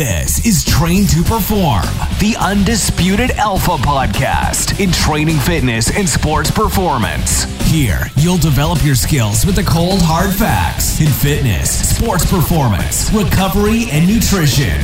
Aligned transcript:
This 0.00 0.46
is 0.46 0.64
Train 0.64 1.06
to 1.08 1.22
Perform, 1.22 1.84
the 2.20 2.34
undisputed 2.40 3.32
alpha 3.32 3.76
podcast 3.76 4.80
in 4.80 4.90
training 4.92 5.36
fitness 5.36 5.94
and 5.94 6.08
sports 6.08 6.50
performance. 6.50 7.44
Here, 7.70 8.06
you'll 8.16 8.38
develop 8.38 8.82
your 8.82 8.94
skills 8.94 9.44
with 9.44 9.56
the 9.56 9.62
cold, 9.62 10.00
hard 10.00 10.34
facts 10.34 11.02
in 11.02 11.08
fitness, 11.08 11.94
sports 11.94 12.24
performance, 12.24 13.12
recovery, 13.12 13.90
and 13.92 14.08
nutrition. 14.08 14.80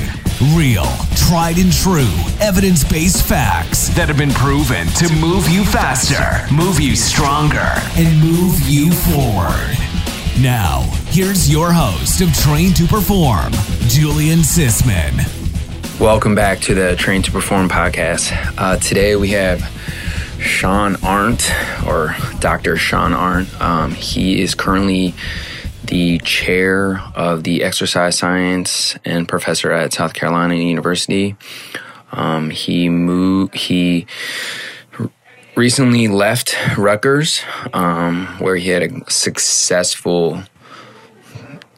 Real, 0.55 0.85
tried 1.17 1.57
and 1.57 1.73
true, 1.73 2.13
evidence 2.39 2.85
based 2.85 3.27
facts 3.27 3.89
that 3.97 4.09
have 4.09 4.19
been 4.19 4.33
proven 4.33 4.87
to 5.01 5.11
move 5.17 5.49
you 5.49 5.65
faster, 5.65 6.45
move 6.55 6.79
you 6.79 6.95
stronger, 6.95 7.73
and 7.97 8.21
move 8.21 8.61
you 8.69 8.93
forward. 8.93 9.86
Now, 10.41 10.83
here's 11.07 11.51
your 11.51 11.73
host 11.73 12.21
of 12.21 12.31
Train 12.35 12.75
to 12.75 12.87
Perform, 12.87 13.53
Julian 13.89 14.41
Sisman. 14.41 15.19
Welcome 15.99 16.35
back 16.35 16.61
to 16.61 16.75
the 16.75 16.95
Train 16.95 17.23
to 17.23 17.33
Perform 17.33 17.71
podcast. 17.71 18.37
Uh, 18.59 18.77
today 18.77 19.17
we 19.17 19.31
have 19.31 19.63
Shawn 20.39 20.97
Arent, 20.97 21.51
or 21.87 22.15
Dr. 22.39 22.77
Shawn 22.77 23.13
Arent. 23.13 23.59
Um, 23.63 23.93
he 23.93 24.43
is 24.43 24.55
currently 24.55 25.15
the 25.85 26.19
chair 26.19 27.03
of 27.15 27.43
the 27.45 27.65
exercise 27.65 28.19
science 28.19 28.95
and 29.07 29.27
professor 29.27 29.73
at 29.73 29.95
South 29.95 30.13
Carolina 30.13 30.55
University. 30.57 31.35
Um, 32.13 32.51
he 32.51 32.91
moved, 32.91 33.55
he 33.55 34.07
recently 35.57 36.07
left 36.07 36.55
Rutgers, 36.77 37.41
um, 37.73 38.27
where 38.39 38.57
he 38.57 38.69
had 38.69 38.83
a 38.83 39.11
successful, 39.11 40.43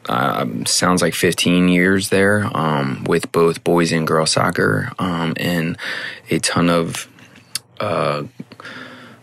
um, 0.09 0.65
sounds 0.65 1.01
like 1.01 1.15
15 1.15 1.69
years 1.69 2.09
there 2.09 2.49
um, 2.55 3.05
with 3.05 3.31
both 3.31 3.63
boys 3.63 3.91
and 3.91 4.05
girls 4.05 4.31
soccer 4.31 4.91
um, 4.99 5.33
and 5.37 5.77
a 6.29 6.39
ton 6.39 6.69
of 6.69 7.07
uh, 7.79 8.23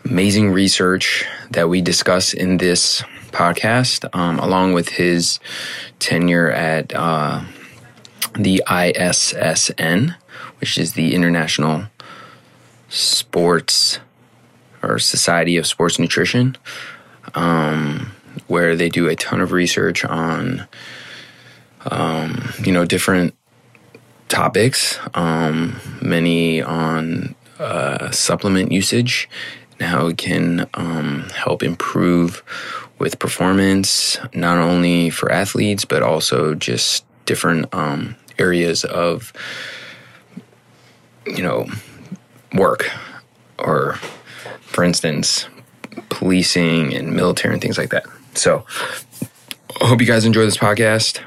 amazing 0.06 0.50
research 0.50 1.26
that 1.50 1.68
we 1.68 1.82
discuss 1.82 2.32
in 2.32 2.56
this 2.56 3.02
podcast, 3.32 4.08
um, 4.14 4.38
along 4.38 4.72
with 4.72 4.88
his 4.88 5.38
tenure 5.98 6.50
at 6.50 6.94
uh, 6.94 7.44
the 8.34 8.62
ISSN, 8.66 10.16
which 10.60 10.78
is 10.78 10.94
the 10.94 11.14
International 11.14 11.84
Sports 12.88 13.98
or 14.86 14.98
Society 14.98 15.56
of 15.56 15.66
Sports 15.66 15.98
Nutrition, 15.98 16.56
um, 17.34 18.12
where 18.46 18.76
they 18.76 18.88
do 18.88 19.08
a 19.08 19.16
ton 19.16 19.40
of 19.40 19.52
research 19.52 20.04
on, 20.04 20.66
um, 21.90 22.52
you 22.62 22.72
know, 22.72 22.84
different 22.84 23.34
topics, 24.28 24.98
um, 25.14 25.76
many 26.00 26.62
on 26.62 27.34
uh, 27.58 28.10
supplement 28.10 28.72
usage 28.72 29.28
and 29.78 29.88
how 29.88 30.06
it 30.06 30.18
can 30.18 30.68
um, 30.74 31.28
help 31.34 31.62
improve 31.62 32.42
with 32.98 33.18
performance, 33.18 34.18
not 34.34 34.58
only 34.58 35.10
for 35.10 35.30
athletes, 35.30 35.84
but 35.84 36.02
also 36.02 36.54
just 36.54 37.04
different 37.26 37.72
um, 37.74 38.16
areas 38.38 38.84
of, 38.84 39.32
you 41.26 41.42
know, 41.42 41.66
work 42.54 42.90
or, 43.58 43.98
for 44.66 44.84
instance, 44.84 45.46
policing 46.10 46.94
and 46.94 47.14
military 47.14 47.54
and 47.54 47.62
things 47.62 47.78
like 47.78 47.90
that. 47.90 48.04
So, 48.34 48.66
I 49.80 49.86
hope 49.86 50.00
you 50.00 50.06
guys 50.06 50.24
enjoy 50.24 50.44
this 50.44 50.56
podcast. 50.56 51.20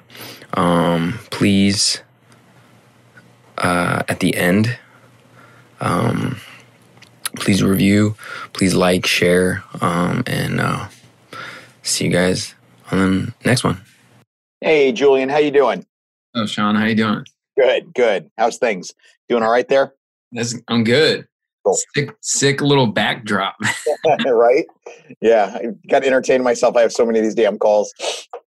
Um, 0.54 1.20
please, 1.32 2.02
uh, 3.58 4.04
at 4.08 4.20
the 4.20 4.36
end, 4.36 4.78
um, 5.80 6.38
please 7.36 7.64
review, 7.64 8.16
please 8.54 8.76
like, 8.76 9.06
share, 9.06 9.64
um, 9.82 10.24
and 10.28 10.60
uh, 10.60 10.88
see 11.84 12.06
you 12.06 12.12
guys 12.12 12.56
on 12.92 13.34
the 13.42 13.50
next 13.50 13.64
one. 13.64 13.82
Hey, 14.62 14.92
Julian, 14.92 15.30
how 15.30 15.38
you 15.38 15.52
doing? 15.52 15.86
Oh, 16.36 16.46
Sean, 16.46 16.76
how 16.76 16.86
you 16.86 16.96
doing? 16.96 17.24
Good, 17.58 17.94
good. 17.94 18.30
How's 18.38 18.58
things? 18.58 18.94
Doing 19.30 19.44
all 19.44 19.52
right 19.52 19.68
there? 19.68 19.94
That's, 20.32 20.56
I'm 20.68 20.84
good. 20.84 21.28
Sick, 21.74 22.16
sick 22.22 22.62
little 22.62 22.88
backdrop. 22.88 23.56
right? 24.26 24.66
Yeah, 25.22 25.56
I 25.56 25.68
got 25.90 26.00
to 26.02 26.08
entertain 26.08 26.44
myself. 26.44 26.76
I 26.76 26.82
have 26.82 26.92
so 26.94 27.06
many 27.06 27.20
of 27.20 27.26
these 27.26 27.36
damn 27.36 27.58
calls. 27.58 27.94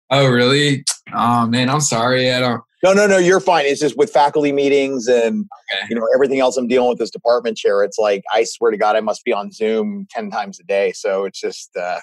oh, 0.10 0.28
really? 0.28 0.84
Oh 1.14 1.48
man, 1.48 1.70
I'm 1.70 1.82
sorry. 1.82 2.32
I 2.32 2.40
don't. 2.40 2.62
No, 2.84 2.94
no, 2.94 3.08
no. 3.08 3.18
You're 3.18 3.40
fine. 3.40 3.66
It's 3.66 3.80
just 3.80 3.98
with 3.98 4.12
faculty 4.12 4.52
meetings 4.52 5.08
and 5.08 5.46
Okay. 5.74 5.86
you 5.90 5.96
know 5.96 6.06
everything 6.14 6.40
else 6.40 6.58
I'm 6.58 6.68
dealing 6.68 6.90
with 6.90 7.00
this 7.00 7.10
department 7.10 7.58
chair. 7.58 7.84
It's 7.84 7.98
like 7.98 8.24
I 8.34 8.44
swear 8.44 8.72
to 8.72 8.78
God, 8.78 8.96
I 8.96 9.00
must 9.00 9.24
be 9.24 9.34
on 9.34 9.52
Zoom 9.52 10.06
ten 10.12 10.30
times 10.30 10.60
a 10.60 10.64
day. 10.64 10.92
So 10.94 11.26
it's 11.26 11.40
just, 11.42 11.76
uh, 11.76 12.00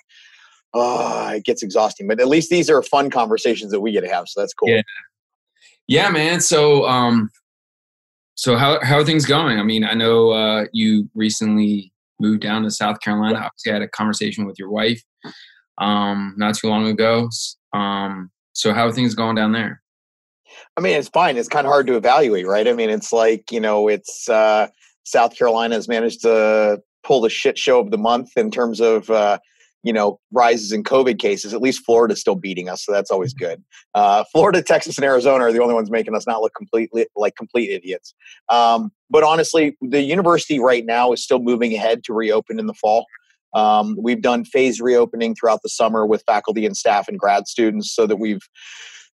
oh, 0.75 1.29
it 1.29 1.45
gets 1.45 1.63
exhausting. 1.63 2.09
But 2.09 2.19
at 2.21 2.29
least 2.29 2.51
these 2.51 2.69
are 2.71 2.83
fun 2.83 3.09
conversations 3.11 3.71
that 3.73 3.81
we 3.81 3.93
get 3.93 4.01
to 4.01 4.09
have. 4.09 4.27
So 4.29 4.41
that's 4.41 4.53
cool. 4.55 4.69
Yeah. 4.71 4.83
Yeah, 5.87 6.09
man. 6.11 6.41
So, 6.41 6.87
um, 6.87 7.31
so 8.35 8.57
how 8.57 8.79
how 8.83 8.99
are 8.99 9.05
things 9.05 9.27
going? 9.27 9.59
I 9.59 9.63
mean, 9.63 9.85
I 9.85 9.95
know 9.95 10.31
uh, 10.31 10.67
you 10.73 11.09
recently 11.15 11.93
moved 12.21 12.43
down 12.43 12.63
to 12.63 12.71
South 12.71 13.01
Carolina. 13.01 13.39
Obviously, 13.39 13.71
I 13.71 13.75
had 13.75 13.83
a 13.83 13.89
conversation 13.89 14.47
with 14.47 14.59
your 14.59 14.71
wife 14.71 15.03
um, 15.79 16.35
not 16.37 16.55
too 16.55 16.69
long 16.69 16.87
ago. 16.89 17.29
Um, 17.73 18.31
so, 18.53 18.73
how 18.73 18.87
are 18.87 18.93
things 18.93 19.15
going 19.15 19.37
down 19.37 19.53
there? 19.53 19.83
I 20.77 20.81
mean, 20.81 20.97
it's 20.97 21.09
fine. 21.09 21.37
It's 21.37 21.49
kind 21.49 21.67
of 21.67 21.73
hard 21.73 21.87
to 21.89 21.97
evaluate, 21.97 22.47
right? 22.47 22.67
I 22.67 22.73
mean, 22.73 22.91
it's 22.91 23.13
like, 23.13 23.51
you 23.51 23.61
know, 23.61 23.89
it's 23.89 24.29
uh, 24.29 24.69
South 25.05 25.37
Carolina 25.37 25.75
has 25.75 25.89
managed 25.89 26.23
to 26.23 26.81
pull 27.05 27.21
the 27.21 27.31
shit 27.31 27.59
show 27.59 27.81
of 27.81 27.91
the 27.91 27.99
month 27.99 28.31
in 28.37 28.51
terms 28.51 28.81
of, 28.81 29.11
uh, 29.11 29.39
you 29.85 29.93
know, 29.93 30.19
rises 30.33 30.73
in 30.73 30.83
COVID 30.83 31.19
cases. 31.19 31.53
At 31.55 31.61
least 31.61 31.85
Florida's 31.85 32.21
still 32.21 32.35
beating 32.35 32.69
us, 32.69 32.85
so 32.85 32.91
that's 32.91 33.11
always 33.11 33.35
good. 33.35 33.63
Uh, 33.95 34.25
Florida, 34.33 34.63
Texas, 34.63 34.97
and 34.97 35.05
Arizona 35.05 35.45
are 35.45 35.53
the 35.53 35.63
only 35.63 35.75
ones 35.75 35.91
making 35.91 36.17
us 36.17 36.27
not 36.27 36.41
look 36.41 36.55
completely 36.57 37.07
like 37.15 37.37
complete 37.37 37.71
idiots. 37.71 38.15
Um, 38.49 38.91
but 39.11 39.23
honestly, 39.23 39.77
the 39.83 40.01
university 40.01 40.59
right 40.59 40.85
now 40.85 41.13
is 41.13 41.23
still 41.23 41.39
moving 41.39 41.75
ahead 41.75 42.03
to 42.05 42.15
reopen 42.15 42.59
in 42.59 42.67
the 42.67 42.75
fall. 42.75 43.05
Um, 43.55 43.97
we've 44.01 44.23
done 44.23 44.45
phase 44.45 44.81
reopening 44.81 45.37
throughout 45.37 45.61
the 45.63 45.69
summer 45.69 46.07
with 46.07 46.25
faculty 46.27 46.67
and 46.67 46.77
staff 46.77 47.07
and 47.07 47.19
grad 47.19 47.47
students, 47.47 47.95
so 47.95 48.07
that 48.07 48.17
we've 48.17 48.43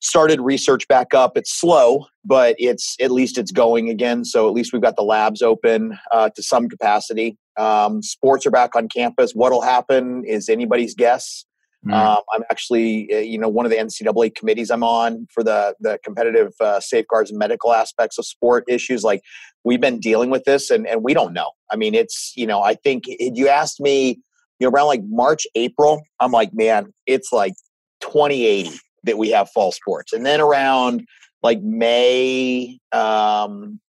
started 0.01 0.41
research 0.41 0.87
back 0.89 1.13
up. 1.13 1.37
It's 1.37 1.53
slow, 1.53 2.07
but 2.25 2.55
it's 2.59 2.97
at 3.01 3.11
least 3.11 3.37
it's 3.37 3.53
going 3.53 3.91
again. 3.91 4.25
So 4.25 4.49
at 4.49 4.55
least 4.55 4.73
we've 4.73 4.81
got 4.81 4.97
the 4.97 5.03
labs 5.03 5.43
open 5.43 5.99
uh, 6.11 6.31
to 6.35 6.43
some 6.43 6.69
capacity. 6.69 7.37
Um, 7.61 8.03
sports 8.03 8.47
are 8.47 8.51
back 8.51 8.75
on 8.75 8.89
campus. 8.89 9.33
What'll 9.33 9.61
happen 9.61 10.25
is 10.27 10.49
anybody's 10.49 10.95
guess. 10.95 11.45
Mm. 11.87 11.95
Um, 11.95 12.23
I'm 12.35 12.43
actually, 12.51 13.09
uh, 13.13 13.19
you 13.19 13.39
know, 13.39 13.49
one 13.49 13.65
of 13.67 13.71
the 13.71 13.77
NCAA 13.79 14.35
committees 14.35 14.71
I'm 14.71 14.83
on 14.83 15.27
for 15.33 15.43
the 15.43 15.75
the 15.81 15.99
competitive 16.05 16.53
uh, 16.61 16.81
safeguards 16.81 17.31
and 17.31 17.39
medical 17.39 17.73
aspects 17.73 18.19
of 18.19 18.27
sport 18.27 18.65
issues. 18.69 19.03
Like 19.03 19.23
we've 19.65 19.81
been 19.81 19.99
dealing 19.99 20.31
with 20.31 20.45
this, 20.45 20.71
and 20.71 20.87
and 20.87 21.03
we 21.03 21.15
don't 21.15 21.33
know. 21.33 21.51
I 21.71 21.77
mean, 21.77 21.95
it's 21.95 22.33
you 22.37 22.47
know, 22.47 22.63
I 22.63 22.75
think 22.75 23.05
if 23.07 23.37
you 23.37 23.49
asked 23.49 23.81
me, 23.81 24.19
you 24.59 24.67
know, 24.67 24.71
around 24.71 24.87
like 24.87 25.03
March, 25.07 25.47
April, 25.55 26.03
I'm 26.19 26.33
like, 26.33 26.51
man, 26.53 26.93
it's 27.07 27.33
like 27.33 27.55
2080 28.01 28.79
that 29.05 29.17
we 29.17 29.31
have 29.31 29.51
fall 29.51 29.73
sports, 29.73 30.13
and 30.13 30.27
then 30.27 30.41
around 30.41 31.07
like 31.43 31.63
May, 31.63 32.79
um, 32.93 33.81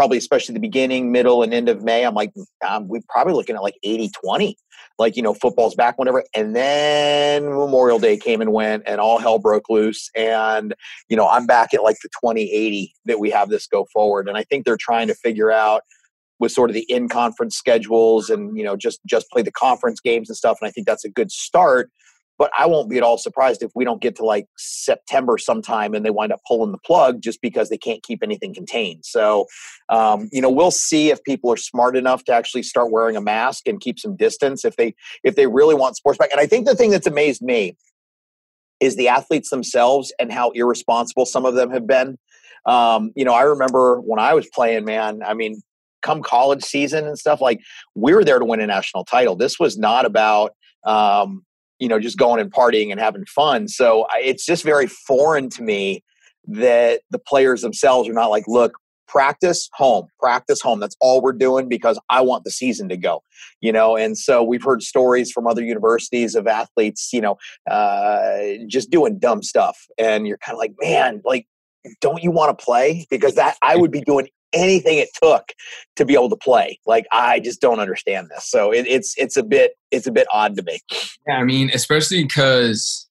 probably 0.00 0.16
especially 0.16 0.54
the 0.54 0.60
beginning, 0.60 1.12
middle, 1.12 1.42
and 1.42 1.52
end 1.52 1.68
of 1.68 1.82
May, 1.82 2.06
I'm 2.06 2.14
like, 2.14 2.32
um, 2.66 2.88
we're 2.88 3.02
probably 3.10 3.34
looking 3.34 3.54
at 3.54 3.60
like 3.60 3.74
80 3.82 4.10
20. 4.24 4.56
Like, 4.98 5.14
you 5.14 5.22
know, 5.22 5.34
football's 5.34 5.74
back, 5.74 5.98
whatever. 5.98 6.24
And 6.34 6.56
then 6.56 7.44
Memorial 7.44 7.98
Day 7.98 8.16
came 8.16 8.40
and 8.40 8.50
went, 8.50 8.84
and 8.86 8.98
all 8.98 9.18
hell 9.18 9.38
broke 9.38 9.68
loose. 9.68 10.08
And, 10.16 10.74
you 11.10 11.18
know, 11.18 11.28
I'm 11.28 11.46
back 11.46 11.74
at 11.74 11.82
like 11.82 11.98
the 12.02 12.08
2080 12.18 12.94
that 13.04 13.20
we 13.20 13.28
have 13.28 13.50
this 13.50 13.66
go 13.66 13.86
forward. 13.92 14.26
And 14.26 14.38
I 14.38 14.42
think 14.44 14.64
they're 14.64 14.78
trying 14.78 15.08
to 15.08 15.14
figure 15.14 15.52
out 15.52 15.82
with 16.38 16.50
sort 16.50 16.70
of 16.70 16.74
the 16.74 16.90
in 16.90 17.10
conference 17.10 17.58
schedules 17.58 18.30
and, 18.30 18.56
you 18.56 18.64
know, 18.64 18.76
just 18.76 19.00
just 19.04 19.28
play 19.28 19.42
the 19.42 19.52
conference 19.52 20.00
games 20.00 20.30
and 20.30 20.36
stuff. 20.36 20.56
And 20.62 20.68
I 20.68 20.70
think 20.70 20.86
that's 20.86 21.04
a 21.04 21.10
good 21.10 21.30
start. 21.30 21.90
But 22.40 22.50
I 22.58 22.64
won't 22.64 22.88
be 22.88 22.96
at 22.96 23.02
all 23.02 23.18
surprised 23.18 23.62
if 23.62 23.70
we 23.74 23.84
don't 23.84 24.00
get 24.00 24.16
to 24.16 24.24
like 24.24 24.46
September 24.56 25.36
sometime 25.36 25.92
and 25.92 26.06
they 26.06 26.10
wind 26.10 26.32
up 26.32 26.40
pulling 26.48 26.72
the 26.72 26.78
plug 26.78 27.20
just 27.20 27.42
because 27.42 27.68
they 27.68 27.76
can't 27.76 28.02
keep 28.02 28.22
anything 28.22 28.54
contained. 28.54 29.04
So, 29.04 29.44
um, 29.90 30.26
you 30.32 30.40
know, 30.40 30.48
we'll 30.48 30.70
see 30.70 31.10
if 31.10 31.22
people 31.22 31.52
are 31.52 31.58
smart 31.58 31.98
enough 31.98 32.24
to 32.24 32.32
actually 32.32 32.62
start 32.62 32.90
wearing 32.90 33.14
a 33.14 33.20
mask 33.20 33.68
and 33.68 33.78
keep 33.78 33.98
some 33.98 34.16
distance 34.16 34.64
if 34.64 34.76
they 34.76 34.94
if 35.22 35.36
they 35.36 35.48
really 35.48 35.74
want 35.74 35.96
sports 35.96 36.18
back. 36.18 36.30
And 36.30 36.40
I 36.40 36.46
think 36.46 36.64
the 36.64 36.74
thing 36.74 36.90
that's 36.90 37.06
amazed 37.06 37.42
me 37.42 37.76
is 38.80 38.96
the 38.96 39.08
athletes 39.08 39.50
themselves 39.50 40.10
and 40.18 40.32
how 40.32 40.48
irresponsible 40.52 41.26
some 41.26 41.44
of 41.44 41.54
them 41.56 41.70
have 41.70 41.86
been. 41.86 42.16
Um, 42.64 43.12
you 43.14 43.26
know, 43.26 43.34
I 43.34 43.42
remember 43.42 44.00
when 44.00 44.18
I 44.18 44.32
was 44.32 44.48
playing, 44.54 44.86
man. 44.86 45.22
I 45.22 45.34
mean, 45.34 45.60
come 46.00 46.22
college 46.22 46.62
season 46.62 47.06
and 47.06 47.18
stuff, 47.18 47.42
like 47.42 47.60
we 47.94 48.14
were 48.14 48.24
there 48.24 48.38
to 48.38 48.46
win 48.46 48.60
a 48.60 48.66
national 48.66 49.04
title. 49.04 49.36
This 49.36 49.60
was 49.60 49.76
not 49.76 50.06
about 50.06 50.52
um, 50.84 51.44
you 51.80 51.88
know 51.88 51.98
just 51.98 52.18
going 52.18 52.40
and 52.40 52.52
partying 52.52 52.90
and 52.90 53.00
having 53.00 53.24
fun. 53.26 53.68
So 53.68 54.06
I, 54.10 54.20
it's 54.20 54.46
just 54.46 54.62
very 54.62 54.86
foreign 54.86 55.48
to 55.50 55.62
me 55.62 56.04
that 56.46 57.02
the 57.10 57.18
players 57.18 57.62
themselves 57.62 58.08
are 58.08 58.12
not 58.12 58.30
like, 58.30 58.44
look, 58.46 58.74
practice 59.10 59.68
home 59.72 60.06
practice 60.20 60.60
home. 60.60 60.78
That's 60.78 60.96
all 61.00 61.20
we're 61.20 61.32
doing 61.32 61.68
because 61.68 61.98
i 62.10 62.20
want 62.20 62.44
the 62.44 62.50
season 62.50 62.88
to 62.88 62.96
go 62.96 63.22
you 63.60 63.72
know? 63.72 63.96
And 63.96 64.16
so 64.16 64.42
we've 64.42 64.62
heard 64.62 64.82
stories 64.82 65.32
from 65.32 65.46
other 65.46 65.62
universities 65.62 66.34
of 66.36 66.46
athletes 66.46 67.10
you 67.12 67.20
know 67.20 67.36
uh, 67.68 68.64
just 68.68 68.90
doing 68.90 69.18
dumb 69.18 69.42
stuff 69.42 69.76
and 69.98 70.26
you're 70.26 70.38
kind 70.38 70.54
of 70.54 70.60
like 70.60 70.74
man 70.80 71.20
like 71.24 71.46
don't 72.02 72.22
you 72.22 72.30
want 72.30 72.56
to 72.56 72.64
play? 72.64 73.06
Because 73.10 73.34
that 73.34 73.56
i 73.62 73.74
would 73.74 73.90
be 73.90 74.02
doing 74.02 74.28
anything 74.52 74.98
it 74.98 75.08
took 75.22 75.52
to 75.96 76.04
be 76.04 76.14
able 76.14 76.28
to 76.28 76.36
play 76.36 76.78
like 76.86 77.06
i 77.12 77.38
just 77.38 77.60
don't 77.60 77.78
understand 77.80 78.28
this 78.34 78.48
so 78.48 78.72
it, 78.72 78.86
it's 78.86 79.14
it's 79.16 79.36
a 79.36 79.42
bit 79.42 79.72
it's 79.90 80.06
a 80.06 80.12
bit 80.12 80.26
odd 80.32 80.56
to 80.56 80.62
me 80.62 80.78
yeah 81.26 81.34
i 81.34 81.44
mean 81.44 81.70
especially 81.72 82.22
because 82.22 83.08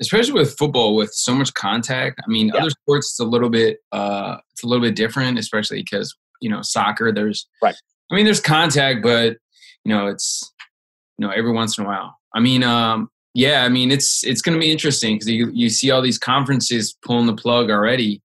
especially 0.00 0.34
with 0.34 0.56
football 0.56 0.94
with 0.94 1.12
so 1.12 1.34
much 1.34 1.52
contact. 1.54 2.20
I 2.24 2.30
mean, 2.30 2.48
yeah. 2.48 2.60
other 2.60 2.70
sports 2.70 3.12
it's 3.12 3.20
a 3.20 3.24
little 3.24 3.50
bit 3.50 3.78
uh 3.92 4.36
it's 4.52 4.62
a 4.62 4.66
little 4.66 4.84
bit 4.84 4.96
different, 4.96 5.38
especially 5.38 5.82
because 5.82 6.14
you 6.40 6.50
know 6.50 6.62
soccer. 6.62 7.12
There's 7.12 7.46
right. 7.62 7.74
I 8.10 8.14
mean, 8.14 8.24
there's 8.24 8.40
contact, 8.40 9.02
but 9.02 9.36
you 9.84 9.94
know 9.94 10.06
it's 10.06 10.52
you 11.18 11.26
know 11.26 11.32
every 11.32 11.52
once 11.52 11.78
in 11.78 11.84
a 11.84 11.86
while. 11.86 12.16
I 12.34 12.40
mean, 12.40 12.62
um, 12.62 13.10
yeah, 13.34 13.64
I 13.64 13.68
mean 13.68 13.90
it's 13.90 14.24
it's 14.24 14.42
going 14.42 14.58
to 14.58 14.60
be 14.60 14.70
interesting 14.70 15.16
because 15.16 15.28
you 15.28 15.50
you 15.52 15.68
see 15.68 15.90
all 15.90 16.02
these 16.02 16.18
conferences 16.18 16.96
pulling 17.02 17.26
the 17.26 17.34
plug 17.34 17.70
already. 17.70 18.22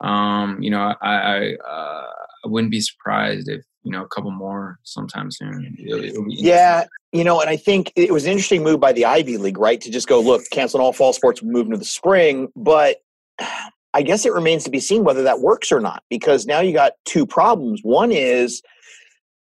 Um, 0.00 0.62
you 0.62 0.70
know, 0.70 0.94
I 1.00 1.14
I, 1.14 1.54
uh, 1.54 2.06
I 2.44 2.48
wouldn't 2.48 2.70
be 2.70 2.80
surprised 2.80 3.48
if 3.48 3.62
you 3.82 3.92
know 3.92 4.04
a 4.04 4.08
couple 4.08 4.30
more 4.30 4.78
sometime 4.82 5.30
soon. 5.30 5.76
It'll, 5.78 6.04
it'll 6.04 6.24
yeah, 6.28 6.84
you 7.12 7.24
know, 7.24 7.40
and 7.40 7.50
I 7.50 7.56
think 7.56 7.92
it 7.96 8.12
was 8.12 8.24
an 8.24 8.32
interesting 8.32 8.62
move 8.62 8.80
by 8.80 8.92
the 8.92 9.04
Ivy 9.04 9.36
League, 9.36 9.58
right, 9.58 9.80
to 9.80 9.90
just 9.90 10.08
go 10.08 10.20
look, 10.20 10.42
canceling 10.52 10.82
all 10.82 10.92
fall 10.92 11.12
sports, 11.12 11.42
moving 11.42 11.72
to 11.72 11.78
the 11.78 11.84
spring. 11.84 12.48
But 12.56 12.98
I 13.92 14.02
guess 14.02 14.24
it 14.24 14.32
remains 14.32 14.62
to 14.64 14.70
be 14.70 14.78
seen 14.78 15.02
whether 15.02 15.24
that 15.24 15.40
works 15.40 15.72
or 15.72 15.80
not, 15.80 16.04
because 16.08 16.46
now 16.46 16.60
you 16.60 16.72
got 16.72 16.92
two 17.06 17.26
problems. 17.26 17.80
One 17.82 18.12
is 18.12 18.62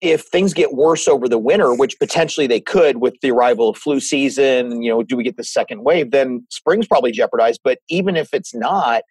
if 0.00 0.23
things 0.23 0.55
get 0.55 0.73
worse 0.73 1.06
over 1.06 1.29
the 1.29 1.38
winter, 1.38 1.75
which 1.75 1.99
potentially 1.99 2.47
they 2.47 2.61
could 2.61 3.02
with 3.02 3.14
the 3.20 3.31
arrival 3.31 3.69
of 3.69 3.76
flu 3.76 4.00
season, 4.00 4.82
you 4.82 4.91
know, 4.91 5.02
do 5.02 5.17
we 5.17 5.25
get 5.25 5.37
the 5.37 5.44
second 5.44 5.85
wave? 5.85 6.11
Then 6.11 6.47
spring's 6.50 6.87
probably 6.87 7.12
jeopardized. 7.12 7.61
But 7.62 7.81
even 7.91 8.17
if 8.17 8.32
it's 8.32 8.55
not, 8.55 9.02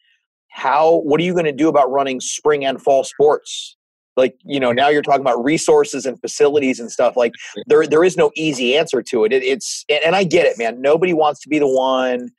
how 0.50 0.98
what 1.02 1.20
are 1.20 1.24
you 1.24 1.34
going 1.34 1.46
to 1.46 1.52
do 1.52 1.70
about 1.70 1.92
running 1.92 2.20
spring 2.20 2.66
and 2.66 2.82
fall 2.82 3.04
sports? 3.04 3.76
Like 4.18 4.36
you 4.44 4.60
know 4.60 4.72
now 4.72 4.90
you're 4.90 5.02
talking 5.02 5.22
about 5.22 5.44
resources 5.44 6.06
and 6.06 6.20
facilities 6.20 6.80
and 6.80 6.92
stuff 6.92 7.16
like 7.16 7.34
there 7.68 7.88
there 7.88 8.04
is 8.04 8.18
no 8.18 8.32
easy 8.36 8.76
answer 8.76 9.02
to 9.04 9.24
it, 9.24 9.32
it 9.32 9.44
it's 9.44 9.86
and 9.90 10.16
i 10.16 10.24
get 10.26 10.46
it 10.46 10.58
man. 10.58 10.82
Nobody 10.82 11.14
wants 11.14 11.40
to 11.42 11.50
be 11.50 11.58
the 11.58 11.68
one 11.68 12.30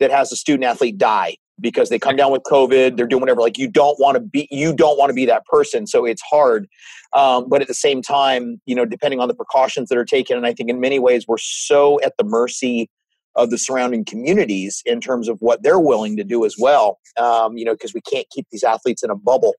that 0.00 0.10
has 0.10 0.32
a 0.32 0.36
student 0.36 0.64
athlete 0.64 0.98
die 0.98 1.36
because 1.60 1.90
they 1.90 1.98
come 1.98 2.16
down 2.16 2.32
with 2.32 2.42
covid 2.50 2.96
they're 2.96 3.06
doing 3.06 3.20
whatever 3.20 3.40
like 3.40 3.56
you 3.56 3.68
don't 3.68 4.00
want 4.00 4.16
to 4.16 4.20
be 4.20 4.48
you 4.50 4.74
don't 4.74 4.98
want 4.98 5.10
to 5.10 5.14
be 5.14 5.24
that 5.26 5.44
person 5.46 5.86
so 5.86 6.04
it's 6.04 6.22
hard. 6.22 6.66
Um, 7.14 7.46
but 7.48 7.60
at 7.60 7.68
the 7.68 7.74
same 7.74 8.02
time 8.02 8.60
you 8.66 8.74
know 8.74 8.84
depending 8.84 9.20
on 9.20 9.28
the 9.28 9.34
precautions 9.34 9.90
that 9.90 9.98
are 9.98 10.04
taken 10.04 10.36
and 10.36 10.46
i 10.46 10.52
think 10.52 10.70
in 10.70 10.80
many 10.80 10.98
ways 10.98 11.28
we're 11.28 11.38
so 11.38 12.00
at 12.00 12.14
the 12.18 12.24
mercy 12.24 12.90
of 13.36 13.50
the 13.50 13.58
surrounding 13.58 14.04
communities 14.04 14.82
in 14.84 15.00
terms 15.00 15.28
of 15.28 15.38
what 15.40 15.62
they're 15.62 15.80
willing 15.80 16.16
to 16.16 16.24
do 16.24 16.44
as 16.44 16.56
well 16.58 16.98
um, 17.18 17.56
you 17.56 17.64
know 17.64 17.72
because 17.72 17.94
we 17.94 18.00
can't 18.02 18.26
keep 18.30 18.46
these 18.50 18.64
athletes 18.64 19.02
in 19.02 19.10
a 19.10 19.16
bubble 19.16 19.54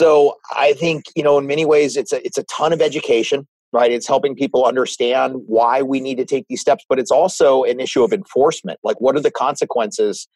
so 0.00 0.38
I 0.56 0.72
think 0.72 1.04
you 1.14 1.22
know 1.22 1.36
in 1.36 1.46
many 1.46 1.66
ways 1.66 1.94
it's 1.94 2.10
a 2.10 2.24
it's 2.24 2.38
a 2.38 2.42
ton 2.44 2.72
of 2.72 2.80
education, 2.80 3.46
right? 3.70 3.92
It's 3.92 4.08
helping 4.08 4.34
people 4.34 4.64
understand 4.64 5.34
why 5.46 5.82
we 5.82 6.00
need 6.00 6.16
to 6.16 6.24
take 6.24 6.46
these 6.48 6.62
steps, 6.62 6.86
but 6.88 6.98
it's 6.98 7.10
also 7.10 7.64
an 7.64 7.80
issue 7.80 8.02
of 8.02 8.10
enforcement. 8.10 8.80
Like 8.82 8.98
what 8.98 9.14
are 9.14 9.20
the 9.20 9.30
consequences 9.30 10.26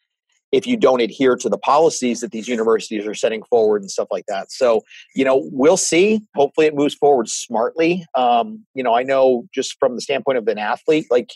if 0.51 0.67
you 0.67 0.77
don't 0.77 1.01
adhere 1.01 1.35
to 1.35 1.49
the 1.49 1.57
policies 1.57 2.21
that 2.21 2.29
these 2.29 2.47
universities 2.47 3.07
are 3.07 3.15
setting 3.15 3.41
forward 3.49 3.81
and 3.81 3.89
stuff 3.89 4.07
like 4.11 4.25
that. 4.27 4.51
So, 4.51 4.81
you 5.15 5.25
know, 5.25 5.49
we'll 5.51 5.77
see. 5.77 6.21
Hopefully, 6.35 6.67
it 6.67 6.75
moves 6.75 6.93
forward 6.93 7.27
smartly. 7.27 8.05
Um, 8.13 8.63
you 8.75 8.83
know, 8.83 8.95
I 8.95 9.01
know 9.01 9.45
just 9.51 9.77
from 9.79 9.95
the 9.95 10.01
standpoint 10.01 10.37
of 10.37 10.47
an 10.47 10.59
athlete, 10.59 11.07
like 11.09 11.31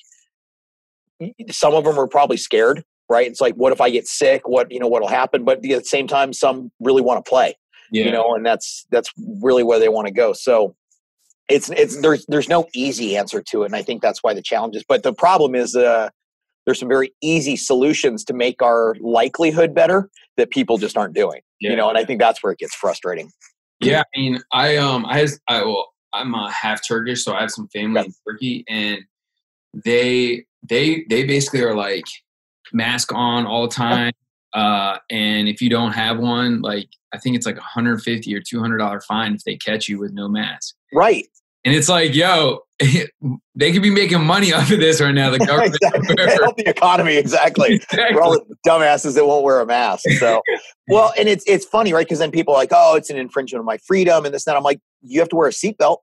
some 1.52 1.74
of 1.74 1.84
them 1.84 2.00
are 2.00 2.08
probably 2.08 2.38
scared, 2.38 2.84
right? 3.10 3.28
It's 3.28 3.42
like, 3.42 3.56
what 3.56 3.72
if 3.74 3.82
I 3.82 3.90
get 3.90 4.08
sick? 4.08 4.48
What 4.48 4.72
you 4.72 4.80
know, 4.80 4.88
what'll 4.88 5.08
happen? 5.08 5.44
But 5.44 5.58
at 5.58 5.64
the 5.64 5.82
same 5.84 6.08
time, 6.08 6.34
some 6.34 6.72
really 6.80 7.02
want 7.02 7.24
to 7.24 7.30
play 7.30 7.56
yeah. 7.92 8.06
you 8.06 8.12
know, 8.12 8.36
and 8.36 8.46
that's 8.46 8.86
that's 8.92 9.12
really 9.18 9.64
where 9.64 9.80
they 9.80 9.90
want 9.90 10.08
to 10.08 10.14
go. 10.14 10.34
So 10.34 10.76
it's 11.50 11.70
it's 11.70 12.00
there's 12.02 12.26
there's 12.28 12.50
no 12.50 12.68
easy 12.74 13.18
answer 13.18 13.42
to 13.42 13.64
it, 13.64 13.68
and 13.68 13.76
I 13.76 13.82
think 13.82 14.02
that's 14.02 14.22
why 14.22 14.34
the 14.34 14.42
challenge 14.42 14.76
is. 14.76 14.84
But 14.88 15.04
the 15.04 15.14
problem 15.14 15.56
is, 15.56 15.76
uh, 15.76 16.10
there's 16.66 16.80
some 16.80 16.90
very 16.90 17.14
easy 17.22 17.56
solutions 17.56 18.24
to 18.26 18.34
make 18.34 18.62
our 18.62 18.96
likelihood 19.00 19.74
better 19.74 20.10
that 20.38 20.52
people 20.52 20.78
just 20.78 20.98
aren't 20.98 21.16
doing. 21.16 21.42
Yeah. 21.60 21.72
You 21.72 21.76
know, 21.76 21.90
and 21.90 21.98
I 21.98 22.06
think 22.06 22.20
that's 22.20 22.44
where 22.44 22.54
it 22.54 22.60
gets 22.60 22.76
frustrating. 22.76 23.32
Yeah, 23.82 24.02
I 24.02 24.20
mean, 24.20 24.40
I 24.52 24.78
um, 24.78 25.06
I 25.06 25.28
I 25.48 25.64
well, 25.64 25.90
I'm 26.14 26.34
a 26.34 26.52
half 26.52 26.86
Turkish, 26.88 27.24
so 27.24 27.34
I 27.34 27.42
have 27.42 27.52
some 27.52 27.68
family 27.70 28.06
in 28.06 28.14
Turkey, 28.28 28.66
and 28.68 29.00
they 29.74 30.46
they 30.64 31.06
they 31.10 31.26
basically 31.26 31.62
are 31.62 31.76
like 31.76 32.06
mask 32.74 33.14
on 33.14 33.46
all 33.46 33.64
the 33.68 33.74
time. 33.74 34.14
Uh, 34.54 34.98
and 35.10 35.48
if 35.48 35.62
you 35.62 35.70
don't 35.70 35.92
have 35.92 36.20
one, 36.20 36.62
like 36.62 36.88
I 37.14 37.18
think 37.18 37.36
it's 37.36 37.46
like 37.46 37.56
a 37.56 37.60
150 37.60 38.34
or 38.36 38.42
200 38.42 38.78
dollar 38.78 39.02
fine 39.02 39.34
if 39.34 39.44
they 39.44 39.56
catch 39.58 39.88
you 39.88 40.00
with 40.00 40.12
no 40.14 40.28
mask. 40.28 40.76
Right. 40.94 41.28
And 41.66 41.76
it's 41.76 41.90
like, 41.90 42.16
yo, 42.16 42.62
they 42.80 43.72
could 43.72 43.84
be 43.84 43.90
making 43.90 44.24
money 44.24 44.54
off 44.54 44.72
of 44.72 44.80
this 44.80 45.02
right 45.02 45.12
now. 45.12 45.30
The 45.30 45.40
government 45.46 45.76
exactly. 45.76 46.44
help 46.44 46.58
the 46.58 46.70
economy, 46.70 47.18
exactly. 47.18 47.76
exactly. 47.76 48.14
For 48.14 48.22
all 48.22 48.32
the 48.32 48.56
dumbasses 48.68 49.16
that 49.16 49.26
won't 49.26 49.44
wear 49.44 49.60
a 49.60 49.66
mask. 49.66 50.10
So, 50.18 50.42
well, 50.88 51.14
and 51.18 51.28
it's 51.28 51.44
it's 51.46 51.66
funny, 51.66 51.94
right? 51.94 52.06
Because 52.06 52.20
then 52.20 52.32
people 52.32 52.54
are 52.54 52.58
like, 52.58 52.72
oh, 52.72 52.96
it's 52.96 53.10
an 53.10 53.18
infringement 53.18 53.60
of 53.60 53.66
my 53.66 53.78
freedom 53.78 54.26
and 54.26 54.34
this 54.34 54.48
and 54.48 54.54
that. 54.54 54.58
I'm 54.58 54.64
like, 54.64 54.80
you 55.02 55.20
have 55.20 55.30
to 55.30 55.36
wear 55.36 55.48
a 55.48 55.52
seatbelt. 55.52 55.98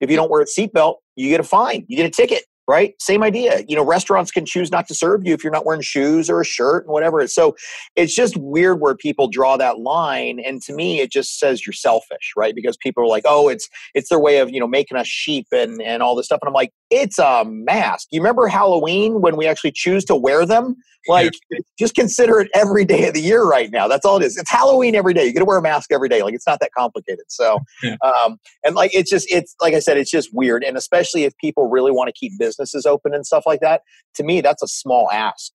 If 0.00 0.10
you 0.10 0.16
don't 0.16 0.30
wear 0.30 0.40
a 0.40 0.46
seatbelt, 0.46 0.96
you 1.16 1.28
get 1.28 1.40
a 1.40 1.44
fine. 1.44 1.84
You 1.88 1.96
get 1.96 2.06
a 2.06 2.10
ticket 2.10 2.44
right? 2.68 2.94
Same 3.00 3.22
idea. 3.22 3.62
You 3.68 3.76
know, 3.76 3.84
restaurants 3.84 4.30
can 4.30 4.46
choose 4.46 4.70
not 4.70 4.86
to 4.88 4.94
serve 4.94 5.22
you 5.24 5.34
if 5.34 5.42
you're 5.42 5.52
not 5.52 5.66
wearing 5.66 5.82
shoes 5.82 6.30
or 6.30 6.40
a 6.40 6.44
shirt 6.44 6.84
and 6.84 6.92
whatever. 6.92 7.26
So 7.26 7.56
it's 7.96 8.14
just 8.14 8.36
weird 8.36 8.80
where 8.80 8.94
people 8.94 9.28
draw 9.28 9.56
that 9.56 9.78
line. 9.80 10.40
And 10.44 10.62
to 10.62 10.72
me, 10.72 11.00
it 11.00 11.10
just 11.10 11.38
says 11.38 11.66
you're 11.66 11.72
selfish, 11.72 12.32
right? 12.36 12.54
Because 12.54 12.76
people 12.76 13.02
are 13.02 13.08
like, 13.08 13.24
oh, 13.26 13.48
it's 13.48 13.68
it's 13.94 14.08
their 14.08 14.20
way 14.20 14.38
of, 14.38 14.50
you 14.50 14.60
know, 14.60 14.68
making 14.68 14.96
us 14.96 15.06
sheep 15.06 15.46
and, 15.52 15.82
and 15.82 16.02
all 16.02 16.14
this 16.14 16.26
stuff. 16.26 16.38
And 16.42 16.48
I'm 16.48 16.54
like, 16.54 16.70
it's 16.92 17.18
a 17.18 17.42
mask. 17.46 18.08
You 18.10 18.20
remember 18.20 18.46
Halloween 18.46 19.22
when 19.22 19.36
we 19.36 19.46
actually 19.46 19.72
choose 19.72 20.04
to 20.04 20.14
wear 20.14 20.44
them? 20.44 20.76
Like, 21.08 21.32
yeah. 21.50 21.58
just 21.78 21.94
consider 21.94 22.38
it 22.38 22.50
every 22.54 22.84
day 22.84 23.08
of 23.08 23.14
the 23.14 23.20
year 23.20 23.44
right 23.44 23.70
now. 23.72 23.88
That's 23.88 24.04
all 24.04 24.18
it 24.18 24.24
is. 24.24 24.36
It's 24.36 24.50
Halloween 24.50 24.94
every 24.94 25.14
day. 25.14 25.24
You 25.24 25.32
got 25.32 25.40
to 25.40 25.46
wear 25.46 25.56
a 25.56 25.62
mask 25.62 25.90
every 25.90 26.10
day. 26.10 26.22
Like, 26.22 26.34
it's 26.34 26.46
not 26.46 26.60
that 26.60 26.70
complicated. 26.76 27.24
So, 27.28 27.60
yeah. 27.82 27.96
um, 28.04 28.36
and 28.62 28.76
like, 28.76 28.94
it's 28.94 29.10
just, 29.10 29.26
it's 29.30 29.56
like 29.60 29.72
I 29.72 29.78
said, 29.78 29.96
it's 29.96 30.10
just 30.10 30.28
weird. 30.34 30.62
And 30.62 30.76
especially 30.76 31.24
if 31.24 31.36
people 31.38 31.68
really 31.70 31.90
want 31.90 32.08
to 32.08 32.12
keep 32.12 32.38
businesses 32.38 32.84
open 32.84 33.14
and 33.14 33.26
stuff 33.26 33.44
like 33.46 33.60
that, 33.60 33.80
to 34.16 34.22
me, 34.22 34.42
that's 34.42 34.62
a 34.62 34.68
small 34.68 35.10
ask. 35.10 35.50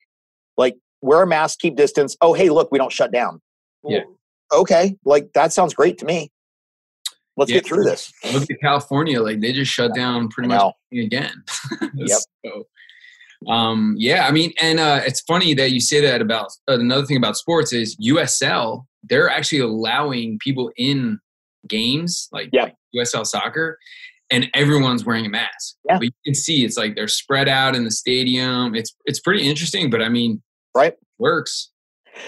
Like, 0.57 0.75
wear 1.01 1.21
a 1.21 1.27
mask, 1.27 1.59
keep 1.59 1.75
distance. 1.75 2.17
Oh, 2.19 2.33
hey, 2.33 2.49
look, 2.49 2.71
we 2.71 2.79
don't 2.79 2.91
shut 2.91 3.11
down. 3.11 3.39
Yeah. 3.83 4.01
Okay. 4.51 4.97
Like, 5.05 5.29
that 5.33 5.53
sounds 5.53 5.75
great 5.75 5.99
to 5.99 6.05
me. 6.05 6.31
Let's 7.37 7.51
yeah. 7.51 7.59
get 7.59 7.67
through 7.67 7.83
this. 7.83 8.11
Look 8.33 8.49
at 8.49 8.59
California. 8.61 9.21
Like, 9.21 9.39
they 9.39 9.53
just 9.53 9.71
shut 9.71 9.93
down 9.93 10.27
pretty 10.27 10.49
much 10.49 10.73
again. 10.91 11.43
yep. 11.93 12.19
So, 12.43 12.67
um, 13.47 13.95
yeah, 13.97 14.27
I 14.27 14.31
mean, 14.31 14.51
and 14.59 14.79
uh, 14.79 15.01
it's 15.05 15.21
funny 15.21 15.53
that 15.53 15.71
you 15.71 15.79
say 15.79 16.01
that 16.01 16.21
about 16.21 16.47
uh, 16.67 16.79
another 16.79 17.05
thing 17.05 17.17
about 17.17 17.37
sports 17.37 17.71
is 17.71 17.95
USL. 17.97 18.85
They're 19.03 19.29
actually 19.29 19.59
allowing 19.59 20.39
people 20.39 20.71
in 20.75 21.19
games 21.67 22.27
like, 22.31 22.49
yeah. 22.51 22.63
like 22.63 22.75
USL 22.95 23.25
soccer, 23.25 23.77
and 24.31 24.47
everyone's 24.53 25.05
wearing 25.05 25.25
a 25.25 25.29
mask. 25.29 25.75
Yeah. 25.85 25.97
But 25.97 26.05
you 26.05 26.11
can 26.25 26.33
see 26.33 26.65
it's 26.65 26.77
like 26.77 26.95
they're 26.95 27.07
spread 27.07 27.47
out 27.47 27.75
in 27.75 27.83
the 27.83 27.91
stadium. 27.91 28.75
It's 28.75 28.95
it's 29.05 29.19
pretty 29.19 29.47
interesting, 29.47 29.89
but 29.89 30.01
I 30.01 30.09
mean, 30.09 30.41
right, 30.75 30.95
works. 31.19 31.69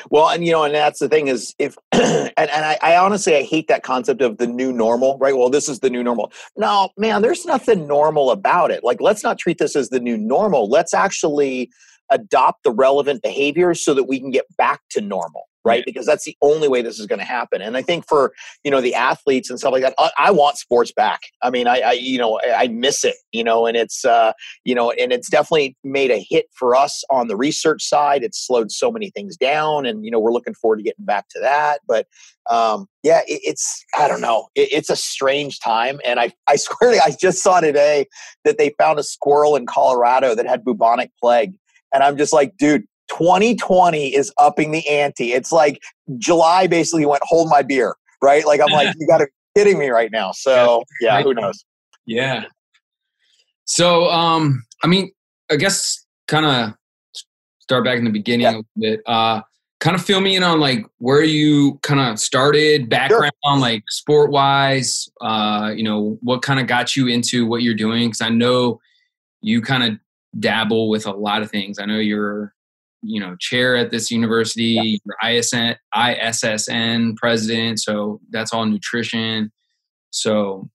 Well, 0.09 0.29
and 0.29 0.45
you 0.45 0.51
know, 0.51 0.63
and 0.63 0.73
that's 0.73 0.99
the 0.99 1.09
thing 1.09 1.27
is 1.27 1.55
if 1.59 1.77
and, 1.91 2.31
and 2.37 2.65
I, 2.65 2.77
I, 2.81 2.97
honestly 2.97 3.35
I 3.35 3.43
hate 3.43 3.67
that 3.67 3.83
concept 3.83 4.21
of 4.21 4.37
the 4.37 4.47
new 4.47 4.71
normal, 4.71 5.17
right? 5.19 5.35
Well, 5.35 5.49
this 5.49 5.67
is 5.67 5.79
the 5.79 5.89
new 5.89 6.03
normal. 6.03 6.31
No, 6.55 6.89
man, 6.97 7.21
there's 7.21 7.45
nothing 7.45 7.87
normal 7.87 8.31
about 8.31 8.71
it. 8.71 8.83
Like, 8.83 9.01
let's 9.01 9.23
not 9.23 9.37
treat 9.37 9.57
this 9.57 9.75
as 9.75 9.89
the 9.89 9.99
new 9.99 10.17
normal. 10.17 10.69
Let's 10.69 10.93
actually 10.93 11.71
adopt 12.09 12.63
the 12.63 12.71
relevant 12.71 13.21
behaviors 13.21 13.83
so 13.83 13.93
that 13.93 14.05
we 14.05 14.19
can 14.19 14.31
get 14.31 14.45
back 14.57 14.81
to 14.91 15.01
normal 15.01 15.48
right? 15.65 15.83
Because 15.85 16.05
that's 16.05 16.25
the 16.25 16.35
only 16.41 16.67
way 16.67 16.81
this 16.81 16.99
is 16.99 17.05
going 17.05 17.19
to 17.19 17.25
happen. 17.25 17.61
And 17.61 17.77
i 17.77 17.81
think 17.81 18.05
for 18.07 18.33
you 18.63 18.71
know 18.71 18.81
the 18.81 18.93
athletes 18.93 19.49
and 19.49 19.59
stuff 19.59 19.71
like 19.71 19.81
that 19.81 19.93
i, 19.97 20.11
I 20.17 20.31
want 20.31 20.57
sports 20.57 20.91
back. 20.91 21.21
I 21.41 21.49
mean 21.49 21.67
I, 21.67 21.79
I, 21.79 21.91
you 21.93 22.17
know 22.17 22.39
i 22.55 22.67
miss 22.67 23.03
it 23.03 23.15
you 23.31 23.43
know 23.43 23.65
and 23.65 23.75
it's 23.77 24.05
uh 24.05 24.33
you 24.63 24.75
know 24.75 24.91
and 24.91 25.11
it's 25.11 25.29
definitely 25.29 25.75
made 25.83 26.11
a 26.11 26.25
hit 26.29 26.45
for 26.53 26.75
us 26.75 27.03
on 27.09 27.27
the 27.27 27.35
research 27.35 27.83
side. 27.83 28.23
It's 28.23 28.45
slowed 28.45 28.71
so 28.71 28.91
many 28.91 29.09
things 29.11 29.37
down 29.37 29.85
and 29.85 30.05
you 30.05 30.11
know 30.11 30.19
we're 30.19 30.33
looking 30.33 30.53
forward 30.53 30.77
to 30.77 30.83
getting 30.83 31.05
back 31.05 31.27
to 31.29 31.39
that. 31.39 31.81
But 31.87 32.07
um 32.49 32.87
yeah 33.03 33.21
it, 33.27 33.41
it's 33.43 33.85
i 33.97 34.07
don't 34.07 34.21
know. 34.21 34.47
It, 34.55 34.69
it's 34.71 34.89
a 34.89 34.95
strange 34.95 35.59
time 35.59 35.99
and 36.05 36.19
i 36.19 36.31
i 36.47 36.55
swear 36.67 36.99
i 37.03 37.11
just 37.19 37.41
saw 37.43 37.59
today 37.59 38.07
that 38.45 38.57
they 38.57 38.73
found 38.77 38.99
a 38.99 39.03
squirrel 39.03 39.55
in 39.55 39.65
colorado 39.65 40.35
that 40.35 40.45
had 40.45 40.63
bubonic 40.63 41.11
plague 41.21 41.53
and 41.93 42.03
i'm 42.03 42.17
just 42.17 42.33
like 42.33 42.55
dude 42.57 42.83
2020 43.09 44.15
is 44.15 44.31
upping 44.37 44.71
the 44.71 44.87
ante. 44.87 45.33
It's 45.33 45.51
like 45.51 45.81
July 46.17 46.67
basically 46.67 47.05
went 47.05 47.23
hold 47.25 47.49
my 47.49 47.61
beer, 47.61 47.95
right? 48.21 48.45
Like 48.45 48.61
I'm 48.61 48.71
like, 48.71 48.95
you 48.99 49.07
got 49.07 49.19
to 49.19 49.27
kidding 49.55 49.77
me 49.77 49.89
right 49.89 50.11
now. 50.11 50.31
So 50.31 50.83
yeah, 51.01 51.21
who 51.21 51.33
knows? 51.33 51.65
Yeah. 52.05 52.45
So 53.65 54.05
um, 54.09 54.63
I 54.83 54.87
mean, 54.87 55.11
I 55.51 55.55
guess 55.55 56.05
kind 56.27 56.45
of 56.45 56.73
start 57.59 57.83
back 57.83 57.97
in 57.97 58.03
the 58.03 58.11
beginning 58.11 58.45
yeah. 58.45 58.59
a 58.59 58.79
bit. 58.79 59.01
Uh, 59.05 59.41
kind 59.79 59.95
of 59.95 60.03
fill 60.03 60.21
me 60.21 60.35
in 60.35 60.43
on 60.43 60.59
like 60.59 60.85
where 60.97 61.23
you 61.23 61.79
kind 61.83 61.99
of 61.99 62.19
started, 62.19 62.89
background 62.89 63.31
sure. 63.45 63.57
like 63.59 63.83
sport 63.89 64.31
wise. 64.31 65.09
Uh, 65.21 65.71
you 65.75 65.83
know, 65.83 66.17
what 66.21 66.41
kind 66.41 66.59
of 66.59 66.67
got 66.67 66.95
you 66.95 67.07
into 67.07 67.45
what 67.45 67.61
you're 67.61 67.75
doing? 67.75 68.07
Because 68.07 68.21
I 68.21 68.29
know 68.29 68.79
you 69.41 69.61
kind 69.61 69.83
of 69.83 69.99
dabble 70.39 70.89
with 70.89 71.05
a 71.05 71.11
lot 71.11 71.41
of 71.41 71.49
things. 71.49 71.79
I 71.79 71.85
know 71.85 71.97
you're, 71.97 72.53
you 73.01 73.19
know, 73.19 73.35
chair 73.39 73.75
at 73.75 73.91
this 73.91 74.11
university, 74.11 74.99
yeah. 75.23 75.29
ISN, 75.29 75.75
ISSN 75.93 77.15
president, 77.15 77.79
so 77.79 78.19
that's 78.29 78.53
all 78.53 78.65
nutrition. 78.65 79.51
So 80.11 80.69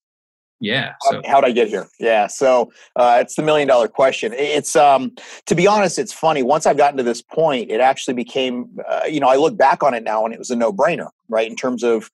yeah 0.64 0.95
so. 1.02 1.21
how'd 1.26 1.45
i 1.45 1.50
get 1.50 1.69
here 1.69 1.87
yeah 1.99 2.26
so 2.26 2.73
uh, 2.97 3.19
it's 3.21 3.35
the 3.35 3.43
million 3.43 3.69
dollar 3.69 3.88
question 3.88 4.33
it's 4.33 4.75
um 4.76 5.12
to 5.47 5.54
be 5.54 5.66
honest 5.66 5.99
it's 5.99 6.12
funny 6.12 6.43
once 6.43 6.64
i've 6.64 6.76
gotten 6.76 6.97
to 6.97 7.02
this 7.02 7.21
point 7.21 7.71
it 7.71 7.81
actually 7.81 8.14
became 8.14 8.69
uh, 8.88 9.02
you 9.09 9.21
know 9.21 9.28
i 9.28 9.37
look 9.37 9.57
back 9.57 9.83
on 9.83 9.95
it 9.95 10.02
now 10.02 10.25
and 10.25 10.33
it 10.33 10.38
was 10.38 10.50
a 10.50 10.57
no-brainer 10.57 11.09
right 11.28 11.49
in 11.50 11.57
terms 11.57 11.83
of 11.83 12.11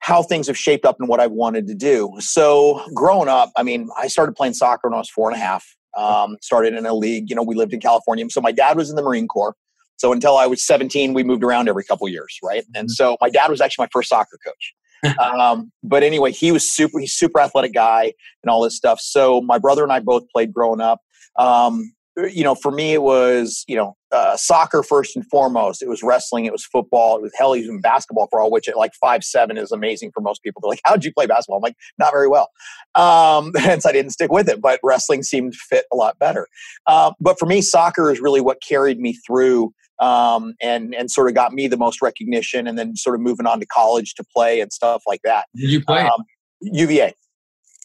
how 0.00 0.22
things 0.22 0.46
have 0.46 0.56
shaped 0.56 0.84
up 0.84 0.96
and 1.00 1.08
what 1.08 1.20
i've 1.20 1.32
wanted 1.32 1.66
to 1.66 1.74
do 1.74 2.12
so 2.18 2.82
growing 2.94 3.28
up 3.28 3.50
i 3.56 3.62
mean 3.62 3.88
i 3.96 4.06
started 4.06 4.36
playing 4.36 4.54
soccer 4.54 4.88
when 4.88 4.94
i 4.94 4.98
was 4.98 5.10
four 5.10 5.28
and 5.28 5.36
a 5.36 5.40
half 5.40 5.76
um, 5.98 6.36
started 6.40 6.74
in 6.74 6.86
a 6.86 6.94
league 6.94 7.28
you 7.28 7.36
know 7.36 7.42
we 7.42 7.54
lived 7.54 7.72
in 7.72 7.80
california 7.80 8.28
so 8.30 8.40
my 8.40 8.52
dad 8.52 8.76
was 8.76 8.90
in 8.90 8.96
the 8.96 9.02
marine 9.02 9.26
corps 9.26 9.54
so 9.96 10.12
until 10.12 10.36
i 10.36 10.46
was 10.46 10.64
17 10.66 11.12
we 11.12 11.22
moved 11.22 11.44
around 11.44 11.68
every 11.68 11.84
couple 11.84 12.08
years 12.08 12.38
right 12.42 12.64
and 12.74 12.88
mm-hmm. 12.88 12.92
so 12.92 13.16
my 13.20 13.30
dad 13.30 13.50
was 13.50 13.60
actually 13.60 13.82
my 13.82 13.88
first 13.92 14.08
soccer 14.08 14.38
coach 14.44 14.74
um, 15.20 15.70
but 15.82 16.02
anyway, 16.02 16.32
he 16.32 16.52
was 16.52 16.70
super. 16.70 16.98
He's 16.98 17.12
super 17.12 17.40
athletic 17.40 17.72
guy 17.72 18.12
and 18.42 18.50
all 18.50 18.62
this 18.62 18.76
stuff. 18.76 19.00
So 19.00 19.40
my 19.40 19.58
brother 19.58 19.82
and 19.82 19.92
I 19.92 20.00
both 20.00 20.28
played 20.30 20.52
growing 20.52 20.80
up. 20.80 21.00
Um, 21.38 21.92
you 22.26 22.42
know, 22.42 22.54
for 22.54 22.70
me, 22.72 22.92
it 22.92 23.02
was 23.02 23.64
you 23.68 23.76
know 23.76 23.96
uh, 24.12 24.36
soccer 24.36 24.82
first 24.82 25.14
and 25.16 25.24
foremost. 25.26 25.82
It 25.82 25.88
was 25.88 26.02
wrestling. 26.02 26.46
It 26.46 26.52
was 26.52 26.64
football. 26.64 27.16
It 27.16 27.22
was 27.22 27.32
hell, 27.36 27.54
even 27.54 27.80
basketball 27.80 28.28
for 28.30 28.40
all. 28.40 28.50
Which 28.50 28.68
at 28.68 28.76
like 28.76 28.92
five 29.00 29.22
seven 29.22 29.56
is 29.56 29.72
amazing 29.72 30.10
for 30.12 30.20
most 30.20 30.42
people. 30.42 30.60
They're 30.60 30.70
like, 30.70 30.80
"How'd 30.84 31.04
you 31.04 31.12
play 31.12 31.26
basketball?" 31.26 31.58
I'm 31.58 31.62
like, 31.62 31.76
"Not 31.98 32.12
very 32.12 32.28
well." 32.28 32.50
Um, 32.94 33.52
hence, 33.56 33.86
I 33.86 33.92
didn't 33.92 34.10
stick 34.10 34.32
with 34.32 34.48
it. 34.48 34.60
But 34.60 34.80
wrestling 34.82 35.22
seemed 35.22 35.54
fit 35.54 35.84
a 35.92 35.96
lot 35.96 36.18
better. 36.18 36.48
Uh, 36.86 37.12
but 37.20 37.38
for 37.38 37.46
me, 37.46 37.60
soccer 37.60 38.10
is 38.10 38.20
really 38.20 38.40
what 38.40 38.58
carried 38.66 38.98
me 38.98 39.14
through 39.26 39.72
um, 40.00 40.54
and 40.60 40.94
and 40.94 41.10
sort 41.10 41.28
of 41.28 41.34
got 41.34 41.52
me 41.52 41.68
the 41.68 41.76
most 41.76 42.02
recognition, 42.02 42.66
and 42.66 42.78
then 42.78 42.96
sort 42.96 43.14
of 43.14 43.20
moving 43.20 43.46
on 43.46 43.60
to 43.60 43.66
college 43.66 44.14
to 44.14 44.24
play 44.34 44.60
and 44.60 44.72
stuff 44.72 45.02
like 45.06 45.20
that. 45.24 45.46
Did 45.54 45.70
you 45.70 45.84
play 45.84 46.02
um, 46.02 46.24
UVA? 46.60 47.14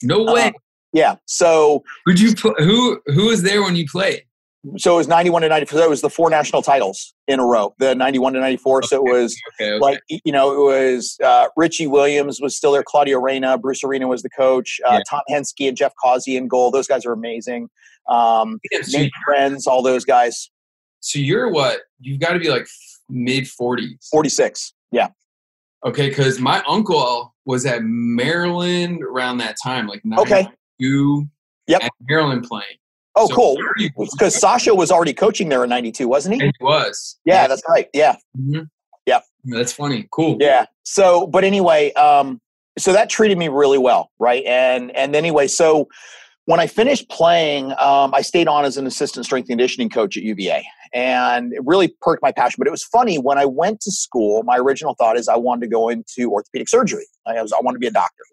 No 0.02 0.24
way. 0.24 0.48
Um, 0.48 0.54
yeah. 0.94 1.16
So 1.26 1.84
who 2.06 2.14
you 2.14 2.36
pl- 2.36 2.56
who 2.60 3.02
who 3.08 3.28
was 3.28 3.44
there 3.44 3.62
when 3.62 3.76
you 3.76 3.86
played? 3.88 4.24
So 4.78 4.94
it 4.94 4.98
was 4.98 5.08
91 5.10 5.42
to 5.42 5.50
94. 5.50 5.80
So 5.80 5.86
it 5.86 5.90
was 5.90 6.02
the 6.02 6.10
four 6.10 6.30
national 6.30 6.62
titles 6.62 7.14
in 7.28 7.42
a 7.42 7.46
row, 7.46 7.76
the 7.80 7.96
91 7.96 8.34
to 8.34 8.40
94. 8.40 8.78
Okay. 8.78 8.88
So 8.88 9.06
it 9.06 9.12
was 9.12 9.36
okay, 9.60 9.74
okay. 9.74 9.80
like, 9.80 10.00
you 10.24 10.32
know, 10.32 10.54
it 10.54 10.58
was 10.58 11.18
uh, 11.22 11.50
Richie 11.58 11.88
Williams 11.88 12.40
was 12.42 12.56
still 12.56 12.72
there, 12.72 12.84
Claudio 12.84 13.20
Reyna, 13.20 13.58
Bruce 13.58 13.84
Arena 13.84 14.08
was 14.08 14.22
the 14.22 14.30
coach, 14.30 14.80
uh, 14.88 14.94
yeah. 14.94 15.00
Tom 15.10 15.22
Henske 15.30 15.68
and 15.68 15.76
Jeff 15.76 15.92
Causey 16.02 16.38
in 16.38 16.48
goal. 16.48 16.72
Those 16.72 16.88
guys 16.88 17.06
are 17.06 17.12
amazing. 17.12 17.70
Um, 18.08 18.60
Nate 18.72 19.12
Friends, 19.26 19.68
all 19.68 19.84
those 19.84 20.06
guys. 20.06 20.50
So 21.02 21.20
you're 21.20 21.52
what? 21.52 21.82
You've 22.00 22.22
got 22.22 22.32
to 22.32 22.40
be 22.40 22.50
like 22.50 22.68
mid 23.10 23.44
40s. 23.44 24.08
46. 24.12 24.74
Yeah. 24.92 25.10
Okay, 25.86 26.08
because 26.08 26.40
my 26.40 26.64
uncle 26.66 27.36
was 27.46 27.66
at 27.66 27.82
Maryland 27.84 29.04
around 29.04 29.40
that 29.40 29.58
time, 29.62 29.88
like 29.88 30.02
okay. 30.20 30.48
You 30.77 31.27
yep. 31.68 31.82
Maryland 32.08 32.44
playing. 32.44 32.77
Oh, 33.15 33.27
so 33.27 33.36
cool. 33.36 33.58
Because 33.96 34.39
Sasha 34.39 34.74
was 34.74 34.92
already 34.92 35.13
coaching 35.13 35.50
there 35.50 35.63
in 35.63 35.70
'92, 35.70 36.08
wasn't 36.08 36.36
he? 36.36 36.48
he 36.48 36.51
was. 36.62 37.20
Yeah, 37.25 37.44
yeah, 37.44 37.48
that's 37.48 37.62
right. 37.70 37.88
Yeah. 37.94 38.15
Mm-hmm. 38.38 38.63
Yeah. 39.06 39.20
That's 39.46 39.74
funny. 39.74 40.08
Cool. 40.12 40.38
Yeah. 40.39 40.65
So, 40.84 41.27
but 41.27 41.44
anyway, 41.44 41.94
um, 41.94 42.39
so 42.77 42.94
that 42.94 43.10
treated 43.10 43.38
me 43.38 43.50
really 43.50 43.77
well, 43.77 44.12
right? 44.20 44.44
And 44.46 44.96
and 44.96 45.15
anyway, 45.15 45.48
so 45.48 45.88
when 46.46 46.60
I 46.60 46.68
finished 46.68 47.10
playing, 47.10 47.72
um, 47.74 48.13
I 48.13 48.22
stayed 48.22 48.48
on 48.48 48.65
as 48.65 48.77
an 48.77 48.86
assistant 48.88 49.25
strength 49.25 49.46
and 49.46 49.51
conditioning 49.51 49.89
coach 49.89 50.18
at 50.18 50.24
UVA, 50.24 50.65
and 50.94 51.53
it 51.53 51.62
really 51.65 51.94
perked 52.01 52.24
my 52.24 52.32
passion. 52.32 52.56
But 52.58 52.68
it 52.68 52.72
was 52.72 52.84
funny 52.84 53.18
when 53.18 53.38
I 53.38 53.46
went 53.46 53.82
to 53.82 53.92
school. 53.92 54.44
My 54.44 54.58
original 54.58 54.96
thought 54.96 55.18
is 55.18 55.27
I 55.27 55.38
wanted 55.38 55.62
to 55.62 55.68
go 55.68 55.89
into 55.89 56.32
orthopedic 56.32 56.70
surgery. 56.70 57.06
I 57.27 57.42
was 57.42 57.53
I 57.53 57.60
wanted 57.62 57.75
to 57.75 57.80
be 57.80 57.88
a 57.88 57.92
doctor, 57.92 58.24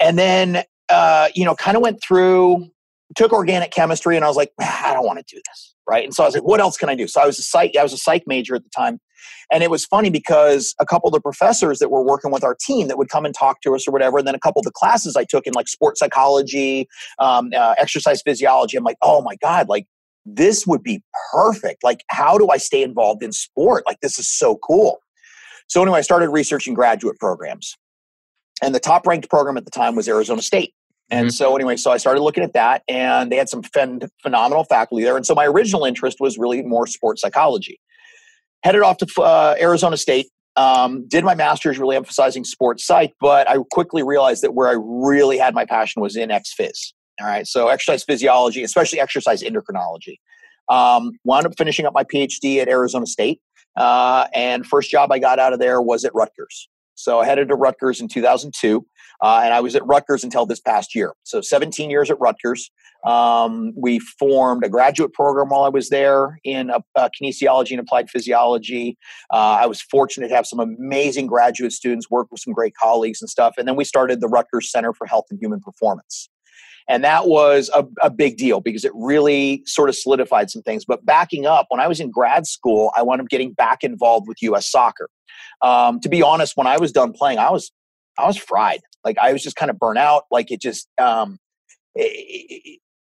and 0.00 0.18
then 0.18 0.64
uh, 0.88 1.28
you 1.34 1.44
know, 1.44 1.54
kind 1.54 1.76
of 1.76 1.82
went 1.82 2.02
through, 2.02 2.70
took 3.16 3.32
organic 3.32 3.70
chemistry, 3.70 4.16
and 4.16 4.24
I 4.24 4.28
was 4.28 4.36
like, 4.36 4.52
I 4.60 4.92
don't 4.94 5.06
want 5.06 5.18
to 5.18 5.24
do 5.34 5.40
this, 5.48 5.74
right? 5.88 6.04
And 6.04 6.14
so 6.14 6.22
I 6.22 6.26
was 6.26 6.34
like, 6.34 6.44
what 6.44 6.60
else 6.60 6.76
can 6.76 6.88
I 6.88 6.94
do? 6.94 7.06
So 7.06 7.20
I 7.20 7.26
was 7.26 7.38
a 7.38 7.42
psych, 7.42 7.76
I 7.78 7.82
was 7.82 7.92
a 7.92 7.98
psych 7.98 8.24
major 8.26 8.54
at 8.54 8.62
the 8.64 8.70
time, 8.70 9.00
and 9.52 9.62
it 9.62 9.70
was 9.70 9.84
funny 9.84 10.10
because 10.10 10.74
a 10.80 10.86
couple 10.86 11.08
of 11.08 11.12
the 11.12 11.20
professors 11.20 11.78
that 11.78 11.90
were 11.90 12.02
working 12.02 12.30
with 12.30 12.44
our 12.44 12.56
team 12.60 12.88
that 12.88 12.98
would 12.98 13.08
come 13.08 13.24
and 13.24 13.34
talk 13.34 13.60
to 13.62 13.74
us 13.74 13.86
or 13.86 13.90
whatever, 13.92 14.18
and 14.18 14.26
then 14.26 14.34
a 14.34 14.40
couple 14.40 14.60
of 14.60 14.64
the 14.64 14.72
classes 14.72 15.16
I 15.16 15.24
took 15.24 15.46
in 15.46 15.52
like 15.54 15.68
sports 15.68 16.00
psychology, 16.00 16.88
um, 17.18 17.50
uh, 17.56 17.74
exercise 17.78 18.22
physiology, 18.22 18.76
I'm 18.76 18.84
like, 18.84 18.98
oh 19.02 19.22
my 19.22 19.36
God, 19.36 19.68
like 19.68 19.86
this 20.24 20.66
would 20.66 20.82
be 20.82 21.02
perfect. 21.32 21.82
Like, 21.82 22.04
how 22.08 22.38
do 22.38 22.48
I 22.48 22.56
stay 22.56 22.82
involved 22.82 23.22
in 23.22 23.32
sport? 23.32 23.84
Like, 23.86 24.00
this 24.00 24.18
is 24.18 24.28
so 24.28 24.56
cool. 24.56 24.98
So, 25.68 25.82
anyway, 25.82 25.98
I 25.98 26.02
started 26.02 26.28
researching 26.28 26.74
graduate 26.74 27.18
programs. 27.18 27.76
And 28.62 28.74
the 28.74 28.80
top 28.80 29.06
ranked 29.06 29.28
program 29.28 29.56
at 29.56 29.64
the 29.64 29.70
time 29.70 29.96
was 29.96 30.08
Arizona 30.08 30.40
State. 30.40 30.72
And 31.10 31.26
mm-hmm. 31.26 31.32
so, 31.32 31.56
anyway, 31.56 31.76
so 31.76 31.90
I 31.90 31.98
started 31.98 32.22
looking 32.22 32.44
at 32.44 32.54
that, 32.54 32.82
and 32.88 33.30
they 33.30 33.36
had 33.36 33.48
some 33.48 33.62
phen- 33.62 34.08
phenomenal 34.22 34.64
faculty 34.64 35.04
there. 35.04 35.16
And 35.16 35.26
so, 35.26 35.34
my 35.34 35.46
original 35.46 35.84
interest 35.84 36.18
was 36.20 36.38
really 36.38 36.62
more 36.62 36.86
sports 36.86 37.20
psychology 37.20 37.78
headed 38.62 38.82
off 38.82 38.98
to 38.98 39.22
uh, 39.22 39.56
Arizona 39.60 39.96
State. 39.96 40.28
Um, 40.54 41.06
did 41.08 41.24
my 41.24 41.34
master's 41.34 41.78
really 41.78 41.96
emphasizing 41.96 42.44
sports 42.44 42.86
psych, 42.86 43.14
but 43.20 43.48
I 43.48 43.56
quickly 43.70 44.02
realized 44.02 44.42
that 44.42 44.52
where 44.52 44.68
I 44.68 44.76
really 44.78 45.38
had 45.38 45.54
my 45.54 45.64
passion 45.64 46.02
was 46.02 46.16
in 46.16 46.30
ex 46.30 46.54
phys. 46.58 46.92
All 47.20 47.26
right, 47.26 47.46
so 47.46 47.68
exercise 47.68 48.04
physiology, 48.04 48.62
especially 48.62 49.00
exercise 49.00 49.42
endocrinology. 49.42 50.16
Um, 50.68 51.12
wound 51.24 51.46
up 51.46 51.52
finishing 51.56 51.86
up 51.86 51.94
my 51.94 52.04
PhD 52.04 52.58
at 52.58 52.68
Arizona 52.68 53.06
State, 53.06 53.40
uh, 53.76 54.26
and 54.34 54.66
first 54.66 54.90
job 54.90 55.10
I 55.10 55.18
got 55.18 55.38
out 55.38 55.52
of 55.52 55.58
there 55.58 55.80
was 55.80 56.04
at 56.04 56.14
Rutgers. 56.14 56.68
So 57.02 57.18
I 57.18 57.26
headed 57.26 57.48
to 57.48 57.56
Rutgers 57.56 58.00
in 58.00 58.06
2002, 58.06 58.86
uh, 59.22 59.40
and 59.42 59.52
I 59.52 59.58
was 59.60 59.74
at 59.74 59.84
Rutgers 59.84 60.22
until 60.22 60.46
this 60.46 60.60
past 60.60 60.94
year. 60.94 61.14
So 61.24 61.40
17 61.40 61.90
years 61.90 62.12
at 62.12 62.20
Rutgers. 62.20 62.70
Um, 63.04 63.72
we 63.76 63.98
formed 63.98 64.64
a 64.64 64.68
graduate 64.68 65.12
program 65.12 65.48
while 65.48 65.64
I 65.64 65.68
was 65.68 65.88
there 65.88 66.38
in 66.44 66.70
uh, 66.70 66.78
uh, 66.94 67.08
kinesiology 67.20 67.72
and 67.72 67.80
applied 67.80 68.08
physiology. 68.08 68.96
Uh, 69.32 69.58
I 69.60 69.66
was 69.66 69.82
fortunate 69.82 70.28
to 70.28 70.34
have 70.36 70.46
some 70.46 70.60
amazing 70.60 71.26
graduate 71.26 71.72
students, 71.72 72.08
work 72.08 72.28
with 72.30 72.40
some 72.40 72.52
great 72.52 72.74
colleagues 72.80 73.20
and 73.20 73.28
stuff. 73.28 73.54
And 73.58 73.66
then 73.66 73.74
we 73.74 73.84
started 73.84 74.20
the 74.20 74.28
Rutgers 74.28 74.70
Center 74.70 74.92
for 74.92 75.08
Health 75.08 75.24
and 75.30 75.40
Human 75.40 75.58
Performance. 75.58 76.28
And 76.88 77.04
that 77.04 77.26
was 77.26 77.70
a, 77.74 77.86
a 78.02 78.10
big 78.10 78.36
deal 78.36 78.60
because 78.60 78.84
it 78.84 78.92
really 78.94 79.62
sort 79.66 79.88
of 79.88 79.96
solidified 79.96 80.50
some 80.50 80.62
things. 80.62 80.84
But 80.84 81.04
backing 81.04 81.46
up, 81.46 81.66
when 81.68 81.80
I 81.80 81.88
was 81.88 82.00
in 82.00 82.10
grad 82.10 82.46
school, 82.46 82.92
I 82.96 83.02
wound 83.02 83.20
up 83.20 83.28
getting 83.28 83.52
back 83.52 83.84
involved 83.84 84.28
with 84.28 84.38
U.S. 84.42 84.70
soccer. 84.70 85.08
Um, 85.60 86.00
to 86.00 86.08
be 86.08 86.22
honest, 86.22 86.56
when 86.56 86.66
I 86.66 86.78
was 86.78 86.92
done 86.92 87.12
playing, 87.12 87.38
I 87.38 87.50
was 87.50 87.70
I 88.18 88.26
was 88.26 88.36
fried. 88.36 88.80
Like 89.04 89.16
I 89.18 89.32
was 89.32 89.42
just 89.42 89.56
kind 89.56 89.70
of 89.70 89.78
burnt 89.78 89.98
out. 89.98 90.24
Like 90.30 90.50
it 90.50 90.60
just 90.60 90.88
um, 90.98 91.38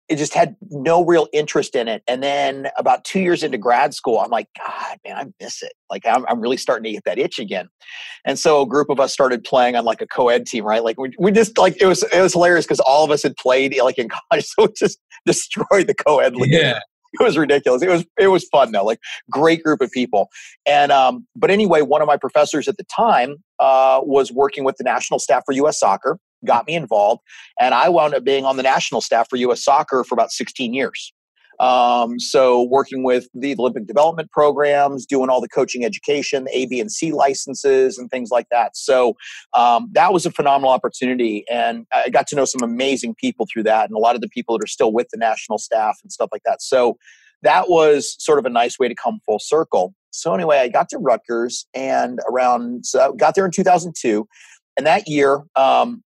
it 0.07 0.17
just 0.17 0.33
had 0.33 0.55
no 0.69 1.03
real 1.03 1.27
interest 1.33 1.75
in 1.75 1.87
it. 1.87 2.03
And 2.07 2.21
then 2.21 2.69
about 2.77 3.03
two 3.03 3.19
years 3.19 3.41
into 3.41 3.57
grad 3.57 3.93
school, 3.93 4.19
I'm 4.19 4.29
like, 4.29 4.47
God, 4.57 4.97
man, 5.03 5.17
I 5.17 5.43
miss 5.43 5.63
it. 5.63 5.73
Like 5.89 6.05
I'm, 6.05 6.25
I'm 6.27 6.39
really 6.39 6.57
starting 6.57 6.83
to 6.83 6.91
get 6.91 7.05
that 7.05 7.17
itch 7.17 7.39
again. 7.39 7.69
And 8.23 8.37
so 8.37 8.61
a 8.61 8.67
group 8.67 8.89
of 8.89 8.99
us 8.99 9.13
started 9.13 9.43
playing 9.43 9.75
on 9.75 9.83
like 9.83 10.01
a 10.01 10.07
co-ed 10.07 10.45
team, 10.45 10.63
right? 10.63 10.83
Like 10.83 10.99
we, 10.99 11.11
we 11.17 11.31
just 11.31 11.57
like, 11.57 11.81
it 11.81 11.87
was, 11.87 12.03
it 12.03 12.21
was 12.21 12.33
hilarious 12.33 12.65
because 12.65 12.79
all 12.81 13.03
of 13.03 13.09
us 13.09 13.23
had 13.23 13.35
played 13.37 13.75
like 13.81 13.97
in 13.97 14.09
college. 14.31 14.45
So 14.45 14.65
it 14.65 14.75
just 14.75 14.99
destroyed 15.25 15.87
the 15.87 15.95
co-ed 15.95 16.35
league. 16.35 16.51
Yeah. 16.51 16.79
It 17.19 17.23
was 17.23 17.37
ridiculous. 17.37 17.81
It 17.81 17.89
was, 17.89 18.05
it 18.19 18.27
was 18.27 18.43
fun 18.49 18.73
though, 18.73 18.83
like 18.83 18.99
great 19.31 19.63
group 19.63 19.81
of 19.81 19.89
people. 19.89 20.29
And, 20.65 20.91
um, 20.91 21.25
but 21.35 21.49
anyway, 21.49 21.81
one 21.81 22.01
of 22.01 22.07
my 22.07 22.17
professors 22.17 22.67
at 22.67 22.75
the 22.77 22.83
time, 22.83 23.37
uh, 23.57 24.01
was 24.03 24.33
working 24.33 24.65
with 24.65 24.75
the 24.75 24.83
national 24.83 25.19
staff 25.19 25.43
for 25.45 25.53
U.S. 25.53 25.79
soccer 25.79 26.19
got 26.45 26.67
me 26.67 26.75
involved. 26.75 27.21
And 27.59 27.73
I 27.73 27.89
wound 27.89 28.13
up 28.13 28.23
being 28.23 28.45
on 28.45 28.57
the 28.57 28.63
national 28.63 29.01
staff 29.01 29.29
for 29.29 29.35
U.S. 29.37 29.63
soccer 29.63 30.03
for 30.03 30.15
about 30.15 30.31
16 30.31 30.73
years. 30.73 31.13
Um, 31.59 32.19
so 32.19 32.63
working 32.63 33.03
with 33.03 33.27
the 33.33 33.55
Olympic 33.57 33.87
development 33.87 34.31
programs, 34.31 35.05
doing 35.05 35.29
all 35.29 35.41
the 35.41 35.47
coaching 35.47 35.85
education, 35.85 36.47
A, 36.51 36.65
B, 36.65 36.79
and 36.79 36.91
C 36.91 37.11
licenses, 37.11 37.97
and 37.97 38.09
things 38.09 38.29
like 38.31 38.47
that. 38.51 38.75
So 38.75 39.15
um, 39.53 39.89
that 39.93 40.13
was 40.13 40.25
a 40.25 40.31
phenomenal 40.31 40.71
opportunity, 40.71 41.45
and 41.49 41.85
I 41.93 42.09
got 42.09 42.27
to 42.27 42.35
know 42.35 42.45
some 42.45 42.63
amazing 42.63 43.15
people 43.15 43.47
through 43.51 43.63
that, 43.63 43.89
and 43.89 43.95
a 43.95 43.99
lot 43.99 44.15
of 44.15 44.21
the 44.21 44.29
people 44.29 44.57
that 44.57 44.63
are 44.63 44.67
still 44.67 44.91
with 44.91 45.07
the 45.11 45.17
national 45.17 45.57
staff 45.57 45.97
and 46.03 46.11
stuff 46.11 46.29
like 46.31 46.43
that. 46.45 46.61
So 46.61 46.97
that 47.41 47.69
was 47.69 48.15
sort 48.19 48.39
of 48.39 48.45
a 48.45 48.49
nice 48.49 48.79
way 48.79 48.87
to 48.87 48.95
come 48.95 49.19
full 49.25 49.39
circle. 49.39 49.93
So 50.11 50.33
anyway, 50.33 50.59
I 50.59 50.69
got 50.69 50.89
to 50.89 50.97
Rutgers 50.97 51.65
and 51.73 52.19
around 52.29 52.85
so 52.85 53.11
I 53.13 53.15
got 53.15 53.35
there 53.35 53.45
in 53.45 53.51
2002, 53.51 54.27
and 54.77 54.85
that 54.85 55.07
year, 55.07 55.43
um, 55.55 56.03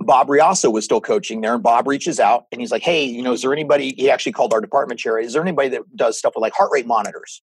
Bob 0.00 0.28
Reasso 0.28 0.72
was 0.72 0.84
still 0.84 1.00
coaching 1.00 1.42
there, 1.42 1.54
and 1.54 1.62
Bob 1.62 1.86
reaches 1.86 2.18
out 2.18 2.46
and 2.50 2.60
he's 2.60 2.72
like, 2.72 2.82
"Hey, 2.82 3.04
you 3.04 3.22
know, 3.22 3.32
is 3.32 3.42
there 3.42 3.52
anybody?" 3.52 3.94
He 3.96 4.10
actually 4.10 4.32
called 4.32 4.52
our 4.52 4.60
department 4.60 4.98
chair. 4.98 5.18
Is 5.18 5.34
there 5.34 5.42
anybody 5.42 5.68
that 5.70 5.82
does 5.94 6.18
stuff 6.18 6.32
with 6.34 6.42
like 6.42 6.54
heart 6.54 6.70
rate 6.72 6.86
monitors? 6.86 7.42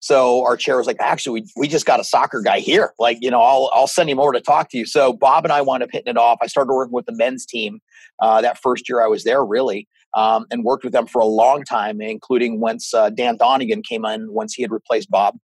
So 0.00 0.44
our 0.44 0.56
chair 0.56 0.76
was 0.76 0.86
like, 0.86 0.98
"Actually, 1.00 1.40
we, 1.40 1.46
we 1.56 1.68
just 1.68 1.86
got 1.86 1.98
a 1.98 2.04
soccer 2.04 2.42
guy 2.42 2.60
here. 2.60 2.92
Like, 2.98 3.18
you 3.20 3.30
know, 3.30 3.40
I'll 3.40 3.70
I'll 3.72 3.86
send 3.86 4.10
him 4.10 4.20
over 4.20 4.32
to 4.32 4.40
talk 4.40 4.68
to 4.70 4.78
you." 4.78 4.84
So 4.86 5.12
Bob 5.12 5.44
and 5.44 5.52
I 5.52 5.62
wound 5.62 5.82
up 5.82 5.88
hitting 5.90 6.10
it 6.10 6.18
off. 6.18 6.38
I 6.42 6.46
started 6.48 6.72
working 6.72 6.92
with 6.92 7.06
the 7.06 7.14
men's 7.16 7.46
team 7.46 7.80
uh, 8.20 8.42
that 8.42 8.58
first 8.58 8.88
year 8.88 9.02
I 9.02 9.06
was 9.06 9.24
there, 9.24 9.44
really, 9.44 9.88
um, 10.14 10.46
and 10.50 10.64
worked 10.64 10.84
with 10.84 10.92
them 10.92 11.06
for 11.06 11.20
a 11.20 11.26
long 11.26 11.64
time, 11.64 12.00
including 12.00 12.60
once 12.60 12.92
uh, 12.92 13.08
Dan 13.10 13.38
Donigan 13.38 13.82
came 13.84 14.04
in 14.04 14.32
once 14.32 14.54
he 14.54 14.62
had 14.62 14.70
replaced 14.70 15.10
Bob. 15.10 15.38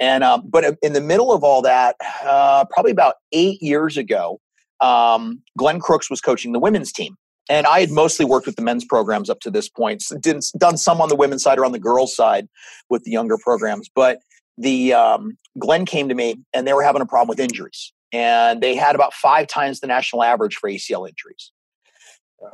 And 0.00 0.22
um, 0.22 0.44
but 0.48 0.76
in 0.80 0.92
the 0.92 1.00
middle 1.00 1.32
of 1.32 1.42
all 1.42 1.60
that, 1.62 1.96
uh, 2.22 2.64
probably 2.70 2.92
about 2.92 3.16
eight 3.32 3.60
years 3.60 3.96
ago, 3.96 4.40
um, 4.80 5.42
Glenn 5.56 5.80
Crooks 5.80 6.10
was 6.10 6.20
coaching 6.20 6.52
the 6.52 6.58
women's 6.58 6.92
team. 6.92 7.16
And 7.50 7.66
I 7.66 7.80
had 7.80 7.90
mostly 7.90 8.26
worked 8.26 8.46
with 8.46 8.56
the 8.56 8.62
men's 8.62 8.84
programs 8.84 9.30
up 9.30 9.40
to 9.40 9.50
this 9.50 9.68
point. 9.70 10.02
So 10.02 10.18
did, 10.18 10.42
done 10.58 10.76
some 10.76 11.00
on 11.00 11.08
the 11.08 11.16
women's 11.16 11.42
side 11.42 11.58
or 11.58 11.64
on 11.64 11.72
the 11.72 11.78
girls' 11.78 12.14
side 12.14 12.46
with 12.90 13.04
the 13.04 13.10
younger 13.10 13.38
programs. 13.38 13.88
But 13.94 14.18
the 14.58 14.92
um, 14.92 15.38
Glenn 15.58 15.86
came 15.86 16.08
to 16.08 16.14
me, 16.14 16.36
and 16.52 16.66
they 16.66 16.74
were 16.74 16.82
having 16.82 17.00
a 17.00 17.06
problem 17.06 17.28
with 17.28 17.40
injuries, 17.40 17.92
and 18.12 18.60
they 18.60 18.74
had 18.74 18.94
about 18.94 19.14
five 19.14 19.46
times 19.46 19.80
the 19.80 19.86
national 19.86 20.22
average 20.22 20.56
for 20.56 20.68
ACL 20.68 21.08
injuries. 21.08 21.52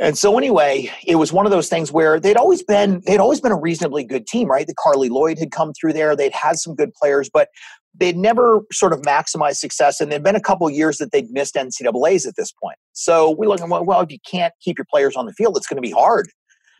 And 0.01 0.17
so 0.17 0.39
anyway, 0.39 0.91
it 1.07 1.17
was 1.17 1.33
one 1.33 1.45
of 1.45 1.53
those 1.53 1.69
things 1.69 1.93
where 1.93 2.19
they'd 2.19 2.39
always 2.39 2.63
been 2.63 3.03
they'd 3.07 3.21
always 3.21 3.41
been 3.41 3.53
a 3.53 3.59
reasonably 3.59 4.03
good 4.03 4.27
team, 4.27 4.49
right? 4.49 4.67
The 4.67 4.75
Carli 4.75 5.11
Lloyd 5.11 5.39
had 5.39 5.51
come 5.51 5.73
through 5.79 5.93
there. 5.93 6.17
They'd 6.17 6.33
had 6.33 6.57
some 6.57 6.75
good 6.75 6.95
players, 6.95 7.29
but 7.29 7.49
they'd 7.95 8.17
never 8.17 8.63
sort 8.73 8.93
of 8.93 9.03
maximized 9.03 9.57
success. 9.57 10.01
And 10.01 10.11
there'd 10.11 10.23
been 10.23 10.37
a 10.37 10.41
couple 10.41 10.69
years 10.69 10.99
that 10.99 11.13
they'd 11.13 11.31
missed 11.31 11.55
NCAA's 11.55 12.27
at 12.27 12.35
this 12.37 12.53
point. 12.53 12.77
So 12.93 13.31
we 13.31 13.47
look 13.47 13.61
at 13.61 13.69
well, 13.69 13.85
well, 13.85 14.01
if 14.01 14.11
you 14.11 14.19
can't 14.29 14.53
keep 14.61 14.79
your 14.79 14.87
players 14.91 15.17
on 15.17 15.27
the 15.27 15.33
field, 15.33 15.57
it's 15.57 15.67
going 15.67 15.77
to 15.77 15.87
be 15.87 15.93
hard 15.93 16.29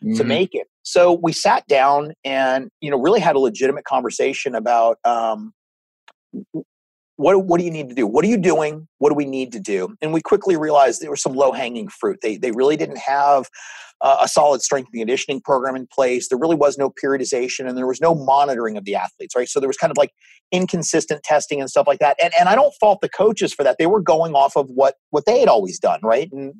mm-hmm. 0.03 0.15
to 0.15 0.23
make 0.23 0.53
it. 0.53 0.67
So 0.83 1.13
we 1.13 1.31
sat 1.31 1.65
down 1.67 2.13
and 2.23 2.69
you 2.81 2.91
know 2.91 2.99
really 2.99 3.19
had 3.19 3.35
a 3.35 3.39
legitimate 3.39 3.85
conversation 3.85 4.55
about 4.55 4.97
um, 5.05 5.53
what, 7.17 7.45
what 7.45 7.59
do 7.59 7.65
you 7.65 7.71
need 7.71 7.89
to 7.89 7.95
do? 7.95 8.05
What 8.05 8.25
are 8.25 8.27
you 8.27 8.37
doing? 8.37 8.87
What 8.97 9.09
do 9.09 9.15
we 9.15 9.25
need 9.25 9.51
to 9.53 9.59
do? 9.59 9.95
And 10.01 10.13
we 10.13 10.21
quickly 10.21 10.57
realized 10.57 11.01
there 11.01 11.11
was 11.11 11.21
some 11.21 11.33
low 11.33 11.51
hanging 11.51 11.87
fruit. 11.87 12.19
They, 12.21 12.37
they 12.37 12.51
really 12.51 12.75
didn't 12.75 12.97
have 12.97 13.49
uh, 14.01 14.17
a 14.21 14.27
solid 14.27 14.61
strength 14.61 14.89
and 14.93 14.99
conditioning 14.99 15.39
program 15.41 15.75
in 15.75 15.87
place. 15.87 16.27
There 16.27 16.37
really 16.37 16.55
was 16.55 16.77
no 16.77 16.89
periodization 16.89 17.67
and 17.67 17.77
there 17.77 17.87
was 17.87 18.01
no 18.01 18.13
monitoring 18.13 18.75
of 18.75 18.83
the 18.83 18.95
athletes, 18.95 19.35
right? 19.35 19.47
So 19.47 19.59
there 19.59 19.69
was 19.69 19.77
kind 19.77 19.91
of 19.91 19.97
like 19.97 20.11
inconsistent 20.51 21.23
testing 21.23 21.61
and 21.61 21.69
stuff 21.69 21.87
like 21.87 21.99
that. 21.99 22.17
And, 22.21 22.33
and 22.37 22.49
I 22.49 22.55
don't 22.55 22.73
fault 22.79 22.99
the 23.01 23.09
coaches 23.09 23.53
for 23.53 23.63
that. 23.63 23.77
They 23.79 23.87
were 23.87 24.01
going 24.01 24.33
off 24.33 24.57
of 24.57 24.69
what, 24.69 24.95
what 25.11 25.25
they 25.25 25.39
had 25.39 25.47
always 25.47 25.79
done, 25.79 26.01
right? 26.03 26.29
And, 26.31 26.53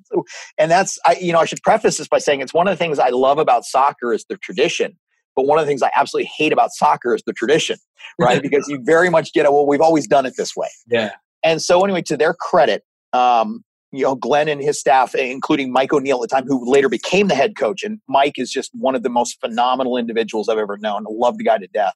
and 0.57 0.71
that's, 0.71 0.97
I, 1.05 1.17
you 1.19 1.33
know, 1.33 1.39
I 1.39 1.45
should 1.45 1.61
preface 1.61 1.97
this 1.97 2.07
by 2.07 2.19
saying 2.19 2.39
it's 2.39 2.53
one 2.53 2.67
of 2.67 2.71
the 2.71 2.77
things 2.77 2.97
I 2.97 3.09
love 3.09 3.37
about 3.37 3.65
soccer 3.65 4.13
is 4.13 4.25
the 4.29 4.37
tradition 4.37 4.97
but 5.35 5.45
one 5.45 5.59
of 5.59 5.65
the 5.65 5.69
things 5.69 5.81
I 5.81 5.91
absolutely 5.95 6.29
hate 6.35 6.53
about 6.53 6.71
soccer 6.71 7.13
is 7.15 7.23
the 7.25 7.33
tradition, 7.33 7.77
right? 8.19 8.41
because 8.41 8.65
you 8.67 8.79
very 8.83 9.09
much 9.09 9.33
get 9.33 9.45
it. 9.45 9.51
Well, 9.51 9.67
we've 9.67 9.81
always 9.81 10.07
done 10.07 10.25
it 10.25 10.33
this 10.37 10.55
way. 10.55 10.69
Yeah. 10.87 11.11
And 11.43 11.61
so, 11.61 11.83
anyway, 11.83 12.01
to 12.03 12.17
their 12.17 12.33
credit, 12.33 12.83
um, 13.13 13.63
you 13.91 14.03
know, 14.03 14.15
Glenn 14.15 14.47
and 14.47 14.61
his 14.61 14.79
staff, 14.79 15.15
including 15.15 15.71
Mike 15.71 15.93
O'Neill 15.93 16.17
at 16.23 16.29
the 16.29 16.35
time, 16.35 16.45
who 16.47 16.69
later 16.69 16.89
became 16.89 17.27
the 17.27 17.35
head 17.35 17.55
coach, 17.57 17.83
and 17.83 17.99
Mike 18.07 18.33
is 18.37 18.51
just 18.51 18.71
one 18.73 18.95
of 18.95 19.03
the 19.03 19.09
most 19.09 19.39
phenomenal 19.39 19.97
individuals 19.97 20.49
I've 20.49 20.57
ever 20.57 20.77
known. 20.77 21.05
I 21.07 21.11
love 21.11 21.37
the 21.37 21.43
guy 21.43 21.57
to 21.57 21.67
death. 21.67 21.93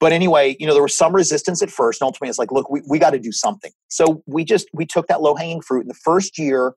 But 0.00 0.12
anyway, 0.12 0.56
you 0.58 0.66
know, 0.66 0.72
there 0.72 0.82
was 0.82 0.96
some 0.96 1.14
resistance 1.14 1.62
at 1.62 1.70
first, 1.70 2.00
and 2.00 2.06
ultimately, 2.06 2.28
it's 2.28 2.38
like, 2.38 2.52
look, 2.52 2.70
we, 2.70 2.82
we 2.88 2.98
got 2.98 3.10
to 3.10 3.18
do 3.18 3.32
something. 3.32 3.72
So 3.88 4.22
we 4.26 4.44
just 4.44 4.68
we 4.72 4.86
took 4.86 5.06
that 5.08 5.22
low 5.22 5.34
hanging 5.34 5.62
fruit. 5.62 5.82
In 5.82 5.88
the 5.88 5.94
first 5.94 6.38
year, 6.38 6.74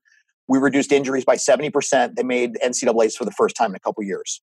we 0.47 0.59
reduced 0.59 0.91
injuries 0.91 1.25
by 1.25 1.35
seventy 1.35 1.69
percent. 1.69 2.15
They 2.15 2.23
made 2.23 2.57
NCAA's 2.63 3.15
for 3.15 3.25
the 3.25 3.31
first 3.31 3.55
time 3.55 3.71
in 3.71 3.75
a 3.75 3.79
couple 3.79 4.03
years. 4.03 4.41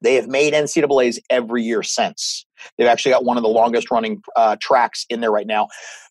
They 0.00 0.14
have 0.14 0.28
made 0.28 0.54
NCAA's 0.54 1.20
every 1.30 1.62
year 1.62 1.82
since. 1.82 2.46
They've 2.76 2.88
actually 2.88 3.12
got 3.12 3.24
one 3.24 3.36
of 3.36 3.42
the 3.42 3.48
longest 3.48 3.90
running 3.90 4.22
uh, 4.36 4.56
tracks 4.60 5.04
in 5.08 5.20
there 5.20 5.30
right 5.30 5.46
now. 5.46 5.68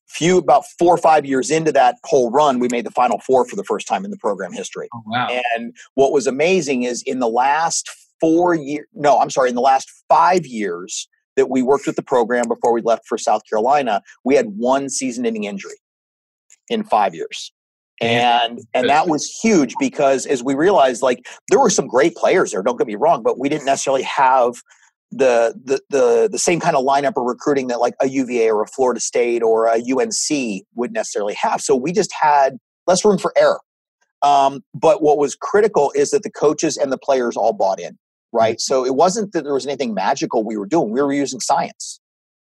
Few 0.08 0.38
about 0.38 0.64
four 0.80 0.94
or 0.94 0.98
five 0.98 1.26
years 1.26 1.52
into 1.52 1.72
that 1.74 1.96
whole 2.06 2.32
run, 2.32 2.60
we 2.60 2.70
made 2.72 2.86
the 2.86 2.92
final 2.92 3.20
four 3.20 3.46
for 3.46 3.56
the 3.56 3.64
first 3.64 3.88
time 3.88 4.06
in 4.06 4.12
the 4.12 4.18
program 4.18 4.54
history. 4.54 4.88
Oh, 4.94 5.04
wow. 5.06 5.28
And 5.56 5.76
what 5.96 6.14
was 6.14 6.28
amazing 6.28 6.84
is 6.84 7.04
in 7.06 7.20
the 7.20 7.28
last 7.28 7.90
four 8.20 8.56
years, 8.56 8.88
no, 8.94 9.20
I'm 9.20 9.30
sorry, 9.30 9.50
in 9.50 9.56
the 9.56 9.62
last 9.62 9.92
five 10.08 10.46
years 10.46 11.10
that 11.36 11.50
we 11.50 11.62
worked 11.62 11.86
with 11.86 11.98
the 11.98 12.04
program 12.04 12.48
before 12.48 12.74
we 12.74 12.82
left 12.82 13.06
for 13.06 13.18
South 13.18 13.42
Carolina, 13.50 14.02
we 14.24 14.36
had 14.36 14.48
one 14.58 14.90
season 14.90 15.26
ending 15.26 15.44
injury 15.44 15.76
in 16.70 16.84
five 16.84 17.14
years 17.14 17.52
and 18.00 18.60
and 18.74 18.90
that 18.90 19.08
was 19.08 19.28
huge 19.42 19.74
because 19.80 20.26
as 20.26 20.44
we 20.44 20.54
realized 20.54 21.02
like 21.02 21.26
there 21.50 21.60
were 21.60 21.70
some 21.70 21.88
great 21.88 22.16
players 22.16 22.52
there 22.52 22.62
don't 22.62 22.78
get 22.78 22.86
me 22.86 22.96
wrong 22.96 23.24
but 23.24 23.40
we 23.40 23.50
didn't 23.50 23.66
necessarily 23.66 24.04
have 24.04 24.62
the 25.12 25.56
the 25.64 25.82
the, 25.90 26.30
the 26.32 26.40
same 26.40 26.60
kind 26.60 26.76
of 26.76 26.84
lineup 26.86 27.14
or 27.16 27.28
recruiting 27.28 27.68
that 27.68 27.80
like 27.80 27.96
a 28.02 28.08
uva 28.08 28.50
or 28.50 28.62
a 28.62 28.68
florida 28.68 29.00
state 29.00 29.42
or 29.42 29.66
a 29.66 29.80
unc 29.80 30.66
would 30.76 30.92
necessarily 30.92 31.34
have. 31.36 31.62
So 31.62 31.76
we 31.76 31.92
just 31.92 32.12
had 32.20 32.58
less 32.88 33.06
room 33.06 33.18
for 33.18 33.34
error. 33.38 33.60
Um, 34.22 34.62
but 34.74 35.02
what 35.02 35.18
was 35.18 35.36
critical 35.36 35.92
is 35.96 36.12
that 36.12 36.24
the 36.24 36.32
coaches 36.32 36.76
and 36.76 36.92
the 36.92 36.98
players 36.98 37.38
all 37.38 37.54
bought 37.54 37.80
in 37.80 37.98
right? 38.34 38.58
Mm-hmm. 38.58 38.74
so 38.74 38.86
it 38.86 38.96
wasn't 38.96 39.32
that 39.32 39.44
there 39.44 39.54
was 39.54 39.66
anything 39.66 39.94
magical 39.94 40.44
we 40.44 40.58
were 40.58 40.66
doing 40.66 40.92
we 40.92 41.02
were 41.02 41.14
using 41.14 41.40
science 41.40 42.00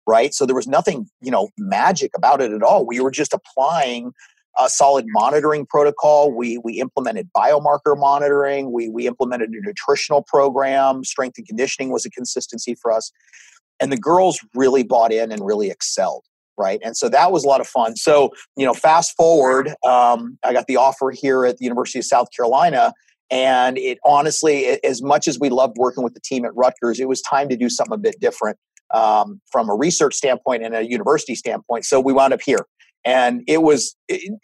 right? 0.07 0.33
So 0.33 0.45
there 0.45 0.55
was 0.55 0.67
nothing 0.67 1.07
you 1.21 1.31
know 1.31 1.49
magic 1.57 2.11
about 2.15 2.41
it 2.41 2.51
at 2.51 2.63
all. 2.63 2.85
We 2.85 2.99
were 2.99 3.11
just 3.11 3.33
applying 3.33 4.13
a 4.57 4.69
solid 4.69 5.05
monitoring 5.09 5.65
protocol. 5.65 6.31
We 6.31 6.57
we 6.59 6.79
implemented 6.79 7.29
biomarker 7.35 7.97
monitoring. 7.97 8.71
We 8.71 8.89
we 8.89 9.07
implemented 9.07 9.49
a 9.49 9.61
nutritional 9.61 10.23
program. 10.23 11.03
Strength 11.03 11.37
and 11.39 11.47
conditioning 11.47 11.91
was 11.91 12.05
a 12.05 12.09
consistency 12.09 12.75
for 12.75 12.91
us, 12.91 13.11
and 13.79 13.91
the 13.91 13.97
girls 13.97 14.39
really 14.53 14.83
bought 14.83 15.11
in 15.11 15.31
and 15.31 15.45
really 15.45 15.69
excelled. 15.69 16.23
Right, 16.57 16.79
and 16.83 16.95
so 16.95 17.09
that 17.09 17.33
was 17.33 17.43
a 17.43 17.47
lot 17.47 17.59
of 17.59 17.67
fun. 17.67 17.97
So 17.97 18.31
you 18.55 18.65
know, 18.65 18.73
fast 18.73 19.15
forward, 19.17 19.69
um, 19.85 20.37
I 20.43 20.53
got 20.53 20.67
the 20.67 20.77
offer 20.77 21.11
here 21.11 21.45
at 21.45 21.57
the 21.57 21.65
University 21.65 21.99
of 21.99 22.05
South 22.05 22.29
Carolina, 22.35 22.93
and 23.29 23.77
it 23.77 23.97
honestly, 24.05 24.81
as 24.83 25.01
much 25.01 25.27
as 25.27 25.37
we 25.37 25.49
loved 25.49 25.75
working 25.77 26.03
with 26.03 26.13
the 26.13 26.21
team 26.21 26.45
at 26.45 26.55
Rutgers, 26.55 26.99
it 26.99 27.09
was 27.09 27.21
time 27.21 27.49
to 27.49 27.57
do 27.57 27.69
something 27.69 27.93
a 27.95 27.97
bit 27.97 28.15
different 28.21 28.57
um, 28.93 29.41
from 29.51 29.69
a 29.69 29.75
research 29.75 30.13
standpoint 30.15 30.63
and 30.63 30.75
a 30.75 30.89
university 30.89 31.35
standpoint. 31.35 31.83
So 31.85 31.99
we 31.99 32.13
wound 32.13 32.33
up 32.33 32.41
here 32.41 32.65
and 33.05 33.43
it 33.47 33.61
was 33.61 33.95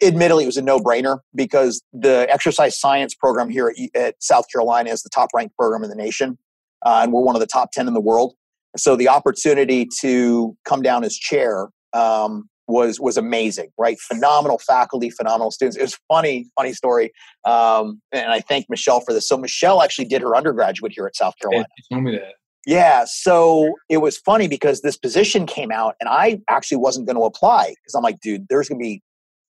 admittedly 0.02 0.44
it 0.44 0.46
was 0.46 0.56
a 0.56 0.62
no-brainer 0.62 1.18
because 1.34 1.82
the 1.92 2.26
exercise 2.30 2.78
science 2.78 3.14
program 3.14 3.50
here 3.50 3.72
at, 3.76 4.00
at 4.00 4.14
south 4.22 4.44
carolina 4.52 4.90
is 4.90 5.02
the 5.02 5.10
top 5.10 5.28
ranked 5.34 5.56
program 5.56 5.82
in 5.82 5.90
the 5.90 5.96
nation 5.96 6.38
uh, 6.84 7.00
and 7.02 7.12
we're 7.12 7.22
one 7.22 7.36
of 7.36 7.40
the 7.40 7.46
top 7.46 7.72
10 7.72 7.88
in 7.88 7.94
the 7.94 8.00
world. 8.00 8.34
So 8.76 8.96
the 8.96 9.08
opportunity 9.08 9.86
to 10.00 10.56
come 10.64 10.82
down 10.82 11.04
as 11.04 11.16
chair 11.16 11.68
um, 11.92 12.48
was 12.68 12.98
was 13.00 13.16
amazing 13.16 13.70
right? 13.76 13.98
Phenomenal 14.00 14.58
faculty 14.58 15.10
phenomenal 15.10 15.50
students. 15.50 15.76
It 15.76 15.82
was 15.82 15.98
funny 16.08 16.46
funny 16.56 16.72
story 16.72 17.12
um, 17.44 18.00
and 18.12 18.30
i 18.30 18.40
thank 18.40 18.70
michelle 18.70 19.00
for 19.00 19.12
this. 19.12 19.28
So 19.28 19.36
michelle 19.36 19.82
actually 19.82 20.06
did 20.06 20.22
her 20.22 20.34
undergraduate 20.34 20.92
here 20.92 21.06
at 21.06 21.16
south 21.16 21.34
carolina. 21.40 21.66
yeah, 21.90 21.96
told 21.96 22.04
me 22.04 22.12
that 22.12 22.34
yeah, 22.66 23.04
so 23.06 23.74
it 23.88 23.98
was 23.98 24.18
funny 24.18 24.48
because 24.48 24.82
this 24.82 24.96
position 24.96 25.46
came 25.46 25.72
out 25.72 25.96
and 26.00 26.08
I 26.08 26.40
actually 26.48 26.78
wasn't 26.78 27.06
going 27.06 27.16
to 27.16 27.24
apply 27.24 27.74
because 27.82 27.94
I'm 27.94 28.02
like, 28.02 28.20
dude, 28.20 28.46
there's 28.48 28.68
going 28.68 28.78
to 28.78 28.82
be 28.82 29.02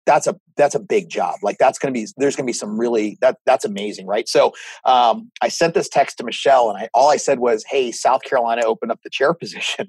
that's 0.05 0.27
a 0.27 0.37
that's 0.57 0.75
a 0.75 0.81
big 0.81 1.09
job. 1.09 1.37
Like 1.43 1.59
that's 1.59 1.79
going 1.79 1.95
to 1.95 1.99
be 1.99 2.07
there's 2.17 2.35
going 2.35 2.45
to 2.45 2.49
be 2.49 2.53
some 2.53 2.79
really 2.79 3.19
that 3.21 3.39
that's 3.47 3.65
amazing, 3.65 4.07
right? 4.07 4.29
So 4.29 4.53
um, 4.85 5.31
I 5.41 5.49
sent 5.49 5.75
this 5.75 5.89
text 5.89 6.19
to 6.19 6.25
Michelle 6.25 6.71
and 6.71 6.79
I 6.79 6.89
all 6.93 7.11
I 7.11 7.17
said 7.17 7.39
was, 7.39 7.65
"Hey, 7.69 7.93
South 7.93 8.23
Carolina 8.23 8.63
opened 8.65 8.93
up 8.93 9.01
the 9.05 9.11
chair 9.11 9.33
position." 9.35 9.87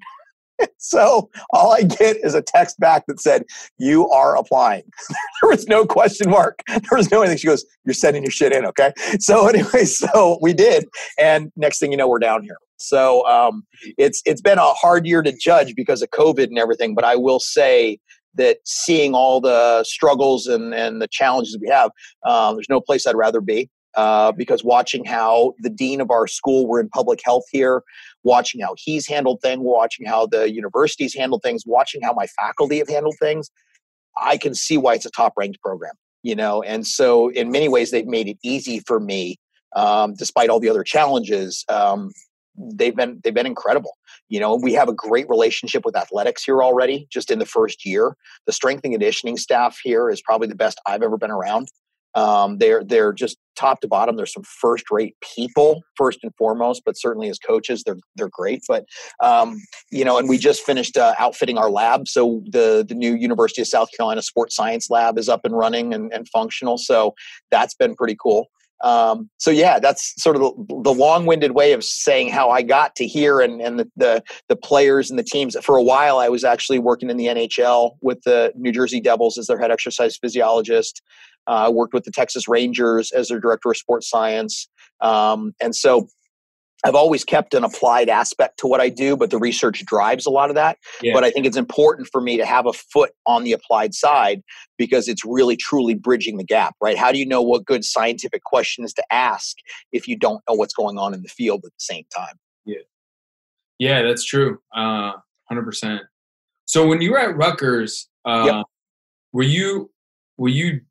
so 0.78 1.30
all 1.52 1.74
I 1.74 1.84
get 1.84 2.18
is 2.24 2.34
a 2.34 2.42
text 2.42 2.80
back 2.80 3.06
that 3.08 3.20
said, 3.20 3.44
You 3.78 4.10
are 4.10 4.38
applying. 4.38 4.84
there 5.42 5.50
was 5.50 5.68
no 5.68 5.86
question 5.86 6.30
mark. 6.30 6.60
There 6.68 6.98
was 6.98 7.12
no 7.12 7.22
anything. 7.22 7.38
She 7.38 7.48
goes, 7.48 7.66
You're 7.86 7.94
sending 7.94 8.24
your 8.24 8.32
shit 8.32 8.54
in, 8.54 8.66
okay? 8.66 8.94
So 9.20 9.48
anyway, 9.48 9.86
so 9.86 10.38
we 10.42 10.54
did. 10.54 10.86
And 11.20 11.52
next 11.56 11.80
thing 11.80 11.92
you 11.92 11.98
know, 11.98 12.08
we're 12.08 12.20
down 12.20 12.44
here. 12.44 12.58
So 12.84 13.26
um, 13.28 13.64
it's 13.98 14.22
it's 14.26 14.42
been 14.42 14.58
a 14.58 14.74
hard 14.74 15.06
year 15.06 15.22
to 15.22 15.32
judge 15.32 15.76
because 15.76 16.02
of 16.02 16.10
COVID 16.10 16.46
and 16.46 16.58
everything, 16.58 16.96
but 16.96 17.04
I 17.04 17.16
will 17.16 17.40
say 17.40 18.00
that 18.36 18.58
seeing 18.66 19.14
all 19.14 19.40
the 19.40 19.84
struggles 19.84 20.48
and, 20.48 20.74
and 20.74 21.02
the 21.02 21.08
challenges 21.08 21.58
we 21.62 21.70
have, 21.70 21.92
um, 22.26 22.56
there's 22.56 22.70
no 22.70 22.82
place 22.82 23.06
I'd 23.06 23.16
rather 23.16 23.42
be. 23.42 23.70
Uh, 23.96 24.32
because 24.32 24.64
watching 24.64 25.06
how 25.06 25.54
the 25.60 25.70
dean 25.70 26.02
of 26.02 26.10
our 26.10 26.26
school, 26.26 26.66
we're 26.66 26.80
in 26.80 26.90
public 26.90 27.20
health 27.24 27.44
here, 27.52 27.84
watching 28.24 28.60
how 28.60 28.74
he's 28.76 29.08
handled 29.08 29.40
things, 29.44 29.62
watching 29.62 30.04
how 30.04 30.26
the 30.26 30.52
universities 30.52 31.14
handle 31.14 31.40
things, 31.40 31.64
watching 31.68 32.02
how 32.02 32.12
my 32.12 32.26
faculty 32.26 32.80
have 32.80 32.90
handled 32.90 33.14
things, 33.20 33.52
I 34.18 34.38
can 34.38 34.56
see 34.56 34.78
why 34.78 34.96
it's 34.96 35.06
a 35.06 35.12
top 35.12 35.34
ranked 35.38 35.62
program, 35.62 35.94
you 36.24 36.36
know. 36.36 36.64
And 36.64 36.88
so, 36.88 37.30
in 37.30 37.52
many 37.52 37.70
ways, 37.70 37.92
they've 37.92 38.08
made 38.08 38.28
it 38.28 38.38
easy 38.44 38.80
for 38.80 39.00
me, 39.00 39.38
um, 39.76 40.16
despite 40.16 40.50
all 40.50 40.60
the 40.60 40.70
other 40.70 40.84
challenges, 40.84 41.64
um, 41.70 42.12
they've 42.58 42.96
been 42.96 43.20
they've 43.24 43.34
been 43.34 43.46
incredible. 43.46 43.98
You 44.30 44.40
know, 44.40 44.56
we 44.56 44.74
have 44.74 44.90
a 44.90 44.94
great 44.94 45.28
relationship 45.30 45.86
with 45.86 45.96
athletics 45.96 46.44
here 46.44 46.64
already. 46.64 47.08
Just 47.12 47.32
in 47.32 47.40
the 47.40 47.46
first 47.46 47.86
year, 47.86 48.16
the 48.46 48.54
strength 48.54 48.82
and 48.84 48.94
conditioning 48.94 49.38
staff 49.38 49.80
here 49.84 50.10
is 50.10 50.22
probably 50.22 50.48
the 50.48 50.56
best 50.56 50.80
I've 50.86 51.04
ever 51.04 51.18
been 51.18 51.32
around. 51.32 51.68
Um, 52.16 52.60
they're 52.60 52.84
they're 52.84 53.14
just 53.14 53.38
top 53.56 53.82
to 53.82 53.88
bottom. 53.88 54.16
There's 54.18 54.34
some 54.34 54.44
first 54.44 54.86
rate 54.92 55.16
people 55.36 55.82
first 55.96 56.20
and 56.24 56.32
foremost, 56.38 56.84
but 56.86 56.98
certainly 56.98 57.30
as 57.30 57.40
coaches, 57.40 57.84
they're 57.84 57.98
they're 58.16 58.30
great. 58.30 58.62
But 58.68 58.86
um, 59.22 59.60
you 59.92 60.06
know, 60.06 60.18
and 60.18 60.30
we 60.30 60.38
just 60.38 60.62
finished 60.62 60.96
uh, 60.96 61.16
outfitting 61.18 61.58
our 61.58 61.72
lab, 61.72 62.08
so 62.08 62.44
the 62.48 62.86
the 62.88 62.96
new 62.96 63.16
University 63.16 63.62
of 63.62 63.68
South 63.68 63.90
Carolina 63.98 64.22
Sports 64.22 64.56
Science 64.56 64.90
Lab 64.90 65.18
is 65.18 65.28
up 65.28 65.44
and 65.44 65.58
running 65.58 65.94
and, 65.94 66.14
and 66.14 66.28
functional. 66.30 66.78
So 66.78 67.16
that's 67.50 67.74
been 67.74 67.96
pretty 67.96 68.18
cool. 68.22 68.48
Um, 68.84 69.30
so 69.38 69.50
yeah, 69.50 69.80
that's 69.80 70.14
sort 70.22 70.36
of 70.36 70.42
the, 70.42 70.82
the, 70.84 70.94
long-winded 70.94 71.52
way 71.52 71.72
of 71.72 71.86
saying 71.86 72.30
how 72.30 72.50
I 72.50 72.62
got 72.62 72.96
to 72.98 73.08
here 73.08 73.40
and, 73.40 73.62
and 73.62 73.80
the, 73.80 73.90
the, 73.96 74.24
the 74.50 74.58
players 74.58 75.10
and 75.10 75.18
the 75.18 75.24
teams. 75.24 75.56
For 75.64 75.78
a 75.78 75.84
while, 75.84 76.18
I 76.18 76.28
was 76.28 76.44
actually 76.44 76.80
working 76.80 77.10
in 77.10 77.16
the 77.16 77.28
NHL 77.28 77.92
with 78.02 78.22
the 78.24 78.52
New 78.58 78.74
Jersey 78.74 79.00
Devils 79.00 79.38
as 79.38 79.48
their 79.48 79.58
head 79.58 79.72
exercise 79.72 80.18
physiologist. 80.18 81.02
Uh, 81.48 81.66
I 81.66 81.70
worked 81.70 81.94
with 81.94 82.04
the 82.04 82.12
Texas 82.12 82.50
Rangers 82.50 83.12
as 83.12 83.30
their 83.30 83.40
director 83.40 83.72
of 83.72 83.78
sports 83.78 84.10
science, 84.10 84.68
um, 85.00 85.54
and 85.62 85.74
so 85.74 86.10
I've 86.86 86.96
always 86.96 87.24
kept 87.24 87.54
an 87.54 87.64
applied 87.64 88.10
aspect 88.10 88.60
to 88.60 88.68
what 88.68 88.82
I 88.82 88.90
do, 88.90 89.16
but 89.16 89.30
the 89.30 89.38
research 89.38 89.86
drives 89.86 90.26
a 90.26 90.30
lot 90.30 90.50
of 90.50 90.56
that. 90.56 90.78
Yeah. 91.02 91.14
But 91.14 91.24
I 91.24 91.32
think 91.32 91.46
it's 91.46 91.56
important 91.56 92.10
for 92.12 92.20
me 92.20 92.36
to 92.38 92.46
have 92.46 92.66
a 92.66 92.74
foot 92.74 93.12
on 93.26 93.44
the 93.44 93.54
applied 93.54 93.94
side 93.94 94.42
because 94.78 95.08
it's 95.08 95.24
really 95.24 95.56
truly 95.56 95.94
bridging 95.94 96.38
the 96.38 96.44
gap, 96.44 96.76
right? 96.82 96.98
How 96.98 97.12
do 97.12 97.18
you 97.18 97.26
know 97.26 97.42
what 97.42 97.66
good 97.66 97.86
scientific 97.86 98.44
questions 98.44 98.94
to 98.96 99.04
ask 99.12 99.56
if 99.94 100.08
you 100.08 100.18
don't 100.18 100.42
know 100.50 100.56
what's 100.56 100.74
going 100.74 100.98
on 100.98 101.14
in 101.14 101.22
the 101.24 101.30
field 101.30 101.62
at 101.64 101.72
the 101.72 101.80
same 101.80 102.04
time? 102.16 102.36
Yeah. 102.66 102.80
Yeah, 103.80 104.02
that's 104.02 104.26
true. 104.26 104.60
Uh, 104.76 105.14
100%. 105.52 106.00
So 106.66 106.88
when 106.88 107.02
you 107.02 107.12
were 107.12 107.20
at 107.20 107.36
Rutgers, 107.36 108.10
uh, 108.26 108.44
yep. 108.46 108.66
were 109.32 109.44
you 109.44 109.90
were 110.38 110.50
you 110.50 110.82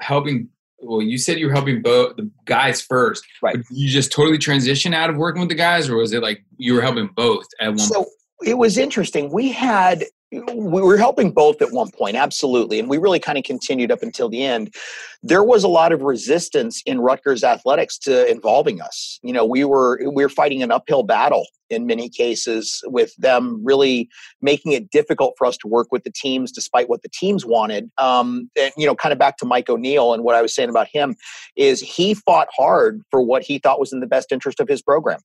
helping 0.00 0.48
well, 0.80 1.02
you 1.02 1.18
said 1.18 1.38
you 1.38 1.46
were 1.46 1.52
helping 1.52 1.82
both 1.82 2.16
the 2.16 2.30
guys 2.44 2.80
first. 2.80 3.24
Right. 3.42 3.58
you 3.70 3.88
just 3.88 4.12
totally 4.12 4.38
transition 4.38 4.94
out 4.94 5.10
of 5.10 5.16
working 5.16 5.40
with 5.40 5.48
the 5.48 5.54
guys, 5.54 5.88
or 5.88 5.96
was 5.96 6.12
it 6.12 6.22
like 6.22 6.44
you 6.56 6.74
were 6.74 6.82
helping 6.82 7.08
both 7.14 7.46
at 7.60 7.68
one? 7.68 7.78
So 7.78 7.94
point? 8.04 8.08
it 8.44 8.54
was 8.54 8.78
interesting. 8.78 9.30
We 9.32 9.50
had 9.50 10.04
we 10.30 10.82
were 10.82 10.98
helping 10.98 11.30
both 11.30 11.62
at 11.62 11.72
one 11.72 11.90
point, 11.90 12.14
absolutely, 12.14 12.78
and 12.78 12.90
we 12.90 12.98
really 12.98 13.18
kind 13.18 13.38
of 13.38 13.44
continued 13.44 13.90
up 13.90 14.02
until 14.02 14.28
the 14.28 14.44
end. 14.44 14.74
There 15.22 15.42
was 15.42 15.64
a 15.64 15.68
lot 15.68 15.90
of 15.90 16.02
resistance 16.02 16.82
in 16.84 17.00
Rutgers 17.00 17.42
athletics 17.42 17.96
to 18.00 18.30
involving 18.30 18.82
us. 18.82 19.18
You 19.22 19.32
know, 19.32 19.46
we 19.46 19.64
were 19.64 19.98
we 20.04 20.22
were 20.22 20.28
fighting 20.28 20.62
an 20.62 20.70
uphill 20.70 21.02
battle 21.02 21.46
in 21.70 21.86
many 21.86 22.10
cases 22.10 22.82
with 22.86 23.14
them 23.16 23.60
really 23.64 24.08
making 24.42 24.72
it 24.72 24.90
difficult 24.90 25.34
for 25.38 25.46
us 25.46 25.56
to 25.58 25.68
work 25.68 25.88
with 25.90 26.04
the 26.04 26.12
teams 26.12 26.52
despite 26.52 26.88
what 26.88 27.02
the 27.02 27.10
teams 27.10 27.46
wanted. 27.46 27.90
Um, 27.96 28.50
and 28.58 28.72
you 28.76 28.86
know, 28.86 28.94
kind 28.94 29.12
of 29.14 29.18
back 29.18 29.38
to 29.38 29.46
Mike 29.46 29.70
O'Neill 29.70 30.12
and 30.12 30.24
what 30.24 30.34
I 30.34 30.42
was 30.42 30.54
saying 30.54 30.68
about 30.68 30.88
him 30.88 31.16
is 31.56 31.80
he 31.80 32.12
fought 32.12 32.48
hard 32.54 33.00
for 33.10 33.22
what 33.22 33.42
he 33.42 33.58
thought 33.58 33.80
was 33.80 33.92
in 33.92 34.00
the 34.00 34.06
best 34.06 34.30
interest 34.30 34.60
of 34.60 34.68
his 34.68 34.82
program 34.82 35.20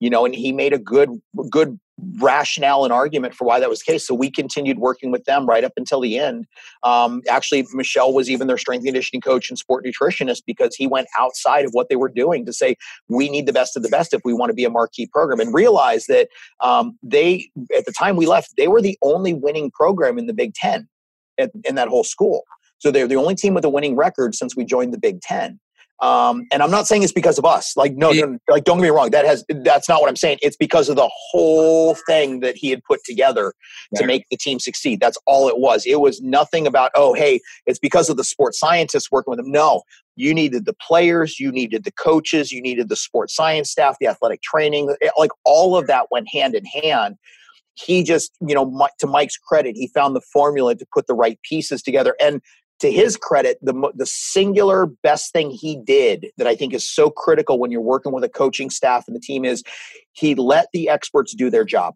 you 0.00 0.10
know, 0.10 0.24
and 0.24 0.34
he 0.34 0.52
made 0.52 0.72
a 0.72 0.78
good 0.78 1.10
good 1.50 1.78
rationale 2.18 2.84
and 2.84 2.92
argument 2.92 3.34
for 3.34 3.46
why 3.46 3.58
that 3.58 3.68
was 3.68 3.80
the 3.80 3.92
case. 3.92 4.06
So 4.06 4.14
we 4.14 4.30
continued 4.30 4.78
working 4.78 5.10
with 5.10 5.24
them 5.24 5.46
right 5.46 5.64
up 5.64 5.72
until 5.76 6.00
the 6.00 6.18
end. 6.18 6.46
Um, 6.82 7.22
actually, 7.28 7.66
Michelle 7.72 8.12
was 8.12 8.28
even 8.30 8.46
their 8.46 8.58
strength 8.58 8.82
and 8.82 8.88
conditioning 8.88 9.20
coach 9.20 9.48
and 9.48 9.58
sport 9.58 9.84
nutritionist 9.84 10.42
because 10.46 10.74
he 10.74 10.86
went 10.86 11.08
outside 11.18 11.64
of 11.64 11.70
what 11.72 11.88
they 11.88 11.96
were 11.96 12.08
doing 12.08 12.44
to 12.46 12.52
say 12.52 12.76
we 13.08 13.28
need 13.28 13.46
the 13.46 13.52
best 13.52 13.76
of 13.76 13.82
the 13.82 13.88
best 13.88 14.12
if 14.12 14.20
we 14.24 14.34
want 14.34 14.50
to 14.50 14.54
be 14.54 14.64
a 14.64 14.70
marquee 14.70 15.06
program, 15.06 15.40
and 15.40 15.54
realize 15.54 16.06
that 16.06 16.28
um, 16.60 16.98
they 17.02 17.48
at 17.76 17.86
the 17.86 17.92
time 17.92 18.16
we 18.16 18.26
left 18.26 18.52
they 18.56 18.68
were 18.68 18.82
the 18.82 18.98
only 19.02 19.32
winning 19.32 19.70
program 19.70 20.18
in 20.18 20.26
the 20.26 20.34
Big 20.34 20.54
Ten 20.54 20.88
at, 21.38 21.50
in 21.64 21.74
that 21.76 21.88
whole 21.88 22.04
school. 22.04 22.42
So 22.78 22.90
they're 22.90 23.08
the 23.08 23.16
only 23.16 23.34
team 23.34 23.54
with 23.54 23.64
a 23.64 23.70
winning 23.70 23.96
record 23.96 24.34
since 24.34 24.54
we 24.54 24.64
joined 24.64 24.92
the 24.92 24.98
Big 24.98 25.20
Ten. 25.22 25.58
Um, 26.00 26.46
and 26.52 26.62
I'm 26.62 26.70
not 26.70 26.86
saying 26.86 27.02
it's 27.02 27.12
because 27.12 27.38
of 27.38 27.46
us. 27.46 27.74
Like, 27.76 27.94
no, 27.94 28.12
no, 28.12 28.38
like 28.48 28.64
don't 28.64 28.76
get 28.78 28.82
me 28.82 28.88
wrong. 28.90 29.10
That 29.10 29.24
has 29.24 29.44
that's 29.48 29.88
not 29.88 30.00
what 30.02 30.10
I'm 30.10 30.16
saying. 30.16 30.38
It's 30.42 30.56
because 30.56 30.88
of 30.88 30.96
the 30.96 31.10
whole 31.30 31.94
thing 32.06 32.40
that 32.40 32.56
he 32.56 32.68
had 32.68 32.84
put 32.84 33.02
together 33.04 33.54
right. 33.92 34.00
to 34.00 34.06
make 34.06 34.24
the 34.30 34.36
team 34.36 34.60
succeed. 34.60 35.00
That's 35.00 35.16
all 35.26 35.48
it 35.48 35.58
was. 35.58 35.86
It 35.86 36.00
was 36.00 36.20
nothing 36.20 36.66
about 36.66 36.90
oh, 36.94 37.14
hey, 37.14 37.40
it's 37.64 37.78
because 37.78 38.10
of 38.10 38.18
the 38.18 38.24
sports 38.24 38.58
scientists 38.58 39.10
working 39.10 39.30
with 39.30 39.40
him. 39.40 39.50
No, 39.50 39.82
you 40.16 40.34
needed 40.34 40.66
the 40.66 40.74
players, 40.74 41.40
you 41.40 41.50
needed 41.50 41.84
the 41.84 41.92
coaches, 41.92 42.52
you 42.52 42.60
needed 42.60 42.90
the 42.90 42.96
sports 42.96 43.34
science 43.34 43.70
staff, 43.70 43.96
the 43.98 44.06
athletic 44.06 44.42
training. 44.42 44.94
Like 45.16 45.30
all 45.44 45.76
of 45.76 45.86
that 45.86 46.10
went 46.10 46.28
hand 46.28 46.54
in 46.54 46.64
hand 46.66 47.16
he 47.78 48.02
just 48.02 48.32
you 48.40 48.54
know 48.54 48.88
to 48.98 49.06
mike's 49.06 49.36
credit 49.36 49.76
he 49.76 49.88
found 49.88 50.16
the 50.16 50.20
formula 50.32 50.74
to 50.74 50.86
put 50.94 51.06
the 51.06 51.12
right 51.12 51.38
pieces 51.42 51.82
together 51.82 52.16
and 52.18 52.40
to 52.80 52.90
his 52.90 53.16
credit, 53.16 53.58
the 53.62 53.92
the 53.94 54.06
singular 54.06 54.86
best 54.86 55.32
thing 55.32 55.50
he 55.50 55.76
did 55.76 56.26
that 56.36 56.46
I 56.46 56.54
think 56.54 56.74
is 56.74 56.88
so 56.88 57.10
critical 57.10 57.58
when 57.58 57.70
you're 57.70 57.80
working 57.80 58.12
with 58.12 58.24
a 58.24 58.28
coaching 58.28 58.70
staff 58.70 59.04
and 59.06 59.16
the 59.16 59.20
team 59.20 59.44
is 59.44 59.62
he 60.12 60.34
let 60.34 60.68
the 60.72 60.88
experts 60.88 61.34
do 61.34 61.50
their 61.50 61.64
job. 61.64 61.94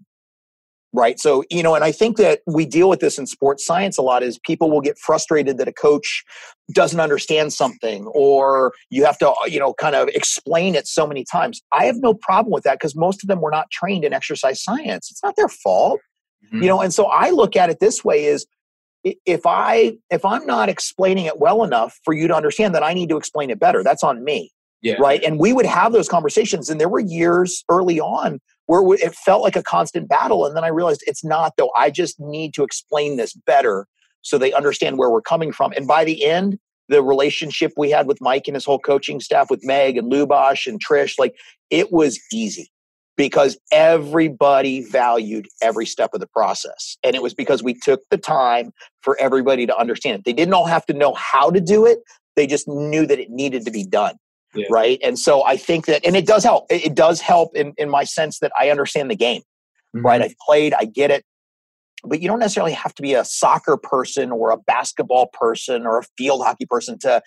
Right. 0.93 1.21
So, 1.21 1.45
you 1.51 1.63
know, 1.63 1.77
and 1.77 1.85
I 1.85 1.93
think 1.93 2.17
that 2.17 2.41
we 2.49 2.67
deal 2.67 2.89
with 2.89 2.99
this 2.99 3.17
in 3.17 3.25
sports 3.25 3.65
science 3.65 3.97
a 3.97 4.03
lot 4.03 4.25
is 4.25 4.41
people 4.45 4.73
will 4.73 4.81
get 4.81 4.99
frustrated 4.99 5.57
that 5.59 5.69
a 5.69 5.73
coach 5.73 6.25
doesn't 6.75 6.99
understand 6.99 7.53
something 7.53 8.07
or 8.07 8.73
you 8.91 9.05
have 9.05 9.17
to, 9.19 9.33
you 9.47 9.61
know, 9.61 9.73
kind 9.75 9.95
of 9.95 10.09
explain 10.09 10.75
it 10.75 10.89
so 10.89 11.07
many 11.07 11.25
times. 11.31 11.63
I 11.71 11.85
have 11.85 11.99
no 11.99 12.13
problem 12.13 12.53
with 12.53 12.65
that 12.65 12.81
because 12.81 12.97
most 12.97 13.23
of 13.23 13.29
them 13.29 13.41
were 13.41 13.53
not 13.53 13.71
trained 13.71 14.05
in 14.05 14.13
exercise 14.13 14.65
science. 14.65 15.13
It's 15.13 15.23
not 15.23 15.37
their 15.37 15.49
fault. 15.49 16.01
Mm-hmm. 16.47 16.63
You 16.63 16.69
know, 16.69 16.81
and 16.81 16.93
so 16.93 17.05
I 17.05 17.31
look 17.31 17.55
at 17.55 17.71
it 17.71 17.79
this 17.79 18.05
way 18.05 18.25
is 18.25 18.45
if 19.05 19.47
i 19.47 19.97
if 20.11 20.25
i'm 20.25 20.45
not 20.47 20.69
explaining 20.69 21.25
it 21.25 21.39
well 21.39 21.65
enough 21.65 21.99
for 22.05 22.13
you 22.13 22.29
to 22.29 22.35
understand 22.35 22.75
that 22.75 22.83
i 22.83 22.93
need 22.93 23.09
to 23.09 23.17
explain 23.17 23.51
it 23.51 23.59
better. 23.59 23.83
That's 23.83 24.05
on 24.05 24.23
me 24.25 24.53
yeah. 24.83 24.95
right? 24.99 25.23
And 25.23 25.39
we 25.39 25.53
would 25.53 25.67
have 25.67 25.93
those 25.93 26.09
conversations 26.09 26.69
and 26.69 26.81
there 26.81 26.89
were 26.89 27.01
years 27.01 27.65
early 27.69 28.01
on 28.01 28.41
where 28.67 28.83
it 28.95 29.15
felt 29.15 29.43
like 29.43 29.57
a 29.57 29.63
constant 29.63 30.09
battle 30.09 30.47
and 30.47 30.57
then 30.57 30.65
i 30.65 30.69
realized 30.69 31.03
it's 31.07 31.25
not 31.25 31.55
though. 31.57 31.71
I 31.77 31.91
just 31.91 32.21
need 32.21 32.55
to 32.55 32.63
explain 32.63 33.17
this 33.17 33.33
better 33.35 33.87
so 34.23 34.39
they 34.39 34.53
understand 34.53 34.99
where 34.99 35.11
we're 35.11 35.23
coming 35.23 35.53
from. 35.53 35.73
And 35.77 35.87
by 35.87 36.05
the 36.05 36.25
end 36.25 36.59
the 36.89 37.03
relationship 37.03 37.73
we 37.77 37.89
had 37.89 38.09
with 38.09 38.21
mike 38.21 38.49
and 38.49 38.57
his 38.57 38.65
whole 38.65 38.79
coaching 38.79 39.21
staff 39.21 39.49
with 39.49 39.65
meg 39.65 39.97
and 39.97 40.11
lubosh 40.11 40.67
and 40.67 40.85
trish 40.85 41.19
like 41.19 41.37
it 41.71 41.93
was 41.93 42.19
easy 42.33 42.69
because 43.21 43.59
everybody 43.71 44.83
valued 44.83 45.47
every 45.61 45.85
step 45.85 46.09
of 46.15 46.21
the 46.21 46.27
process. 46.27 46.97
And 47.05 47.15
it 47.15 47.21
was 47.21 47.35
because 47.35 47.63
we 47.63 47.75
took 47.75 48.01
the 48.09 48.17
time 48.17 48.73
for 49.03 49.15
everybody 49.21 49.67
to 49.67 49.77
understand 49.77 50.21
it. 50.21 50.25
They 50.25 50.33
didn't 50.33 50.55
all 50.55 50.65
have 50.65 50.87
to 50.87 50.95
know 50.95 51.13
how 51.13 51.51
to 51.51 51.61
do 51.61 51.85
it, 51.85 51.99
they 52.35 52.47
just 52.47 52.67
knew 52.67 53.05
that 53.05 53.19
it 53.19 53.29
needed 53.29 53.67
to 53.67 53.71
be 53.71 53.85
done. 53.85 54.17
Yeah. 54.55 54.69
Right. 54.71 54.99
And 55.05 55.19
so 55.19 55.45
I 55.45 55.59
think 55.59 55.85
that, 55.85 56.03
and 56.07 56.17
it 56.17 56.27
does 56.27 56.45
help. 56.45 56.65
It 56.71 56.95
does 56.95 57.21
help 57.21 57.55
in, 57.55 57.75
in 57.77 57.91
my 57.91 58.05
sense 58.05 58.39
that 58.39 58.53
I 58.59 58.71
understand 58.71 59.11
the 59.11 59.17
game. 59.17 59.43
Mm-hmm. 59.95 60.07
Right. 60.07 60.23
I've 60.23 60.35
played, 60.47 60.73
I 60.73 60.87
get 60.87 61.11
it. 61.11 61.23
But 62.03 62.23
you 62.23 62.29
don't 62.29 62.39
necessarily 62.39 62.73
have 62.73 62.95
to 62.95 63.03
be 63.03 63.13
a 63.13 63.27
soccer 63.27 63.77
person 63.77 64.33
or 64.33 64.51
a 64.51 64.57
basketball 64.57 65.29
person 65.35 65.85
or 65.85 65.99
a 65.99 66.05
field 66.17 66.43
hockey 66.43 66.65
person 66.65 66.99
to 67.01 67.21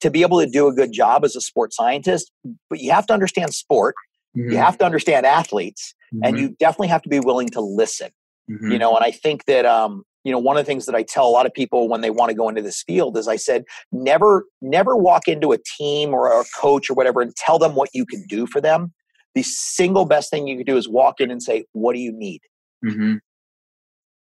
to 0.00 0.10
be 0.10 0.22
able 0.22 0.38
to 0.38 0.46
do 0.46 0.68
a 0.68 0.72
good 0.72 0.92
job 0.92 1.24
as 1.24 1.34
a 1.34 1.40
sports 1.40 1.74
scientist. 1.74 2.30
But 2.70 2.78
you 2.78 2.92
have 2.92 3.06
to 3.08 3.12
understand 3.12 3.52
sport 3.52 3.96
Mm-hmm. 4.36 4.52
You 4.52 4.58
have 4.58 4.78
to 4.78 4.84
understand 4.84 5.26
athletes, 5.26 5.94
mm-hmm. 6.14 6.24
and 6.24 6.38
you 6.38 6.56
definitely 6.58 6.88
have 6.88 7.02
to 7.02 7.08
be 7.08 7.20
willing 7.20 7.48
to 7.50 7.60
listen. 7.60 8.10
Mm-hmm. 8.50 8.72
You 8.72 8.78
know, 8.78 8.94
and 8.96 9.04
I 9.04 9.10
think 9.10 9.44
that 9.46 9.66
um, 9.66 10.04
you 10.24 10.32
know 10.32 10.38
one 10.38 10.56
of 10.56 10.64
the 10.64 10.66
things 10.66 10.86
that 10.86 10.94
I 10.94 11.02
tell 11.02 11.26
a 11.26 11.30
lot 11.30 11.46
of 11.46 11.54
people 11.54 11.88
when 11.88 12.00
they 12.00 12.10
want 12.10 12.30
to 12.30 12.34
go 12.34 12.48
into 12.48 12.62
this 12.62 12.82
field 12.82 13.16
is 13.16 13.28
I 13.28 13.36
said 13.36 13.64
never 13.92 14.44
never 14.60 14.96
walk 14.96 15.28
into 15.28 15.52
a 15.52 15.58
team 15.58 16.14
or 16.14 16.28
a 16.40 16.44
coach 16.56 16.90
or 16.90 16.94
whatever 16.94 17.20
and 17.20 17.34
tell 17.36 17.58
them 17.58 17.74
what 17.74 17.90
you 17.92 18.06
can 18.06 18.24
do 18.28 18.46
for 18.46 18.60
them. 18.60 18.92
The 19.34 19.42
single 19.42 20.04
best 20.04 20.30
thing 20.30 20.48
you 20.48 20.56
can 20.56 20.66
do 20.66 20.76
is 20.76 20.88
walk 20.88 21.20
in 21.20 21.30
and 21.30 21.42
say, 21.42 21.64
"What 21.72 21.94
do 21.94 22.00
you 22.00 22.12
need?" 22.12 22.42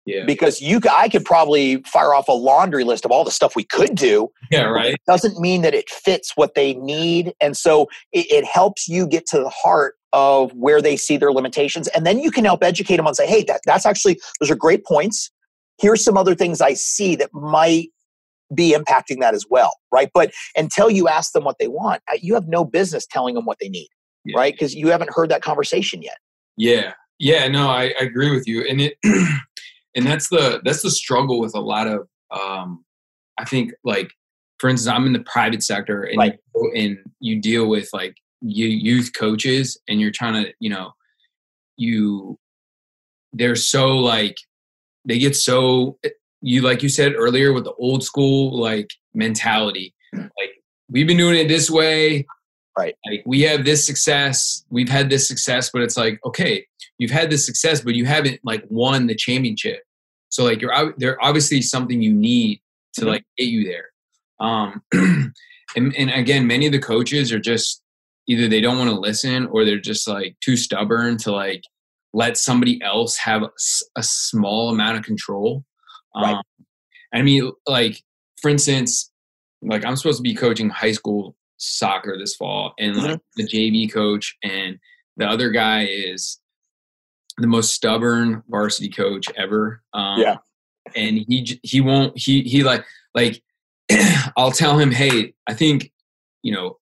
Yeah. 0.07 0.25
Because 0.25 0.61
you, 0.61 0.81
I 0.91 1.09
could 1.09 1.25
probably 1.25 1.83
fire 1.83 2.15
off 2.15 2.29
a 2.29 2.33
laundry 2.33 2.85
list 2.85 3.05
of 3.05 3.11
all 3.11 3.23
the 3.23 3.31
stuff 3.31 3.55
we 3.55 3.65
could 3.65 3.95
do. 3.95 4.31
Yeah, 4.51 4.65
right. 4.65 4.95
It 4.95 5.01
doesn't 5.07 5.39
mean 5.39 5.63
that 5.63 5.75
it 5.75 5.89
fits 5.91 6.33
what 6.37 6.55
they 6.55 6.75
need, 6.75 7.35
and 7.41 7.57
so 7.57 7.89
it, 8.13 8.31
it, 8.31 8.45
helps 8.45 8.89
you 8.89 9.07
get 9.07 9.27
to 9.27 9.39
the 9.39 9.51
heart 9.51 9.95
of 10.13 10.53
where 10.53 10.83
they 10.83 10.97
see 10.97 11.17
their 11.17 11.33
limitations, 11.33 11.87
and 11.89 12.07
then 12.07 12.19
you 12.19 12.31
can 12.31 12.45
help 12.45 12.65
educate 12.65 12.97
them 12.97 13.07
and 13.07 13.15
say, 13.15 13.27
"Hey, 13.27 13.45
that, 13.45 13.61
that's 13.67 13.87
actually 13.87 14.19
those 14.41 14.51
are 14.51 14.57
great 14.57 14.85
points. 14.85 15.31
Here's 15.79 16.03
some 16.03 16.17
other 16.17 16.35
things 16.35 16.61
I 16.61 16.75
see 16.75 17.15
that 17.17 17.31
might 17.33 17.91
be 18.55 18.73
impacting 18.73 19.21
that 19.21 19.35
as 19.35 19.45
well, 19.49 19.75
right? 19.93 20.11
But 20.13 20.33
until 20.57 20.91
you 20.91 21.09
ask 21.09 21.33
them 21.33 21.45
what 21.45 21.59
they 21.61 21.69
want, 21.69 22.03
you 22.21 22.35
have 22.35 22.49
no 22.49 22.65
business 22.65 23.07
telling 23.07 23.35
them 23.35 23.45
what 23.45 23.59
they 23.61 23.69
need, 23.69 23.89
yeah. 24.25 24.37
right? 24.37 24.53
Because 24.53 24.75
you 24.75 24.89
haven't 24.89 25.11
heard 25.15 25.31
that 25.31 25.43
conversation 25.43 26.03
yet. 26.03 26.17
Yeah, 26.57 26.95
yeah, 27.21 27.47
no, 27.49 27.69
I, 27.69 27.95
I 28.01 28.05
agree 28.05 28.35
with 28.35 28.49
you, 28.49 28.65
and 28.65 28.81
it. 28.81 28.97
and 29.95 30.07
that's 30.07 30.29
the 30.29 30.61
that's 30.65 30.83
the 30.83 30.91
struggle 30.91 31.41
with 31.41 31.55
a 31.55 31.61
lot 31.61 31.87
of 31.87 32.09
um, 32.31 32.85
I 33.39 33.45
think 33.45 33.73
like 33.85 34.13
for 34.59 34.69
instance, 34.69 34.95
I'm 34.95 35.07
in 35.07 35.15
the 35.15 35.21
private 35.21 35.63
sector 35.63 36.03
and 36.03 36.19
right. 36.19 36.39
you, 36.55 36.73
and 36.77 36.99
you 37.19 37.41
deal 37.41 37.67
with 37.67 37.89
like 37.93 38.15
you 38.43 38.67
youth 38.67 39.13
coaches 39.17 39.81
and 39.89 40.01
you're 40.01 40.11
trying 40.11 40.45
to 40.45 40.53
you 40.61 40.71
know 40.71 40.93
you 41.77 42.39
they're 43.33 43.57
so 43.57 43.97
like 43.97 44.37
they 45.07 45.19
get 45.19 45.35
so 45.35 45.99
you 46.43 46.61
like 46.61 46.83
you 46.83 46.89
said 46.89 47.15
earlier 47.17 47.53
with 47.53 47.65
the 47.65 47.73
old 47.75 48.05
school 48.05 48.59
like 48.59 48.91
mentality. 49.15 49.95
Like 50.13 50.51
we've 50.91 51.07
been 51.07 51.17
doing 51.17 51.39
it 51.39 51.49
this 51.49 51.71
way. 51.71 52.27
Right. 52.77 52.95
Like 53.11 53.23
we 53.27 53.43
have 53.43 53.65
this 53.65 53.87
success. 53.87 54.65
We've 54.71 54.89
had 54.89 55.09
this 55.09 55.27
success 55.27 55.71
but 55.71 55.83
it's 55.83 55.97
like 55.97 56.21
okay 56.25 56.67
you've 57.01 57.11
had 57.11 57.31
this 57.31 57.45
success 57.45 57.81
but 57.81 57.95
you 57.95 58.05
haven't 58.05 58.39
like 58.45 58.63
won 58.69 59.07
the 59.07 59.15
championship 59.15 59.83
so 60.29 60.45
like 60.45 60.61
you're 60.61 60.95
they're 60.99 61.23
obviously 61.25 61.61
something 61.61 62.01
you 62.01 62.13
need 62.13 62.61
to 62.93 63.01
mm-hmm. 63.01 63.11
like 63.11 63.25
get 63.37 63.49
you 63.49 63.65
there 63.65 63.87
um 64.39 64.83
and, 65.77 65.97
and 65.97 66.11
again 66.11 66.47
many 66.47 66.67
of 66.67 66.73
the 66.73 66.79
coaches 66.79 67.33
are 67.33 67.41
just 67.41 67.83
either 68.29 68.47
they 68.47 68.61
don't 68.61 68.79
want 68.79 68.91
to 68.91 68.99
listen 68.99 69.47
or 69.47 69.65
they're 69.65 69.81
just 69.81 70.07
like 70.07 70.37
too 70.41 70.57
stubborn 70.57 71.17
to 71.17 71.33
like 71.33 71.65
let 72.13 72.37
somebody 72.37 72.81
else 72.83 73.17
have 73.17 73.43
a, 73.43 73.51
a 73.97 74.03
small 74.03 74.71
amount 74.71 74.99
of 74.99 75.05
control 75.05 75.65
right. 76.15 76.35
Um, 76.35 76.43
i 77.15 77.23
mean 77.23 77.51
like 77.67 78.03
for 78.41 78.51
instance 78.51 79.11
like 79.63 79.85
i'm 79.85 79.97
supposed 79.97 80.19
to 80.19 80.23
be 80.23 80.35
coaching 80.35 80.69
high 80.69 80.93
school 80.93 81.35
soccer 81.57 82.17
this 82.19 82.37
fall 82.37 82.73
and 82.79 82.97
like 82.97 83.11
mm-hmm. 83.13 83.17
the 83.37 83.47
jv 83.47 83.93
coach 83.93 84.37
and 84.43 84.79
the 85.17 85.27
other 85.27 85.51
guy 85.51 85.85
is 85.85 86.40
the 87.39 87.47
most 87.47 87.73
stubborn 87.73 88.43
varsity 88.49 88.89
coach 88.89 89.27
ever 89.37 89.83
um, 89.95 90.21
yeah 90.21 90.37
and 90.97 91.19
he 91.29 91.61
he 91.63 91.81
won't 91.81 92.17
he 92.19 92.43
he 92.43 92.63
like 92.63 92.85
like 93.15 93.43
I'll 94.37 94.53
tell 94.53 94.79
him, 94.79 94.91
hey, 94.91 95.35
I 95.47 95.55
think, 95.55 95.93
you 96.43 96.53
know, 96.53 96.79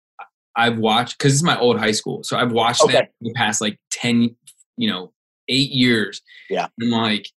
I've 0.56 0.78
watched 0.78 1.18
because 1.18 1.34
it's 1.34 1.42
my 1.42 1.58
old 1.58 1.78
high 1.78 1.92
school. 1.92 2.22
So 2.24 2.36
I've 2.36 2.52
watched 2.52 2.82
okay. 2.82 2.94
that 2.94 3.10
the 3.20 3.32
past 3.34 3.60
like 3.60 3.78
10, 3.92 4.34
you 4.76 4.90
know, 4.90 5.12
eight 5.48 5.70
years. 5.70 6.20
Yeah. 6.50 6.68
I'm 6.80 6.90
like 6.90 7.30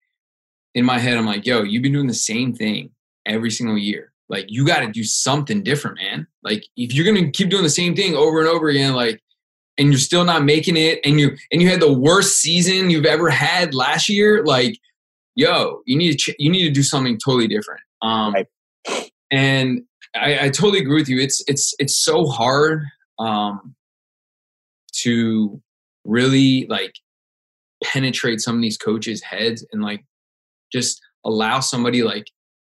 in 0.73 0.85
my 0.85 0.99
head, 0.99 1.17
I'm 1.17 1.25
like, 1.25 1.45
yo, 1.45 1.63
you've 1.63 1.83
been 1.83 1.93
doing 1.93 2.07
the 2.07 2.13
same 2.13 2.53
thing 2.53 2.91
every 3.25 3.51
single 3.51 3.77
year. 3.77 4.13
Like 4.29 4.45
you 4.47 4.65
got 4.65 4.79
to 4.79 4.91
do 4.91 5.03
something 5.03 5.63
different, 5.63 5.97
man. 5.97 6.27
Like 6.43 6.65
if 6.77 6.93
you're 6.93 7.05
going 7.05 7.25
to 7.25 7.31
keep 7.31 7.49
doing 7.49 7.63
the 7.63 7.69
same 7.69 7.95
thing 7.95 8.15
over 8.15 8.39
and 8.39 8.47
over 8.47 8.69
again, 8.69 8.93
like, 8.93 9.21
and 9.79 9.89
you're 9.89 9.97
still 9.97 10.25
not 10.25 10.43
making 10.43 10.77
it 10.77 10.99
and 11.03 11.19
you, 11.19 11.35
and 11.51 11.61
you 11.61 11.69
had 11.69 11.79
the 11.79 11.91
worst 11.91 12.37
season 12.37 12.89
you've 12.89 13.05
ever 13.05 13.29
had 13.29 13.73
last 13.73 14.09
year, 14.09 14.43
like, 14.43 14.77
yo, 15.35 15.81
you 15.85 15.97
need 15.97 16.11
to, 16.11 16.17
ch- 16.17 16.35
you 16.37 16.51
need 16.51 16.65
to 16.65 16.71
do 16.71 16.83
something 16.83 17.17
totally 17.17 17.47
different. 17.47 17.81
Um, 18.01 18.33
right 18.33 18.47
and 19.31 19.81
I, 20.15 20.45
I, 20.45 20.49
totally 20.49 20.79
agree 20.79 20.95
with 20.95 21.09
you. 21.09 21.19
It's 21.19 21.43
it's 21.47 21.73
it's 21.79 21.97
so 21.97 22.25
hard 22.25 22.83
um, 23.19 23.75
to 25.03 25.61
really 26.03 26.65
like 26.67 26.93
penetrate 27.83 28.41
some 28.41 28.55
of 28.55 28.61
these 28.61 28.77
coaches' 28.77 29.21
heads 29.21 29.65
and 29.71 29.81
like 29.81 30.03
just 30.71 30.99
allow 31.25 31.59
somebody 31.59 32.01
like 32.01 32.25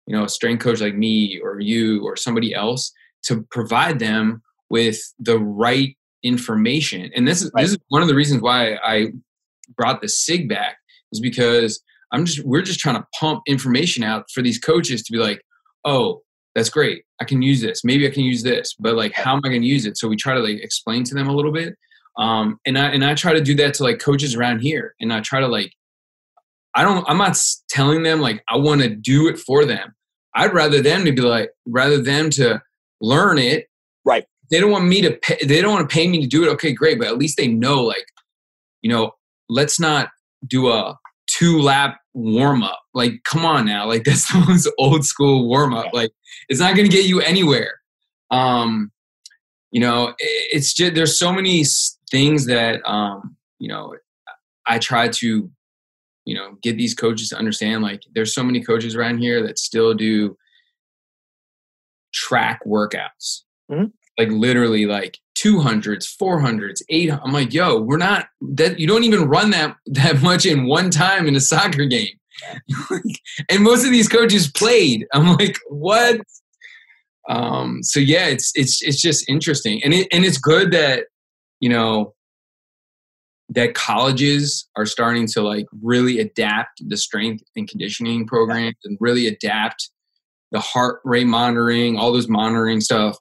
you 0.07 0.15
know 0.15 0.25
a 0.25 0.29
strength 0.29 0.63
coach 0.63 0.81
like 0.81 0.95
me 0.95 1.39
or 1.41 1.59
you 1.59 2.03
or 2.03 2.15
somebody 2.15 2.53
else 2.53 2.91
to 3.23 3.45
provide 3.51 3.99
them 3.99 4.41
with 4.69 4.99
the 5.19 5.37
right 5.37 5.95
information. 6.23 7.11
And 7.15 7.27
this 7.27 7.41
is 7.41 7.51
right. 7.53 7.61
this 7.61 7.71
is 7.71 7.77
one 7.89 8.01
of 8.01 8.07
the 8.07 8.15
reasons 8.15 8.41
why 8.41 8.75
I 8.75 9.07
brought 9.75 10.01
the 10.01 10.09
SIG 10.09 10.49
back 10.49 10.77
is 11.11 11.19
because 11.19 11.81
I'm 12.11 12.25
just 12.25 12.45
we're 12.45 12.61
just 12.61 12.79
trying 12.79 12.95
to 12.95 13.07
pump 13.19 13.43
information 13.47 14.03
out 14.03 14.25
for 14.33 14.41
these 14.41 14.59
coaches 14.59 15.03
to 15.03 15.11
be 15.11 15.19
like, 15.19 15.41
oh, 15.85 16.21
that's 16.55 16.69
great. 16.69 17.03
I 17.21 17.25
can 17.25 17.41
use 17.41 17.61
this. 17.61 17.83
Maybe 17.83 18.07
I 18.07 18.11
can 18.11 18.23
use 18.23 18.43
this, 18.43 18.75
but 18.79 18.95
like, 18.95 19.13
how 19.13 19.33
am 19.33 19.41
I 19.45 19.49
going 19.49 19.61
to 19.61 19.67
use 19.67 19.85
it? 19.85 19.97
So 19.97 20.07
we 20.07 20.15
try 20.15 20.33
to 20.33 20.41
like 20.41 20.59
explain 20.61 21.03
to 21.05 21.15
them 21.15 21.27
a 21.27 21.33
little 21.33 21.51
bit. 21.51 21.75
Um, 22.17 22.59
and 22.65 22.77
I, 22.77 22.87
and 22.87 23.05
I 23.05 23.15
try 23.15 23.33
to 23.33 23.41
do 23.41 23.55
that 23.55 23.73
to 23.75 23.83
like 23.83 23.99
coaches 23.99 24.35
around 24.35 24.59
here. 24.59 24.95
And 24.99 25.13
I 25.13 25.21
try 25.21 25.39
to 25.39 25.47
like, 25.47 25.71
I 26.75 26.83
don't, 26.83 27.05
I'm 27.07 27.17
not 27.17 27.37
telling 27.69 28.03
them 28.03 28.19
like, 28.19 28.43
I 28.49 28.57
want 28.57 28.81
to 28.81 28.89
do 28.89 29.27
it 29.27 29.39
for 29.39 29.65
them. 29.65 29.93
I'd 30.35 30.53
rather 30.53 30.81
them 30.81 31.05
to 31.05 31.11
be 31.11 31.21
like, 31.21 31.51
rather 31.65 32.01
them 32.01 32.29
to 32.31 32.61
learn 33.01 33.37
it. 33.37 33.67
They 34.51 34.59
don't 34.59 34.71
want 34.71 34.85
me 34.85 35.01
to 35.01 35.11
pay, 35.11 35.37
they 35.45 35.61
don't 35.61 35.73
want 35.73 35.89
to 35.89 35.93
pay 35.93 36.07
me 36.07 36.21
to 36.21 36.27
do 36.27 36.43
it. 36.43 36.49
Okay, 36.49 36.73
great. 36.73 36.99
But 36.99 37.07
at 37.07 37.17
least 37.17 37.37
they 37.37 37.47
know 37.47 37.81
like, 37.83 38.05
you 38.81 38.91
know, 38.91 39.13
let's 39.49 39.79
not 39.79 40.09
do 40.45 40.69
a 40.69 40.99
two 41.27 41.61
lap 41.61 41.97
warm 42.13 42.61
up. 42.61 42.79
Like, 42.93 43.23
come 43.23 43.45
on 43.45 43.65
now. 43.65 43.87
Like 43.87 44.03
that's 44.05 44.31
the 44.31 44.43
most 44.47 44.69
old 44.77 45.05
school 45.05 45.47
warm 45.47 45.73
up. 45.73 45.93
Like 45.93 46.11
it's 46.49 46.59
not 46.59 46.75
going 46.75 46.89
to 46.89 46.95
get 46.95 47.05
you 47.05 47.21
anywhere. 47.21 47.79
Um, 48.29 48.91
you 49.71 49.79
know, 49.79 50.13
it's 50.19 50.73
just 50.73 50.95
there's 50.95 51.17
so 51.17 51.31
many 51.31 51.63
things 52.09 52.45
that 52.47 52.81
um, 52.85 53.37
you 53.57 53.69
know 53.69 53.95
I 54.67 54.79
try 54.79 55.07
to 55.07 55.49
you 56.25 56.35
know 56.35 56.57
get 56.61 56.77
these 56.77 56.93
coaches 56.93 57.29
to 57.29 57.37
understand. 57.37 57.81
Like, 57.81 58.01
there's 58.13 58.33
so 58.33 58.43
many 58.43 58.61
coaches 58.61 58.95
around 58.95 59.19
here 59.19 59.41
that 59.47 59.57
still 59.57 59.93
do 59.93 60.37
track 62.13 62.59
workouts. 62.65 63.43
Mm-hmm. 63.71 63.85
Like 64.17 64.29
literally, 64.29 64.85
like 64.85 65.17
200s, 65.37 66.05
400s, 66.21 66.81
800. 66.89 67.21
I'm 67.23 67.33
like, 67.33 67.53
yo, 67.53 67.79
we're 67.79 67.97
not 67.97 68.27
that 68.41 68.79
you 68.79 68.87
don't 68.87 69.03
even 69.03 69.27
run 69.27 69.51
that 69.51 69.75
that 69.87 70.21
much 70.21 70.45
in 70.45 70.67
one 70.67 70.89
time 70.89 71.27
in 71.27 71.35
a 71.35 71.41
soccer 71.41 71.85
game. 71.85 72.19
and 73.49 73.63
most 73.63 73.85
of 73.85 73.91
these 73.91 74.07
coaches 74.07 74.51
played. 74.51 75.05
I'm 75.13 75.35
like, 75.37 75.57
what? 75.69 76.21
Um, 77.29 77.83
so 77.83 77.99
yeah, 77.99 78.27
it's 78.27 78.51
it's 78.55 78.81
it's 78.81 79.01
just 79.01 79.27
interesting, 79.29 79.81
and 79.83 79.93
it 79.93 80.07
and 80.11 80.25
it's 80.25 80.37
good 80.37 80.71
that 80.71 81.05
you 81.59 81.69
know 81.69 82.13
that 83.49 83.73
colleges 83.73 84.67
are 84.77 84.85
starting 84.85 85.27
to 85.27 85.41
like 85.41 85.65
really 85.81 86.19
adapt 86.19 86.81
the 86.87 86.97
strength 86.97 87.43
and 87.55 87.67
conditioning 87.67 88.25
programs 88.25 88.77
and 88.85 88.97
really 89.01 89.27
adapt 89.27 89.89
the 90.51 90.59
heart 90.59 91.01
rate 91.03 91.27
monitoring, 91.27 91.97
all 91.97 92.11
those 92.11 92.27
monitoring 92.27 92.81
stuff, 92.81 93.17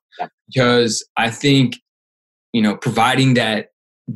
because 0.49 1.07
I 1.17 1.31
think 1.31 1.77
you 2.53 2.63
know 2.63 2.77
providing 2.77 3.35
that 3.35 3.69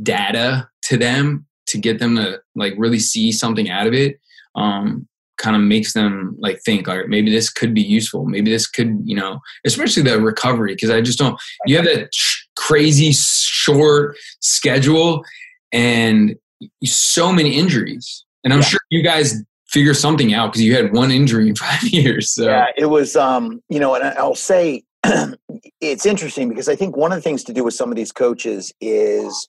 data 0.02 0.68
to 0.82 0.96
them 0.96 1.46
to 1.66 1.78
get 1.78 1.98
them 1.98 2.16
to 2.16 2.40
like 2.54 2.74
really 2.76 2.98
see 2.98 3.32
something 3.32 3.70
out 3.70 3.86
of 3.86 3.94
it 3.94 4.18
um, 4.54 5.08
kind 5.36 5.56
of 5.56 5.62
makes 5.62 5.92
them 5.92 6.36
like 6.38 6.60
think 6.64 6.88
all 6.88 6.96
right 6.96 7.08
maybe 7.08 7.30
this 7.30 7.50
could 7.50 7.74
be 7.74 7.82
useful 7.82 8.24
maybe 8.24 8.50
this 8.50 8.68
could 8.68 9.00
you 9.04 9.16
know 9.16 9.40
especially 9.66 10.02
the 10.02 10.20
recovery 10.20 10.74
because 10.74 10.90
i 10.90 11.00
just 11.00 11.18
don't 11.18 11.40
you 11.66 11.74
have 11.74 11.84
that 11.84 12.08
crazy 12.56 13.12
short 13.12 14.16
schedule 14.40 15.24
and 15.72 16.36
so 16.84 17.32
many 17.32 17.58
injuries 17.58 18.24
and 18.44 18.52
i'm 18.52 18.60
yeah. 18.60 18.66
sure 18.66 18.80
you 18.90 19.02
guys 19.02 19.42
figure 19.68 19.94
something 19.94 20.32
out 20.32 20.52
because 20.52 20.62
you 20.62 20.74
had 20.74 20.92
one 20.92 21.10
injury 21.10 21.48
in 21.48 21.56
five 21.56 21.82
years 21.82 22.32
so. 22.32 22.44
yeah 22.44 22.66
it 22.76 22.86
was 22.86 23.16
um 23.16 23.60
you 23.68 23.80
know 23.80 23.94
and 23.96 24.04
i'll 24.16 24.36
say 24.36 24.83
it's 25.80 26.06
interesting 26.06 26.48
because 26.48 26.68
i 26.68 26.76
think 26.76 26.96
one 26.96 27.12
of 27.12 27.16
the 27.16 27.22
things 27.22 27.44
to 27.44 27.52
do 27.52 27.64
with 27.64 27.74
some 27.74 27.90
of 27.90 27.96
these 27.96 28.12
coaches 28.12 28.72
is 28.80 29.48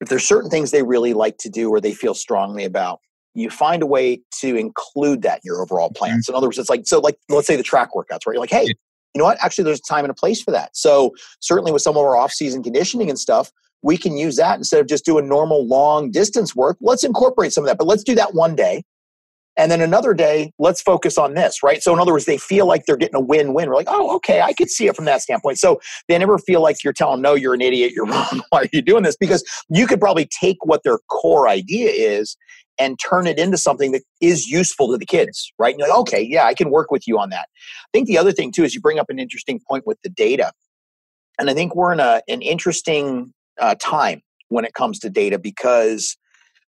if 0.00 0.08
there's 0.08 0.26
certain 0.26 0.50
things 0.50 0.70
they 0.70 0.82
really 0.82 1.14
like 1.14 1.36
to 1.38 1.48
do 1.48 1.70
or 1.70 1.80
they 1.80 1.92
feel 1.92 2.14
strongly 2.14 2.64
about 2.64 3.00
you 3.34 3.50
find 3.50 3.82
a 3.82 3.86
way 3.86 4.20
to 4.40 4.56
include 4.56 5.22
that 5.22 5.36
in 5.38 5.40
your 5.44 5.60
overall 5.60 5.88
mm-hmm. 5.88 6.04
plans. 6.04 6.28
In 6.28 6.34
other 6.34 6.46
words, 6.46 6.58
it's 6.58 6.70
like, 6.70 6.86
so 6.86 7.00
like, 7.00 7.16
let's 7.28 7.46
say 7.46 7.56
the 7.56 7.62
track 7.62 7.90
workouts, 7.94 8.26
right? 8.26 8.34
you're 8.34 8.40
like, 8.40 8.50
hey, 8.50 8.66
you 8.66 9.18
know 9.18 9.24
what? 9.24 9.38
Actually, 9.42 9.64
there's 9.64 9.80
a 9.80 9.92
time 9.92 10.04
and 10.04 10.10
a 10.10 10.14
place 10.14 10.42
for 10.42 10.50
that. 10.52 10.76
So 10.76 11.12
certainly 11.40 11.72
with 11.72 11.82
some 11.82 11.96
of 11.96 12.02
our 12.02 12.16
off-season 12.16 12.62
conditioning 12.62 13.10
and 13.10 13.18
stuff, 13.18 13.50
we 13.82 13.96
can 13.96 14.16
use 14.16 14.36
that 14.36 14.56
instead 14.56 14.80
of 14.80 14.88
just 14.88 15.04
doing 15.04 15.28
normal 15.28 15.66
long 15.66 16.10
distance 16.10 16.56
work. 16.56 16.78
Let's 16.80 17.04
incorporate 17.04 17.52
some 17.52 17.64
of 17.64 17.68
that, 17.68 17.76
but 17.76 17.86
let's 17.86 18.02
do 18.02 18.14
that 18.14 18.34
one 18.34 18.56
day. 18.56 18.82
And 19.56 19.70
then 19.70 19.80
another 19.80 20.14
day, 20.14 20.52
let's 20.58 20.82
focus 20.82 21.16
on 21.16 21.34
this, 21.34 21.62
right? 21.62 21.80
So, 21.82 21.92
in 21.92 22.00
other 22.00 22.12
words, 22.12 22.24
they 22.24 22.38
feel 22.38 22.66
like 22.66 22.86
they're 22.86 22.96
getting 22.96 23.14
a 23.14 23.20
win 23.20 23.54
win. 23.54 23.68
We're 23.68 23.76
like, 23.76 23.88
oh, 23.88 24.16
okay, 24.16 24.40
I 24.40 24.52
could 24.52 24.68
see 24.68 24.88
it 24.88 24.96
from 24.96 25.04
that 25.04 25.22
standpoint. 25.22 25.58
So, 25.58 25.80
they 26.08 26.18
never 26.18 26.38
feel 26.38 26.60
like 26.60 26.82
you're 26.82 26.92
telling, 26.92 27.22
no, 27.22 27.34
you're 27.34 27.54
an 27.54 27.60
idiot, 27.60 27.92
you're 27.92 28.06
wrong. 28.06 28.42
Why 28.50 28.62
are 28.62 28.68
you 28.72 28.82
doing 28.82 29.04
this? 29.04 29.16
Because 29.16 29.44
you 29.70 29.86
could 29.86 30.00
probably 30.00 30.28
take 30.40 30.56
what 30.64 30.82
their 30.82 30.98
core 31.08 31.48
idea 31.48 31.90
is 31.90 32.36
and 32.78 32.98
turn 32.98 33.26
it 33.26 33.38
into 33.38 33.56
something 33.56 33.92
that 33.92 34.02
is 34.20 34.48
useful 34.48 34.90
to 34.90 34.98
the 34.98 35.06
kids, 35.06 35.52
right? 35.58 35.72
And 35.72 35.78
you're 35.78 35.88
like, 35.88 35.98
okay, 35.98 36.22
yeah, 36.22 36.44
I 36.44 36.54
can 36.54 36.70
work 36.70 36.90
with 36.90 37.06
you 37.06 37.18
on 37.18 37.30
that. 37.30 37.48
I 37.52 37.88
think 37.92 38.08
the 38.08 38.18
other 38.18 38.32
thing 38.32 38.50
too 38.50 38.64
is 38.64 38.74
you 38.74 38.80
bring 38.80 38.98
up 38.98 39.06
an 39.08 39.18
interesting 39.18 39.60
point 39.68 39.86
with 39.86 39.98
the 40.02 40.10
data. 40.10 40.52
And 41.38 41.48
I 41.48 41.54
think 41.54 41.74
we're 41.74 41.92
in 41.92 42.00
a, 42.00 42.20
an 42.28 42.42
interesting 42.42 43.32
uh, 43.60 43.76
time 43.80 44.22
when 44.48 44.64
it 44.64 44.74
comes 44.74 44.98
to 45.00 45.10
data 45.10 45.38
because 45.38 46.16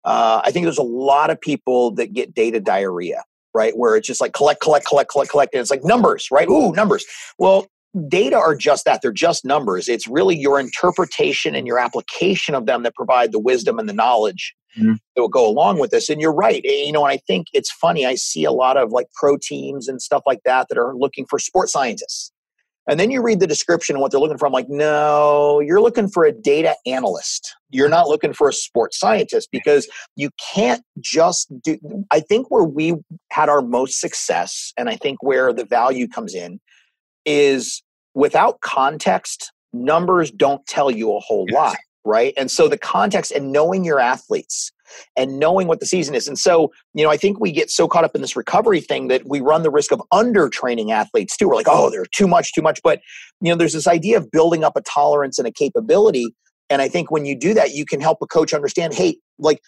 uh, 0.06 0.42
I 0.44 0.52
think 0.52 0.66
there's 0.66 0.78
a 0.78 0.84
lot 0.84 1.30
of 1.30 1.42
people 1.42 1.92
that 1.96 2.14
get 2.14 2.34
data 2.34 2.60
diarrhea, 2.60 3.24
right? 3.54 3.76
Where 3.76 3.96
it's 3.96 4.08
just 4.08 4.22
like 4.22 4.34
collect, 4.34 4.62
collect, 4.62 4.86
collect, 4.86 5.10
collect, 5.10 5.32
collect. 5.32 5.54
And 5.54 5.62
it's 5.62 5.72
like 5.72 5.84
numbers, 5.84 6.28
right? 6.32 6.48
Ooh, 6.48 6.72
numbers. 6.72 7.06
Well, 7.40 7.68
data 8.08 8.38
are 8.38 8.56
just 8.56 8.86
that. 8.86 9.02
They're 9.02 9.12
just 9.12 9.46
numbers. 9.46 9.88
It's 9.88 10.08
really 10.08 10.36
your 10.36 10.60
interpretation 10.60 11.56
and 11.56 11.66
your 11.66 11.80
application 11.80 12.54
of 12.54 12.68
them 12.68 12.84
that 12.84 12.94
provide 12.94 13.32
the 13.32 13.40
wisdom 13.40 13.80
and 13.80 13.90
the 13.90 13.94
knowledge 13.94 14.54
mm-hmm. 14.78 14.94
that 15.16 15.22
will 15.22 15.28
go 15.28 15.48
along 15.48 15.80
with 15.80 15.92
this. 15.92 16.10
And 16.10 16.22
you're 16.22 16.34
right. 16.34 16.62
Eh, 16.66 16.84
you 16.86 16.92
know, 16.92 17.06
and 17.06 17.12
I 17.12 17.18
think 17.18 17.48
it's 17.54 17.72
funny. 17.72 18.06
I 18.06 18.16
see 18.16 18.44
a 18.44 18.52
lot 18.52 18.78
of 18.78 18.92
like 18.92 19.08
pro 19.16 19.38
teams 19.38 19.88
and 19.88 20.02
stuff 20.02 20.24
like 20.26 20.42
that 20.46 20.68
that 20.70 20.78
are 20.78 20.96
looking 20.96 21.26
for 21.26 21.40
sports 21.40 21.72
scientists. 21.72 22.32
And 22.88 23.00
then 23.00 23.10
you 23.10 23.22
read 23.22 23.40
the 23.40 23.48
description 23.48 23.96
and 23.96 24.02
what 24.02 24.12
they're 24.12 24.20
looking 24.20 24.38
for. 24.38 24.46
I'm 24.46 24.54
like, 24.54 24.70
no, 24.70 25.60
you're 25.60 25.82
looking 25.82 26.08
for 26.08 26.24
a 26.24 26.32
data 26.32 26.76
analyst. 26.86 27.56
You're 27.72 27.90
not 27.90 28.08
looking 28.08 28.34
for 28.34 28.48
a 28.48 28.54
sports 28.54 29.00
scientist 29.00 29.50
because 29.52 29.88
you 30.16 30.30
can't 30.54 30.84
just 31.00 31.52
do. 31.62 31.78
I 32.12 32.20
think 32.20 32.52
where 32.52 32.64
we 32.64 32.94
had 33.32 33.50
our 33.50 33.62
most 33.62 34.00
success, 34.00 34.72
and 34.78 34.88
I 34.90 34.98
think 34.98 35.24
where 35.24 35.52
the 35.52 35.66
value 35.66 36.08
comes 36.08 36.36
in, 36.36 36.60
is 37.26 37.82
without 38.14 38.62
context, 38.62 39.52
numbers 39.74 40.30
don't 40.32 40.66
tell 40.68 40.92
you 40.92 41.16
a 41.16 41.20
whole 41.20 41.48
lot, 41.52 41.76
right? 42.06 42.34
And 42.38 42.50
so 42.50 42.68
the 42.68 42.78
context 42.78 43.32
and 43.32 43.52
knowing 43.52 43.84
your 43.84 44.00
athletes 44.00 44.72
and 45.18 45.40
knowing 45.40 45.68
what 45.68 45.80
the 45.80 45.86
season 45.86 46.16
is. 46.16 46.28
And 46.28 46.38
so, 46.38 46.72
you 46.94 47.04
know, 47.04 47.10
I 47.10 47.18
think 47.18 47.40
we 47.40 47.52
get 47.52 47.70
so 47.70 47.88
caught 47.88 48.04
up 48.04 48.16
in 48.16 48.22
this 48.22 48.36
recovery 48.36 48.80
thing 48.80 49.08
that 49.08 49.24
we 49.28 49.42
run 49.42 49.64
the 49.64 49.72
risk 49.72 49.92
of 49.92 50.02
under 50.12 50.48
training 50.48 50.92
athletes 50.92 51.36
too. 51.36 51.50
We're 51.50 51.56
like, 51.56 51.68
oh, 51.68 51.90
they're 51.90 52.06
too 52.06 52.28
much, 52.28 52.54
too 52.54 52.62
much. 52.62 52.80
But, 52.84 53.02
you 53.42 53.52
know, 53.52 53.58
there's 53.58 53.74
this 53.74 53.88
idea 53.88 54.18
of 54.18 54.32
building 54.32 54.64
up 54.64 54.76
a 54.76 54.82
tolerance 54.82 55.40
and 55.40 55.48
a 55.48 55.52
capability. 55.52 56.34
And 56.70 56.82
I 56.82 56.88
think 56.88 57.12
when 57.12 57.26
you 57.26 57.38
do 57.38 57.54
that, 57.56 57.74
you 57.74 57.86
can 57.86 58.00
help 58.00 58.20
a 58.22 58.28
coach 58.28 58.54
understand, 58.54 58.94
hey, 58.94 59.18
like 59.40 59.60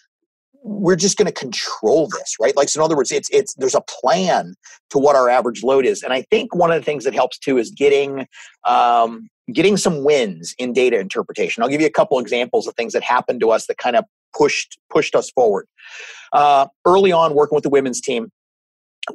we're 0.67 0.95
just 0.95 1.17
going 1.17 1.25
to 1.25 1.31
control 1.31 2.07
this 2.07 2.35
right 2.39 2.55
like 2.55 2.69
so 2.69 2.79
in 2.79 2.85
other 2.85 2.95
words 2.95 3.11
it's 3.11 3.29
it's 3.31 3.53
there's 3.55 3.75
a 3.75 3.81
plan 3.81 4.53
to 4.89 4.97
what 4.97 5.15
our 5.15 5.29
average 5.29 5.63
load 5.63 5.85
is 5.85 6.03
and 6.03 6.13
i 6.13 6.21
think 6.23 6.53
one 6.53 6.71
of 6.71 6.79
the 6.79 6.85
things 6.85 7.03
that 7.03 7.13
helps 7.13 7.37
too 7.37 7.57
is 7.57 7.71
getting 7.71 8.27
um, 8.65 9.29
getting 9.53 9.77
some 9.77 10.03
wins 10.03 10.53
in 10.57 10.73
data 10.73 10.99
interpretation 10.99 11.63
i'll 11.63 11.69
give 11.69 11.81
you 11.81 11.87
a 11.87 11.91
couple 11.91 12.19
examples 12.19 12.67
of 12.67 12.73
things 12.75 12.93
that 12.93 13.03
happened 13.03 13.39
to 13.39 13.49
us 13.49 13.67
that 13.67 13.77
kind 13.77 13.95
of 13.95 14.03
pushed 14.37 14.77
pushed 14.89 15.15
us 15.15 15.29
forward. 15.31 15.67
Uh, 16.33 16.67
early 16.85 17.11
on, 17.11 17.33
working 17.33 17.55
with 17.55 17.63
the 17.63 17.69
women's 17.69 18.01
team, 18.01 18.29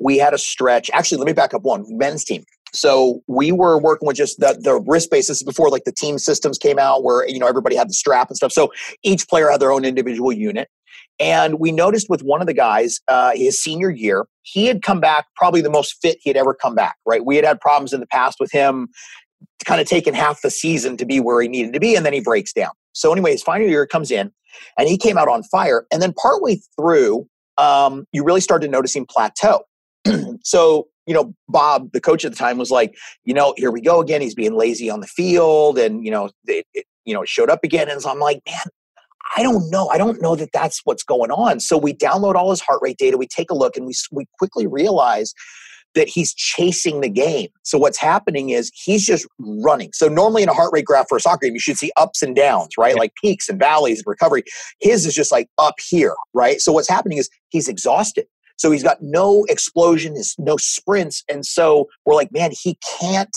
we 0.01 0.19
had 0.19 0.35
a 0.35 0.39
stretch. 0.39 0.91
Actually, 0.93 1.19
let 1.19 1.27
me 1.27 1.33
back 1.33 1.55
up 1.55 1.63
one 1.63 1.85
men's 1.89 2.25
team. 2.25 2.45
So 2.75 3.21
we 3.27 3.53
were 3.53 3.79
working 3.79 4.07
with 4.07 4.17
just 4.17 4.41
the, 4.41 4.59
the 4.59 4.81
wrist 4.87 5.11
basis 5.11 5.43
before 5.43 5.69
like 5.69 5.85
the 5.85 5.93
team 5.93 6.19
systems 6.19 6.57
came 6.57 6.79
out 6.79 7.05
where 7.05 7.29
you 7.29 7.39
know 7.39 7.47
everybody 7.47 7.77
had 7.77 7.89
the 7.89 7.95
strap 7.95 8.29
and 8.29 8.37
stuff. 8.37 8.53
So 8.53 8.73
each 9.03 9.29
player 9.29 9.51
had 9.51 9.61
their 9.61 9.73
own 9.73 9.85
individual 9.85 10.33
unit. 10.33 10.69
And 11.19 11.59
we 11.59 11.73
noticed 11.73 12.09
with 12.09 12.23
one 12.23 12.41
of 12.41 12.47
the 12.47 12.55
guys, 12.55 13.01
uh, 13.09 13.33
his 13.35 13.63
senior 13.63 13.91
year, 13.91 14.27
he 14.43 14.67
had 14.67 14.83
come 14.83 15.01
back 15.01 15.27
probably 15.37 15.61
the 15.61 15.71
most 15.71 15.97
fit 16.03 16.19
he 16.21 16.31
had 16.31 16.37
ever 16.37 16.55
come 16.55 16.75
back, 16.75 16.97
right? 17.07 17.25
We 17.25 17.37
had 17.37 17.45
had 17.45 17.61
problems 17.61 17.93
in 17.93 18.01
the 18.01 18.07
past 18.07 18.39
with 18.41 18.51
him 18.51 18.89
kind 19.65 19.81
of 19.81 19.87
taking 19.87 20.15
half 20.15 20.43
the 20.43 20.51
season 20.51 20.97
to 20.97 21.05
be 21.05 21.21
where 21.21 21.41
he 21.41 21.49
needed 21.49 21.73
to 21.73 21.81
be, 21.81 21.95
and 21.95 22.05
then 22.05 22.13
he 22.13 22.21
breaks 22.21 22.53
down. 22.53 22.71
So, 22.93 23.13
anyway, 23.13 23.33
his 23.33 23.43
final 23.43 23.69
year 23.69 23.87
comes 23.87 24.11
in, 24.11 24.33
and 24.79 24.89
he 24.89 24.97
came 24.97 25.17
out 25.17 25.29
on 25.29 25.43
fire. 25.45 25.87
And 25.93 26.03
then 26.03 26.13
partway 26.13 26.61
through, 26.77 27.27
um, 27.59 28.07
you 28.13 28.25
really 28.25 28.41
started 28.41 28.71
noticing 28.71 29.07
plateau. 29.07 29.63
so, 30.43 30.89
you 31.07 31.15
know, 31.15 31.35
Bob, 31.49 31.93
the 31.93 32.01
coach 32.01 32.25
at 32.25 32.33
the 32.33 32.37
time, 32.37 32.59
was 32.59 32.71
like, 32.71 32.95
you 33.25 33.35
know, 33.35 33.55
here 33.57 33.71
we 33.71 33.81
go 33.81 34.01
again. 34.01 34.21
He's 34.21 34.35
being 34.35 34.55
lazy 34.55 34.91
on 34.91 35.01
the 35.01 35.07
field, 35.07 35.79
and 35.79 36.05
you 36.05 36.11
know, 36.11 36.31
it, 36.47 36.67
it 36.75 36.87
you 37.05 37.15
know, 37.15 37.25
showed 37.25 37.51
up 37.51 37.61
again. 37.65 37.89
And 37.89 38.01
so 38.01 38.11
I'm 38.11 38.19
like, 38.19 38.41
man, 38.47 38.65
I 39.37 39.43
don't 39.43 39.71
know. 39.71 39.89
I 39.89 39.99
don't 39.99 40.21
know 40.21 40.37
that 40.37 40.51
that's 40.53 40.81
what's 40.85 41.03
going 41.03 41.31
on. 41.31 41.61
So 41.61 41.77
we 41.79 41.95
download 41.95 42.35
all 42.35 42.51
his 42.51 42.61
heart 42.61 42.81
rate 42.83 42.99
data. 42.99 43.17
We 43.17 43.27
take 43.27 43.51
a 43.51 43.55
look, 43.55 43.77
and 43.77 43.87
we 43.87 43.95
we 44.11 44.27
quickly 44.39 44.67
realize 44.67 45.35
that 45.95 46.09
he's 46.09 46.35
chasing 46.35 47.01
the 47.01 47.09
game. 47.09 47.49
So 47.65 47.79
what's 47.79 47.99
happening 47.99 48.51
is 48.51 48.71
he's 48.75 49.07
just 49.07 49.27
running. 49.39 49.91
So 49.93 50.09
normally 50.09 50.43
in 50.43 50.49
a 50.49 50.55
heart 50.55 50.71
rate 50.73 50.87
graph 50.87 51.07
for 51.09 51.19
a 51.19 51.21
soccer 51.21 51.47
game, 51.47 51.55
you 51.55 51.61
should 51.61 51.77
see 51.77 51.93
ups 51.97 52.23
and 52.23 52.35
downs, 52.35 52.79
right? 52.79 52.97
Like 52.97 53.13
peaks 53.23 53.49
and 53.49 53.59
valleys 53.59 53.99
and 53.99 54.07
recovery. 54.07 54.45
His 54.81 55.07
is 55.07 55.15
just 55.15 55.31
like 55.31 55.49
up 55.59 55.75
here, 55.87 56.15
right? 56.33 56.61
So 56.61 56.73
what's 56.73 56.89
happening 56.89 57.19
is 57.19 57.29
he's 57.51 57.69
exhausted. 57.69 58.27
So 58.57 58.71
he's 58.71 58.83
got 58.83 59.03
no 59.03 59.45
explosion, 59.49 60.17
no 60.39 60.57
sprints. 60.57 61.25
And 61.29 61.45
so 61.45 61.89
we're 62.07 62.15
like, 62.15 62.33
man, 62.33 62.53
he 62.53 62.79
can't, 63.01 63.35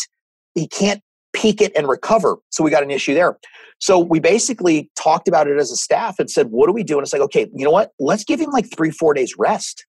he 0.54 0.68
can't 0.68 1.02
peak 1.36 1.62
it 1.62 1.72
and 1.76 1.88
recover. 1.88 2.38
So 2.50 2.64
we 2.64 2.72
got 2.72 2.82
an 2.82 2.92
issue 2.92 3.14
there. 3.14 3.38
So 3.80 4.00
we 4.00 4.20
basically 4.20 4.90
talked 4.98 5.28
about 5.28 5.48
it 5.48 5.60
as 5.60 5.70
a 5.72 5.76
staff 5.76 6.18
and 6.18 6.32
said, 6.32 6.48
what 6.48 6.68
do 6.68 6.74
we 6.74 6.84
do? 6.84 6.98
And 6.98 7.04
it's 7.04 7.12
like, 7.12 7.22
okay, 7.24 7.50
you 7.54 7.66
know 7.66 7.72
what? 7.72 7.92
Let's 8.00 8.24
give 8.24 8.40
him 8.40 8.50
like 8.52 8.66
three, 8.76 8.90
four 8.90 9.14
days 9.14 9.36
rest 9.38 9.86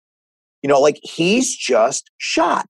you 0.66 0.68
know, 0.68 0.80
like 0.80 0.98
he's 1.02 1.54
just 1.54 2.10
shot. 2.18 2.66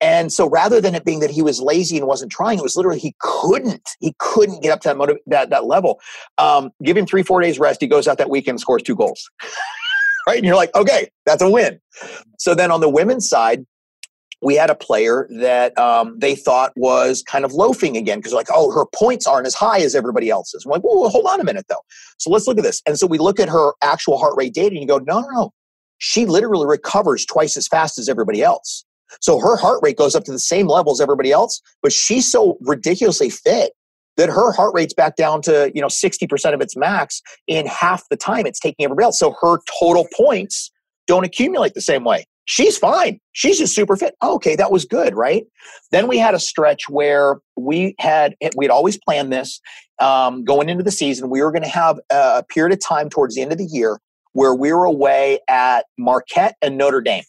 And 0.00 0.32
so 0.32 0.48
rather 0.48 0.80
than 0.80 0.96
it 0.96 1.04
being 1.04 1.20
that 1.20 1.30
he 1.30 1.40
was 1.40 1.60
lazy 1.60 1.96
and 1.96 2.06
wasn't 2.06 2.32
trying, 2.32 2.58
it 2.58 2.62
was 2.62 2.76
literally 2.76 2.98
he 2.98 3.14
couldn't. 3.20 3.88
He 4.00 4.14
couldn't 4.18 4.60
get 4.60 4.72
up 4.72 4.80
to 4.80 4.88
that 4.88 4.96
motiv- 4.96 5.18
that, 5.26 5.50
that 5.50 5.64
level. 5.64 6.00
Um, 6.38 6.70
give 6.82 6.96
him 6.96 7.06
three, 7.06 7.22
four 7.22 7.40
days 7.40 7.60
rest. 7.60 7.80
He 7.80 7.86
goes 7.86 8.08
out 8.08 8.18
that 8.18 8.28
weekend, 8.28 8.60
scores 8.60 8.82
two 8.82 8.96
goals. 8.96 9.30
right? 10.26 10.36
And 10.36 10.44
you're 10.44 10.56
like, 10.56 10.74
okay, 10.74 11.10
that's 11.26 11.40
a 11.40 11.48
win. 11.48 11.80
So 12.40 12.56
then 12.56 12.72
on 12.72 12.80
the 12.80 12.88
women's 12.88 13.28
side, 13.28 13.64
we 14.40 14.54
had 14.54 14.70
a 14.70 14.74
player 14.74 15.28
that 15.30 15.76
um, 15.78 16.16
they 16.18 16.34
thought 16.34 16.72
was 16.76 17.22
kind 17.22 17.44
of 17.44 17.52
loafing 17.52 17.96
again 17.96 18.18
because 18.18 18.32
like, 18.32 18.48
oh, 18.54 18.70
her 18.70 18.86
points 18.94 19.26
aren't 19.26 19.46
as 19.46 19.54
high 19.54 19.80
as 19.80 19.94
everybody 19.94 20.30
else's. 20.30 20.64
I'm 20.64 20.70
like, 20.70 20.82
well, 20.84 21.08
hold 21.08 21.26
on 21.26 21.40
a 21.40 21.44
minute 21.44 21.66
though. 21.68 21.82
So 22.18 22.30
let's 22.30 22.46
look 22.46 22.58
at 22.58 22.64
this. 22.64 22.80
And 22.86 22.98
so 22.98 23.06
we 23.06 23.18
look 23.18 23.40
at 23.40 23.48
her 23.48 23.72
actual 23.82 24.16
heart 24.16 24.34
rate 24.36 24.54
data 24.54 24.70
and 24.70 24.80
you 24.80 24.86
go, 24.86 24.98
no, 24.98 25.20
no, 25.20 25.28
no 25.30 25.52
she 25.98 26.26
literally 26.26 26.66
recovers 26.66 27.26
twice 27.26 27.56
as 27.56 27.68
fast 27.68 27.98
as 27.98 28.08
everybody 28.08 28.42
else. 28.42 28.84
So 29.20 29.38
her 29.40 29.56
heart 29.56 29.80
rate 29.82 29.96
goes 29.96 30.14
up 30.14 30.24
to 30.24 30.32
the 30.32 30.38
same 30.38 30.68
level 30.68 30.92
as 30.92 31.00
everybody 31.00 31.32
else, 31.32 31.60
but 31.82 31.92
she's 31.92 32.30
so 32.30 32.56
ridiculously 32.60 33.30
fit 33.30 33.72
that 34.16 34.28
her 34.28 34.52
heart 34.52 34.74
rate's 34.74 34.94
back 34.94 35.16
down 35.16 35.42
to, 35.42 35.70
you 35.74 35.80
know, 35.80 35.86
60% 35.88 36.54
of 36.54 36.60
its 36.60 36.76
max 36.76 37.22
in 37.46 37.66
half 37.66 38.04
the 38.10 38.16
time 38.16 38.46
it's 38.46 38.60
taking 38.60 38.84
everybody 38.84 39.04
else. 39.04 39.18
So 39.18 39.34
her 39.40 39.58
total 39.78 40.06
points 40.16 40.70
don't 41.06 41.24
accumulate 41.24 41.74
the 41.74 41.80
same 41.80 42.04
way. 42.04 42.26
She's 42.48 42.78
fine. 42.78 43.20
She's 43.32 43.58
just 43.58 43.74
super 43.74 43.94
fit. 43.94 44.14
Oh, 44.22 44.36
okay, 44.36 44.56
that 44.56 44.72
was 44.72 44.86
good, 44.86 45.14
right? 45.14 45.44
Then 45.92 46.08
we 46.08 46.16
had 46.16 46.32
a 46.32 46.38
stretch 46.38 46.88
where 46.88 47.40
we 47.58 47.94
had 47.98 48.36
we 48.56 48.64
had 48.64 48.70
always 48.70 48.98
planned 48.98 49.30
this 49.30 49.60
um, 49.98 50.44
going 50.44 50.70
into 50.70 50.82
the 50.82 50.90
season. 50.90 51.28
We 51.28 51.42
were 51.42 51.52
going 51.52 51.62
to 51.62 51.68
have 51.68 52.00
a 52.08 52.42
period 52.48 52.72
of 52.72 52.80
time 52.82 53.10
towards 53.10 53.34
the 53.34 53.42
end 53.42 53.52
of 53.52 53.58
the 53.58 53.66
year 53.66 54.00
where 54.32 54.54
we 54.54 54.72
were 54.72 54.86
away 54.86 55.40
at 55.50 55.84
Marquette 55.98 56.54
and 56.62 56.78
Notre 56.78 57.02
Dame. 57.02 57.24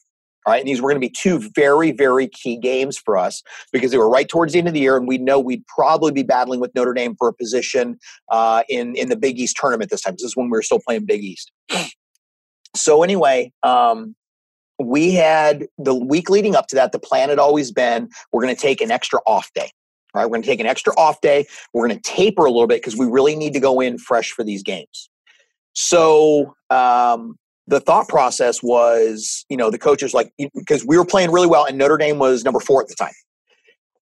All 0.46 0.54
right, 0.54 0.60
and 0.60 0.70
these 0.70 0.82
were 0.82 0.90
going 0.90 1.02
to 1.02 1.06
be 1.06 1.14
two 1.14 1.52
very, 1.54 1.92
very 1.92 2.30
key 2.30 2.56
games 2.56 2.98
for 2.98 3.18
us 3.18 3.44
because 3.74 3.92
they 3.92 3.98
were 3.98 4.10
right 4.10 4.30
towards 4.30 4.54
the 4.54 4.60
end 4.60 4.70
of 4.70 4.74
the 4.74 4.80
year, 4.80 4.96
and 4.96 5.06
we 5.06 5.18
know 5.18 5.38
we'd 5.38 5.68
probably 5.68 6.14
be 6.14 6.24
battling 6.24 6.62
with 6.62 6.74
Notre 6.76 6.94
Dame 6.94 7.16
for 7.20 7.28
a 7.28 7.34
position 7.34 8.00
uh, 8.32 8.64
in 8.70 8.96
in 8.96 9.10
the 9.10 9.18
Big 9.18 9.38
East 9.38 9.58
tournament 9.60 9.92
this 9.92 10.00
time. 10.00 10.14
This 10.14 10.24
is 10.24 10.38
when 10.38 10.46
we 10.46 10.52
were 10.52 10.64
still 10.64 10.80
playing 10.80 11.06
Big 11.06 11.26
East. 11.26 11.52
So 12.74 13.04
anyway, 13.04 13.52
um, 13.64 14.16
we 14.80 15.14
had 15.14 15.68
the 15.78 15.94
week 15.94 16.30
leading 16.30 16.56
up 16.56 16.68
to 16.68 16.76
that. 16.76 16.92
The 16.92 17.00
plan 17.00 17.30
had 17.30 17.40
always 17.40 17.72
been 17.72 18.10
we're 18.32 18.42
going 18.42 18.56
to 18.56 18.62
take 18.62 18.82
an 18.82 18.92
extra 18.92 19.20
off 19.28 19.52
day. 19.54 19.72
Right, 20.16 20.26
we're 20.26 20.30
going 20.30 20.42
to 20.42 20.48
take 20.48 20.60
an 20.60 20.66
extra 20.66 20.92
off 20.98 21.22
day. 21.22 21.46
We're 21.72 21.88
going 21.88 22.00
to 22.00 22.12
taper 22.12 22.44
a 22.44 22.50
little 22.50 22.66
bit 22.66 22.82
because 22.82 22.98
we 22.98 23.06
really 23.06 23.36
need 23.36 23.54
to 23.54 23.60
go 23.60 23.80
in 23.80 24.00
fresh 24.00 24.32
for 24.32 24.44
these 24.44 24.64
games. 24.64 25.08
So 25.74 26.56
um, 26.72 27.38
the 27.68 27.80
thought 27.80 28.08
process 28.08 28.64
was, 28.64 29.46
you 29.50 29.56
know, 29.56 29.70
the 29.70 29.78
coaches 29.78 30.16
like 30.16 30.34
because 30.56 30.84
we 30.84 30.98
were 30.98 31.06
playing 31.06 31.32
really 31.32 31.48
well, 31.48 31.66
and 31.66 31.78
Notre 31.78 31.98
Dame 31.98 32.18
was 32.18 32.44
number 32.44 32.60
four 32.60 32.82
at 32.82 32.88
the 32.88 32.96
time. 32.96 33.14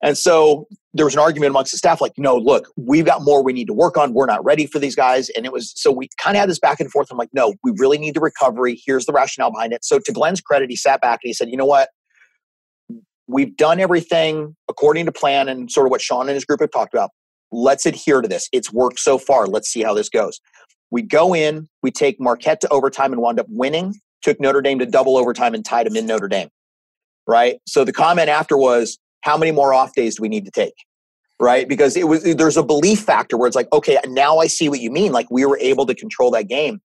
And 0.03 0.17
so 0.17 0.67
there 0.93 1.05
was 1.05 1.15
an 1.15 1.19
argument 1.19 1.49
amongst 1.49 1.71
the 1.71 1.77
staff, 1.77 2.01
like, 2.01 2.13
no, 2.17 2.36
look, 2.36 2.69
we've 2.75 3.05
got 3.05 3.23
more 3.23 3.43
we 3.43 3.53
need 3.53 3.67
to 3.67 3.73
work 3.73 3.97
on. 3.97 4.13
We're 4.13 4.27
not 4.27 4.43
ready 4.43 4.67
for 4.67 4.79
these 4.79 4.95
guys. 4.95 5.29
And 5.29 5.45
it 5.45 5.51
was 5.51 5.73
so 5.75 5.91
we 5.91 6.10
kind 6.19 6.36
of 6.36 6.41
had 6.41 6.49
this 6.49 6.60
back 6.60 6.79
and 6.79 6.91
forth. 6.91 7.07
I'm 7.12 7.17
like, 7.17 7.29
no, 7.33 7.53
we 7.63 7.71
really 7.77 7.97
need 7.97 8.13
the 8.13 8.19
recovery. 8.19 8.79
Here's 8.86 9.05
the 9.05 9.13
rationale 9.13 9.51
behind 9.51 9.73
it. 9.73 9.83
So 9.83 9.99
to 9.99 10.12
Glenn's 10.12 10.41
credit, 10.41 10.69
he 10.69 10.75
sat 10.75 11.01
back 11.01 11.19
and 11.23 11.29
he 11.29 11.33
said, 11.33 11.49
you 11.49 11.57
know 11.57 11.65
what? 11.65 11.89
We've 13.27 13.55
done 13.57 13.79
everything 13.79 14.55
according 14.69 15.05
to 15.07 15.12
plan 15.12 15.49
and 15.49 15.69
sort 15.71 15.88
of 15.88 15.91
what 15.91 16.01
Shawn 16.01 16.29
and 16.29 16.36
his 16.36 16.45
group 16.45 16.62
have 16.62 16.71
talked 16.71 16.93
about. 16.93 17.10
Let's 17.51 17.86
adhere 17.86 18.21
to 18.21 18.27
this. 18.27 18.49
It's 18.51 18.71
worked 18.71 18.99
so 18.99 19.17
far. 19.17 19.47
Let's 19.47 19.67
see 19.67 19.81
how 19.81 19.93
this 19.93 20.10
goes. 20.10 20.39
We 20.91 21.01
go 21.01 21.36
in, 21.36 21.67
we 21.83 21.91
take 21.91 22.19
Marquette 22.19 22.62
to 22.62 22.69
overtime 22.69 23.12
and 23.12 23.21
wound 23.21 23.39
up 23.39 23.47
winning, 23.49 23.95
took 24.21 24.39
Notre 24.39 24.62
Dame 24.62 24.79
to 24.79 24.86
double 24.86 25.17
overtime 25.17 25.53
and 25.53 25.65
tied 25.65 25.86
them 25.86 25.97
in 25.97 26.05
Notre 26.05 26.27
Dame. 26.27 26.49
Right? 27.25 27.57
So 27.67 27.83
the 27.83 27.91
comment 27.91 28.29
after 28.29 28.57
was, 28.57 28.97
how 29.27 29.37
many 29.37 29.51
more 29.51 29.73
off 29.73 29.93
days 29.93 30.15
do 30.15 30.21
we 30.21 30.29
need 30.29 30.45
to 30.45 30.51
take? 30.51 30.73
Right? 31.39 31.67
Because 31.67 31.95
it 31.97 32.07
was 32.07 32.23
there's 32.23 32.57
a 32.57 32.63
belief 32.63 33.01
factor 33.01 33.37
where 33.37 33.45
it's 33.45 33.55
like, 33.55 33.71
okay, 33.73 33.99
now 34.07 34.37
I 34.37 34.47
see 34.47 34.69
what 34.69 34.79
you 34.79 34.89
mean. 34.89 35.11
Like 35.11 35.27
we 35.29 35.45
were 35.45 35.59
able 35.59 35.85
to 35.85 35.93
control 35.93 36.31
that 36.31 36.47
game. 36.47 36.79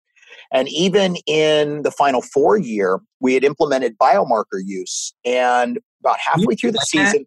And 0.52 0.68
even 0.68 1.16
in 1.26 1.82
the 1.82 1.90
final 1.90 2.20
four 2.20 2.58
year, 2.58 3.00
we 3.20 3.32
had 3.32 3.44
implemented 3.44 3.96
biomarker 3.96 4.60
use. 4.62 5.14
And 5.24 5.78
about 6.00 6.18
halfway 6.18 6.56
through 6.56 6.72
the 6.72 6.80
season, 6.80 7.24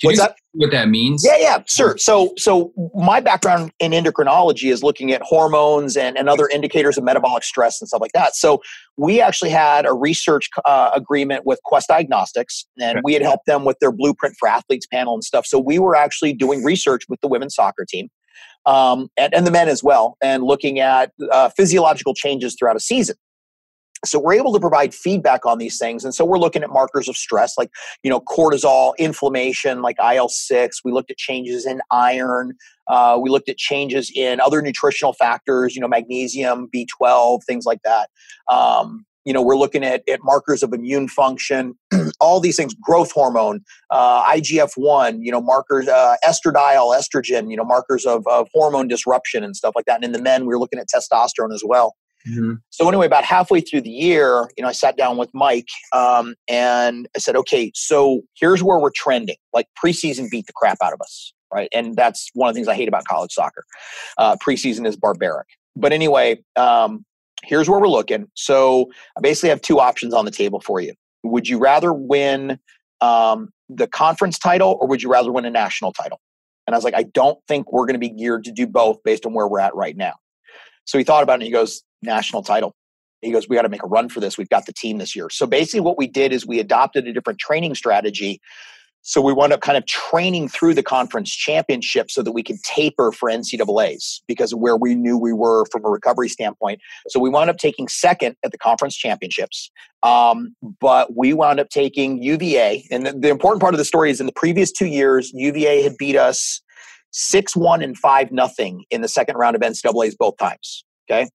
can 0.00 0.08
What's 0.08 0.18
that? 0.18 0.36
what 0.52 0.70
that 0.72 0.88
means? 0.88 1.24
Yeah, 1.24 1.38
yeah, 1.38 1.62
sure. 1.66 1.96
So, 1.96 2.34
so 2.36 2.72
my 2.94 3.18
background 3.20 3.72
in 3.78 3.92
endocrinology 3.92 4.70
is 4.70 4.82
looking 4.82 5.12
at 5.12 5.22
hormones 5.22 5.96
and, 5.96 6.18
and 6.18 6.28
other 6.28 6.48
indicators 6.48 6.98
of 6.98 7.04
metabolic 7.04 7.44
stress 7.44 7.80
and 7.80 7.88
stuff 7.88 8.02
like 8.02 8.12
that. 8.12 8.36
So, 8.36 8.60
we 8.98 9.20
actually 9.20 9.50
had 9.50 9.86
a 9.86 9.94
research 9.94 10.50
uh, 10.66 10.90
agreement 10.94 11.46
with 11.46 11.60
Quest 11.64 11.88
Diagnostics, 11.88 12.66
and 12.78 12.98
okay. 12.98 13.02
we 13.04 13.14
had 13.14 13.22
helped 13.22 13.46
them 13.46 13.64
with 13.64 13.78
their 13.80 13.92
Blueprint 13.92 14.36
for 14.38 14.48
Athletes 14.48 14.86
panel 14.86 15.14
and 15.14 15.24
stuff. 15.24 15.46
So, 15.46 15.58
we 15.58 15.78
were 15.78 15.96
actually 15.96 16.34
doing 16.34 16.62
research 16.62 17.04
with 17.08 17.20
the 17.22 17.28
women's 17.28 17.54
soccer 17.54 17.86
team 17.88 18.10
um, 18.66 19.08
and, 19.16 19.32
and 19.32 19.46
the 19.46 19.50
men 19.50 19.68
as 19.68 19.82
well, 19.82 20.16
and 20.22 20.42
looking 20.42 20.78
at 20.78 21.12
uh, 21.32 21.48
physiological 21.56 22.14
changes 22.14 22.56
throughout 22.58 22.76
a 22.76 22.80
season. 22.80 23.16
So 24.06 24.18
we're 24.18 24.34
able 24.34 24.52
to 24.52 24.60
provide 24.60 24.94
feedback 24.94 25.44
on 25.46 25.58
these 25.58 25.78
things. 25.78 26.04
And 26.04 26.14
so 26.14 26.24
we're 26.24 26.38
looking 26.38 26.62
at 26.62 26.70
markers 26.70 27.08
of 27.08 27.16
stress 27.16 27.56
like 27.58 27.70
you 28.02 28.10
know 28.10 28.20
cortisol 28.20 28.96
inflammation 28.98 29.82
like 29.82 29.96
il-6 30.00 30.70
we 30.84 30.92
looked 30.92 31.10
at 31.10 31.16
changes 31.16 31.66
in 31.66 31.80
iron. 31.90 32.54
Uh, 32.88 33.18
we 33.20 33.30
looked 33.30 33.48
at 33.48 33.56
changes 33.56 34.12
in 34.14 34.40
other 34.40 34.62
nutritional 34.62 35.12
factors 35.12 35.74
you 35.74 35.80
know 35.80 35.88
magnesium 35.88 36.68
b12 36.74 37.40
things 37.44 37.64
like 37.64 37.80
that. 37.84 38.08
Um, 38.48 39.04
you 39.24 39.32
know 39.32 39.42
we're 39.42 39.56
looking 39.56 39.84
at, 39.84 40.02
at 40.08 40.20
markers 40.22 40.62
of 40.62 40.72
immune 40.72 41.08
function. 41.08 41.74
All 42.20 42.40
these 42.40 42.56
things 42.56 42.74
growth 42.74 43.12
hormone 43.12 43.60
uh, 43.90 44.24
igf-1 44.32 45.18
you 45.20 45.32
know 45.32 45.40
markers 45.40 45.88
uh, 45.88 46.16
estradiol 46.24 46.96
estrogen 46.96 47.50
you 47.50 47.56
know 47.56 47.64
markers 47.64 48.06
of, 48.06 48.26
of 48.26 48.48
hormone 48.52 48.88
disruption 48.88 49.42
and 49.44 49.56
stuff 49.56 49.74
like 49.74 49.84
that. 49.86 49.96
And 49.96 50.04
in 50.04 50.12
the 50.12 50.22
men 50.22 50.46
we 50.46 50.54
are 50.54 50.58
looking 50.58 50.78
at 50.78 50.86
testosterone 50.88 51.52
as 51.52 51.62
well 51.64 51.96
mm-hmm. 52.28 52.54
so 52.70 52.88
anyway 52.88 53.06
about 53.06 53.24
halfway 53.24 53.60
through 53.60 53.80
the 53.80 53.90
year 53.90 54.48
you 54.56 54.62
know 54.62 54.68
i 54.68 54.72
sat 54.72 54.96
down 54.96 55.16
with 55.16 55.30
mike 55.34 55.68
um, 55.92 56.34
and 56.48 57.08
i 57.16 57.18
said 57.18 57.36
okay 57.36 57.70
so 57.74 58.22
here's 58.34 58.62
where 58.62 58.78
we're 58.78 58.90
trending 58.90 59.36
like 59.52 59.66
preseason 59.82 60.28
beat 60.30 60.46
the 60.46 60.52
crap 60.54 60.78
out 60.82 60.92
of 60.92 61.00
us 61.00 61.32
right 61.52 61.68
and 61.72 61.96
that's 61.96 62.30
one 62.34 62.48
of 62.48 62.54
the 62.54 62.58
things 62.58 62.68
i 62.68 62.74
hate 62.74 62.88
about 62.88 63.04
college 63.04 63.32
soccer 63.32 63.64
uh, 64.18 64.36
preseason 64.36 64.86
is 64.86 64.96
barbaric 64.96 65.46
but 65.76 65.92
anyway 65.92 66.38
um, 66.56 67.04
here's 67.46 67.68
where 67.68 67.80
we're 67.80 67.88
looking. 67.88 68.28
So 68.34 68.90
I 69.16 69.20
basically 69.20 69.50
have 69.50 69.60
two 69.60 69.80
options 69.80 70.12
on 70.12 70.24
the 70.24 70.30
table 70.30 70.60
for 70.60 70.80
you. 70.80 70.92
Would 71.22 71.48
you 71.48 71.58
rather 71.58 71.92
win 71.92 72.58
um, 73.00 73.50
the 73.68 73.86
conference 73.86 74.38
title 74.38 74.78
or 74.80 74.86
would 74.88 75.02
you 75.02 75.10
rather 75.10 75.32
win 75.32 75.44
a 75.44 75.50
national 75.50 75.92
title? 75.92 76.20
And 76.66 76.74
I 76.74 76.78
was 76.78 76.84
like, 76.84 76.94
I 76.94 77.04
don't 77.04 77.38
think 77.46 77.72
we're 77.72 77.86
going 77.86 77.94
to 77.94 78.00
be 78.00 78.10
geared 78.10 78.44
to 78.44 78.52
do 78.52 78.66
both 78.66 78.98
based 79.04 79.24
on 79.24 79.34
where 79.34 79.46
we're 79.46 79.60
at 79.60 79.74
right 79.74 79.96
now. 79.96 80.14
So 80.86 80.98
he 80.98 81.04
thought 81.04 81.22
about 81.22 81.34
it 81.34 81.34
and 81.34 81.42
he 81.44 81.50
goes, 81.50 81.82
national 82.02 82.42
title. 82.42 82.74
He 83.20 83.32
goes, 83.32 83.48
we 83.48 83.56
got 83.56 83.62
to 83.62 83.68
make 83.68 83.82
a 83.82 83.88
run 83.88 84.08
for 84.08 84.20
this. 84.20 84.38
We've 84.38 84.48
got 84.48 84.66
the 84.66 84.72
team 84.72 84.98
this 84.98 85.14
year. 85.14 85.28
So 85.30 85.46
basically, 85.46 85.80
what 85.80 85.98
we 85.98 86.06
did 86.06 86.32
is 86.32 86.46
we 86.46 86.60
adopted 86.60 87.06
a 87.06 87.12
different 87.12 87.38
training 87.38 87.74
strategy 87.74 88.40
so 89.08 89.20
we 89.20 89.32
wound 89.32 89.52
up 89.52 89.60
kind 89.60 89.78
of 89.78 89.86
training 89.86 90.48
through 90.48 90.74
the 90.74 90.82
conference 90.82 91.30
championship 91.30 92.10
so 92.10 92.22
that 92.22 92.32
we 92.32 92.42
could 92.42 92.60
taper 92.64 93.12
for 93.12 93.30
NCAA's 93.30 94.20
because 94.26 94.52
of 94.52 94.58
where 94.58 94.76
we 94.76 94.96
knew 94.96 95.16
we 95.16 95.32
were 95.32 95.64
from 95.70 95.84
a 95.84 95.88
recovery 95.88 96.28
standpoint. 96.28 96.80
So 97.06 97.20
we 97.20 97.30
wound 97.30 97.48
up 97.48 97.58
taking 97.58 97.86
second 97.86 98.34
at 98.44 98.50
the 98.50 98.58
conference 98.58 98.96
championships. 98.96 99.70
Um, 100.02 100.56
but 100.80 101.16
we 101.16 101.34
wound 101.34 101.60
up 101.60 101.68
taking 101.68 102.20
UVA. 102.20 102.84
And 102.90 103.06
the, 103.06 103.12
the 103.12 103.28
important 103.28 103.60
part 103.60 103.74
of 103.74 103.78
the 103.78 103.84
story 103.84 104.10
is 104.10 104.18
in 104.18 104.26
the 104.26 104.32
previous 104.32 104.72
two 104.72 104.88
years, 104.88 105.30
UVA 105.32 105.82
had 105.82 105.96
beat 105.96 106.16
us 106.16 106.60
6 107.16 107.56
1 107.56 107.82
and 107.82 107.96
5 107.96 108.30
nothing 108.30 108.84
in 108.90 109.00
the 109.00 109.08
second 109.08 109.36
round 109.36 109.56
of 109.56 109.62
NCAA's 109.62 110.14
both 110.14 110.36
times. 110.36 110.84
Okay. 111.10 111.28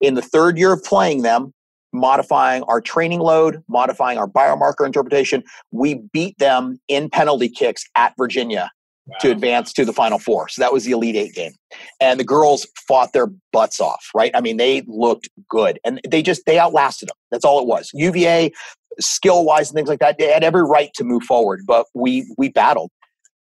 In 0.00 0.14
the 0.14 0.22
third 0.22 0.56
year 0.58 0.72
of 0.72 0.84
playing 0.84 1.22
them, 1.22 1.52
modifying 1.92 2.62
our 2.64 2.80
training 2.80 3.20
load, 3.20 3.62
modifying 3.68 4.18
our 4.18 4.28
biomarker 4.28 4.84
interpretation. 4.84 5.42
We 5.70 6.02
beat 6.12 6.36
them 6.38 6.78
in 6.88 7.08
penalty 7.08 7.48
kicks 7.48 7.84
at 7.96 8.12
Virginia 8.18 8.70
wow. 9.06 9.16
to 9.20 9.30
advance 9.30 9.72
to 9.74 9.84
the 9.84 9.92
Final 9.92 10.18
Four. 10.18 10.48
So 10.48 10.60
that 10.60 10.72
was 10.72 10.84
the 10.84 10.90
Elite 10.90 11.16
Eight 11.16 11.34
game. 11.34 11.52
And 12.00 12.18
the 12.18 12.24
girls 12.24 12.66
fought 12.86 13.12
their 13.12 13.28
butts 13.52 13.80
off, 13.80 14.04
right? 14.14 14.32
I 14.34 14.40
mean, 14.40 14.56
they 14.56 14.82
looked 14.86 15.28
good 15.48 15.78
and 15.84 16.00
they 16.08 16.22
just, 16.22 16.42
they 16.46 16.58
outlasted 16.58 17.08
them. 17.08 17.16
That's 17.30 17.44
all 17.44 17.60
it 17.60 17.66
was. 17.66 17.90
UVA, 17.94 18.52
skill 19.00 19.44
wise 19.44 19.70
and 19.70 19.76
things 19.76 19.88
like 19.88 20.00
that, 20.00 20.18
they 20.18 20.30
had 20.30 20.44
every 20.44 20.64
right 20.64 20.90
to 20.94 21.04
move 21.04 21.22
forward, 21.22 21.60
but 21.66 21.86
we, 21.94 22.26
we 22.36 22.48
battled. 22.48 22.90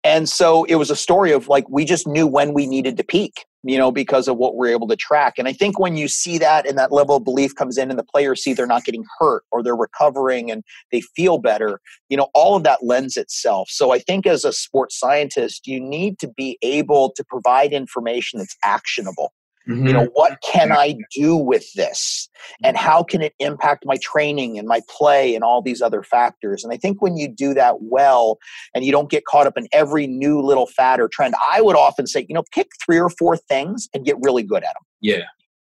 And 0.04 0.30
so 0.30 0.64
it 0.66 0.76
was 0.76 0.90
a 0.90 0.96
story 0.96 1.32
of 1.32 1.48
like, 1.48 1.68
we 1.70 1.86
just 1.86 2.08
knew 2.08 2.26
when 2.26 2.54
we 2.54 2.68
needed 2.68 2.98
to 2.98 3.04
peak 3.04 3.46
you 3.64 3.78
know, 3.78 3.92
because 3.92 4.28
of 4.28 4.38
what 4.38 4.56
we're 4.56 4.70
able 4.70 4.88
to 4.88 4.96
track. 4.96 5.34
And 5.38 5.48
I 5.48 5.54
think 5.54 5.80
when 5.80 5.98
you 5.98 6.08
see 6.08 6.38
that 6.38 6.68
and 6.68 6.78
that 6.78 6.92
level 6.92 7.18
of 7.18 7.24
belief 7.24 7.56
comes 7.56 7.78
in 7.78 7.90
and 7.90 8.00
the 8.00 8.04
players 8.04 8.42
see 8.42 8.54
they're 8.54 8.66
not 8.66 8.86
getting 8.86 9.04
hurt 9.20 9.44
or 9.52 9.62
they're 9.62 9.76
recovering 9.76 10.50
and 10.50 10.64
they 10.92 11.02
feel 11.02 11.40
better, 11.40 11.82
you 12.08 12.16
know, 12.16 12.30
all 12.34 12.56
of 12.56 12.64
that 12.64 12.84
lends 12.84 13.18
itself. 13.18 13.70
So 13.70 13.92
I 13.92 14.00
think 14.00 14.26
as 14.26 14.46
a 14.46 14.54
sports 14.54 14.98
scientist, 14.98 15.68
you 15.68 15.80
need 15.80 16.20
to 16.20 16.28
be 16.28 16.58
able 16.62 17.12
to 17.16 17.24
provide 17.24 17.74
information 17.74 18.40
that's 18.40 18.56
actionable. 18.64 19.34
Mm-hmm. 19.70 19.88
You 19.88 19.94
know, 19.94 20.00
mm-hmm. 20.02 20.14
what 20.14 20.40
can 20.44 20.70
mm-hmm. 20.70 20.80
I 20.80 20.98
do 21.16 21.36
with 21.36 21.72
this? 21.74 22.28
And 22.64 22.76
mm-hmm. 22.76 22.86
how 22.86 23.04
can 23.04 23.22
it 23.22 23.34
impact 23.40 23.86
my 23.86 23.98
training 24.02 24.58
and 24.58 24.68
my 24.68 24.82
play 24.90 25.36
and 25.36 25.44
all 25.44 25.62
these 25.62 25.82
other 25.82 26.02
factors? 26.02 26.64
And 26.64 26.74
I 26.74 26.78
think 26.78 27.02
when 27.02 27.18
you 27.18 27.28
do 27.28 27.54
that 27.54 27.82
well 27.82 28.40
and 28.74 28.84
you 28.84 28.92
don't 28.92 29.12
get 29.12 29.26
caught 29.26 29.48
up 29.48 29.58
in 29.58 29.68
every 29.72 30.08
new 30.08 30.42
little 30.42 30.66
fad 30.66 31.00
or 31.00 31.08
trend, 31.08 31.36
I 31.52 31.62
would 31.62 31.76
often 31.76 32.08
say, 32.08 32.26
you 32.28 32.34
know, 32.34 32.44
pick 32.54 32.70
three 32.84 33.00
or 33.00 33.10
four 33.10 33.38
things 33.38 33.88
and 33.94 34.06
get 34.06 34.16
really 34.22 34.44
good 34.44 34.64
at 34.64 34.74
them. 34.74 34.84
Yeah. 35.02 35.24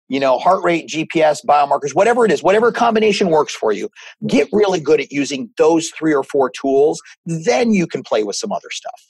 You 0.08 0.20
know, 0.20 0.38
heart 0.38 0.62
rate, 0.62 0.88
GPS, 0.88 1.38
biomarkers, 1.46 1.94
whatever 1.94 2.24
it 2.24 2.32
is, 2.32 2.42
whatever 2.42 2.70
combination 2.72 3.28
works 3.30 3.54
for 3.54 3.72
you, 3.72 3.88
get 4.26 4.48
really 4.52 4.80
good 4.80 5.00
at 5.00 5.10
using 5.10 5.50
those 5.56 5.88
three 5.90 6.14
or 6.14 6.22
four 6.22 6.50
tools. 6.50 7.00
Then 7.24 7.72
you 7.72 7.86
can 7.86 8.02
play 8.02 8.22
with 8.24 8.36
some 8.36 8.52
other 8.52 8.68
stuff. 8.70 9.00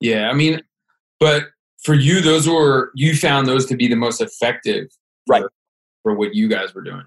Yeah. 0.00 0.28
I 0.28 0.32
mean, 0.32 0.62
but 1.20 1.44
for 1.86 1.94
you, 1.94 2.20
those 2.20 2.48
were 2.48 2.90
you 2.94 3.14
found 3.14 3.46
those 3.46 3.64
to 3.66 3.76
be 3.76 3.86
the 3.86 3.94
most 3.94 4.20
effective, 4.20 4.88
right, 5.28 5.44
for 6.02 6.16
what 6.16 6.34
you 6.34 6.48
guys 6.48 6.74
were 6.74 6.82
doing. 6.82 7.04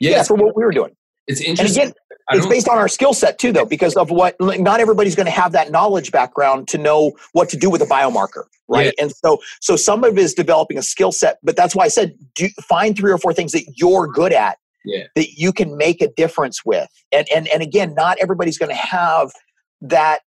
Yes, 0.00 0.12
yeah, 0.12 0.22
for 0.24 0.34
what 0.34 0.56
we 0.56 0.64
were 0.64 0.72
doing. 0.72 0.96
It's 1.28 1.40
interesting. 1.40 1.82
And 1.82 1.90
again, 1.92 1.94
it's 2.32 2.46
based 2.46 2.68
on 2.68 2.76
our 2.76 2.88
skill 2.88 3.14
set 3.14 3.38
too, 3.38 3.52
though, 3.52 3.64
because 3.64 3.94
of 3.94 4.10
what 4.10 4.34
not 4.40 4.80
everybody's 4.80 5.14
going 5.14 5.26
to 5.26 5.32
have 5.32 5.52
that 5.52 5.70
knowledge 5.70 6.10
background 6.10 6.66
to 6.68 6.78
know 6.78 7.12
what 7.32 7.48
to 7.50 7.56
do 7.56 7.70
with 7.70 7.80
a 7.82 7.86
biomarker, 7.86 8.44
right? 8.68 8.92
Yeah. 8.98 9.04
And 9.04 9.12
so, 9.12 9.38
so 9.60 9.76
some 9.76 10.02
of 10.02 10.18
it 10.18 10.20
is 10.20 10.34
developing 10.34 10.76
a 10.76 10.82
skill 10.82 11.12
set, 11.12 11.38
but 11.44 11.54
that's 11.54 11.76
why 11.76 11.84
I 11.84 11.88
said 11.88 12.16
do, 12.34 12.48
find 12.68 12.96
three 12.96 13.12
or 13.12 13.18
four 13.18 13.32
things 13.32 13.52
that 13.52 13.64
you're 13.76 14.08
good 14.08 14.32
at 14.32 14.58
yeah. 14.84 15.04
that 15.14 15.34
you 15.34 15.52
can 15.52 15.76
make 15.76 16.02
a 16.02 16.08
difference 16.08 16.64
with. 16.64 16.88
And 17.12 17.28
and 17.34 17.46
and 17.48 17.62
again, 17.62 17.94
not 17.94 18.18
everybody's 18.20 18.58
going 18.58 18.70
to 18.70 18.76
have 18.76 19.30
that 19.82 20.20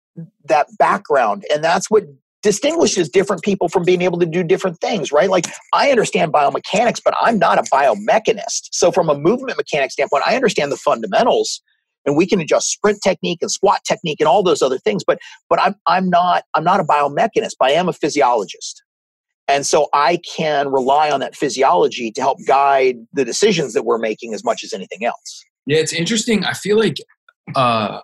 that 0.45 0.69
background, 0.79 1.45
and 1.53 1.65
that's 1.65 1.91
what 1.91 2.05
distinguishes 2.43 3.09
different 3.09 3.43
people 3.43 3.69
from 3.69 3.85
being 3.85 4.03
able 4.03 4.19
to 4.19 4.27
do 4.27 4.43
different 4.43 4.81
things, 4.81 5.11
right? 5.11 5.29
Like 5.29 5.47
I 5.73 5.91
understand 5.91 6.33
biomechanics, 6.33 7.01
but 7.05 7.15
I'm 7.21 7.39
not 7.39 7.59
a 7.59 7.63
biomechanist. 7.63 8.69
So 8.73 8.93
from 8.93 9.09
a 9.09 9.19
movement 9.19 9.57
mechanics 9.57 9.95
standpoint, 9.95 10.25
I 10.27 10.37
understand 10.37 10.71
the 10.71 10.77
fundamentals 10.77 11.61
and 12.07 12.17
we 12.17 12.27
can 12.27 12.41
adjust 12.41 12.71
sprint 12.71 13.01
technique 13.03 13.39
and 13.43 13.51
squat 13.51 13.81
technique 13.87 14.21
and 14.21 14.29
all 14.29 14.43
those 14.43 14.63
other 14.63 14.79
things, 14.79 15.05
but 15.05 15.19
but 15.49 15.61
I'm 15.61 15.75
I'm 15.87 16.09
not 16.09 16.45
I'm 16.55 16.65
not 16.65 16.81
a 16.81 16.85
biomechanist, 16.85 17.57
but 17.59 17.71
I 17.71 17.73
am 17.73 17.89
a 17.89 17.93
physiologist. 17.93 18.83
And 19.49 19.67
so 19.67 19.89
I 19.95 20.19
can 20.37 20.69
rely 20.69 21.11
on 21.11 21.21
that 21.21 21.35
physiology 21.35 22.11
to 22.13 22.21
help 22.21 22.39
guide 22.47 22.97
the 23.15 23.25
decisions 23.25 23.73
that 23.73 23.85
we're 23.85 23.99
making 23.99 24.35
as 24.35 24.45
much 24.45 24.63
as 24.63 24.75
anything 24.75 25.05
else. 25.05 25.45
Yeah, 25.67 25.79
it's 25.79 25.93
interesting. 25.93 26.45
I 26.45 26.53
feel 26.55 26.79
like 26.79 26.97
uh 27.55 28.01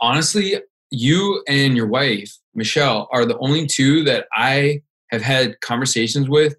honestly, 0.00 0.56
you 0.90 1.42
and 1.46 1.76
your 1.76 1.86
wife, 1.86 2.36
Michelle, 2.54 3.08
are 3.12 3.24
the 3.24 3.38
only 3.38 3.66
two 3.66 4.04
that 4.04 4.26
I 4.34 4.82
have 5.10 5.22
had 5.22 5.60
conversations 5.60 6.28
with 6.28 6.56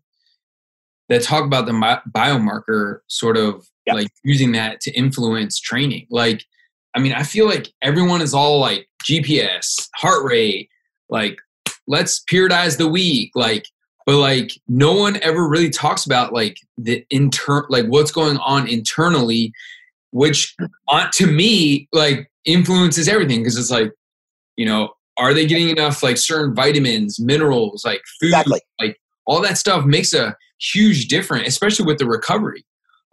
that 1.09 1.23
talk 1.23 1.43
about 1.43 1.65
the 1.65 1.71
biomarker 2.15 2.99
sort 3.07 3.38
of 3.38 3.67
yep. 3.86 3.95
like 3.95 4.07
using 4.23 4.51
that 4.51 4.80
to 4.82 4.91
influence 4.91 5.59
training. 5.59 6.07
Like, 6.09 6.45
I 6.95 6.99
mean, 6.99 7.13
I 7.13 7.23
feel 7.23 7.47
like 7.47 7.69
everyone 7.82 8.21
is 8.21 8.34
all 8.34 8.59
like 8.59 8.88
GPS, 9.03 9.89
heart 9.95 10.23
rate, 10.23 10.69
like, 11.09 11.38
let's 11.88 12.23
periodize 12.32 12.77
the 12.77 12.88
week, 12.88 13.32
like, 13.34 13.65
but 14.09 14.17
like 14.17 14.51
no 14.67 14.93
one 14.93 15.19
ever 15.21 15.47
really 15.47 15.69
talks 15.69 16.05
about 16.05 16.34
like 16.34 16.57
the 16.80 17.05
inter 17.11 17.67
like 17.69 17.86
what's 17.86 18.11
going 18.11 18.38
on 18.38 18.67
internally 18.67 19.53
which 20.11 20.55
uh, 20.88 21.07
to 21.13 21.27
me 21.27 21.88
like 21.93 22.32
influences 22.43 23.07
everything 23.07 23.41
because 23.41 23.55
it's 23.55 23.69
like 23.69 23.91
you 24.60 24.66
know 24.66 24.89
are 25.18 25.34
they 25.34 25.45
getting 25.45 25.70
enough 25.70 26.03
like 26.03 26.18
certain 26.18 26.53
vitamins 26.53 27.20
minerals 27.20 27.84
like 27.86 28.01
food 28.20 28.28
exactly. 28.28 28.60
like 28.80 28.99
all 29.26 29.41
that 29.41 29.57
stuff 29.57 29.86
makes 29.86 30.14
a 30.14 30.36
huge 30.60 31.07
difference 31.07 31.47
especially 31.47 31.86
with 31.86 31.97
the 31.97 32.05
recovery. 32.05 32.64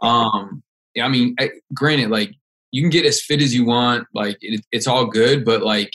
Um 0.02 0.62
i 1.00 1.08
mean 1.08 1.36
I, 1.38 1.50
granted 1.72 2.10
like 2.10 2.32
you 2.72 2.82
can 2.82 2.90
get 2.90 3.06
as 3.06 3.22
fit 3.22 3.40
as 3.40 3.54
you 3.54 3.64
want 3.64 4.06
like 4.12 4.36
it, 4.40 4.60
it's 4.72 4.86
all 4.88 5.06
good 5.06 5.44
but 5.44 5.62
like 5.62 5.92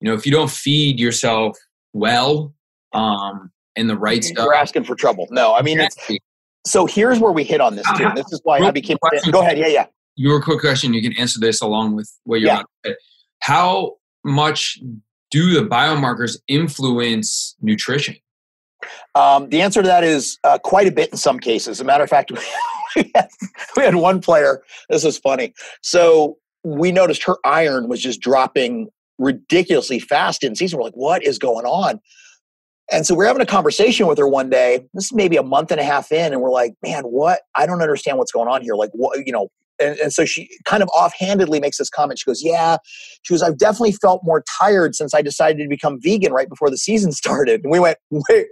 you 0.00 0.08
know 0.08 0.14
if 0.14 0.24
you 0.24 0.32
don't 0.32 0.50
feed 0.50 0.98
yourself 0.98 1.56
well 1.92 2.54
um 2.92 3.52
and 3.76 3.90
the 3.90 3.98
right 3.98 4.24
stuff 4.24 4.44
you're 4.44 4.54
asking 4.54 4.84
for 4.84 4.94
trouble. 4.94 5.28
No 5.30 5.54
i 5.54 5.62
mean 5.62 5.78
it's 5.78 5.96
so 6.64 6.86
here's 6.86 7.20
where 7.20 7.32
we 7.32 7.44
hit 7.44 7.60
on 7.60 7.76
this 7.76 7.86
too 7.98 8.08
this 8.14 8.32
is 8.32 8.40
why 8.44 8.58
i 8.60 8.70
became 8.70 8.96
go 9.30 9.42
ahead. 9.42 9.58
Yeah 9.58 9.68
yeah. 9.68 9.86
Your 10.18 10.40
quick 10.40 10.60
question 10.60 10.94
you 10.94 11.02
can 11.02 11.12
answer 11.18 11.38
this 11.38 11.60
along 11.60 11.94
with 11.94 12.10
what 12.24 12.40
you're 12.40 12.62
yeah. 12.84 12.92
how 13.40 13.96
much 14.26 14.78
do 15.30 15.54
the 15.54 15.66
biomarkers 15.66 16.36
influence 16.48 17.56
nutrition? 17.60 18.16
Um, 19.14 19.48
the 19.48 19.62
answer 19.62 19.82
to 19.82 19.88
that 19.88 20.04
is 20.04 20.38
uh, 20.44 20.58
quite 20.58 20.86
a 20.86 20.92
bit 20.92 21.10
in 21.10 21.16
some 21.16 21.38
cases. 21.38 21.68
As 21.68 21.80
a 21.80 21.84
matter 21.84 22.04
of 22.04 22.10
fact, 22.10 22.30
we 22.96 23.10
had, 23.14 23.28
we 23.76 23.82
had 23.82 23.94
one 23.94 24.20
player. 24.20 24.62
This 24.90 25.04
is 25.04 25.18
funny. 25.18 25.54
So 25.82 26.36
we 26.64 26.92
noticed 26.92 27.22
her 27.24 27.36
iron 27.44 27.88
was 27.88 28.02
just 28.02 28.20
dropping 28.20 28.88
ridiculously 29.18 29.98
fast 29.98 30.44
in 30.44 30.54
season. 30.54 30.78
We're 30.78 30.84
like, 30.84 30.94
what 30.94 31.22
is 31.24 31.38
going 31.38 31.64
on? 31.64 32.00
And 32.92 33.04
so 33.04 33.14
we're 33.14 33.26
having 33.26 33.42
a 33.42 33.46
conversation 33.46 34.06
with 34.06 34.18
her 34.18 34.28
one 34.28 34.48
day. 34.48 34.86
This 34.94 35.06
is 35.06 35.12
maybe 35.12 35.36
a 35.36 35.42
month 35.42 35.72
and 35.72 35.80
a 35.80 35.84
half 35.84 36.12
in, 36.12 36.32
and 36.32 36.40
we're 36.40 36.52
like, 36.52 36.74
man, 36.84 37.02
what? 37.04 37.40
I 37.56 37.66
don't 37.66 37.82
understand 37.82 38.18
what's 38.18 38.30
going 38.30 38.48
on 38.48 38.62
here. 38.62 38.76
Like, 38.76 38.90
what? 38.92 39.26
You 39.26 39.32
know, 39.32 39.48
and, 39.80 39.98
and 39.98 40.12
so 40.12 40.24
she 40.24 40.48
kind 40.64 40.82
of 40.82 40.88
offhandedly 40.90 41.60
makes 41.60 41.78
this 41.78 41.90
comment. 41.90 42.18
She 42.18 42.24
goes, 42.24 42.42
Yeah, 42.42 42.78
she 43.22 43.34
goes, 43.34 43.42
I've 43.42 43.58
definitely 43.58 43.92
felt 43.92 44.22
more 44.24 44.44
tired 44.58 44.94
since 44.94 45.14
I 45.14 45.22
decided 45.22 45.62
to 45.62 45.68
become 45.68 46.00
vegan 46.00 46.32
right 46.32 46.48
before 46.48 46.70
the 46.70 46.78
season 46.78 47.12
started. 47.12 47.62
And 47.64 47.70
we 47.70 47.80
went, 47.80 47.98
Wait, 48.10 48.46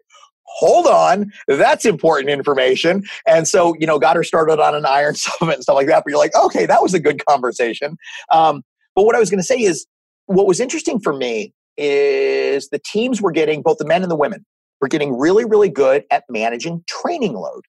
hold 0.47 0.87
on, 0.87 1.33
that's 1.49 1.85
important 1.85 2.31
information. 2.31 3.05
And 3.27 3.49
so, 3.49 3.75
you 3.79 3.87
know, 3.87 3.99
got 3.99 4.17
her 4.17 4.25
started 4.25 4.61
on 4.61 4.75
an 4.75 4.87
iron 4.87 5.15
supplement 5.15 5.57
and 5.57 5.63
stuff 5.63 5.75
like 5.75 5.89
that. 5.89 6.05
But 6.05 6.11
you're 6.11 6.19
like, 6.19 6.35
okay, 6.35 6.67
that 6.67 6.83
was 6.83 6.95
a 6.95 7.01
good 7.01 7.25
conversation. 7.27 7.97
Um, 8.31 8.63
but 8.95 9.05
what 9.05 9.17
I 9.17 9.19
was 9.19 9.31
going 9.31 9.41
to 9.41 9.45
say 9.45 9.59
is, 9.59 9.87
what 10.27 10.47
was 10.47 10.59
interesting 10.59 11.01
for 11.01 11.13
me 11.13 11.53
is 11.77 12.69
the 12.71 12.79
teams 12.79 13.21
were 13.21 13.33
getting, 13.33 13.61
both 13.61 13.79
the 13.79 13.85
men 13.85 14.03
and 14.03 14.11
the 14.11 14.17
women, 14.17 14.47
were 14.81 14.89
getting 14.89 15.19
really, 15.19 15.45
really 15.45 15.69
good 15.69 16.05
at 16.11 16.25
managing 16.31 16.83
training 16.89 17.35
load. 17.35 17.65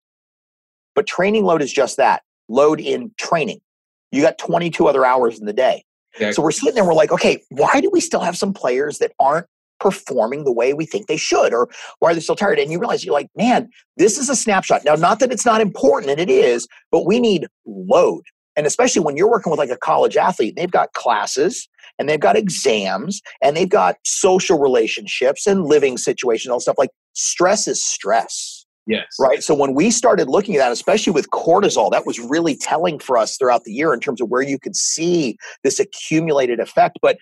But 0.94 1.08
training 1.08 1.44
load 1.44 1.62
is 1.62 1.74
just 1.74 1.98
that 1.98 2.22
load 2.50 2.80
in 2.80 3.12
training. 3.18 3.60
You 4.12 4.22
got 4.22 4.38
22 4.38 4.88
other 4.88 5.06
hours 5.06 5.40
in 5.40 5.46
the 5.46 5.54
day. 5.54 5.84
Okay. 6.16 6.32
So 6.32 6.42
we're 6.42 6.52
sitting 6.52 6.76
there, 6.76 6.86
we're 6.86 6.94
like, 6.94 7.12
okay, 7.12 7.42
why 7.50 7.82
do 7.82 7.90
we 7.92 8.00
still 8.00 8.22
have 8.22 8.38
some 8.38 8.54
players 8.54 9.00
that 9.00 9.12
aren't 9.20 9.48
performing 9.80 10.46
the 10.46 10.52
way 10.52 10.74
we 10.74 10.86
think 10.86 11.08
they 11.08 11.18
should? 11.18 11.54
Or 11.54 11.68
why 12.00 12.12
are 12.12 12.14
they 12.14 12.22
still 12.22 12.36
tired? 12.36 12.60
And 12.60 12.72
you 12.72 12.80
realize 12.80 13.04
you're 13.04 13.14
like, 13.14 13.30
man, 13.36 13.70
this 13.98 14.18
is 14.18 14.30
a 14.30 14.36
snapshot. 14.36 14.86
Now, 14.86 14.96
not 14.96 15.20
that 15.20 15.32
it's 15.32 15.46
not 15.46 15.60
important, 15.60 16.12
and 16.12 16.20
it 16.20 16.30
is, 16.30 16.68
but 16.92 17.06
we 17.06 17.20
need 17.20 17.48
load. 17.66 18.24
And 18.56 18.66
especially 18.66 19.02
when 19.02 19.18
you're 19.18 19.30
working 19.30 19.52
with 19.52 19.60
like 19.60 19.70
a 19.70 19.78
college 19.78 20.16
athlete, 20.16 20.56
they've 20.56 20.72
got 20.72 20.94
classes 20.94 21.68
and 22.00 22.08
they've 22.08 22.20
got 22.20 22.38
exams 22.38 23.22
and 23.42 23.56
they've 23.56 23.70
got 23.70 23.96
social 24.06 24.60
relationships 24.60 25.46
and 25.46 25.66
living 25.66 25.98
situations 25.98 26.52
all 26.52 26.60
stuff 26.60 26.78
like 26.78 26.90
stress 27.14 27.68
is 27.68 27.86
stress 27.86 28.55
Yes. 28.88 29.06
Right. 29.20 29.42
So 29.42 29.56
when 29.56 29.74
we 29.74 29.90
started 29.90 30.30
looking 30.30 30.56
at 30.56 30.60
that, 30.60 30.72
especially 30.72 31.12
with 31.12 31.30
cortisol, 31.32 31.92
that 31.92 32.06
was 32.06 32.20
really 32.20 32.56
telling 32.56 33.00
for 33.00 33.18
us 33.18 33.38
throughout 33.38 33.64
the 33.64 33.72
year 33.72 33.94
in 33.94 34.00
terms 34.00 34.22
of 34.22 34.30
where 34.30 34.44
you 34.44 34.60
could 34.60 34.76
see 34.76 35.38
this 35.64 35.80
accumulated 35.80 36.60
effect. 36.60 37.00
But 37.02 37.18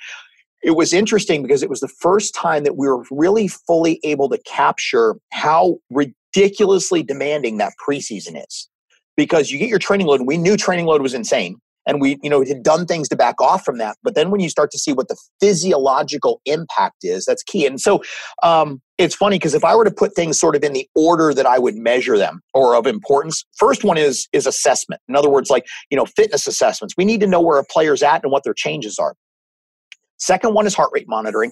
it 0.61 0.71
was 0.71 0.93
interesting 0.93 1.41
because 1.41 1.63
it 1.63 1.69
was 1.69 1.79
the 1.79 1.87
first 1.87 2.35
time 2.35 2.63
that 2.63 2.77
we 2.77 2.87
were 2.87 3.03
really 3.11 3.47
fully 3.47 3.99
able 4.03 4.29
to 4.29 4.37
capture 4.39 5.15
how 5.31 5.77
ridiculously 5.89 7.03
demanding 7.03 7.57
that 7.57 7.73
preseason 7.85 8.41
is. 8.41 8.69
Because 9.15 9.51
you 9.51 9.59
get 9.59 9.69
your 9.69 9.79
training 9.79 10.07
load, 10.07 10.19
and 10.19 10.27
we 10.27 10.37
knew 10.37 10.57
training 10.57 10.87
load 10.87 11.01
was 11.01 11.13
insane 11.13 11.57
and 11.85 12.01
we 12.01 12.17
you 12.21 12.29
know 12.29 12.43
had 12.43 12.63
done 12.63 12.85
things 12.85 13.09
to 13.09 13.15
back 13.15 13.39
off 13.41 13.63
from 13.63 13.77
that. 13.77 13.97
But 14.03 14.15
then 14.15 14.31
when 14.31 14.41
you 14.41 14.49
start 14.49 14.71
to 14.71 14.79
see 14.79 14.93
what 14.93 15.07
the 15.07 15.17
physiological 15.39 16.41
impact 16.45 16.97
is 17.03 17.25
that's 17.25 17.43
key. 17.43 17.65
And 17.65 17.79
so 17.79 18.03
um, 18.41 18.81
it's 18.97 19.15
funny 19.15 19.37
because 19.37 19.53
if 19.53 19.63
i 19.63 19.75
were 19.75 19.85
to 19.85 19.91
put 19.91 20.15
things 20.15 20.39
sort 20.39 20.55
of 20.55 20.63
in 20.63 20.73
the 20.73 20.87
order 20.95 21.33
that 21.33 21.45
i 21.45 21.57
would 21.57 21.75
measure 21.75 22.17
them 22.17 22.41
or 22.53 22.75
of 22.75 22.85
importance 22.85 23.43
first 23.57 23.83
one 23.83 23.97
is 23.97 24.27
is 24.33 24.45
assessment. 24.45 25.01
In 25.07 25.15
other 25.15 25.29
words 25.29 25.49
like 25.49 25.65
you 25.89 25.97
know 25.97 26.05
fitness 26.05 26.47
assessments. 26.47 26.95
We 26.97 27.05
need 27.05 27.19
to 27.21 27.27
know 27.27 27.41
where 27.41 27.59
a 27.59 27.65
player's 27.65 28.03
at 28.03 28.23
and 28.23 28.31
what 28.31 28.43
their 28.43 28.53
changes 28.53 28.99
are. 28.99 29.15
Second 30.17 30.53
one 30.53 30.65
is 30.65 30.73
heart 30.73 30.89
rate 30.93 31.07
monitoring. 31.07 31.51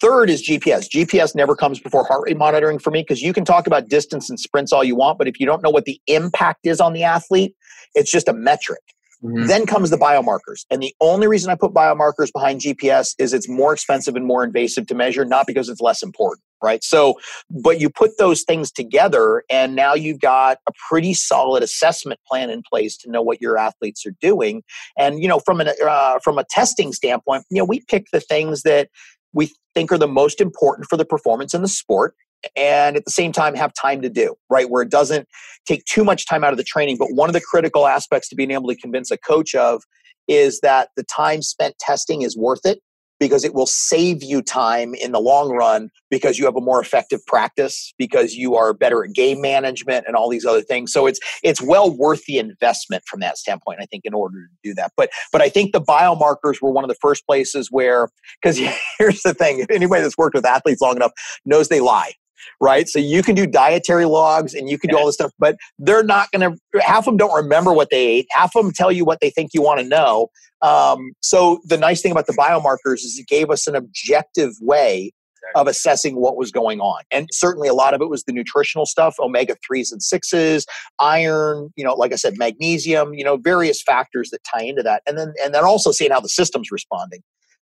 Third 0.00 0.30
is 0.30 0.46
GPS. 0.46 0.88
GPS 0.88 1.34
never 1.34 1.54
comes 1.54 1.78
before 1.78 2.04
heart 2.04 2.22
rate 2.26 2.36
monitoring 2.36 2.78
for 2.78 2.90
me 2.90 3.02
because 3.02 3.22
you 3.22 3.32
can 3.32 3.44
talk 3.44 3.66
about 3.66 3.88
distance 3.88 4.28
and 4.28 4.40
sprints 4.40 4.72
all 4.72 4.82
you 4.82 4.96
want, 4.96 5.18
but 5.18 5.28
if 5.28 5.38
you 5.38 5.46
don't 5.46 5.62
know 5.62 5.70
what 5.70 5.84
the 5.84 6.00
impact 6.06 6.60
is 6.64 6.80
on 6.80 6.94
the 6.94 7.02
athlete, 7.02 7.54
it's 7.94 8.10
just 8.10 8.28
a 8.28 8.32
metric. 8.32 8.80
Mm-hmm. 9.22 9.46
Then 9.46 9.66
comes 9.66 9.90
the 9.90 9.96
biomarkers. 9.96 10.64
And 10.70 10.82
the 10.82 10.94
only 11.00 11.26
reason 11.26 11.50
I 11.50 11.54
put 11.54 11.72
biomarkers 11.72 12.32
behind 12.32 12.60
GPS 12.60 13.14
is 13.18 13.32
it's 13.32 13.48
more 13.48 13.72
expensive 13.72 14.16
and 14.16 14.26
more 14.26 14.44
invasive 14.44 14.86
to 14.88 14.94
measure, 14.94 15.24
not 15.24 15.46
because 15.46 15.68
it's 15.68 15.80
less 15.80 16.02
important, 16.02 16.42
right? 16.62 16.82
So, 16.82 17.14
but 17.50 17.80
you 17.80 17.90
put 17.90 18.18
those 18.18 18.42
things 18.42 18.70
together, 18.70 19.44
and 19.50 19.74
now 19.74 19.94
you've 19.94 20.20
got 20.20 20.58
a 20.68 20.72
pretty 20.88 21.14
solid 21.14 21.62
assessment 21.62 22.20
plan 22.28 22.50
in 22.50 22.62
place 22.68 22.96
to 22.98 23.10
know 23.10 23.22
what 23.22 23.40
your 23.40 23.56
athletes 23.58 24.04
are 24.06 24.14
doing. 24.20 24.62
And, 24.98 25.20
you 25.20 25.28
know, 25.28 25.40
from, 25.40 25.60
an, 25.60 25.70
uh, 25.86 26.18
from 26.22 26.38
a 26.38 26.44
testing 26.50 26.92
standpoint, 26.92 27.44
you 27.50 27.58
know, 27.58 27.64
we 27.64 27.82
pick 27.88 28.06
the 28.12 28.20
things 28.20 28.62
that 28.62 28.88
we 29.32 29.52
think 29.74 29.90
are 29.90 29.98
the 29.98 30.08
most 30.08 30.40
important 30.40 30.88
for 30.88 30.96
the 30.96 31.04
performance 31.04 31.54
in 31.54 31.62
the 31.62 31.68
sport 31.68 32.14
and 32.56 32.96
at 32.96 33.04
the 33.04 33.10
same 33.10 33.32
time 33.32 33.54
have 33.54 33.72
time 33.74 34.02
to 34.02 34.08
do, 34.08 34.34
right? 34.50 34.68
Where 34.68 34.82
it 34.82 34.90
doesn't 34.90 35.28
take 35.66 35.84
too 35.84 36.04
much 36.04 36.26
time 36.26 36.44
out 36.44 36.52
of 36.52 36.56
the 36.56 36.64
training. 36.64 36.96
But 36.98 37.12
one 37.12 37.28
of 37.28 37.32
the 37.32 37.40
critical 37.40 37.86
aspects 37.86 38.28
to 38.28 38.36
being 38.36 38.50
able 38.50 38.68
to 38.68 38.76
convince 38.76 39.10
a 39.10 39.18
coach 39.18 39.54
of 39.54 39.82
is 40.28 40.60
that 40.60 40.88
the 40.96 41.04
time 41.04 41.42
spent 41.42 41.78
testing 41.78 42.22
is 42.22 42.36
worth 42.36 42.64
it 42.64 42.80
because 43.20 43.44
it 43.44 43.54
will 43.54 43.66
save 43.66 44.22
you 44.22 44.42
time 44.42 44.94
in 44.94 45.12
the 45.12 45.20
long 45.20 45.50
run 45.50 45.88
because 46.10 46.38
you 46.38 46.44
have 46.44 46.56
a 46.56 46.60
more 46.60 46.80
effective 46.80 47.24
practice 47.26 47.94
because 47.96 48.34
you 48.34 48.56
are 48.56 48.74
better 48.74 49.04
at 49.04 49.12
game 49.12 49.40
management 49.40 50.04
and 50.06 50.16
all 50.16 50.28
these 50.28 50.44
other 50.44 50.60
things 50.60 50.92
so 50.92 51.06
it's 51.06 51.20
it's 51.42 51.62
well 51.62 51.94
worth 51.96 52.24
the 52.26 52.38
investment 52.38 53.02
from 53.06 53.20
that 53.20 53.38
standpoint 53.38 53.78
i 53.80 53.86
think 53.86 54.04
in 54.04 54.14
order 54.14 54.36
to 54.40 54.68
do 54.68 54.74
that 54.74 54.92
but 54.96 55.10
but 55.32 55.40
i 55.40 55.48
think 55.48 55.72
the 55.72 55.80
biomarkers 55.80 56.60
were 56.60 56.70
one 56.70 56.84
of 56.84 56.88
the 56.88 56.96
first 57.00 57.24
places 57.26 57.68
where 57.70 58.08
because 58.42 58.58
here's 58.98 59.22
the 59.22 59.34
thing 59.34 59.64
anybody 59.70 60.02
that's 60.02 60.18
worked 60.18 60.34
with 60.34 60.44
athletes 60.44 60.80
long 60.80 60.96
enough 60.96 61.12
knows 61.44 61.68
they 61.68 61.80
lie 61.80 62.12
right? 62.60 62.88
So 62.88 62.98
you 62.98 63.22
can 63.22 63.34
do 63.34 63.46
dietary 63.46 64.04
logs 64.04 64.54
and 64.54 64.68
you 64.68 64.78
can 64.78 64.90
do 64.90 64.98
all 64.98 65.06
this 65.06 65.16
stuff, 65.16 65.32
but 65.38 65.56
they're 65.78 66.04
not 66.04 66.30
going 66.32 66.52
to, 66.52 66.80
half 66.80 67.00
of 67.00 67.04
them 67.06 67.16
don't 67.16 67.34
remember 67.34 67.72
what 67.72 67.90
they 67.90 68.06
ate. 68.06 68.26
Half 68.30 68.56
of 68.56 68.64
them 68.64 68.72
tell 68.72 68.92
you 68.92 69.04
what 69.04 69.20
they 69.20 69.30
think 69.30 69.50
you 69.54 69.62
want 69.62 69.80
to 69.80 69.86
know. 69.86 70.28
Um, 70.62 71.12
so 71.22 71.60
the 71.64 71.76
nice 71.76 72.00
thing 72.00 72.12
about 72.12 72.26
the 72.26 72.32
biomarkers 72.32 73.04
is 73.04 73.18
it 73.18 73.26
gave 73.28 73.50
us 73.50 73.66
an 73.66 73.74
objective 73.74 74.52
way 74.60 75.12
of 75.54 75.66
assessing 75.66 76.16
what 76.16 76.36
was 76.36 76.50
going 76.50 76.80
on. 76.80 77.02
And 77.10 77.28
certainly 77.32 77.68
a 77.68 77.74
lot 77.74 77.94
of 77.94 78.00
it 78.00 78.08
was 78.08 78.24
the 78.24 78.32
nutritional 78.32 78.86
stuff, 78.86 79.16
omega 79.18 79.56
3s 79.70 79.92
and 79.92 80.00
6s, 80.00 80.64
iron, 80.98 81.70
you 81.76 81.84
know, 81.84 81.94
like 81.94 82.12
I 82.12 82.16
said, 82.16 82.38
magnesium, 82.38 83.14
you 83.14 83.24
know, 83.24 83.36
various 83.36 83.82
factors 83.82 84.30
that 84.30 84.40
tie 84.44 84.62
into 84.62 84.82
that. 84.82 85.02
And 85.06 85.18
then 85.18 85.34
and 85.42 85.54
then 85.54 85.64
also 85.64 85.92
seeing 85.92 86.10
how 86.10 86.20
the 86.20 86.28
system's 86.28 86.70
responding. 86.70 87.20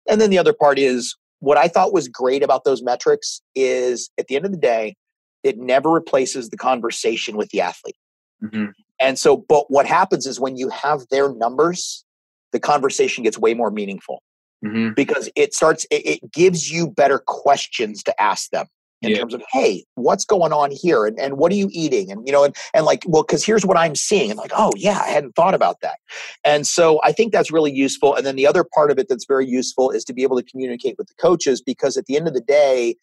And 0.10 0.20
then 0.20 0.30
the 0.30 0.38
other 0.38 0.54
part 0.54 0.78
is 0.78 1.16
what 1.44 1.58
I 1.58 1.68
thought 1.68 1.92
was 1.92 2.08
great 2.08 2.42
about 2.42 2.64
those 2.64 2.82
metrics 2.82 3.42
is 3.54 4.10
at 4.18 4.28
the 4.28 4.38
end 4.38 4.46
of 4.46 4.52
the 4.52 4.58
day, 4.58 4.96
it 5.44 5.58
never 5.58 5.90
replaces 5.90 6.50
the 6.50 6.56
conversation 6.56 7.36
with 7.36 7.50
the 7.50 7.60
athlete. 7.60 7.98
Mm-hmm. 8.42 8.68
And 9.02 9.20
so, 9.20 9.44
but 9.50 9.70
what 9.70 9.86
happens 9.86 10.26
is 10.26 10.40
when 10.40 10.56
you 10.56 10.70
have 10.70 11.02
their 11.12 11.34
numbers, 11.34 12.06
the 12.54 12.62
conversation 12.62 13.26
gets 13.26 13.38
way 13.38 13.54
more 13.54 13.72
meaningful 13.72 14.24
mm-hmm. 14.66 14.94
because 14.96 15.30
it 15.36 15.54
starts, 15.54 15.86
it, 15.92 16.22
it, 16.24 16.32
gives 16.32 16.72
you 16.72 16.88
better 16.88 17.20
questions 17.20 18.04
to 18.04 18.22
ask 18.22 18.50
them 18.52 18.68
in 19.04 19.12
yeah. 19.12 19.18
terms 19.18 19.34
of 19.34 19.44
hey 19.52 19.84
what's 19.96 20.26
going 20.26 20.52
on 20.52 20.72
here 20.72 21.06
and, 21.06 21.20
and 21.20 21.38
what 21.38 21.52
are 21.52 21.56
you 21.56 21.70
eating 21.72 22.12
and 22.12 22.26
you 22.26 22.32
know 22.32 22.44
and, 22.44 22.56
and 22.74 22.86
like 22.86 23.04
well 23.08 23.24
because 23.24 23.44
here's 23.44 23.66
what 23.66 23.78
i'm 23.78 23.96
seeing 23.96 24.32
and 24.32 24.38
like 24.38 24.52
oh 24.56 24.72
yeah 24.76 25.00
i 25.06 25.10
hadn't 25.10 25.36
thought 25.36 25.54
about 25.54 25.80
that 25.82 26.00
and 26.44 26.66
so 26.66 27.00
i 27.04 27.12
think 27.12 27.32
that's 27.32 27.52
really 27.52 27.72
useful 27.72 28.16
and 28.16 28.26
then 28.26 28.36
the 28.36 28.48
other 28.48 28.66
part 28.74 28.90
of 28.90 28.98
it 28.98 29.08
that's 29.08 29.26
very 29.26 29.48
useful 29.48 29.92
is 29.92 30.04
to 30.04 30.14
be 30.14 30.24
able 30.24 30.38
to 30.38 30.44
communicate 30.44 30.96
with 30.98 31.08
the 31.08 31.16
coaches 31.16 31.62
because 31.62 31.98
at 31.98 32.06
the 32.06 32.16
end 32.16 32.28
of 32.28 32.34
the 32.34 32.42
day 32.42 32.96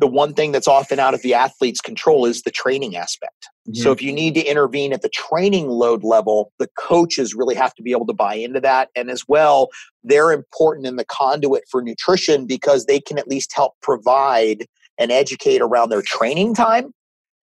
the 0.00 0.06
one 0.06 0.32
thing 0.32 0.50
that's 0.50 0.66
often 0.66 0.98
out 0.98 1.12
of 1.12 1.20
the 1.20 1.34
athlete's 1.34 1.80
control 1.80 2.24
is 2.24 2.42
the 2.42 2.50
training 2.50 2.96
aspect. 2.96 3.48
Mm-hmm. 3.68 3.82
So 3.82 3.92
if 3.92 4.02
you 4.02 4.12
need 4.12 4.34
to 4.34 4.40
intervene 4.40 4.94
at 4.94 5.02
the 5.02 5.10
training 5.10 5.68
load 5.68 6.02
level, 6.02 6.52
the 6.58 6.68
coaches 6.78 7.34
really 7.34 7.54
have 7.54 7.74
to 7.74 7.82
be 7.82 7.92
able 7.92 8.06
to 8.06 8.14
buy 8.14 8.34
into 8.34 8.60
that. 8.60 8.88
And 8.96 9.10
as 9.10 9.24
well, 9.28 9.68
they're 10.02 10.32
important 10.32 10.86
in 10.86 10.96
the 10.96 11.04
conduit 11.04 11.64
for 11.70 11.82
nutrition 11.82 12.46
because 12.46 12.86
they 12.86 12.98
can 12.98 13.18
at 13.18 13.28
least 13.28 13.52
help 13.54 13.74
provide 13.82 14.66
and 15.00 15.10
educate 15.10 15.60
around 15.60 15.88
their 15.88 16.02
training 16.02 16.54
time. 16.54 16.92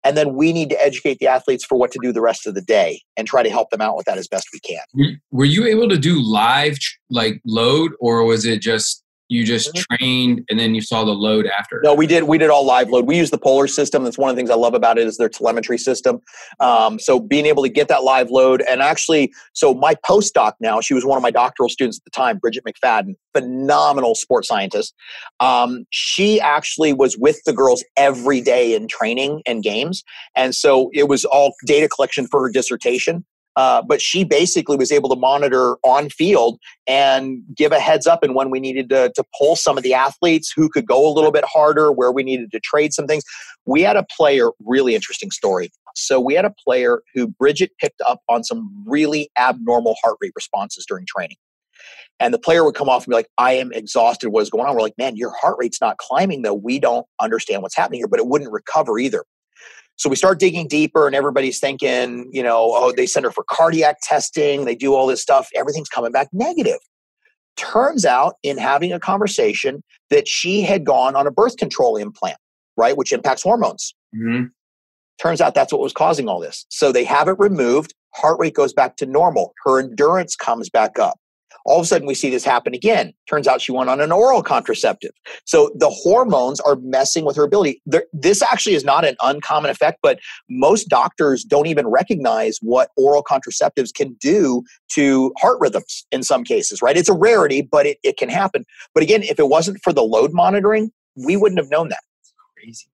And 0.05 0.17
then 0.17 0.35
we 0.35 0.53
need 0.53 0.71
to 0.71 0.85
educate 0.85 1.19
the 1.21 1.29
athletes 1.29 1.65
for 1.65 1.79
what 1.79 1.93
to 1.93 1.99
do 2.03 2.13
the 2.13 2.21
rest 2.21 2.49
of 2.49 2.55
the 2.55 2.61
day 2.61 3.03
and 3.17 3.29
try 3.29 3.45
to 3.45 3.51
help 3.51 3.71
them 3.71 3.81
out 3.81 3.97
with 3.97 4.07
that 4.07 4.19
as 4.19 4.27
best 4.27 4.49
we 4.53 4.59
can. 4.59 5.21
Were 5.31 5.45
you 5.45 5.65
able 5.65 5.89
to 5.89 5.97
do 5.97 6.21
live 6.21 6.77
like 7.09 7.41
load 7.47 7.93
or 8.01 8.25
was 8.25 8.45
it 8.45 8.61
just 8.61 9.05
you 9.33 9.45
just 9.45 9.73
mm-hmm. 9.75 9.97
trained 9.97 10.45
and 10.51 10.59
then 10.59 10.75
you 10.75 10.83
saw 10.83 11.05
the 11.05 11.13
load 11.13 11.47
after. 11.47 11.81
No 11.83 11.95
we 11.95 12.07
did 12.07 12.25
we 12.25 12.39
did 12.39 12.51
all 12.51 12.65
live 12.65 12.91
load. 12.91 13.07
We 13.07 13.17
use 13.17 13.31
the 13.31 13.39
polar 13.39 13.67
system. 13.67 14.05
That's 14.05 14.19
one 14.19 14.31
of 14.31 14.37
the 14.37 14.41
things 14.41 14.51
i 14.51 14.55
love 14.55 14.75
about 14.75 14.99
it 14.99 15.07
is 15.07 15.17
their 15.17 15.29
telemetry 15.29 15.79
system. 15.79 16.21
Um, 16.61 16.99
so 16.99 17.19
being 17.19 17.47
able 17.47 17.63
to 17.63 17.69
get 17.69 17.89
that 17.89 18.05
live 18.05 18.31
load 18.31 18.63
and 18.69 18.83
actually 18.83 19.33
so 19.55 19.75
my 19.75 19.95
postdoc 20.07 20.53
now 20.61 20.81
she 20.81 20.95
was 20.95 21.05
one 21.05 21.17
of 21.17 21.23
my 21.23 21.31
doctoral 21.31 21.69
students 21.69 21.99
at 21.99 22.05
the 22.05 22.11
time 22.11 22.39
bridget 22.39 22.65
mcfadden 22.65 23.15
phenomenal 23.35 24.15
sports 24.15 24.49
scientist. 24.49 24.95
Um, 25.41 25.85
she 25.91 26.41
actually 26.41 26.93
was 26.93 27.17
with 27.17 27.39
the 27.45 27.53
girls 27.53 27.85
every 27.97 28.41
day 28.41 28.75
in 28.75 28.89
training 28.89 29.43
and 29.47 29.63
games. 29.63 30.05
And 30.37 30.55
so 30.55 30.91
it 30.93 31.09
was 31.09 31.25
all 31.25 31.55
data 31.67 31.89
collection 31.89 32.27
for 32.27 32.43
her 32.43 32.51
dissertation 32.51 33.25
uh, 33.57 33.83
but 33.83 34.01
she 34.01 34.25
basically 34.25 34.77
was 34.77 34.91
able 34.91 35.09
to 35.09 35.17
monitor 35.17 35.77
on 35.83 36.09
field 36.09 36.59
and 36.87 37.43
give 37.55 37.73
a 37.73 37.79
heads 37.79 38.07
up 38.07 38.23
and 38.23 38.35
when 38.35 38.51
we 38.51 38.61
needed 38.61 38.89
to, 38.89 39.13
to 39.15 39.25
pull 39.39 39.57
some 39.57 39.77
of 39.77 39.83
the 39.83 39.95
athletes 39.95 40.53
who 40.55 40.69
could 40.69 40.87
go 40.87 41.07
a 41.07 41.13
little 41.13 41.33
bit 41.33 41.45
harder, 41.45 41.93
where 41.93 42.13
we 42.13 42.23
needed 42.23 42.51
to 42.53 42.61
trade 42.61 42.93
some 42.93 43.07
things. 43.07 43.23
We 43.67 43.83
had 43.83 43.97
a 43.97 44.07
player, 44.17 44.51
really 44.65 44.95
interesting 44.95 45.31
story. 45.31 45.71
So 45.95 46.19
we 46.19 46.35
had 46.35 46.45
a 46.45 46.55
player 46.65 47.03
who 47.15 47.29
Bridget 47.29 47.73
picked 47.79 48.01
up 48.09 48.21
on 48.29 48.45
some 48.45 48.85
really 48.87 49.31
abnormal 49.39 49.97
heart 50.03 50.17
rate 50.21 50.33
responses 50.35 50.87
during 50.87 51.07
training. 51.07 51.37
And 52.21 52.33
the 52.33 52.39
player 52.39 52.65
would 52.65 52.75
come 52.75 52.89
off 52.89 53.05
and 53.05 53.11
be 53.11 53.17
like, 53.17 53.29
I 53.37 53.55
am 53.55 53.73
exhausted. 53.73 54.31
What 54.31 54.43
is 54.43 54.51
going 54.51 54.65
on? 54.65 54.75
We're 54.75 54.83
like, 54.83 54.97
man, 54.97 55.17
your 55.17 55.33
heart 55.41 55.57
rate's 55.59 55.81
not 55.81 55.99
climbing, 55.99 56.43
though. 56.43 56.55
We 56.55 56.79
don't 56.79 57.07
understand 57.21 57.63
what's 57.63 57.77
happening 57.77 58.01
here, 58.01 58.07
but 58.07 58.21
it 58.21 58.27
wouldn't 58.27 58.53
recover 58.53 58.99
either. 58.99 59.25
So 59.97 60.09
we 60.09 60.17
start 60.17 60.41
digging 60.41 60.69
deeper, 60.69 61.07
and 61.07 61.15
everybody's 61.15 61.61
thinking, 61.61 62.29
you 62.33 62.43
know, 62.43 62.73
oh, 62.75 62.93
they 62.97 63.07
send 63.07 63.25
her 63.25 63.31
for 63.31 63.45
cardiac 63.49 63.99
testing, 64.03 64.65
they 64.65 64.75
do 64.75 64.95
all 64.95 65.07
this 65.07 65.23
stuff, 65.23 65.49
everything's 65.55 65.89
coming 65.89 66.13
back 66.13 66.29
negative. 66.33 66.79
Turns 67.57 68.05
out, 68.05 68.37
in 68.43 68.59
having 68.59 68.93
a 68.93 68.99
conversation, 68.99 69.83
that 70.11 70.27
she 70.27 70.63
had 70.63 70.85
gone 70.85 71.15
on 71.15 71.27
a 71.27 71.31
birth 71.31 71.57
control 71.57 71.97
implant, 71.97 72.39
right, 72.77 72.97
which 72.97 73.13
impacts 73.13 73.43
hormones. 73.43 73.95
Mm-hmm. 74.17 74.47
Turns 75.21 75.41
out 75.41 75.55
that's 75.55 75.73
what 75.73 75.81
was 75.81 75.93
causing 75.93 76.29
all 76.29 76.41
this. 76.41 76.67
So 76.71 76.91
they 76.91 77.05
have 77.05 77.29
it 77.29 77.37
removed, 77.39 77.95
heart 78.15 78.39
rate 78.41 78.55
goes 78.55 78.73
back 78.73 78.97
to 78.97 79.07
normal, 79.07 79.53
her 79.65 79.79
endurance 79.79 80.35
comes 80.35 80.71
back 80.71 80.99
up. 80.99 81.19
All 81.65 81.79
of 81.79 81.85
a 81.85 81.87
sudden, 81.87 82.07
we 82.07 82.15
see 82.15 82.31
this 82.31 82.45
happen 82.45 82.75
again. 82.75 83.13
Turns 83.29 83.47
out 83.47 83.61
she 83.61 83.73
went 83.73 83.91
on 83.91 84.01
an 84.01 84.13
oral 84.13 84.43
contraceptive. 84.43 85.13
So 85.45 85.71
the 85.75 85.91
hormones 85.91 86.61
are 86.61 86.77
messing 86.77 87.25
with 87.25 87.37
her 87.37 87.45
ability. 87.45 87.83
There, 87.87 88.05
this 88.13 88.43
actually 88.43 88.75
is 88.75 88.85
not 88.85 89.05
an 89.05 89.17
uncommon 89.23 89.71
effect, 89.71 89.99
but 90.03 90.19
most 90.49 90.89
doctors 90.89 91.45
don't 91.45 91.67
even 91.67 91.87
recognize 91.87 92.59
what 92.63 92.91
oral 92.97 93.23
contraceptives 93.23 93.95
can 93.95 94.15
do 94.15 94.63
to 94.93 95.33
heart 95.39 95.59
rhythms 95.61 96.07
in 96.11 96.23
some 96.23 96.45
cases, 96.45 96.83
right? 96.83 96.97
It's 96.97 97.09
a 97.09 97.15
rarity, 97.15 97.63
but 97.63 97.87
it, 97.87 97.99
it 98.03 98.17
can 98.17 98.29
happen. 98.29 98.65
But 98.95 99.03
again, 99.03 99.23
if 99.23 99.39
it 99.39 99.49
wasn't 99.49 99.81
for 99.83 99.93
the 99.93 100.03
load 100.03 100.33
monitoring, 100.33 100.91
we 101.17 101.37
wouldn't 101.37 101.59
have 101.59 101.71
known 101.71 101.89
that. 101.89 102.01
crazy. 102.57 102.87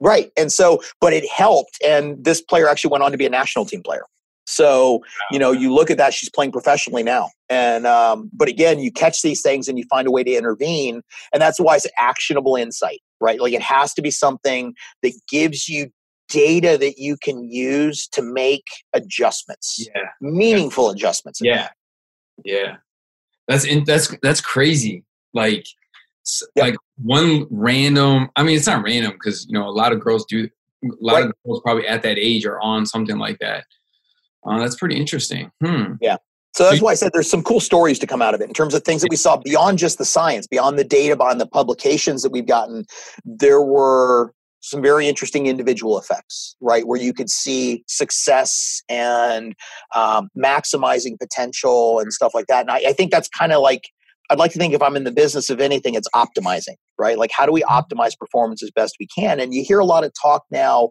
Right. 0.00 0.32
And 0.36 0.50
so, 0.50 0.82
but 1.00 1.12
it 1.12 1.28
helped. 1.28 1.78
And 1.86 2.24
this 2.24 2.40
player 2.40 2.68
actually 2.68 2.90
went 2.90 3.04
on 3.04 3.12
to 3.12 3.18
be 3.18 3.26
a 3.26 3.30
national 3.30 3.66
team 3.66 3.82
player. 3.82 4.02
So, 4.44 5.00
you 5.30 5.38
know, 5.38 5.52
you 5.52 5.72
look 5.72 5.90
at 5.90 5.98
that, 5.98 6.12
she's 6.12 6.28
playing 6.28 6.52
professionally 6.52 7.02
now. 7.02 7.30
And, 7.48 7.86
um, 7.86 8.28
but 8.32 8.48
again, 8.48 8.80
you 8.80 8.90
catch 8.90 9.22
these 9.22 9.40
things 9.40 9.68
and 9.68 9.78
you 9.78 9.84
find 9.88 10.08
a 10.08 10.10
way 10.10 10.24
to 10.24 10.32
intervene. 10.32 11.02
And 11.32 11.40
that's 11.40 11.60
why 11.60 11.76
it's 11.76 11.86
actionable 11.98 12.56
insight, 12.56 13.00
right? 13.20 13.40
Like 13.40 13.52
it 13.52 13.62
has 13.62 13.94
to 13.94 14.02
be 14.02 14.10
something 14.10 14.74
that 15.02 15.12
gives 15.30 15.68
you 15.68 15.90
data 16.28 16.76
that 16.78 16.98
you 16.98 17.16
can 17.16 17.48
use 17.48 18.08
to 18.08 18.22
make 18.22 18.66
adjustments, 18.94 19.86
yeah. 19.94 20.02
meaningful 20.20 20.90
adjustments. 20.90 21.40
Yeah. 21.42 21.68
Yeah. 22.44 22.76
That's, 23.46 23.64
in, 23.64 23.84
that's, 23.84 24.14
that's 24.22 24.40
crazy. 24.40 25.04
Like, 25.34 25.66
like 26.56 26.76
one 26.96 27.46
random, 27.50 28.30
I 28.36 28.42
mean, 28.42 28.56
it's 28.56 28.66
not 28.66 28.82
random 28.82 29.12
because, 29.12 29.46
you 29.48 29.58
know, 29.58 29.68
a 29.68 29.70
lot 29.70 29.92
of 29.92 30.00
girls 30.00 30.24
do, 30.26 30.48
a 30.84 30.88
lot 31.00 31.14
right. 31.14 31.24
of 31.26 31.32
girls 31.46 31.60
probably 31.62 31.86
at 31.86 32.02
that 32.02 32.18
age 32.18 32.44
are 32.44 32.60
on 32.60 32.86
something 32.86 33.18
like 33.18 33.38
that 33.38 33.64
Oh, 34.44 34.58
that's 34.58 34.76
pretty 34.76 34.96
interesting. 34.96 35.50
Hmm. 35.64 35.94
Yeah. 36.00 36.16
So 36.54 36.64
that's 36.64 36.82
why 36.82 36.90
I 36.90 36.94
said 36.94 37.12
there's 37.14 37.30
some 37.30 37.42
cool 37.42 37.60
stories 37.60 37.98
to 38.00 38.06
come 38.06 38.20
out 38.20 38.34
of 38.34 38.42
it 38.42 38.48
in 38.48 38.52
terms 38.52 38.74
of 38.74 38.82
things 38.82 39.00
that 39.00 39.08
we 39.10 39.16
saw 39.16 39.38
beyond 39.38 39.78
just 39.78 39.96
the 39.96 40.04
science, 40.04 40.46
beyond 40.46 40.78
the 40.78 40.84
data, 40.84 41.16
beyond 41.16 41.40
the 41.40 41.46
publications 41.46 42.22
that 42.22 42.30
we've 42.30 42.46
gotten. 42.46 42.84
There 43.24 43.62
were 43.62 44.34
some 44.60 44.82
very 44.82 45.08
interesting 45.08 45.46
individual 45.46 45.98
effects, 45.98 46.54
right? 46.60 46.86
Where 46.86 47.00
you 47.00 47.14
could 47.14 47.30
see 47.30 47.84
success 47.88 48.82
and 48.88 49.54
um, 49.94 50.28
maximizing 50.36 51.18
potential 51.18 51.98
and 52.00 52.12
stuff 52.12 52.32
like 52.34 52.46
that. 52.48 52.60
And 52.60 52.70
I, 52.70 52.88
I 52.88 52.92
think 52.92 53.12
that's 53.12 53.28
kind 53.28 53.52
of 53.52 53.62
like, 53.62 53.88
I'd 54.28 54.38
like 54.38 54.52
to 54.52 54.58
think 54.58 54.74
if 54.74 54.82
I'm 54.82 54.94
in 54.94 55.04
the 55.04 55.10
business 55.10 55.48
of 55.48 55.60
anything, 55.60 55.94
it's 55.94 56.08
optimizing, 56.14 56.76
right? 56.98 57.18
Like, 57.18 57.30
how 57.32 57.46
do 57.46 57.52
we 57.52 57.62
mm-hmm. 57.62 57.74
optimize 57.74 58.16
performance 58.16 58.62
as 58.62 58.70
best 58.70 58.96
we 59.00 59.06
can? 59.06 59.40
And 59.40 59.54
you 59.54 59.64
hear 59.64 59.78
a 59.78 59.86
lot 59.86 60.04
of 60.04 60.12
talk 60.22 60.44
now 60.50 60.90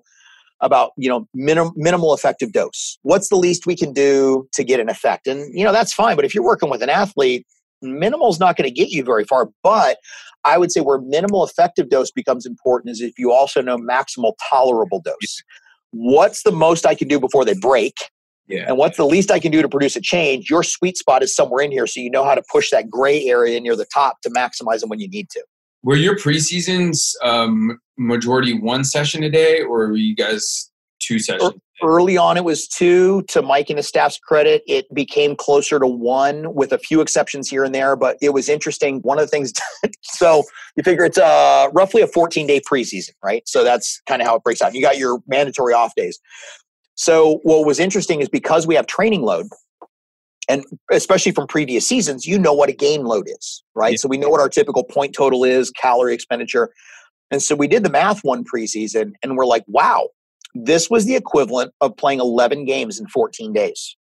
about 0.62 0.91
you 0.97 1.09
know 1.09 1.28
minim- 1.34 1.74
minimal 1.76 2.14
effective 2.14 2.51
dose 2.51 2.97
what's 3.01 3.30
the 3.30 3.36
least 3.36 3.66
we 3.66 3.76
can 3.76 3.93
do 3.93 4.47
to 4.53 4.64
get 4.64 4.80
an 4.80 4.89
effect 4.89 5.28
and 5.28 5.57
you 5.57 5.64
know 5.64 5.72
that's 5.72 5.93
fine 5.93 6.16
but 6.16 6.26
if 6.26 6.34
you're 6.34 6.43
working 6.43 6.70
with 6.70 6.82
an 6.82 6.89
athlete 6.89 7.45
minimal 7.82 8.30
is 8.30 8.39
not 8.39 8.55
going 8.55 8.68
to 8.68 8.74
get 8.74 8.89
you 8.89 9.03
very 9.03 9.26
far 9.26 9.49
but 9.64 9.97
i 10.43 10.57
would 10.57 10.72
say 10.72 10.82
where 10.82 10.99
minimal 10.99 11.43
effective 11.43 11.89
dose 11.89 12.12
becomes 12.12 12.45
important 12.45 12.91
is 12.91 13.01
if 13.01 13.18
you 13.18 13.32
also 13.32 13.62
know 13.62 13.78
maximal 13.78 14.34
tolerable 14.49 15.01
dose 15.01 15.43
what's 15.91 16.43
the 16.43 16.51
most 16.51 16.86
i 16.86 16.95
can 16.95 17.07
do 17.07 17.20
before 17.20 17.43
they 17.43 17.55
break 17.59 17.95
yeah. 18.51 18.66
And 18.68 18.78
what's 18.78 18.97
the 18.97 19.05
least 19.05 19.32
I 19.32 19.39
can 19.39 19.51
do 19.51 19.62
to 19.62 19.70
produce 19.70 19.95
a 19.95 20.01
change? 20.01 20.49
Your 20.49 20.62
sweet 20.62 20.97
spot 20.97 21.24
is 21.24 21.34
somewhere 21.34 21.64
in 21.64 21.72
here, 21.72 21.88
so 21.88 22.01
you 22.01 22.09
know 22.09 22.26
how 22.26 22.36
to 22.36 22.43
push 22.51 22.70
that 22.72 22.89
gray 22.89 23.24
area 23.26 23.59
near 23.62 23.78
the 23.78 23.86
top 23.86 24.22
to 24.24 24.30
maximize 24.30 24.82
them 24.82 24.89
when 24.89 24.99
you 24.99 25.07
need 25.07 25.30
to. 25.30 25.43
Were 25.84 25.95
your 25.95 26.15
preseasons 26.15 27.13
um, 27.23 27.79
majority 27.97 28.57
one 28.57 28.84
session 28.84 29.23
a 29.23 29.29
day, 29.29 29.61
or 29.61 29.88
were 29.88 29.95
you 29.95 30.15
guys 30.15 30.71
two 30.99 31.19
sessions? 31.19 31.53
Early 31.84 32.15
on, 32.15 32.38
it 32.38 32.43
was 32.43 32.67
two. 32.67 33.23
To 33.29 33.41
Mike 33.41 33.71
and 33.71 33.77
his 33.77 33.88
staff's 33.88 34.19
credit, 34.19 34.61
it 34.67 34.86
became 34.93 35.36
closer 35.36 35.79
to 35.79 35.88
one, 35.88 36.53
with 36.53 36.71
a 36.71 36.77
few 36.77 37.01
exceptions 37.01 37.49
here 37.49 37.63
and 37.63 37.73
there. 37.73 37.95
But 37.95 38.17
it 38.21 38.29
was 38.29 38.47
interesting. 38.47 38.99
One 38.99 39.17
of 39.17 39.25
the 39.25 39.29
things, 39.29 39.51
so 40.01 40.43
you 40.77 40.84
figure 40.84 41.03
it's 41.03 41.17
uh, 41.17 41.69
roughly 41.73 42.03
a 42.03 42.07
14 42.07 42.45
day 42.45 42.61
preseason, 42.61 43.11
right? 43.23 43.41
So 43.47 43.63
that's 43.63 43.99
kind 44.05 44.21
of 44.21 44.27
how 44.27 44.36
it 44.36 44.43
breaks 44.43 44.61
out. 44.61 44.75
You 44.75 44.84
got 44.84 44.99
your 44.99 45.23
mandatory 45.27 45.73
off 45.73 45.95
days. 45.95 46.19
So 46.93 47.39
what 47.41 47.65
was 47.65 47.79
interesting 47.79 48.21
is 48.21 48.29
because 48.29 48.67
we 48.67 48.75
have 48.75 48.86
training 48.86 49.23
load, 49.23 49.47
and 50.49 50.63
especially 50.91 51.31
from 51.31 51.47
previous 51.47 51.87
seasons, 51.87 52.25
you 52.25 52.39
know 52.39 52.53
what 52.53 52.69
a 52.69 52.73
game 52.73 53.03
load 53.03 53.27
is, 53.27 53.63
right? 53.75 53.91
Yeah. 53.91 53.97
So 53.97 54.07
we 54.07 54.17
know 54.17 54.29
what 54.29 54.41
our 54.41 54.49
typical 54.49 54.83
point 54.83 55.13
total 55.15 55.43
is, 55.43 55.71
calorie 55.71 56.13
expenditure. 56.13 56.71
And 57.29 57.41
so 57.41 57.55
we 57.55 57.67
did 57.67 57.83
the 57.83 57.89
math 57.89 58.21
one 58.23 58.43
preseason 58.43 59.13
and 59.23 59.37
we're 59.37 59.45
like, 59.45 59.63
wow, 59.67 60.09
this 60.53 60.89
was 60.89 61.05
the 61.05 61.15
equivalent 61.15 61.73
of 61.79 61.95
playing 61.95 62.19
11 62.19 62.65
games 62.65 62.99
in 62.99 63.07
14 63.07 63.53
days. 63.53 63.95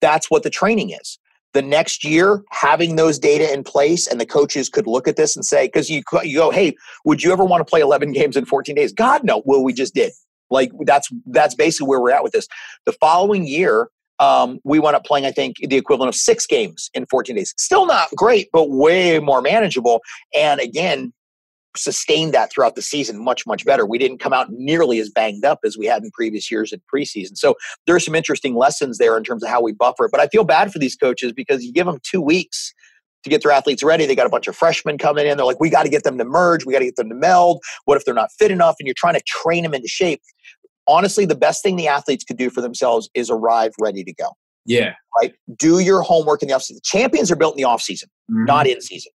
That's 0.00 0.30
what 0.30 0.42
the 0.42 0.50
training 0.50 0.90
is. 0.90 1.18
The 1.52 1.62
next 1.62 2.04
year, 2.04 2.42
having 2.52 2.94
those 2.94 3.18
data 3.18 3.52
in 3.52 3.64
place, 3.64 4.06
and 4.06 4.20
the 4.20 4.24
coaches 4.24 4.68
could 4.68 4.86
look 4.86 5.08
at 5.08 5.16
this 5.16 5.34
and 5.34 5.44
say, 5.44 5.66
because 5.66 5.90
you, 5.90 6.02
you 6.22 6.38
go, 6.38 6.50
hey, 6.52 6.76
would 7.04 7.24
you 7.24 7.32
ever 7.32 7.44
want 7.44 7.60
to 7.60 7.68
play 7.68 7.80
11 7.80 8.12
games 8.12 8.36
in 8.36 8.44
14 8.44 8.76
days? 8.76 8.92
God, 8.92 9.24
no. 9.24 9.42
Well, 9.44 9.64
we 9.64 9.72
just 9.72 9.92
did. 9.92 10.12
Like 10.50 10.72
that's 10.84 11.08
that's 11.26 11.54
basically 11.54 11.88
where 11.88 12.00
we're 12.00 12.10
at 12.10 12.22
with 12.22 12.32
this. 12.32 12.48
The 12.84 12.92
following 12.92 13.46
year, 13.46 13.88
um, 14.20 14.60
we 14.64 14.78
wound 14.78 14.94
up 14.94 15.04
playing, 15.04 15.24
I 15.26 15.32
think, 15.32 15.56
the 15.60 15.76
equivalent 15.76 16.08
of 16.08 16.14
six 16.14 16.46
games 16.46 16.90
in 16.94 17.06
14 17.06 17.34
days. 17.34 17.54
Still 17.56 17.86
not 17.86 18.08
great, 18.14 18.48
but 18.52 18.70
way 18.70 19.18
more 19.18 19.40
manageable. 19.40 20.02
And 20.36 20.60
again, 20.60 21.12
sustained 21.76 22.34
that 22.34 22.52
throughout 22.52 22.74
the 22.74 22.82
season 22.82 23.22
much, 23.22 23.46
much 23.46 23.64
better. 23.64 23.86
We 23.86 23.96
didn't 23.96 24.18
come 24.18 24.32
out 24.32 24.48
nearly 24.50 24.98
as 24.98 25.08
banged 25.08 25.44
up 25.44 25.60
as 25.64 25.78
we 25.78 25.86
had 25.86 26.02
in 26.02 26.10
previous 26.10 26.50
years 26.50 26.72
in 26.72 26.82
preseason. 26.92 27.36
So 27.36 27.54
there 27.86 27.96
are 27.96 28.00
some 28.00 28.14
interesting 28.14 28.54
lessons 28.56 28.98
there 28.98 29.16
in 29.16 29.24
terms 29.24 29.42
of 29.42 29.48
how 29.48 29.62
we 29.62 29.72
buffer 29.72 30.04
it. 30.04 30.10
But 30.10 30.20
I 30.20 30.26
feel 30.26 30.44
bad 30.44 30.72
for 30.72 30.78
these 30.78 30.96
coaches 30.96 31.32
because 31.32 31.64
you 31.64 31.72
give 31.72 31.86
them 31.86 31.98
two 32.02 32.20
weeks 32.20 32.74
to 33.22 33.30
get 33.30 33.42
their 33.42 33.52
athletes 33.52 33.82
ready. 33.82 34.06
They 34.06 34.16
got 34.16 34.26
a 34.26 34.30
bunch 34.30 34.48
of 34.48 34.56
freshmen 34.56 34.98
coming 34.98 35.26
in. 35.26 35.36
They're 35.36 35.46
like, 35.46 35.60
we 35.60 35.70
got 35.70 35.84
to 35.84 35.90
get 35.90 36.04
them 36.04 36.18
to 36.18 36.24
merge. 36.24 36.64
We 36.64 36.72
got 36.72 36.80
to 36.80 36.86
get 36.86 36.96
them 36.96 37.08
to 37.10 37.14
meld. 37.14 37.60
What 37.84 37.96
if 37.96 38.04
they're 38.04 38.14
not 38.14 38.30
fit 38.38 38.50
enough? 38.50 38.76
And 38.78 38.86
you're 38.86 38.94
trying 38.96 39.14
to 39.14 39.22
train 39.26 39.62
them 39.62 39.74
into 39.74 39.88
shape 39.88 40.22
honestly, 40.90 41.24
the 41.24 41.36
best 41.36 41.62
thing 41.62 41.76
the 41.76 41.88
athletes 41.88 42.24
could 42.24 42.36
do 42.36 42.50
for 42.50 42.60
themselves 42.60 43.08
is 43.14 43.30
arrive 43.30 43.72
ready 43.80 44.04
to 44.04 44.12
go. 44.12 44.30
Yeah. 44.66 44.94
Right? 45.18 45.34
Do 45.56 45.78
your 45.78 46.02
homework 46.02 46.42
in 46.42 46.48
the 46.48 46.54
offseason. 46.54 46.82
Champions 46.82 47.30
are 47.30 47.36
built 47.36 47.56
in 47.56 47.62
the 47.62 47.68
offseason, 47.68 48.04
mm-hmm. 48.30 48.44
not 48.44 48.66
in 48.66 48.80
season. 48.80 49.12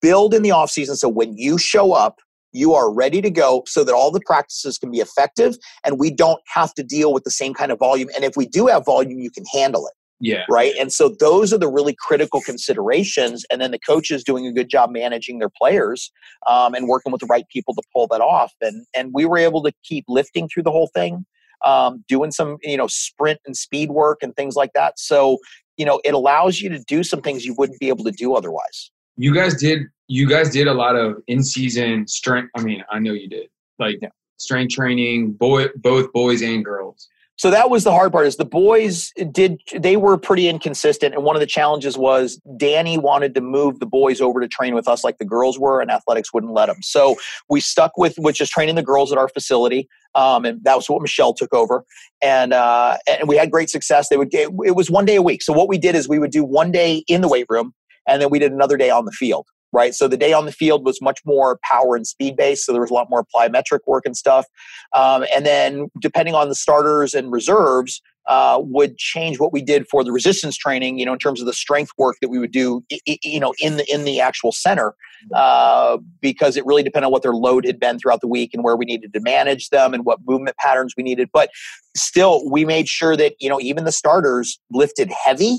Build 0.00 0.34
in 0.34 0.42
the 0.42 0.50
offseason 0.50 0.96
so 0.96 1.08
when 1.08 1.36
you 1.36 1.58
show 1.58 1.92
up, 1.92 2.20
you 2.52 2.72
are 2.72 2.92
ready 2.92 3.20
to 3.20 3.30
go 3.30 3.62
so 3.66 3.84
that 3.84 3.92
all 3.92 4.10
the 4.10 4.20
practices 4.24 4.78
can 4.78 4.90
be 4.90 4.98
effective 4.98 5.56
and 5.84 5.98
we 5.98 6.10
don't 6.10 6.40
have 6.46 6.72
to 6.74 6.82
deal 6.84 7.12
with 7.12 7.24
the 7.24 7.30
same 7.30 7.52
kind 7.52 7.72
of 7.72 7.78
volume. 7.78 8.08
And 8.14 8.24
if 8.24 8.36
we 8.36 8.46
do 8.46 8.68
have 8.68 8.84
volume, 8.84 9.18
you 9.18 9.30
can 9.30 9.44
handle 9.52 9.86
it. 9.86 9.94
Yeah. 10.24 10.44
Right. 10.48 10.72
And 10.80 10.90
so 10.90 11.10
those 11.20 11.52
are 11.52 11.58
the 11.58 11.68
really 11.68 11.94
critical 11.98 12.40
considerations. 12.40 13.44
And 13.50 13.60
then 13.60 13.72
the 13.72 13.78
coaches 13.78 14.24
doing 14.24 14.46
a 14.46 14.52
good 14.52 14.70
job 14.70 14.90
managing 14.90 15.38
their 15.38 15.50
players 15.50 16.10
um, 16.48 16.72
and 16.72 16.88
working 16.88 17.12
with 17.12 17.20
the 17.20 17.26
right 17.26 17.44
people 17.52 17.74
to 17.74 17.82
pull 17.92 18.06
that 18.06 18.22
off. 18.22 18.54
And 18.62 18.86
and 18.96 19.10
we 19.12 19.26
were 19.26 19.36
able 19.36 19.62
to 19.64 19.72
keep 19.82 20.06
lifting 20.08 20.48
through 20.48 20.62
the 20.62 20.70
whole 20.70 20.90
thing, 20.94 21.26
um, 21.62 22.02
doing 22.08 22.30
some 22.30 22.56
you 22.62 22.78
know 22.78 22.86
sprint 22.86 23.40
and 23.44 23.54
speed 23.54 23.90
work 23.90 24.22
and 24.22 24.34
things 24.34 24.56
like 24.56 24.72
that. 24.72 24.98
So 24.98 25.36
you 25.76 25.84
know 25.84 26.00
it 26.04 26.14
allows 26.14 26.58
you 26.58 26.70
to 26.70 26.78
do 26.78 27.04
some 27.04 27.20
things 27.20 27.44
you 27.44 27.54
wouldn't 27.58 27.78
be 27.78 27.88
able 27.88 28.04
to 28.04 28.12
do 28.12 28.34
otherwise. 28.34 28.90
You 29.18 29.34
guys 29.34 29.54
did. 29.60 29.82
You 30.08 30.26
guys 30.26 30.50
did 30.50 30.68
a 30.68 30.74
lot 30.74 30.96
of 30.96 31.16
in 31.26 31.44
season 31.44 32.08
strength. 32.08 32.50
I 32.56 32.62
mean, 32.62 32.82
I 32.90 32.98
know 32.98 33.12
you 33.12 33.28
did 33.28 33.48
like 33.78 33.98
yeah. 34.00 34.08
strength 34.38 34.74
training, 34.74 35.32
boy, 35.32 35.66
both 35.76 36.10
boys 36.12 36.40
and 36.40 36.64
girls 36.64 37.08
so 37.36 37.50
that 37.50 37.70
was 37.70 37.84
the 37.84 37.90
hard 37.90 38.12
part 38.12 38.26
is 38.26 38.36
the 38.36 38.44
boys 38.44 39.12
did 39.30 39.60
they 39.76 39.96
were 39.96 40.16
pretty 40.16 40.48
inconsistent 40.48 41.14
and 41.14 41.24
one 41.24 41.36
of 41.36 41.40
the 41.40 41.46
challenges 41.46 41.96
was 41.96 42.40
danny 42.56 42.98
wanted 42.98 43.34
to 43.34 43.40
move 43.40 43.80
the 43.80 43.86
boys 43.86 44.20
over 44.20 44.40
to 44.40 44.48
train 44.48 44.74
with 44.74 44.88
us 44.88 45.04
like 45.04 45.18
the 45.18 45.24
girls 45.24 45.58
were 45.58 45.80
and 45.80 45.90
athletics 45.90 46.32
wouldn't 46.32 46.52
let 46.52 46.66
them 46.66 46.76
so 46.82 47.16
we 47.48 47.60
stuck 47.60 47.96
with 47.96 48.14
which 48.18 48.40
is 48.40 48.48
training 48.48 48.74
the 48.74 48.82
girls 48.82 49.12
at 49.12 49.18
our 49.18 49.28
facility 49.28 49.88
um, 50.14 50.44
and 50.44 50.62
that 50.64 50.76
was 50.76 50.88
what 50.88 51.02
michelle 51.02 51.34
took 51.34 51.52
over. 51.52 51.84
And 52.22 52.52
uh, 52.52 52.98
and 53.06 53.28
we 53.28 53.36
had 53.36 53.50
great 53.50 53.70
success. 53.70 54.08
They 54.08 54.16
would 54.16 54.30
get, 54.30 54.50
it 54.64 54.76
was 54.76 54.90
one 54.90 55.04
day 55.04 55.16
a 55.16 55.22
week. 55.22 55.42
So 55.42 55.52
what 55.52 55.68
we 55.68 55.78
did 55.78 55.94
is 55.94 56.08
we 56.08 56.18
would 56.18 56.30
do 56.30 56.44
one 56.44 56.70
day 56.70 57.04
in 57.08 57.20
the 57.20 57.28
weight 57.28 57.46
room 57.48 57.74
and 58.06 58.20
then 58.20 58.30
we 58.30 58.38
did 58.38 58.52
another 58.52 58.76
day 58.76 58.90
on 58.90 59.04
the 59.04 59.12
field 59.12 59.46
right? 59.74 59.94
So 59.94 60.08
the 60.08 60.16
day 60.16 60.32
on 60.32 60.46
the 60.46 60.52
field 60.52 60.84
was 60.84 61.00
much 61.02 61.20
more 61.26 61.58
power 61.62 61.96
and 61.96 62.06
speed 62.06 62.36
based. 62.36 62.64
So 62.64 62.72
there 62.72 62.80
was 62.80 62.90
a 62.90 62.94
lot 62.94 63.10
more 63.10 63.26
plyometric 63.34 63.80
work 63.86 64.06
and 64.06 64.16
stuff. 64.16 64.46
Um, 64.94 65.24
and 65.34 65.44
then 65.44 65.88
depending 66.00 66.34
on 66.34 66.48
the 66.48 66.54
starters 66.54 67.12
and 67.14 67.30
reserves, 67.32 68.00
uh, 68.26 68.58
would 68.62 68.96
change 68.96 69.38
what 69.38 69.52
we 69.52 69.60
did 69.60 69.86
for 69.88 70.02
the 70.02 70.10
resistance 70.10 70.56
training, 70.56 70.98
you 70.98 71.04
know, 71.04 71.12
in 71.12 71.18
terms 71.18 71.40
of 71.40 71.46
the 71.46 71.52
strength 71.52 71.92
work 71.98 72.16
that 72.22 72.28
we 72.28 72.38
would 72.38 72.52
do, 72.52 72.82
you 73.22 73.38
know, 73.38 73.52
in 73.58 73.76
the 73.76 73.92
in 73.92 74.04
the 74.04 74.20
actual 74.20 74.50
center, 74.50 74.94
uh, 75.34 75.98
because 76.20 76.56
it 76.56 76.64
really 76.64 76.82
depended 76.82 77.06
on 77.06 77.12
what 77.12 77.22
their 77.22 77.34
load 77.34 77.66
had 77.66 77.78
been 77.78 77.98
throughout 77.98 78.20
the 78.20 78.26
week 78.26 78.54
and 78.54 78.64
where 78.64 78.76
we 78.76 78.86
needed 78.86 79.12
to 79.12 79.20
manage 79.20 79.68
them 79.68 79.92
and 79.92 80.04
what 80.04 80.20
movement 80.26 80.56
patterns 80.56 80.94
we 80.96 81.02
needed. 81.02 81.28
But 81.32 81.50
still, 81.96 82.48
we 82.50 82.64
made 82.64 82.88
sure 82.88 83.16
that 83.16 83.34
you 83.40 83.48
know 83.48 83.60
even 83.60 83.84
the 83.84 83.92
starters 83.92 84.58
lifted 84.70 85.10
heavy, 85.10 85.58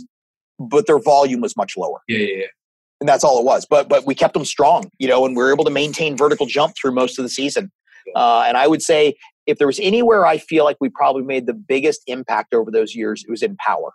but 0.60 0.88
their 0.88 1.00
volume 1.00 1.42
was 1.42 1.56
much 1.56 1.78
lower. 1.78 2.02
Yeah, 2.08 2.20
yeah, 2.20 2.38
yeah. 2.38 2.46
And 3.02 3.10
that's 3.10 3.24
all 3.24 3.40
it 3.40 3.46
was. 3.46 3.66
But 3.70 3.90
but 3.90 4.06
we 4.06 4.16
kept 4.16 4.34
them 4.34 4.46
strong, 4.46 4.90
you 5.00 5.08
know, 5.08 5.26
and 5.26 5.36
we 5.36 5.44
were 5.44 5.52
able 5.52 5.66
to 5.66 5.72
maintain 5.72 6.16
vertical 6.16 6.46
jump 6.46 6.76
through 6.80 6.94
most 6.94 7.20
of 7.20 7.24
the 7.24 7.30
season. 7.30 7.72
Uh, 8.16 8.46
and 8.48 8.56
I 8.56 8.68
would 8.68 8.82
say 8.82 9.16
if 9.48 9.58
there 9.58 9.68
was 9.68 9.80
anywhere 9.80 10.26
I 10.26 10.38
feel 10.38 10.64
like 10.64 10.78
we 10.80 10.90
probably 10.90 11.24
made 11.24 11.48
the 11.48 11.54
biggest 11.54 12.02
impact 12.08 12.54
over 12.54 12.72
those 12.72 12.96
years, 12.96 13.24
it 13.28 13.32
was 13.32 13.44
in 13.44 13.56
power. 13.58 13.92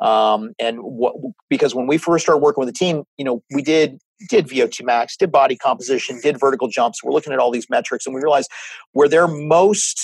Um, 0.00 0.52
and 0.58 0.80
what, 0.80 1.14
because 1.48 1.74
when 1.74 1.86
we 1.86 1.96
first 1.96 2.24
started 2.24 2.42
working 2.42 2.64
with 2.64 2.74
the 2.74 2.78
team, 2.78 3.04
you 3.18 3.24
know, 3.24 3.42
we 3.54 3.62
did 3.62 3.98
did 4.28 4.46
VO2 4.46 4.84
max, 4.84 5.16
did 5.16 5.32
body 5.32 5.56
composition, 5.56 6.20
did 6.20 6.38
vertical 6.38 6.68
jumps. 6.68 7.02
We're 7.02 7.12
looking 7.12 7.32
at 7.32 7.38
all 7.38 7.50
these 7.50 7.68
metrics, 7.70 8.06
and 8.06 8.14
we 8.14 8.20
realized 8.20 8.50
where 8.92 9.08
they're 9.08 9.28
most 9.28 10.00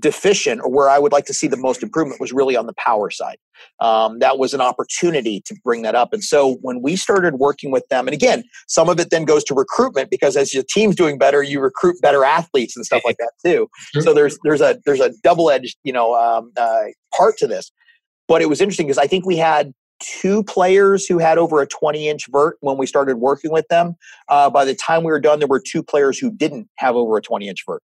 deficient 0.00 0.60
or 0.62 0.70
where 0.70 0.88
I 0.88 0.98
would 0.98 1.12
like 1.12 1.26
to 1.26 1.34
see 1.34 1.46
the 1.46 1.56
most 1.56 1.82
improvement 1.82 2.20
was 2.20 2.32
really 2.32 2.56
on 2.56 2.66
the 2.66 2.74
power 2.74 3.10
side. 3.10 3.38
Um, 3.80 4.18
that 4.18 4.38
was 4.38 4.54
an 4.54 4.60
opportunity 4.60 5.42
to 5.46 5.54
bring 5.64 5.82
that 5.82 5.94
up. 5.94 6.12
And 6.12 6.22
so 6.22 6.56
when 6.62 6.82
we 6.82 6.96
started 6.96 7.34
working 7.34 7.70
with 7.70 7.86
them, 7.88 8.06
and 8.06 8.14
again, 8.14 8.44
some 8.68 8.88
of 8.88 9.00
it 9.00 9.10
then 9.10 9.24
goes 9.24 9.44
to 9.44 9.54
recruitment 9.54 10.10
because 10.10 10.36
as 10.36 10.52
your 10.52 10.64
team's 10.68 10.94
doing 10.94 11.18
better, 11.18 11.42
you 11.42 11.60
recruit 11.60 11.96
better 12.02 12.24
athletes 12.24 12.76
and 12.76 12.84
stuff 12.84 13.02
like 13.04 13.16
that 13.18 13.32
too. 13.44 13.68
So 14.02 14.12
there's 14.12 14.38
there's 14.44 14.60
a 14.60 14.78
there's 14.84 15.00
a 15.00 15.10
double 15.22 15.50
edged 15.50 15.76
you 15.84 15.92
know 15.92 16.14
um, 16.14 16.52
uh, 16.56 16.84
part 17.14 17.36
to 17.38 17.46
this. 17.46 17.72
But 18.28 18.42
it 18.42 18.48
was 18.48 18.60
interesting 18.60 18.86
because 18.86 18.98
I 18.98 19.06
think 19.06 19.24
we 19.24 19.36
had 19.36 19.72
two 20.00 20.42
players 20.44 21.06
who 21.06 21.18
had 21.18 21.38
over 21.38 21.60
a 21.62 21.66
20 21.66 22.08
inch 22.08 22.26
vert 22.30 22.58
when 22.60 22.76
we 22.76 22.86
started 22.86 23.16
working 23.16 23.50
with 23.50 23.66
them. 23.68 23.96
Uh, 24.28 24.50
by 24.50 24.64
the 24.64 24.74
time 24.74 25.02
we 25.04 25.10
were 25.10 25.20
done, 25.20 25.38
there 25.38 25.48
were 25.48 25.62
two 25.64 25.82
players 25.82 26.18
who 26.18 26.30
didn't 26.30 26.68
have 26.76 26.96
over 26.96 27.16
a 27.16 27.22
20 27.22 27.48
inch 27.48 27.64
vert. 27.66 27.82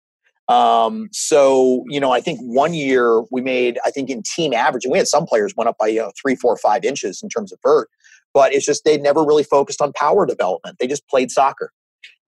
Um, 0.48 1.08
so, 1.12 1.84
you 1.88 1.98
know, 1.98 2.12
I 2.12 2.20
think 2.20 2.38
one 2.40 2.72
year 2.72 3.22
we 3.30 3.40
made, 3.40 3.78
I 3.84 3.90
think 3.90 4.10
in 4.10 4.22
team 4.22 4.52
average, 4.52 4.84
and 4.84 4.92
we 4.92 4.98
had 4.98 5.08
some 5.08 5.26
players 5.26 5.54
went 5.56 5.68
up 5.68 5.76
by 5.78 5.88
you 5.88 6.00
know, 6.00 6.12
three, 6.20 6.36
four, 6.36 6.56
five 6.56 6.84
inches 6.84 7.20
in 7.22 7.28
terms 7.28 7.52
of 7.52 7.58
vert, 7.62 7.88
but 8.32 8.52
it's 8.52 8.64
just 8.64 8.84
they 8.84 8.96
never 8.98 9.24
really 9.24 9.42
focused 9.42 9.82
on 9.82 9.92
power 9.94 10.24
development. 10.24 10.76
They 10.78 10.86
just 10.86 11.06
played 11.08 11.32
soccer, 11.32 11.72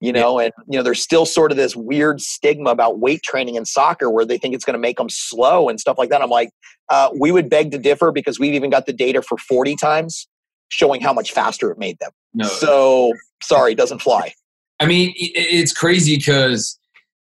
you 0.00 0.12
know, 0.12 0.40
yeah. 0.40 0.46
and, 0.46 0.54
you 0.68 0.78
know, 0.78 0.82
there's 0.82 1.00
still 1.00 1.26
sort 1.26 1.52
of 1.52 1.56
this 1.56 1.76
weird 1.76 2.20
stigma 2.20 2.70
about 2.70 2.98
weight 2.98 3.22
training 3.22 3.54
in 3.54 3.64
soccer 3.64 4.10
where 4.10 4.24
they 4.24 4.38
think 4.38 4.54
it's 4.54 4.64
going 4.64 4.74
to 4.74 4.80
make 4.80 4.96
them 4.96 5.08
slow 5.08 5.68
and 5.68 5.78
stuff 5.78 5.96
like 5.96 6.10
that. 6.10 6.20
I'm 6.20 6.30
like, 6.30 6.50
uh, 6.88 7.10
we 7.18 7.30
would 7.30 7.48
beg 7.48 7.70
to 7.70 7.78
differ 7.78 8.10
because 8.10 8.40
we've 8.40 8.54
even 8.54 8.70
got 8.70 8.86
the 8.86 8.92
data 8.92 9.22
for 9.22 9.38
40 9.38 9.76
times 9.76 10.26
showing 10.70 11.00
how 11.00 11.12
much 11.12 11.32
faster 11.32 11.70
it 11.70 11.78
made 11.78 11.98
them. 12.00 12.10
No. 12.34 12.46
So, 12.46 13.12
sorry, 13.42 13.74
doesn't 13.74 14.00
fly. 14.00 14.32
I 14.80 14.86
mean, 14.86 15.12
it's 15.16 15.72
crazy 15.72 16.16
because 16.16 16.77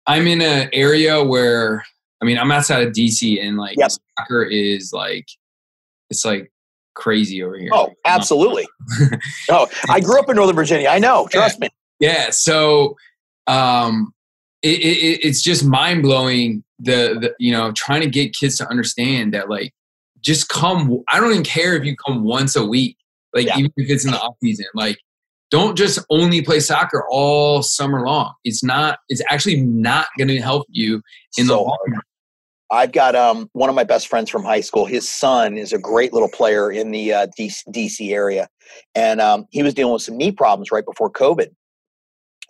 I'm 0.08 0.28
in 0.28 0.41
an 0.41 0.70
area 0.74 1.24
where 1.24 1.84
I 2.22 2.26
mean 2.26 2.38
I'm 2.38 2.51
outside 2.51 2.88
of 2.88 2.93
DC 2.93 3.41
and 3.41 3.58
like 3.58 3.78
yep. 3.78 3.91
soccer 4.18 4.43
is 4.43 4.91
like 4.93 5.28
it's 6.10 6.26
like 6.26 6.51
crazy 6.95 7.43
over 7.43 7.58
here. 7.58 7.70
Oh, 7.74 7.93
absolutely. 8.06 8.68
oh, 9.49 9.68
I 9.89 9.99
grew 9.99 10.20
up 10.20 10.30
in 10.30 10.38
Northern 10.38 10.56
Virginia. 10.56 10.88
I 10.88 10.99
know. 10.99 11.28
Trust 11.32 11.58
yeah. 11.60 11.66
me. 11.66 11.70
Yeah. 11.99 12.30
So, 12.32 12.95
um, 13.47 14.14
it, 14.64 14.80
it, 14.80 15.26
it's 15.26 15.43
just 15.43 15.64
mind 15.64 16.01
blowing. 16.01 16.64
The, 16.80 17.18
the 17.22 17.36
you 17.39 17.53
know 17.53 17.72
trying 17.72 18.01
to 18.01 18.10
get 18.10 18.36
kids 18.36 18.58
to 18.58 18.70
understand 18.70 19.34
that 19.34 19.49
like 19.49 19.74
just 20.22 20.49
come. 20.49 21.03
I 21.10 21.20
don't 21.20 21.32
even 21.32 21.43
care 21.43 21.76
if 21.76 21.86
you 21.86 21.95
come 21.95 22.24
once 22.24 22.56
a 22.56 22.66
week. 22.66 22.97
Like 23.34 23.47
yeah. 23.47 23.58
even 23.60 23.72
if 23.78 23.89
it's 23.89 24.06
in 24.06 24.12
the 24.12 24.20
off 24.20 24.36
season. 24.41 24.66
Like 24.74 24.97
don't 25.52 25.78
just 25.78 26.00
only 26.10 26.41
play 26.41 26.60
soccer 26.60 27.06
all 27.10 27.62
summer 27.62 28.06
long. 28.06 28.34
It's 28.43 28.64
not. 28.64 29.00
It's 29.10 29.22
actually 29.30 29.62
not 29.62 30.08
going 30.18 30.28
to 30.30 30.39
help 30.39 30.66
you 30.70 31.02
in 31.38 31.48
so 31.48 31.54
the 31.54 31.60
long 31.62 31.78
run. 31.88 32.02
I've 32.72 32.91
got 32.91 33.16
um, 33.16 33.50
one 33.54 33.70
of 33.70 33.76
my 33.76 33.84
best 33.84 34.08
friends 34.08 34.30
from 34.30 34.43
high 34.43 34.62
school. 34.62 34.86
His 34.86 35.08
son 35.08 35.56
is 35.56 35.72
a 35.72 35.78
great 35.78 36.14
little 36.14 36.30
player 36.30 36.72
in 36.72 36.91
the 36.91 37.14
uh, 37.14 37.28
DC, 37.38 37.62
DC, 37.70 38.12
area, 38.12 38.50
and 38.96 39.22
um, 39.22 39.46
he 39.52 39.62
was 39.62 39.74
dealing 39.74 39.93
with 39.93 40.02
some 40.02 40.18
knee 40.18 40.32
problems 40.32 40.72
right 40.72 40.86
before 40.86 41.12
COVID. 41.12 41.48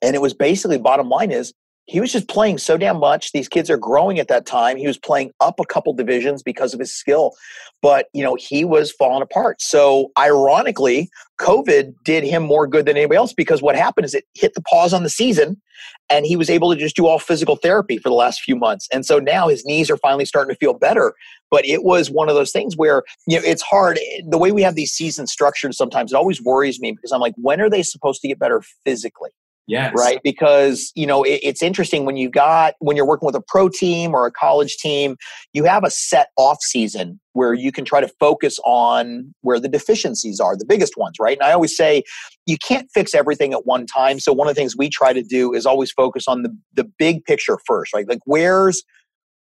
And 0.02 0.16
it 0.16 0.22
was 0.22 0.34
basically 0.34 0.78
bottom 0.78 1.10
line 1.10 1.32
is 1.32 1.54
he 1.88 2.00
was 2.00 2.12
just 2.12 2.28
playing 2.28 2.58
so 2.58 2.78
damn 2.78 3.00
much. 3.00 3.32
These 3.32 3.48
kids 3.48 3.70
are 3.70 3.78
growing 3.78 4.20
at 4.20 4.28
that 4.28 4.46
time. 4.46 4.78
He 4.78 4.88
was 4.88 4.98
playing 4.98 5.32
up 5.40 5.60
a 5.60 5.66
couple 5.66 5.94
divisions 5.94 6.42
because 6.42 6.74
of 6.74 6.80
his 6.80 6.92
skill, 6.92 7.34
but 7.82 8.08
you 8.14 8.24
know 8.24 8.36
he 8.36 8.66
was 8.66 8.92
falling 8.92 9.22
apart. 9.22 9.62
So 9.62 10.12
ironically, 10.18 11.10
COVID 11.40 11.94
did 12.04 12.24
him 12.24 12.44
more 12.44 12.66
good 12.66 12.86
than 12.86 12.98
anybody 12.98 13.18
else 13.18 13.34
because 13.34 13.62
what 13.62 13.76
happened 13.76 14.06
is 14.06 14.14
it 14.14 14.26
hit 14.34 14.56
the 14.56 14.62
pause 14.62 14.94
on 14.94 15.04
the 15.04 15.10
season, 15.10 15.62
and 16.10 16.26
he 16.26 16.36
was 16.36 16.50
able 16.50 16.74
to 16.74 16.80
just 16.80 16.96
do 16.96 17.06
all 17.06 17.20
physical 17.20 17.56
therapy 17.56 17.98
for 17.98 18.10
the 18.10 18.16
last 18.16 18.42
few 18.42 18.56
months. 18.56 18.88
And 18.92 19.06
so 19.06 19.20
now 19.20 19.48
his 19.48 19.64
knees 19.64 19.90
are 19.92 19.98
finally 19.98 20.26
starting 20.26 20.54
to 20.54 20.58
feel 20.58 20.74
better. 20.74 21.14
But 21.52 21.66
it 21.66 21.84
was 21.84 22.10
one 22.10 22.30
of 22.30 22.36
those 22.36 22.52
things 22.52 22.76
where 22.76 23.04
you 23.28 23.38
know 23.38 23.46
it's 23.46 23.62
hard. 23.62 24.00
The 24.28 24.40
way 24.40 24.52
we 24.52 24.64
have 24.64 24.76
these 24.76 24.92
seasons 24.92 25.32
structured, 25.32 25.76
sometimes 25.76 26.14
it 26.14 26.16
always 26.16 26.42
worries 26.42 26.80
me 26.80 26.94
because 26.94 27.12
I'm 27.12 27.22
like, 27.22 27.36
when 27.38 27.62
are 27.62 27.70
they 27.70 27.84
supposed 27.84 28.22
to 28.22 28.28
get 28.28 28.40
better 28.40 28.64
physically? 28.84 29.30
Yes. 29.68 29.94
Right. 29.98 30.20
Because, 30.24 30.92
you 30.96 31.08
know, 31.08 31.24
it, 31.24 31.40
it's 31.42 31.64
interesting 31.64 32.06
when 32.06 32.18
you 32.18 32.30
got, 32.30 32.76
when 32.80 32.96
you're 32.96 33.06
working 33.06 33.26
with 33.26 33.36
a 33.36 33.42
pro 33.48 33.68
team 33.68 34.14
or 34.14 34.26
a 34.26 34.32
college 34.32 34.78
team, 34.78 35.18
you 35.54 35.64
have 35.64 35.84
a 35.84 35.90
set 35.90 36.30
off 36.38 36.58
season 36.62 37.20
where 37.34 37.54
you 37.54 37.72
can 37.72 37.84
try 37.84 38.00
to 38.00 38.08
focus 38.20 38.60
on 38.64 39.34
where 39.42 39.60
the 39.60 39.68
deficiencies 39.68 40.40
are, 40.40 40.56
the 40.56 40.66
biggest 40.66 40.98
ones, 40.98 41.16
right? 41.20 41.38
And 41.38 41.48
I 41.48 41.52
always 41.52 41.76
say 41.76 42.04
you 42.46 42.58
can't 42.58 42.88
fix 42.94 43.16
everything 43.16 43.54
at 43.54 43.66
one 43.66 43.88
time. 43.88 44.20
So 44.20 44.32
one 44.32 44.48
of 44.48 44.54
the 44.54 44.60
things 44.60 44.78
we 44.78 44.90
try 44.90 45.14
to 45.14 45.24
do 45.24 45.54
is 45.54 45.66
always 45.66 45.92
focus 45.92 46.28
on 46.28 46.44
the, 46.44 46.56
the 46.74 46.84
big 46.84 47.24
picture 47.26 47.58
first, 47.66 47.94
right? 47.94 48.08
Like 48.08 48.22
where's, 48.26 48.84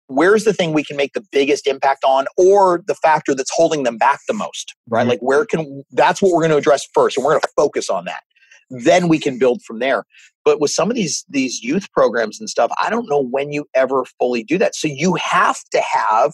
where's 0.07 0.43
the 0.43 0.53
thing 0.53 0.73
we 0.73 0.83
can 0.83 0.95
make 0.95 1.13
the 1.13 1.23
biggest 1.31 1.67
impact 1.67 2.03
on 2.05 2.25
or 2.37 2.81
the 2.87 2.95
factor 2.95 3.35
that's 3.35 3.51
holding 3.53 3.83
them 3.83 3.97
back 3.97 4.19
the 4.27 4.33
most 4.33 4.75
right 4.87 5.01
mm-hmm. 5.01 5.11
like 5.11 5.19
where 5.21 5.45
can 5.45 5.81
that's 5.91 6.21
what 6.21 6.33
we're 6.33 6.41
going 6.41 6.51
to 6.51 6.57
address 6.57 6.85
first 6.93 7.17
and 7.17 7.25
we're 7.25 7.31
going 7.31 7.41
to 7.41 7.47
focus 7.55 7.89
on 7.89 8.03
that 8.05 8.21
then 8.69 9.07
we 9.07 9.19
can 9.19 9.37
build 9.37 9.61
from 9.63 9.79
there. 9.79 10.03
But 10.45 10.59
with 10.59 10.71
some 10.71 10.89
of 10.89 10.95
these 10.95 11.25
these 11.29 11.63
youth 11.63 11.91
programs 11.91 12.39
and 12.39 12.49
stuff 12.49 12.71
i 12.81 12.89
don't 12.89 13.09
know 13.09 13.23
when 13.23 13.51
you 13.51 13.65
ever 13.73 14.03
fully 14.19 14.43
do 14.43 14.57
that. 14.57 14.75
So 14.75 14.87
you 14.87 15.15
have 15.15 15.59
to 15.71 15.81
have 15.81 16.33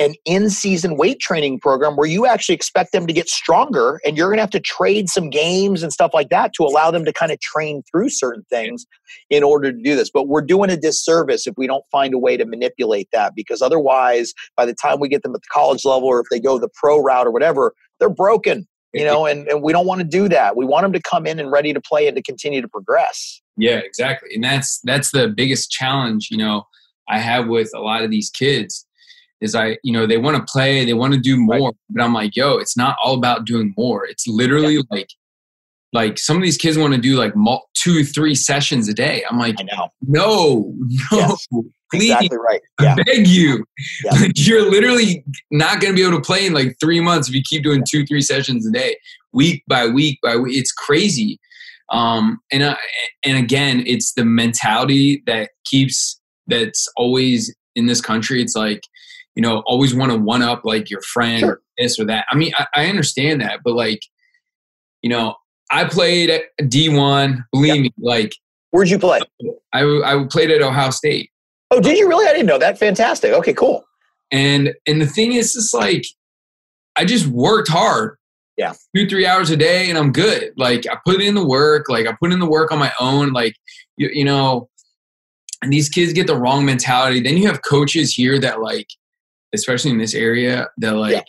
an 0.00 0.14
in-season 0.24 0.96
weight 0.96 1.20
training 1.20 1.60
program 1.60 1.94
where 1.94 2.08
you 2.08 2.24
actually 2.26 2.54
expect 2.54 2.92
them 2.92 3.06
to 3.06 3.12
get 3.12 3.28
stronger 3.28 4.00
and 4.04 4.16
you're 4.16 4.28
going 4.28 4.38
to 4.38 4.42
have 4.42 4.48
to 4.48 4.58
trade 4.58 5.10
some 5.10 5.28
games 5.28 5.82
and 5.82 5.92
stuff 5.92 6.12
like 6.14 6.30
that 6.30 6.54
to 6.54 6.64
allow 6.64 6.90
them 6.90 7.04
to 7.04 7.12
kind 7.12 7.30
of 7.30 7.38
train 7.40 7.82
through 7.90 8.08
certain 8.08 8.42
things 8.48 8.86
in 9.28 9.42
order 9.42 9.70
to 9.70 9.78
do 9.78 9.94
this. 9.94 10.10
But 10.10 10.26
we're 10.26 10.40
doing 10.40 10.70
a 10.70 10.76
disservice 10.76 11.46
if 11.46 11.52
we 11.58 11.66
don't 11.66 11.84
find 11.92 12.14
a 12.14 12.18
way 12.18 12.38
to 12.38 12.46
manipulate 12.46 13.08
that 13.12 13.34
because 13.36 13.60
otherwise 13.60 14.32
by 14.56 14.64
the 14.64 14.74
time 14.74 15.00
we 15.00 15.08
get 15.08 15.22
them 15.22 15.34
at 15.34 15.42
the 15.42 15.48
college 15.52 15.84
level 15.84 16.08
or 16.08 16.20
if 16.20 16.26
they 16.30 16.40
go 16.40 16.58
the 16.58 16.70
pro 16.74 16.98
route 16.98 17.26
or 17.26 17.30
whatever 17.30 17.74
they're 17.98 18.08
broken 18.08 18.66
you 18.92 19.04
know, 19.04 19.26
and, 19.26 19.46
and 19.48 19.62
we 19.62 19.72
don't 19.72 19.86
want 19.86 20.00
to 20.00 20.06
do 20.06 20.28
that. 20.28 20.56
We 20.56 20.64
want 20.64 20.84
them 20.84 20.92
to 20.92 21.00
come 21.00 21.26
in 21.26 21.38
and 21.38 21.50
ready 21.50 21.72
to 21.72 21.80
play 21.80 22.06
and 22.08 22.16
to 22.16 22.22
continue 22.22 22.60
to 22.60 22.68
progress. 22.68 23.40
Yeah, 23.56 23.76
exactly. 23.76 24.30
And 24.34 24.42
that's 24.42 24.80
that's 24.84 25.10
the 25.10 25.28
biggest 25.28 25.70
challenge, 25.70 26.28
you 26.30 26.36
know, 26.36 26.64
I 27.08 27.18
have 27.18 27.48
with 27.48 27.70
a 27.74 27.80
lot 27.80 28.02
of 28.02 28.10
these 28.10 28.30
kids 28.30 28.86
is 29.40 29.54
I, 29.54 29.78
you 29.82 29.92
know, 29.92 30.06
they 30.06 30.18
want 30.18 30.36
to 30.36 30.52
play, 30.52 30.84
they 30.84 30.92
want 30.92 31.14
to 31.14 31.20
do 31.20 31.36
more, 31.36 31.68
right. 31.68 31.74
but 31.90 32.02
I'm 32.02 32.12
like, 32.12 32.36
yo, 32.36 32.56
it's 32.56 32.76
not 32.76 32.96
all 33.02 33.14
about 33.14 33.46
doing 33.46 33.74
more. 33.76 34.04
It's 34.04 34.26
literally 34.26 34.74
yeah. 34.74 34.82
like 34.90 35.08
like 35.92 36.18
some 36.18 36.36
of 36.36 36.42
these 36.42 36.56
kids 36.56 36.78
want 36.78 36.94
to 36.94 37.00
do 37.00 37.16
like 37.16 37.34
two, 37.74 38.04
three 38.04 38.34
sessions 38.34 38.88
a 38.88 38.94
day. 38.94 39.24
I'm 39.28 39.38
like, 39.38 39.56
no, 39.64 39.88
no, 40.02 40.74
yes. 41.10 41.46
Please, 41.92 42.12
exactly 42.12 42.38
right. 42.38 42.60
Yeah. 42.80 42.94
I 42.96 43.02
beg 43.02 43.26
you. 43.26 43.64
Yeah. 44.04 44.12
Like, 44.12 44.32
you're 44.36 44.70
literally 44.70 45.24
not 45.50 45.80
going 45.80 45.92
to 45.92 45.96
be 45.96 46.06
able 46.06 46.18
to 46.18 46.24
play 46.24 46.46
in 46.46 46.52
like 46.52 46.76
three 46.80 47.00
months 47.00 47.28
if 47.28 47.34
you 47.34 47.42
keep 47.44 47.64
doing 47.64 47.82
two, 47.90 48.06
three 48.06 48.20
sessions 48.20 48.64
a 48.66 48.70
day, 48.70 48.96
week 49.32 49.64
by 49.66 49.88
week 49.88 50.20
by 50.22 50.36
week. 50.36 50.56
It's 50.56 50.70
crazy. 50.70 51.40
Um, 51.88 52.38
and 52.52 52.62
uh, 52.62 52.76
and 53.24 53.36
again, 53.36 53.82
it's 53.86 54.12
the 54.12 54.24
mentality 54.24 55.24
that 55.26 55.50
keeps 55.64 56.20
that's 56.46 56.86
always 56.96 57.52
in 57.74 57.86
this 57.86 58.00
country. 58.00 58.40
It's 58.40 58.54
like 58.54 58.82
you 59.34 59.42
know, 59.42 59.62
always 59.66 59.94
want 59.94 60.12
to 60.12 60.18
one 60.18 60.42
up 60.42 60.64
like 60.64 60.90
your 60.90 61.00
friend 61.02 61.40
sure. 61.40 61.50
or 61.50 61.62
this 61.78 61.98
or 61.98 62.04
that. 62.06 62.26
I 62.30 62.36
mean, 62.36 62.52
I, 62.58 62.66
I 62.74 62.86
understand 62.86 63.40
that, 63.40 63.60
but 63.64 63.74
like, 63.74 64.00
you 65.02 65.10
know, 65.10 65.34
I 65.70 65.84
played 65.84 66.30
at 66.30 66.42
D1. 66.62 67.44
Believe 67.52 67.74
yep. 67.74 67.82
me, 67.82 67.90
like. 67.98 68.34
Where'd 68.70 68.88
you 68.88 68.98
play? 68.98 69.20
I, 69.72 69.82
I 69.82 70.26
played 70.30 70.50
at 70.50 70.62
Ohio 70.62 70.90
State. 70.90 71.30
Oh, 71.70 71.80
did 71.80 71.98
you 71.98 72.08
really? 72.08 72.26
I 72.26 72.32
didn't 72.32 72.46
know 72.46 72.58
that. 72.58 72.78
Fantastic. 72.78 73.32
Okay, 73.32 73.52
cool. 73.52 73.84
And 74.32 74.74
and 74.86 75.00
the 75.00 75.06
thing 75.06 75.32
is, 75.32 75.54
it's 75.56 75.74
like 75.74 76.04
I 76.96 77.04
just 77.04 77.26
worked 77.26 77.68
hard. 77.68 78.16
Yeah. 78.56 78.74
Two, 78.94 79.08
three 79.08 79.26
hours 79.26 79.50
a 79.50 79.56
day 79.56 79.88
and 79.88 79.96
I'm 79.96 80.12
good. 80.12 80.52
Like 80.56 80.84
I 80.90 80.98
put 81.06 81.22
in 81.22 81.34
the 81.34 81.46
work, 81.46 81.88
like 81.88 82.06
I 82.06 82.14
put 82.20 82.32
in 82.32 82.40
the 82.40 82.48
work 82.48 82.70
on 82.72 82.78
my 82.78 82.92
own. 83.00 83.32
Like 83.32 83.54
you, 83.96 84.10
you 84.12 84.24
know, 84.24 84.68
and 85.62 85.72
these 85.72 85.88
kids 85.88 86.12
get 86.12 86.26
the 86.26 86.36
wrong 86.36 86.64
mentality. 86.66 87.20
Then 87.20 87.36
you 87.36 87.46
have 87.46 87.62
coaches 87.62 88.12
here 88.12 88.38
that 88.40 88.60
like 88.60 88.88
especially 89.54 89.90
in 89.90 89.98
this 89.98 90.14
area, 90.14 90.68
that 90.78 90.94
like 90.94 91.12
yeah. 91.12 91.22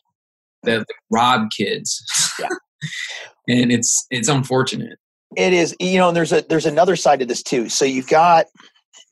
that 0.63 0.77
like, 0.79 0.87
rob 1.09 1.49
kids. 1.55 2.03
Yeah. 2.39 2.47
and 3.47 3.71
it's 3.71 4.05
it's 4.09 4.27
unfortunate. 4.27 4.97
It 5.37 5.53
is, 5.53 5.75
you 5.79 5.97
know, 5.97 6.09
and 6.09 6.17
there's 6.17 6.33
a 6.33 6.41
there's 6.49 6.65
another 6.65 6.95
side 6.95 7.19
to 7.19 7.25
this 7.25 7.41
too. 7.41 7.69
So 7.69 7.85
you've 7.85 8.07
got 8.07 8.47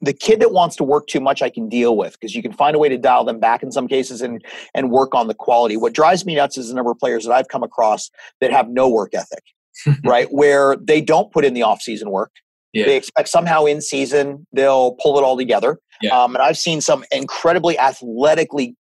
the 0.01 0.13
kid 0.13 0.39
that 0.39 0.51
wants 0.51 0.75
to 0.77 0.83
work 0.83 1.07
too 1.07 1.19
much 1.19 1.41
I 1.41 1.49
can 1.49 1.67
deal 1.67 1.97
with 1.97 2.13
because 2.13 2.35
you 2.35 2.41
can 2.41 2.53
find 2.53 2.75
a 2.75 2.79
way 2.79 2.89
to 2.89 2.97
dial 2.97 3.23
them 3.23 3.39
back 3.39 3.63
in 3.63 3.71
some 3.71 3.87
cases 3.87 4.21
and 4.21 4.43
and 4.73 4.91
work 4.91 5.15
on 5.15 5.27
the 5.27 5.33
quality. 5.33 5.77
What 5.77 5.93
drives 5.93 6.25
me 6.25 6.35
nuts 6.35 6.57
is 6.57 6.69
the 6.69 6.75
number 6.75 6.91
of 6.91 6.99
players 6.99 7.25
that 7.25 7.33
I've 7.33 7.47
come 7.47 7.63
across 7.63 8.09
that 8.41 8.51
have 8.51 8.69
no 8.69 8.89
work 8.89 9.13
ethic, 9.13 9.43
right? 10.05 10.27
Where 10.31 10.75
they 10.75 11.01
don't 11.01 11.31
put 11.31 11.45
in 11.45 11.53
the 11.53 11.63
off 11.63 11.81
season 11.81 12.09
work. 12.11 12.31
Yeah. 12.73 12.85
They 12.85 12.97
expect 12.97 13.29
somehow 13.29 13.65
in 13.65 13.81
season 13.81 14.45
they'll 14.53 14.93
pull 15.01 15.17
it 15.17 15.23
all 15.23 15.35
together. 15.35 15.79
Yeah. 16.01 16.11
Um, 16.11 16.35
and 16.35 16.43
I've 16.43 16.57
seen 16.57 16.81
some 16.81 17.03
incredibly 17.11 17.77
athletically 17.79 18.75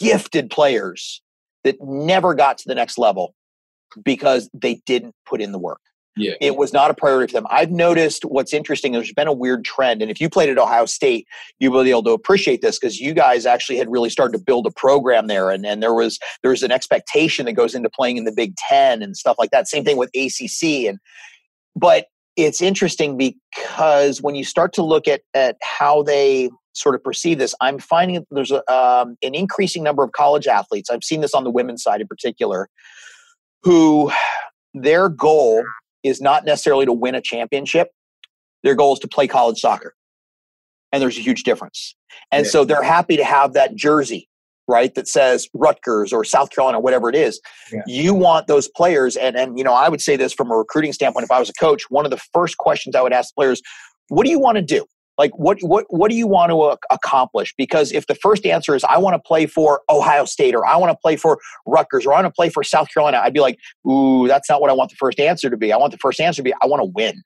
gifted 0.00 0.50
players 0.50 1.22
that 1.62 1.76
never 1.80 2.34
got 2.34 2.58
to 2.58 2.64
the 2.66 2.74
next 2.74 2.98
level 2.98 3.34
because 4.02 4.48
they 4.54 4.82
didn't 4.86 5.14
put 5.26 5.40
in 5.40 5.52
the 5.52 5.58
work. 5.58 5.80
Yeah. 6.16 6.34
It 6.40 6.56
was 6.56 6.72
not 6.72 6.90
a 6.90 6.94
priority 6.94 7.32
for 7.32 7.40
them. 7.40 7.46
I've 7.50 7.72
noticed 7.72 8.24
what's 8.24 8.52
interesting, 8.52 8.92
there's 8.92 9.12
been 9.12 9.26
a 9.26 9.32
weird 9.32 9.64
trend. 9.64 10.00
And 10.00 10.10
if 10.10 10.20
you 10.20 10.30
played 10.30 10.48
at 10.48 10.58
Ohio 10.58 10.86
State, 10.86 11.26
you 11.58 11.72
will 11.72 11.82
be 11.82 11.90
able 11.90 12.04
to 12.04 12.12
appreciate 12.12 12.62
this 12.62 12.78
because 12.78 13.00
you 13.00 13.14
guys 13.14 13.46
actually 13.46 13.78
had 13.78 13.90
really 13.90 14.10
started 14.10 14.38
to 14.38 14.44
build 14.44 14.66
a 14.66 14.70
program 14.70 15.26
there. 15.26 15.50
And, 15.50 15.66
and 15.66 15.82
there 15.82 15.94
was 15.94 16.20
there's 16.42 16.62
an 16.62 16.70
expectation 16.70 17.46
that 17.46 17.54
goes 17.54 17.74
into 17.74 17.90
playing 17.90 18.16
in 18.16 18.24
the 18.24 18.32
Big 18.32 18.54
Ten 18.56 19.02
and 19.02 19.16
stuff 19.16 19.36
like 19.38 19.50
that. 19.50 19.66
Same 19.66 19.84
thing 19.84 19.96
with 19.96 20.10
ACC. 20.14 20.86
And 20.86 20.98
but 21.74 22.06
it's 22.36 22.62
interesting 22.62 23.16
because 23.16 24.22
when 24.22 24.36
you 24.36 24.44
start 24.44 24.72
to 24.74 24.84
look 24.84 25.08
at 25.08 25.22
at 25.34 25.56
how 25.62 26.02
they 26.04 26.48
sort 26.74 26.94
of 26.94 27.02
perceive 27.02 27.38
this, 27.38 27.54
I'm 27.60 27.78
finding 27.78 28.16
that 28.16 28.26
there's 28.30 28.50
a, 28.52 28.72
um, 28.72 29.16
an 29.22 29.34
increasing 29.34 29.82
number 29.82 30.04
of 30.04 30.12
college 30.12 30.46
athletes. 30.46 30.90
I've 30.90 31.04
seen 31.04 31.20
this 31.20 31.34
on 31.34 31.42
the 31.42 31.50
women's 31.50 31.82
side 31.82 32.00
in 32.00 32.06
particular, 32.06 32.68
who 33.64 34.12
their 34.74 35.08
goal 35.08 35.64
is 36.02 36.20
not 36.20 36.44
necessarily 36.44 36.84
to 36.84 36.92
win 36.92 37.14
a 37.14 37.20
championship. 37.20 37.88
Their 38.62 38.74
goal 38.74 38.92
is 38.92 38.98
to 39.00 39.08
play 39.08 39.26
college 39.26 39.58
soccer. 39.58 39.94
And 40.92 41.02
there's 41.02 41.18
a 41.18 41.22
huge 41.22 41.42
difference. 41.42 41.96
And 42.30 42.44
yeah. 42.44 42.50
so 42.50 42.64
they're 42.64 42.82
happy 42.82 43.16
to 43.16 43.24
have 43.24 43.52
that 43.54 43.74
jersey, 43.74 44.28
right, 44.68 44.94
that 44.94 45.08
says 45.08 45.48
Rutgers 45.54 46.12
or 46.12 46.24
South 46.24 46.50
Carolina, 46.50 46.78
whatever 46.78 47.08
it 47.08 47.16
is. 47.16 47.40
Yeah. 47.72 47.80
You 47.86 48.14
want 48.14 48.46
those 48.46 48.68
players. 48.68 49.16
And, 49.16 49.34
and, 49.36 49.58
you 49.58 49.64
know, 49.64 49.72
I 49.72 49.88
would 49.88 50.00
say 50.00 50.16
this 50.16 50.32
from 50.32 50.50
a 50.50 50.56
recruiting 50.56 50.92
standpoint. 50.92 51.24
If 51.24 51.30
I 51.32 51.40
was 51.40 51.48
a 51.48 51.54
coach, 51.54 51.84
one 51.90 52.04
of 52.04 52.10
the 52.10 52.20
first 52.32 52.58
questions 52.58 52.94
I 52.94 53.02
would 53.02 53.12
ask 53.12 53.34
players, 53.34 53.60
what 54.08 54.24
do 54.24 54.30
you 54.30 54.38
want 54.38 54.56
to 54.56 54.62
do? 54.62 54.86
Like 55.18 55.32
what 55.38 55.58
what 55.62 55.86
what 55.88 56.10
do 56.10 56.16
you 56.16 56.26
want 56.26 56.50
to 56.50 56.60
uh, 56.60 56.76
accomplish? 56.90 57.54
Because 57.56 57.92
if 57.92 58.06
the 58.06 58.14
first 58.14 58.46
answer 58.46 58.74
is 58.74 58.84
i 58.84 58.98
want 58.98 59.14
to 59.14 59.18
play 59.18 59.46
for 59.46 59.82
ohio 59.88 60.24
state 60.24 60.54
or 60.54 60.66
i 60.66 60.76
want 60.76 60.90
to 60.90 60.96
play 60.96 61.16
for 61.16 61.38
rutgers 61.66 62.06
or 62.06 62.12
i 62.12 62.16
want 62.16 62.26
to 62.26 62.30
play 62.30 62.48
for 62.48 62.62
south 62.62 62.88
carolina 62.92 63.20
i'd 63.22 63.34
be 63.34 63.40
like 63.40 63.58
ooh 63.88 64.26
that's 64.26 64.48
not 64.48 64.60
what 64.60 64.70
i 64.70 64.72
want 64.72 64.90
the 64.90 64.96
first 64.96 65.20
answer 65.20 65.50
to 65.50 65.56
be. 65.56 65.72
I 65.72 65.76
want 65.76 65.92
the 65.92 65.98
first 65.98 66.20
answer 66.20 66.40
to 66.40 66.42
be 66.42 66.52
i 66.62 66.66
want 66.66 66.80
to 66.80 66.90
win 66.94 67.22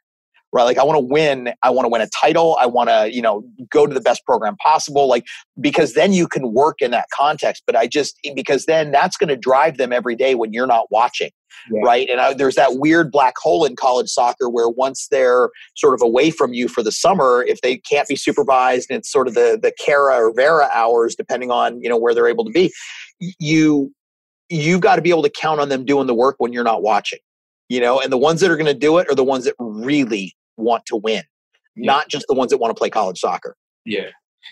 right 0.53 0.65
like 0.65 0.79
i 0.79 0.85
want 0.85 0.97
to 0.97 1.13
win 1.13 1.53
i 1.63 1.71
want 1.71 1.85
to 1.85 1.89
win 1.89 2.01
a 2.01 2.09
title 2.09 2.57
i 2.61 2.67
want 2.67 2.89
to 2.89 3.13
you 3.13 3.23
know 3.23 3.43
go 3.71 3.87
to 3.87 3.95
the 3.95 4.01
best 4.01 4.25
program 4.25 4.57
possible 4.57 5.09
like 5.09 5.25
because 5.61 5.95
then 5.95 6.13
you 6.13 6.27
can 6.27 6.53
work 6.53 6.81
in 6.81 6.91
that 6.91 7.07
context 7.13 7.63
but 7.67 7.77
i 7.77 7.87
just 7.87 8.19
eh, 8.25 8.33
because 8.35 8.67
then 8.67 8.91
that's 8.91 9.17
going 9.17 9.29
to 9.29 9.37
drive 9.37 9.77
them 9.77 9.93
every 9.93 10.17
day 10.17 10.35
when 10.35 10.53
you're 10.53 10.67
not 10.67 10.91
watching 10.91 11.31
yeah. 11.71 11.81
right? 11.83 12.09
And 12.09 12.21
I, 12.21 12.35
there's 12.35 12.55
that 12.55 12.77
weird 12.77 13.11
black 13.11 13.35
hole 13.39 13.65
in 13.65 13.77
college 13.77 14.09
soccer 14.09 14.49
where 14.49 14.69
once 14.69 15.09
they're 15.11 15.51
sort 15.77 15.95
of 15.95 16.03
away 16.03 16.31
from 16.31 16.53
you 16.53 16.69
for 16.69 16.83
the 16.83 16.93
summer, 16.93 17.45
if 17.47 17.61
they 17.61 17.77
can't 17.79 18.09
be 18.09 18.17
supervised, 18.17 18.91
and 18.91 18.99
it's 18.99 19.11
sort 19.11 19.29
of 19.29 19.35
the 19.35 19.59
the 19.61 19.73
Kara 19.85 20.17
or 20.17 20.33
Vera 20.35 20.69
hours, 20.73 21.15
depending 21.15 21.51
on 21.51 21.81
you 21.81 21.89
know 21.89 21.97
where 21.97 22.15
they're 22.15 22.29
able 22.29 22.45
to 22.45 22.51
be, 22.51 22.73
you 23.39 23.93
you've 24.49 24.81
got 24.81 24.97
to 24.97 25.03
be 25.03 25.11
able 25.11 25.23
to 25.23 25.31
count 25.31 25.61
on 25.61 25.69
them 25.69 25.85
doing 25.85 26.07
the 26.07 26.15
work 26.15 26.37
when 26.39 26.53
you're 26.53 26.65
not 26.65 26.83
watching, 26.83 27.21
you 27.69 27.81
know. 27.81 28.01
And 28.01 28.13
the 28.13 28.19
ones 28.19 28.41
that 28.41 28.51
are 28.51 28.57
going 28.57 28.67
to 28.67 28.75
do 28.75 28.99
it 28.99 29.11
are 29.11 29.15
the 29.15 29.25
ones 29.25 29.45
that 29.45 29.55
really 29.59 30.35
want 30.59 30.85
to 30.87 30.97
win, 30.97 31.23
yeah. 31.77 31.93
not 31.93 32.09
just 32.09 32.27
the 32.29 32.35
ones 32.35 32.51
that 32.51 32.59
want 32.59 32.75
to 32.75 32.79
play 32.79 32.91
college 32.91 33.19
soccer. 33.19 33.57
Yeah, 33.85 34.09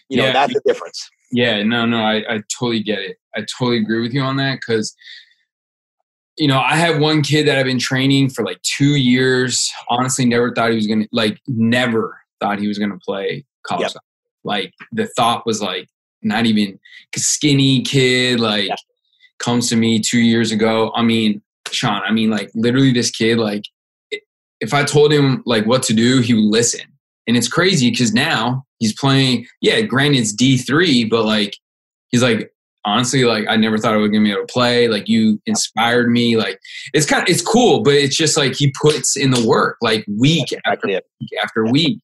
you 0.09 0.17
know 0.17 0.27
yeah. 0.27 0.33
that's 0.33 0.55
the 0.55 0.63
difference. 0.67 1.11
Yeah, 1.33 1.63
no, 1.63 1.87
no, 1.87 1.99
I, 1.99 2.25
I 2.29 2.43
totally 2.57 2.83
get 2.83 3.01
it. 3.01 3.17
I 3.35 3.41
totally 3.41 3.79
agree 3.79 4.01
with 4.01 4.15
you 4.15 4.23
on 4.23 4.37
that 4.37 4.61
because 4.61 4.95
you 6.37 6.49
know, 6.49 6.61
I 6.61 6.77
have 6.77 7.01
one 7.01 7.23
kid 7.23 7.47
that 7.47 7.59
I've 7.59 7.65
been 7.65 7.79
training 7.79 8.31
for 8.31 8.45
like 8.45 8.61
two 8.63 8.97
years. 8.97 9.71
Honestly, 9.89 10.27
never 10.27 10.53
thought 10.53 10.71
he 10.71 10.77
was 10.77 10.87
gonna 10.87 11.07
like 11.13 11.41
never 11.47 12.19
thought 12.41 12.59
he 12.59 12.69
was 12.69 12.79
gonna 12.79 12.99
play 12.99 13.45
college. 13.67 13.95
Yep. 13.95 14.03
Like 14.45 14.75
the 14.93 15.07
thought 15.17 15.47
was 15.47 15.63
like 15.63 15.89
not 16.23 16.47
even 16.47 16.79
skinny 17.17 17.83
kid 17.83 18.41
like 18.41 18.69
yep. 18.69 18.79
comes 19.39 19.69
to 19.71 19.77
me 19.77 20.01
two 20.01 20.21
years 20.21 20.53
ago. 20.53 20.93
I 20.95 21.03
mean, 21.03 21.43
Shawn, 21.71 22.03
I 22.07 22.13
mean 22.13 22.31
like 22.31 22.51
literally 22.55 22.93
this 22.93 23.11
kid 23.11 23.39
like 23.39 23.65
if 24.61 24.75
I 24.75 24.85
told 24.85 25.13
him 25.13 25.43
like 25.47 25.67
what 25.67 25.83
to 25.85 25.95
do, 25.95 26.21
he 26.21 26.35
would 26.35 26.45
listen. 26.45 26.83
And 27.27 27.37
it's 27.37 27.49
crazy 27.49 27.91
because 27.91 28.13
now 28.13 28.65
he's 28.79 28.95
playing. 28.95 29.47
Yeah, 29.61 29.81
granted 29.83 30.19
it's 30.19 30.33
D 30.33 30.57
three, 30.59 31.05
but 31.05 31.25
like 31.25 31.57
he's 32.11 32.23
like 32.23 32.51
honestly 32.87 33.25
like 33.25 33.45
i 33.49 33.57
never 33.57 33.77
thought 33.77 33.95
i 33.95 33.97
was 33.97 34.11
gonna 34.11 34.23
be 34.23 34.31
able 34.31 34.47
to 34.47 34.53
play 34.53 34.87
like 34.87 35.09
you 35.09 35.41
inspired 35.45 36.09
me 36.09 36.37
like 36.37 36.59
it's 36.95 37.05
kind 37.05 37.21
of 37.21 37.29
it's 37.29 37.43
cool 37.43 37.83
but 37.83 37.93
it's 37.93 38.17
just 38.17 38.37
like 38.37 38.55
he 38.55 38.73
puts 38.81 39.17
in 39.17 39.33
the 39.33 39.47
work 39.47 39.77
like 39.83 40.07
week 40.17 40.47
after 40.65 40.87
week 40.87 41.31
after 41.43 41.67
week 41.67 41.99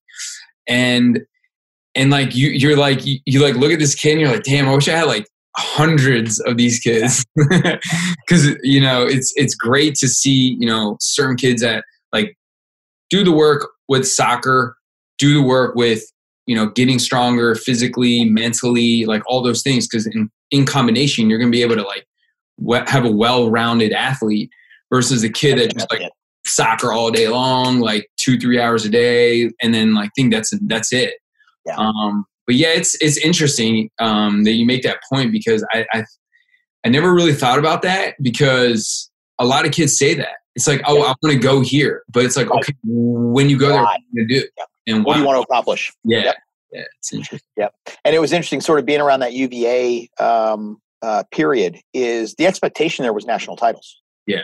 and 0.66 1.20
and 1.94 2.10
like 2.10 2.34
you 2.34 2.48
you're 2.48 2.76
like 2.76 3.06
you, 3.06 3.18
you 3.26 3.40
like 3.40 3.54
look 3.54 3.70
at 3.70 3.78
this 3.78 3.94
kid 3.94 4.12
and 4.12 4.20
you're 4.20 4.32
like 4.32 4.42
damn 4.42 4.68
i 4.68 4.74
wish 4.74 4.88
i 4.88 4.96
had 4.96 5.06
like 5.06 5.26
hundreds 5.56 6.40
of 6.40 6.56
these 6.56 6.80
kids 6.80 7.24
because 7.36 8.56
you 8.62 8.80
know 8.80 9.04
it's 9.04 9.32
it's 9.36 9.54
great 9.54 9.94
to 9.94 10.08
see 10.08 10.56
you 10.58 10.66
know 10.66 10.96
certain 11.00 11.36
kids 11.36 11.62
that 11.62 11.84
like 12.12 12.36
do 13.12 13.22
the 13.22 13.30
work 13.30 13.68
with 13.88 14.08
soccer 14.08 14.76
do 15.18 15.34
the 15.34 15.42
work 15.42 15.76
with 15.76 16.02
you 16.46 16.56
know 16.56 16.66
getting 16.70 16.98
stronger 16.98 17.54
physically 17.54 18.24
mentally 18.24 19.04
like 19.04 19.22
all 19.26 19.40
those 19.40 19.62
things 19.62 19.86
because 19.86 20.06
in 20.06 20.28
in 20.52 20.66
combination, 20.66 21.28
you're 21.28 21.38
going 21.38 21.50
to 21.50 21.56
be 21.56 21.62
able 21.62 21.76
to 21.76 21.82
like 21.82 22.06
have 22.88 23.04
a 23.04 23.10
well-rounded 23.10 23.92
athlete 23.92 24.50
versus 24.92 25.24
a 25.24 25.30
kid 25.30 25.58
that 25.58 25.74
just 25.74 25.90
like 25.90 26.02
soccer 26.46 26.92
all 26.92 27.10
day 27.10 27.28
long, 27.28 27.80
like 27.80 28.08
two 28.18 28.38
three 28.38 28.60
hours 28.60 28.84
a 28.84 28.90
day, 28.90 29.50
and 29.60 29.74
then 29.74 29.94
like 29.94 30.10
think 30.14 30.32
that's 30.32 30.52
that's 30.66 30.92
it. 30.92 31.14
Yeah. 31.66 31.76
Um, 31.76 32.26
but 32.46 32.56
yeah, 32.56 32.68
it's 32.68 32.94
it's 33.00 33.16
interesting 33.16 33.90
um, 33.98 34.44
that 34.44 34.52
you 34.52 34.66
make 34.66 34.82
that 34.82 34.98
point 35.10 35.32
because 35.32 35.66
I, 35.72 35.86
I 35.92 36.04
I 36.84 36.88
never 36.88 37.12
really 37.14 37.34
thought 37.34 37.58
about 37.58 37.82
that 37.82 38.14
because 38.22 39.10
a 39.38 39.46
lot 39.46 39.64
of 39.64 39.72
kids 39.72 39.96
say 39.96 40.14
that 40.14 40.36
it's 40.54 40.66
like 40.66 40.82
oh 40.86 40.96
yeah. 40.96 41.02
I 41.02 41.14
want 41.22 41.32
to 41.32 41.38
go 41.38 41.60
here, 41.60 42.02
but 42.10 42.24
it's 42.24 42.36
like 42.36 42.48
right. 42.48 42.62
okay 42.62 42.74
when 42.84 43.48
you 43.48 43.58
go 43.58 43.70
why? 43.70 43.74
there, 43.74 43.84
what 43.84 43.96
do 43.96 44.02
you 44.12 44.20
want 44.20 44.28
to 44.28 44.40
do? 44.40 44.48
Yep. 44.56 44.68
And 44.86 45.04
what 45.04 45.14
do 45.14 45.20
you 45.20 45.26
want 45.26 45.36
to 45.38 45.42
accomplish? 45.42 45.92
Yeah. 46.04 46.24
Yep. 46.24 46.36
Yeah, 46.72 46.82
it's 46.98 47.12
interesting. 47.12 47.48
Yep. 47.56 47.74
And 48.04 48.14
it 48.14 48.18
was 48.18 48.32
interesting, 48.32 48.60
sort 48.60 48.78
of 48.78 48.86
being 48.86 49.00
around 49.00 49.20
that 49.20 49.34
UVA 49.34 50.08
um, 50.18 50.80
uh, 51.02 51.22
period. 51.30 51.78
Is 51.92 52.34
the 52.36 52.46
expectation 52.46 53.02
there 53.02 53.12
was 53.12 53.26
national 53.26 53.56
titles? 53.56 54.00
Yeah. 54.26 54.42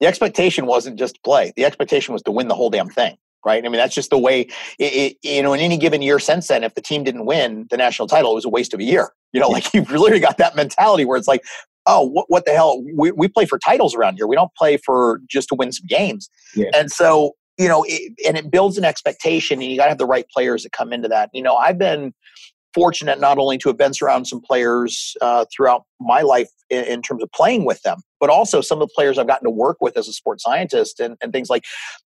The 0.00 0.06
expectation 0.06 0.66
wasn't 0.66 0.98
just 0.98 1.16
to 1.16 1.20
play. 1.22 1.52
The 1.56 1.64
expectation 1.64 2.12
was 2.12 2.22
to 2.22 2.30
win 2.30 2.48
the 2.48 2.54
whole 2.54 2.70
damn 2.70 2.88
thing, 2.88 3.16
right? 3.44 3.64
I 3.64 3.68
mean, 3.68 3.78
that's 3.78 3.94
just 3.94 4.10
the 4.10 4.18
way. 4.18 4.42
It, 4.78 4.84
it, 4.92 5.16
you 5.22 5.42
know, 5.42 5.52
in 5.52 5.60
any 5.60 5.76
given 5.76 6.02
year 6.02 6.18
since 6.18 6.48
then, 6.48 6.64
if 6.64 6.74
the 6.74 6.82
team 6.82 7.04
didn't 7.04 7.26
win 7.26 7.66
the 7.70 7.76
national 7.76 8.08
title, 8.08 8.32
it 8.32 8.34
was 8.34 8.44
a 8.44 8.50
waste 8.50 8.74
of 8.74 8.80
a 8.80 8.84
year. 8.84 9.10
You 9.32 9.40
know, 9.40 9.48
like 9.48 9.72
you've 9.74 9.90
literally 9.90 10.20
got 10.20 10.38
that 10.38 10.56
mentality 10.56 11.04
where 11.04 11.16
it's 11.16 11.28
like, 11.28 11.42
oh, 11.86 12.02
what, 12.02 12.26
what 12.28 12.44
the 12.44 12.52
hell? 12.52 12.82
We, 12.94 13.12
we 13.12 13.28
play 13.28 13.46
for 13.46 13.58
titles 13.58 13.94
around 13.94 14.16
here. 14.16 14.26
We 14.26 14.36
don't 14.36 14.52
play 14.56 14.76
for 14.76 15.20
just 15.28 15.48
to 15.48 15.54
win 15.54 15.72
some 15.72 15.86
games. 15.86 16.28
Yeah. 16.54 16.70
And 16.74 16.90
so 16.90 17.32
you 17.58 17.68
know, 17.68 17.84
it, 17.88 18.12
and 18.26 18.36
it 18.36 18.50
builds 18.50 18.76
an 18.76 18.84
expectation, 18.84 19.60
and 19.60 19.70
you 19.70 19.76
got 19.76 19.84
to 19.84 19.90
have 19.90 19.98
the 19.98 20.06
right 20.06 20.26
players 20.28 20.62
that 20.62 20.72
come 20.72 20.92
into 20.92 21.08
that. 21.08 21.30
You 21.32 21.42
know, 21.42 21.56
I've 21.56 21.78
been 21.78 22.12
fortunate 22.74 23.18
not 23.18 23.38
only 23.38 23.56
to 23.56 23.70
have 23.70 23.78
been 23.78 23.94
surrounded 23.94 24.26
some 24.26 24.40
players 24.40 25.16
uh, 25.22 25.46
throughout 25.54 25.84
my 25.98 26.20
life 26.20 26.50
in, 26.68 26.84
in, 26.84 27.00
terms 27.00 27.22
of 27.22 27.32
playing 27.32 27.64
with 27.64 27.80
them, 27.82 27.98
but 28.20 28.28
also 28.28 28.60
some 28.60 28.82
of 28.82 28.88
the 28.88 28.92
players 28.94 29.16
I've 29.16 29.26
gotten 29.26 29.46
to 29.46 29.50
work 29.50 29.78
with 29.80 29.96
as 29.96 30.08
a 30.08 30.12
sports 30.12 30.44
scientist, 30.44 31.00
and, 31.00 31.16
and 31.22 31.32
things 31.32 31.48
like 31.48 31.64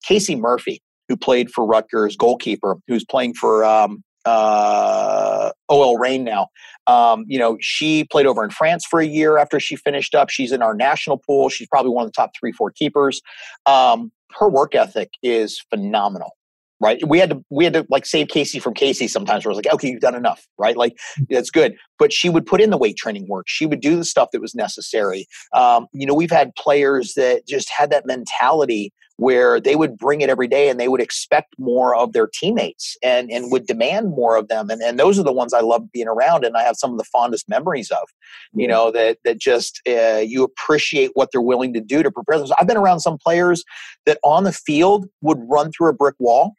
Casey 0.02 0.36
Murphy, 0.36 0.80
who 1.08 1.16
played 1.16 1.50
for 1.50 1.66
Rutgers, 1.66 2.16
goalkeeper, 2.16 2.76
who's 2.88 3.04
playing 3.04 3.34
for 3.34 3.64
um, 3.64 4.02
uh, 4.24 5.50
OL 5.68 5.98
Reign 5.98 6.24
now. 6.24 6.48
Um, 6.86 7.24
you 7.28 7.38
know, 7.38 7.56
she 7.60 8.04
played 8.04 8.26
over 8.26 8.44
in 8.44 8.50
France 8.50 8.84
for 8.84 9.00
a 9.00 9.06
year 9.06 9.38
after 9.38 9.58
she 9.58 9.76
finished 9.76 10.14
up. 10.14 10.30
She's 10.30 10.52
in 10.52 10.62
our 10.62 10.74
national 10.74 11.18
pool. 11.18 11.48
She's 11.48 11.68
probably 11.68 11.90
one 11.90 12.04
of 12.04 12.08
the 12.08 12.14
top 12.16 12.32
three, 12.38 12.52
four 12.52 12.70
keepers. 12.70 13.20
Um, 13.66 14.12
her 14.38 14.48
work 14.48 14.74
ethic 14.74 15.10
is 15.22 15.60
phenomenal 15.70 16.32
right 16.80 17.06
we 17.06 17.18
had 17.18 17.30
to 17.30 17.44
we 17.50 17.64
had 17.64 17.72
to 17.72 17.86
like 17.88 18.04
save 18.04 18.28
casey 18.28 18.58
from 18.58 18.74
casey 18.74 19.06
sometimes 19.06 19.44
where 19.44 19.50
it 19.50 19.56
was 19.56 19.64
like 19.64 19.72
okay 19.72 19.88
you've 19.88 20.00
done 20.00 20.14
enough 20.14 20.46
right 20.58 20.76
like 20.76 20.96
that's 21.30 21.50
good 21.50 21.76
but 21.98 22.12
she 22.12 22.28
would 22.28 22.44
put 22.44 22.60
in 22.60 22.70
the 22.70 22.76
weight 22.76 22.96
training 22.96 23.26
work 23.28 23.46
she 23.48 23.64
would 23.66 23.80
do 23.80 23.96
the 23.96 24.04
stuff 24.04 24.28
that 24.32 24.40
was 24.40 24.54
necessary 24.54 25.26
um, 25.54 25.86
you 25.92 26.06
know 26.06 26.14
we've 26.14 26.30
had 26.30 26.54
players 26.56 27.14
that 27.14 27.46
just 27.46 27.70
had 27.70 27.90
that 27.90 28.06
mentality 28.06 28.92
where 29.16 29.60
they 29.60 29.76
would 29.76 29.96
bring 29.96 30.20
it 30.20 30.28
every 30.28 30.48
day 30.48 30.68
and 30.68 30.80
they 30.80 30.88
would 30.88 31.00
expect 31.00 31.54
more 31.58 31.94
of 31.94 32.12
their 32.12 32.26
teammates 32.26 32.96
and, 33.02 33.30
and 33.30 33.52
would 33.52 33.66
demand 33.66 34.10
more 34.10 34.36
of 34.36 34.48
them. 34.48 34.70
And, 34.70 34.82
and 34.82 34.98
those 34.98 35.18
are 35.18 35.22
the 35.22 35.32
ones 35.32 35.54
I 35.54 35.60
love 35.60 35.90
being 35.92 36.08
around 36.08 36.44
and 36.44 36.56
I 36.56 36.62
have 36.62 36.76
some 36.76 36.90
of 36.90 36.98
the 36.98 37.04
fondest 37.04 37.48
memories 37.48 37.90
of, 37.90 38.08
you 38.54 38.66
know, 38.66 38.90
that, 38.90 39.18
that 39.24 39.38
just 39.38 39.80
uh, 39.88 40.18
you 40.18 40.42
appreciate 40.42 41.12
what 41.14 41.30
they're 41.30 41.40
willing 41.40 41.72
to 41.74 41.80
do 41.80 42.02
to 42.02 42.10
prepare 42.10 42.38
themselves. 42.38 42.58
I've 42.60 42.66
been 42.66 42.76
around 42.76 43.00
some 43.00 43.18
players 43.18 43.64
that 44.04 44.18
on 44.24 44.44
the 44.44 44.52
field 44.52 45.06
would 45.22 45.38
run 45.48 45.70
through 45.70 45.90
a 45.90 45.94
brick 45.94 46.16
wall, 46.18 46.54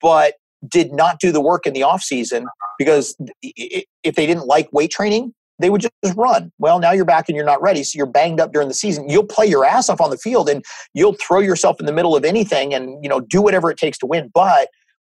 but 0.00 0.34
did 0.66 0.92
not 0.92 1.20
do 1.20 1.32
the 1.32 1.40
work 1.40 1.66
in 1.66 1.72
the 1.72 1.82
off 1.82 2.02
season 2.02 2.46
because 2.78 3.16
if 3.42 4.14
they 4.14 4.26
didn't 4.26 4.46
like 4.46 4.72
weight 4.72 4.90
training, 4.90 5.34
they 5.60 5.70
would 5.70 5.82
just 5.82 6.16
run. 6.16 6.50
Well, 6.58 6.78
now 6.78 6.92
you're 6.92 7.04
back 7.04 7.28
and 7.28 7.36
you're 7.36 7.44
not 7.44 7.60
ready, 7.60 7.84
so 7.84 7.96
you're 7.96 8.06
banged 8.06 8.40
up 8.40 8.52
during 8.52 8.68
the 8.68 8.74
season. 8.74 9.08
You'll 9.08 9.26
play 9.26 9.46
your 9.46 9.64
ass 9.64 9.88
off 9.88 10.00
on 10.00 10.10
the 10.10 10.16
field 10.16 10.48
and 10.48 10.64
you'll 10.94 11.14
throw 11.14 11.40
yourself 11.40 11.78
in 11.78 11.86
the 11.86 11.92
middle 11.92 12.16
of 12.16 12.24
anything 12.24 12.72
and 12.74 13.02
you 13.02 13.08
know 13.08 13.20
do 13.20 13.42
whatever 13.42 13.70
it 13.70 13.76
takes 13.78 13.98
to 13.98 14.06
win. 14.06 14.30
But 14.32 14.68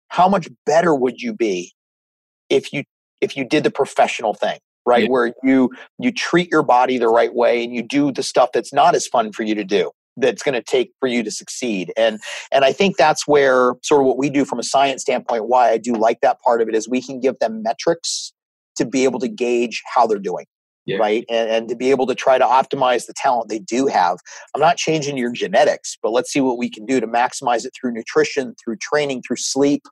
how 0.07 0.27
much 0.27 0.49
better 0.65 0.95
would 0.95 1.21
you 1.21 1.33
be 1.33 1.73
if 2.49 2.73
you 2.73 2.83
if 3.21 3.37
you 3.37 3.45
did 3.45 3.63
the 3.63 3.71
professional 3.71 4.33
thing, 4.33 4.59
right? 4.85 5.03
Yeah. 5.03 5.09
Where 5.09 5.33
you 5.43 5.69
you 5.99 6.11
treat 6.11 6.49
your 6.49 6.63
body 6.63 6.97
the 6.97 7.09
right 7.09 7.33
way 7.33 7.63
and 7.63 7.73
you 7.73 7.83
do 7.83 8.11
the 8.11 8.23
stuff 8.23 8.49
that's 8.53 8.73
not 8.73 8.95
as 8.95 9.07
fun 9.07 9.31
for 9.31 9.43
you 9.43 9.55
to 9.55 9.63
do 9.63 9.91
that's 10.17 10.43
going 10.43 10.55
to 10.55 10.63
take 10.63 10.91
for 10.99 11.07
you 11.07 11.23
to 11.23 11.31
succeed 11.31 11.93
and 11.95 12.19
and 12.51 12.65
i 12.65 12.73
think 12.73 12.97
that's 12.97 13.25
where 13.25 13.75
sort 13.83 14.01
of 14.01 14.07
what 14.07 14.17
we 14.17 14.29
do 14.29 14.43
from 14.43 14.59
a 14.59 14.63
science 14.63 15.01
standpoint 15.01 15.47
why 15.47 15.69
i 15.69 15.77
do 15.77 15.93
like 15.93 16.19
that 16.19 16.41
part 16.41 16.61
of 16.61 16.67
it 16.67 16.75
is 16.75 16.89
we 16.89 17.01
can 17.01 17.21
give 17.21 17.37
them 17.39 17.63
metrics 17.63 18.33
to 18.79 18.85
be 18.85 19.03
able 19.03 19.19
to 19.19 19.27
gauge 19.27 19.81
how 19.93 20.07
they're 20.07 20.19
doing. 20.19 20.45
Yeah. 20.85 20.97
Right. 20.97 21.23
And, 21.29 21.49
and 21.51 21.69
to 21.69 21.75
be 21.75 21.91
able 21.91 22.07
to 22.07 22.15
try 22.15 22.39
to 22.39 22.45
optimize 22.45 23.05
the 23.05 23.13
talent 23.15 23.49
they 23.49 23.59
do 23.59 23.85
have. 23.85 24.17
I'm 24.55 24.61
not 24.61 24.77
changing 24.77 25.17
your 25.17 25.31
genetics, 25.31 25.97
but 26.01 26.11
let's 26.11 26.31
see 26.31 26.41
what 26.41 26.57
we 26.57 26.67
can 26.67 26.85
do 26.87 26.99
to 26.99 27.05
maximize 27.05 27.63
it 27.63 27.73
through 27.79 27.93
nutrition, 27.93 28.55
through 28.63 28.77
training, 28.77 29.21
through 29.21 29.37
sleep, 29.37 29.83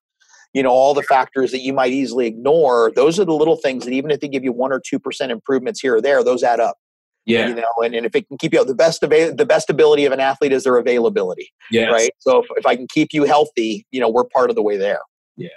you 0.54 0.64
know 0.64 0.72
all 0.72 0.94
the 0.94 1.04
factors 1.04 1.52
that 1.52 1.60
you 1.60 1.72
might 1.72 1.92
easily 1.92 2.26
ignore 2.26 2.92
those 2.96 3.20
are 3.20 3.26
the 3.26 3.34
little 3.34 3.58
things 3.58 3.86
that 3.86 3.92
even 3.92 4.12
if 4.12 4.20
they 4.20 4.28
give 4.28 4.44
you 4.44 4.52
one 4.52 4.72
or 4.72 4.82
two 4.84 5.00
percent 5.00 5.32
improvements 5.32 5.80
here 5.80 5.96
or 5.96 6.02
there 6.02 6.24
those 6.24 6.44
add 6.44 6.60
up 6.60 6.78
yeah 7.26 7.48
you 7.48 7.54
know 7.54 7.84
and, 7.84 7.94
and 7.94 8.06
if 8.06 8.16
it 8.16 8.28
can 8.28 8.38
keep 8.38 8.54
you 8.54 8.66
the 8.66 8.74
best 8.74 9.04
avail- 9.04 9.36
the 9.36 9.46
best 9.46 9.70
ability 9.70 10.06
of 10.06 10.12
an 10.12 10.20
athlete 10.20 10.52
is 10.52 10.64
their 10.64 10.78
availability 10.78 11.52
yeah 11.70 11.86
right 11.86 12.12
so 12.18 12.42
if, 12.42 12.48
if 12.58 12.66
i 12.66 12.76
can 12.76 12.88
keep 12.92 13.10
you 13.14 13.24
healthy 13.24 13.86
you 13.92 14.00
know 14.00 14.10
we're 14.10 14.24
part 14.24 14.50
of 14.50 14.56
the 14.56 14.64
way 14.64 14.78
there 14.78 15.02
yeah 15.36 15.50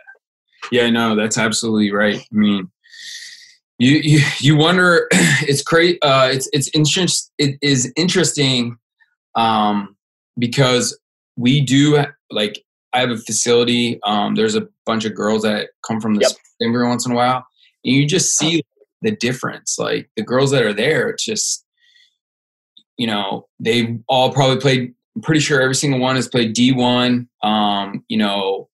yeah 0.70 0.90
no 0.90 1.14
that's 1.16 1.38
absolutely 1.38 1.90
right 1.92 2.18
i 2.18 2.36
mean 2.36 2.70
you 3.80 4.00
you, 4.02 4.20
you 4.38 4.56
wonder 4.56 5.08
it's 5.12 5.62
great 5.62 5.98
uh, 6.02 6.28
it's 6.30 6.48
it's 6.52 6.70
interest 6.74 7.32
it 7.38 7.58
is 7.62 7.92
interesting 7.96 8.76
um, 9.34 9.96
because 10.38 10.98
we 11.36 11.60
do 11.60 12.04
like 12.30 12.62
I 12.92 13.00
have 13.00 13.10
a 13.10 13.16
facility 13.16 13.98
um, 14.04 14.34
there's 14.34 14.54
a 14.54 14.68
bunch 14.86 15.04
of 15.04 15.14
girls 15.14 15.42
that 15.42 15.70
come 15.84 16.00
from 16.00 16.14
the 16.14 16.20
yep. 16.20 16.32
every 16.62 16.86
once 16.86 17.06
in 17.06 17.12
a 17.12 17.16
while 17.16 17.46
and 17.84 17.94
you 17.94 18.06
just 18.06 18.38
see 18.38 18.62
the 19.02 19.12
difference 19.12 19.76
like 19.78 20.10
the 20.16 20.22
girls 20.22 20.50
that 20.50 20.62
are 20.62 20.74
there 20.74 21.08
it's 21.08 21.24
just 21.24 21.64
you 22.98 23.06
know 23.06 23.48
they've 23.58 23.98
all 24.08 24.30
probably 24.32 24.58
played 24.58 24.94
I'm 25.16 25.22
pretty 25.22 25.40
sure 25.40 25.60
every 25.60 25.74
single 25.74 25.98
one 25.98 26.16
has 26.16 26.28
played 26.28 26.54
D1 26.54 27.26
um, 27.42 28.04
you 28.08 28.18
know 28.18 28.68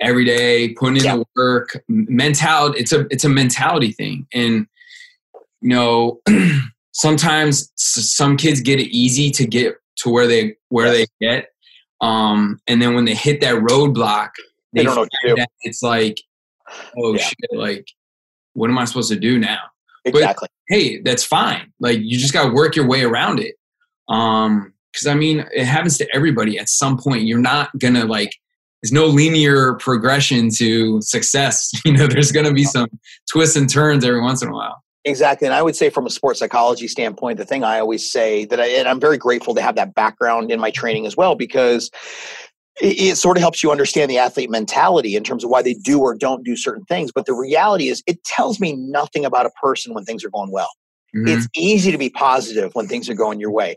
every 0.00 0.24
day, 0.24 0.70
putting 0.74 0.96
in 0.96 1.04
yeah. 1.04 1.16
the 1.16 1.24
work, 1.36 1.82
mentality. 1.88 2.80
It's 2.80 2.92
a 2.92 3.06
it's 3.10 3.24
a 3.24 3.28
mentality 3.28 3.92
thing, 3.92 4.26
and 4.32 4.66
you 5.60 5.68
know, 5.70 6.20
sometimes 6.92 7.72
some 7.76 8.36
kids 8.36 8.60
get 8.60 8.80
it 8.80 8.94
easy 8.94 9.30
to 9.32 9.46
get 9.46 9.76
to 9.96 10.10
where 10.10 10.26
they 10.26 10.56
where 10.68 10.86
yes. 10.86 11.08
they 11.20 11.26
get, 11.26 11.48
um, 12.00 12.60
and 12.66 12.80
then 12.80 12.94
when 12.94 13.04
they 13.04 13.14
hit 13.14 13.40
that 13.40 13.56
roadblock, 13.56 14.30
they, 14.72 14.80
they 14.80 14.84
don't 14.84 14.96
know 14.96 15.00
what 15.02 15.10
to 15.24 15.34
do. 15.36 15.44
It's 15.62 15.82
like, 15.82 16.20
oh 16.98 17.14
yeah. 17.14 17.22
shit! 17.22 17.50
Like, 17.52 17.86
what 18.54 18.70
am 18.70 18.78
I 18.78 18.84
supposed 18.84 19.10
to 19.10 19.18
do 19.18 19.38
now? 19.38 19.60
Exactly. 20.04 20.48
But, 20.68 20.76
hey, 20.76 21.00
that's 21.00 21.24
fine. 21.24 21.72
Like, 21.80 21.98
you 21.98 22.18
just 22.18 22.34
got 22.34 22.44
to 22.44 22.52
work 22.52 22.76
your 22.76 22.86
way 22.86 23.02
around 23.04 23.40
it. 23.40 23.54
Um, 24.08 24.74
because 24.92 25.08
I 25.08 25.14
mean, 25.14 25.44
it 25.52 25.64
happens 25.64 25.98
to 25.98 26.08
everybody 26.14 26.58
at 26.58 26.68
some 26.68 26.96
point. 26.96 27.24
You're 27.24 27.38
not 27.38 27.76
gonna 27.78 28.04
like 28.04 28.36
there's 28.84 28.92
no 28.92 29.06
linear 29.06 29.74
progression 29.74 30.50
to 30.50 31.00
success. 31.00 31.72
You 31.86 31.92
know, 31.92 32.06
there's 32.06 32.32
going 32.32 32.46
to 32.46 32.52
be 32.52 32.64
some 32.64 32.88
twists 33.30 33.56
and 33.56 33.68
turns 33.68 34.04
every 34.04 34.20
once 34.20 34.42
in 34.42 34.48
a 34.48 34.52
while. 34.52 34.82
Exactly. 35.04 35.46
And 35.46 35.54
I 35.54 35.62
would 35.62 35.76
say 35.76 35.90
from 35.90 36.06
a 36.06 36.10
sports 36.10 36.38
psychology 36.38 36.88
standpoint, 36.88 37.38
the 37.38 37.44
thing 37.44 37.62
I 37.62 37.78
always 37.78 38.10
say 38.10 38.46
that 38.46 38.60
I, 38.60 38.66
and 38.68 38.88
I'm 38.88 39.00
very 39.00 39.18
grateful 39.18 39.54
to 39.54 39.62
have 39.62 39.76
that 39.76 39.94
background 39.94 40.50
in 40.50 40.60
my 40.60 40.70
training 40.70 41.06
as 41.06 41.16
well, 41.16 41.34
because 41.34 41.90
it, 42.80 42.98
it, 43.00 43.16
sort 43.16 43.36
of 43.36 43.42
helps 43.42 43.62
you 43.62 43.70
understand 43.70 44.10
the 44.10 44.18
athlete 44.18 44.50
mentality 44.50 45.14
in 45.14 45.24
terms 45.24 45.44
of 45.44 45.50
why 45.50 45.62
they 45.62 45.74
do 45.74 46.00
or 46.00 46.14
don't 46.14 46.44
do 46.44 46.56
certain 46.56 46.84
things. 46.84 47.12
But 47.12 47.26
the 47.26 47.34
reality 47.34 47.88
is 47.88 48.02
it 48.06 48.22
tells 48.24 48.60
me 48.60 48.74
nothing 48.74 49.24
about 49.24 49.46
a 49.46 49.50
person 49.62 49.94
when 49.94 50.04
things 50.04 50.24
are 50.24 50.30
going 50.30 50.50
well. 50.50 50.70
Mm-hmm. 51.14 51.28
It's 51.28 51.48
easy 51.54 51.92
to 51.92 51.98
be 51.98 52.10
positive 52.10 52.74
when 52.74 52.86
things 52.86 53.08
are 53.08 53.14
going 53.14 53.40
your 53.40 53.52
way 53.52 53.76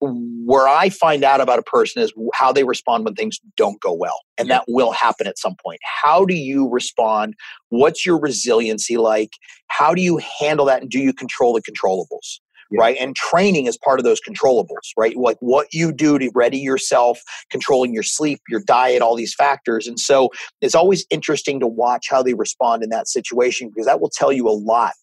where 0.00 0.68
I 0.68 0.90
find 0.90 1.24
out 1.24 1.40
about 1.40 1.58
a 1.58 1.62
person 1.62 2.02
is 2.02 2.12
how 2.34 2.52
they 2.52 2.64
respond 2.64 3.04
when 3.04 3.14
things 3.14 3.40
don't 3.56 3.80
go 3.80 3.92
well. 3.92 4.20
And 4.38 4.50
that 4.50 4.64
will 4.68 4.92
happen 4.92 5.26
at 5.26 5.38
some 5.38 5.56
point. 5.62 5.80
How 6.02 6.24
do 6.24 6.34
you 6.34 6.68
respond? 6.68 7.34
What's 7.70 8.04
your 8.04 8.20
resiliency 8.20 8.98
like? 8.98 9.30
How 9.68 9.94
do 9.94 10.02
you 10.02 10.20
handle 10.40 10.66
that? 10.66 10.82
And 10.82 10.90
do 10.90 10.98
you 10.98 11.12
control 11.12 11.54
the 11.54 11.62
controllables? 11.62 12.40
Yeah. 12.70 12.80
Right. 12.80 12.96
And 12.98 13.14
training 13.14 13.66
is 13.66 13.78
part 13.78 14.00
of 14.00 14.04
those 14.04 14.20
controllables, 14.20 14.90
right? 14.96 15.16
Like 15.16 15.36
what 15.38 15.68
you 15.72 15.92
do 15.92 16.18
to 16.18 16.30
ready 16.34 16.58
yourself, 16.58 17.20
controlling 17.48 17.94
your 17.94 18.02
sleep, 18.02 18.40
your 18.48 18.60
diet, 18.66 19.02
all 19.02 19.14
these 19.14 19.34
factors. 19.34 19.86
And 19.86 20.00
so 20.00 20.30
it's 20.60 20.74
always 20.74 21.06
interesting 21.08 21.60
to 21.60 21.68
watch 21.68 22.06
how 22.10 22.24
they 22.24 22.34
respond 22.34 22.82
in 22.82 22.88
that 22.90 23.06
situation 23.06 23.68
because 23.68 23.86
that 23.86 24.00
will 24.00 24.10
tell 24.12 24.32
you 24.32 24.48
a 24.48 24.50
lot 24.50 24.94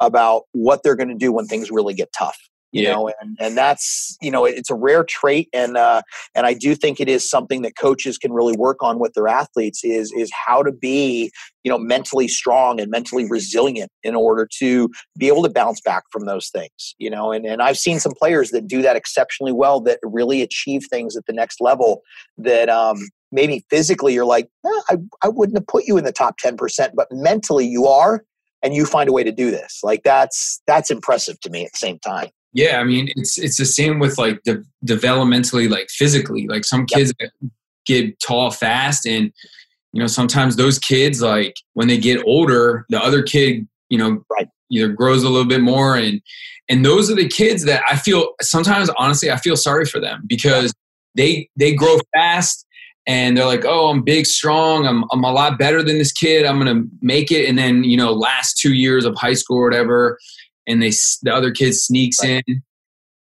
about 0.00 0.42
what 0.50 0.82
they're 0.82 0.96
going 0.96 1.10
to 1.10 1.14
do 1.14 1.30
when 1.30 1.46
things 1.46 1.70
really 1.70 1.94
get 1.94 2.12
tough 2.12 2.36
you 2.72 2.82
yeah. 2.82 2.92
know 2.92 3.10
and 3.20 3.36
and 3.38 3.56
that's 3.56 4.16
you 4.20 4.30
know 4.30 4.44
it's 4.44 4.70
a 4.70 4.74
rare 4.74 5.04
trait 5.04 5.48
and 5.52 5.76
uh 5.76 6.02
and 6.34 6.46
i 6.46 6.54
do 6.54 6.74
think 6.74 7.00
it 7.00 7.08
is 7.08 7.28
something 7.28 7.62
that 7.62 7.76
coaches 7.76 8.18
can 8.18 8.32
really 8.32 8.56
work 8.56 8.82
on 8.82 8.98
with 8.98 9.12
their 9.14 9.28
athletes 9.28 9.84
is 9.84 10.12
is 10.12 10.30
how 10.46 10.62
to 10.62 10.72
be 10.72 11.30
you 11.62 11.70
know 11.70 11.78
mentally 11.78 12.26
strong 12.26 12.80
and 12.80 12.90
mentally 12.90 13.28
resilient 13.28 13.90
in 14.02 14.14
order 14.14 14.48
to 14.58 14.88
be 15.18 15.28
able 15.28 15.42
to 15.42 15.50
bounce 15.50 15.80
back 15.80 16.02
from 16.10 16.26
those 16.26 16.48
things 16.48 16.94
you 16.98 17.10
know 17.10 17.30
and 17.30 17.46
and 17.46 17.62
i've 17.62 17.78
seen 17.78 18.00
some 18.00 18.12
players 18.18 18.50
that 18.50 18.66
do 18.66 18.82
that 18.82 18.96
exceptionally 18.96 19.52
well 19.52 19.80
that 19.80 19.98
really 20.02 20.42
achieve 20.42 20.82
things 20.90 21.16
at 21.16 21.24
the 21.26 21.32
next 21.32 21.60
level 21.60 22.02
that 22.38 22.68
um 22.68 22.96
maybe 23.30 23.64
physically 23.70 24.14
you're 24.14 24.24
like 24.24 24.48
eh, 24.66 24.80
I, 24.90 24.96
I 25.22 25.28
wouldn't 25.28 25.56
have 25.56 25.66
put 25.66 25.84
you 25.84 25.96
in 25.96 26.04
the 26.04 26.12
top 26.12 26.36
10% 26.38 26.90
but 26.94 27.08
mentally 27.10 27.66
you 27.66 27.86
are 27.86 28.24
and 28.62 28.74
you 28.74 28.86
find 28.86 29.08
a 29.08 29.12
way 29.12 29.24
to 29.24 29.32
do 29.32 29.50
this 29.50 29.80
like 29.82 30.02
that's 30.04 30.62
that's 30.66 30.90
impressive 30.90 31.40
to 31.40 31.50
me 31.50 31.64
at 31.64 31.72
the 31.72 31.78
same 31.78 31.98
time 31.98 32.28
yeah, 32.52 32.78
I 32.78 32.84
mean 32.84 33.08
it's 33.16 33.38
it's 33.38 33.56
the 33.56 33.64
same 33.64 33.98
with 33.98 34.18
like 34.18 34.42
de- 34.42 34.62
developmentally, 34.84 35.70
like 35.70 35.88
physically. 35.90 36.46
Like 36.46 36.64
some 36.64 36.86
kids 36.86 37.12
yep. 37.18 37.30
get 37.86 38.18
tall 38.20 38.50
fast, 38.50 39.06
and 39.06 39.32
you 39.92 40.00
know 40.00 40.06
sometimes 40.06 40.56
those 40.56 40.78
kids 40.78 41.22
like 41.22 41.56
when 41.72 41.88
they 41.88 41.98
get 41.98 42.22
older, 42.26 42.84
the 42.90 43.02
other 43.02 43.22
kid 43.22 43.66
you 43.88 43.98
know 43.98 44.22
right. 44.30 44.48
either 44.70 44.88
grows 44.88 45.22
a 45.22 45.30
little 45.30 45.48
bit 45.48 45.62
more, 45.62 45.96
and 45.96 46.20
and 46.68 46.84
those 46.84 47.10
are 47.10 47.14
the 47.14 47.28
kids 47.28 47.64
that 47.64 47.82
I 47.88 47.96
feel 47.96 48.28
sometimes 48.42 48.90
honestly 48.98 49.30
I 49.30 49.36
feel 49.38 49.56
sorry 49.56 49.86
for 49.86 50.00
them 50.00 50.24
because 50.26 50.74
they 51.14 51.48
they 51.56 51.74
grow 51.74 51.98
fast 52.14 52.66
and 53.04 53.36
they're 53.36 53.46
like, 53.46 53.64
oh, 53.64 53.88
I'm 53.88 54.04
big, 54.04 54.26
strong, 54.26 54.86
I'm 54.86 55.04
I'm 55.10 55.24
a 55.24 55.32
lot 55.32 55.58
better 55.58 55.82
than 55.82 55.96
this 55.96 56.12
kid, 56.12 56.44
I'm 56.44 56.58
gonna 56.58 56.82
make 57.00 57.32
it, 57.32 57.48
and 57.48 57.56
then 57.56 57.82
you 57.82 57.96
know 57.96 58.12
last 58.12 58.58
two 58.58 58.74
years 58.74 59.06
of 59.06 59.16
high 59.16 59.34
school 59.34 59.56
or 59.56 59.64
whatever 59.64 60.18
and 60.66 60.82
they 60.82 60.92
the 61.22 61.32
other 61.32 61.50
kid 61.50 61.74
sneaks 61.74 62.22
in 62.22 62.42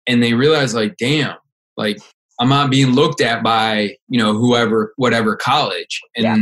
and 0.07 0.22
they 0.22 0.34
realize 0.34 0.74
like 0.74 0.97
damn 0.97 1.36
like 1.76 1.99
i'm 2.41 2.49
not 2.49 2.70
being 2.70 2.93
looked 2.93 3.20
at 3.20 3.43
by 3.43 3.97
you 4.09 4.18
know 4.18 4.34
whoever 4.34 4.93
whatever 4.97 5.36
college. 5.36 6.01
And 6.16 6.24
yeah. 6.24 6.36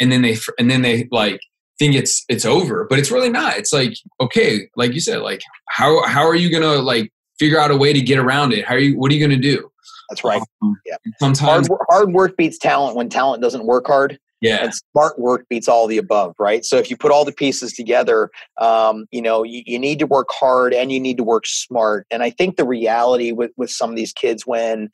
and 0.00 0.12
then 0.12 0.22
they 0.22 0.36
and 0.58 0.70
then 0.70 0.82
they 0.82 1.08
like 1.10 1.40
think 1.78 1.94
it's 1.94 2.24
it's 2.28 2.44
over. 2.44 2.86
But 2.88 2.98
it's 2.98 3.10
really 3.10 3.30
not. 3.30 3.56
It's 3.56 3.72
like 3.72 3.94
okay 4.20 4.68
like 4.76 4.94
you 4.94 5.00
said 5.00 5.22
like 5.22 5.40
how 5.68 6.06
how 6.06 6.26
are 6.26 6.34
you 6.34 6.50
gonna 6.50 6.80
like 6.80 7.10
figure 7.38 7.58
out 7.58 7.70
a 7.70 7.76
way 7.76 7.92
to 7.92 8.00
get 8.00 8.18
around 8.18 8.52
it? 8.52 8.64
How 8.64 8.74
are 8.74 8.78
you 8.78 8.98
what 8.98 9.10
are 9.10 9.14
you 9.14 9.24
gonna 9.24 9.40
do? 9.40 9.70
That's 10.10 10.24
right. 10.24 10.42
Um, 10.62 10.76
yeah. 10.84 10.96
sometimes 11.18 11.68
hard, 11.68 11.80
hard 11.88 12.12
work 12.12 12.36
beats 12.36 12.58
talent 12.58 12.96
when 12.96 13.08
talent 13.08 13.42
doesn't 13.42 13.64
work 13.64 13.86
hard 13.86 14.18
yeah. 14.42 14.64
And 14.64 14.74
smart 14.74 15.20
work 15.20 15.48
beats 15.48 15.68
all 15.68 15.86
the 15.86 15.98
above, 15.98 16.34
right? 16.36 16.64
So 16.64 16.76
if 16.76 16.90
you 16.90 16.96
put 16.96 17.12
all 17.12 17.24
the 17.24 17.32
pieces 17.32 17.72
together, 17.72 18.28
um, 18.60 19.06
you 19.12 19.22
know, 19.22 19.44
you, 19.44 19.62
you, 19.64 19.78
need 19.78 20.00
to 20.00 20.06
work 20.06 20.28
hard 20.32 20.74
and 20.74 20.90
you 20.90 20.98
need 20.98 21.16
to 21.18 21.22
work 21.22 21.46
smart. 21.46 22.08
And 22.10 22.24
I 22.24 22.30
think 22.30 22.56
the 22.56 22.66
reality 22.66 23.30
with, 23.30 23.52
with 23.56 23.70
some 23.70 23.88
of 23.90 23.94
these 23.94 24.12
kids 24.12 24.44
when 24.44 24.90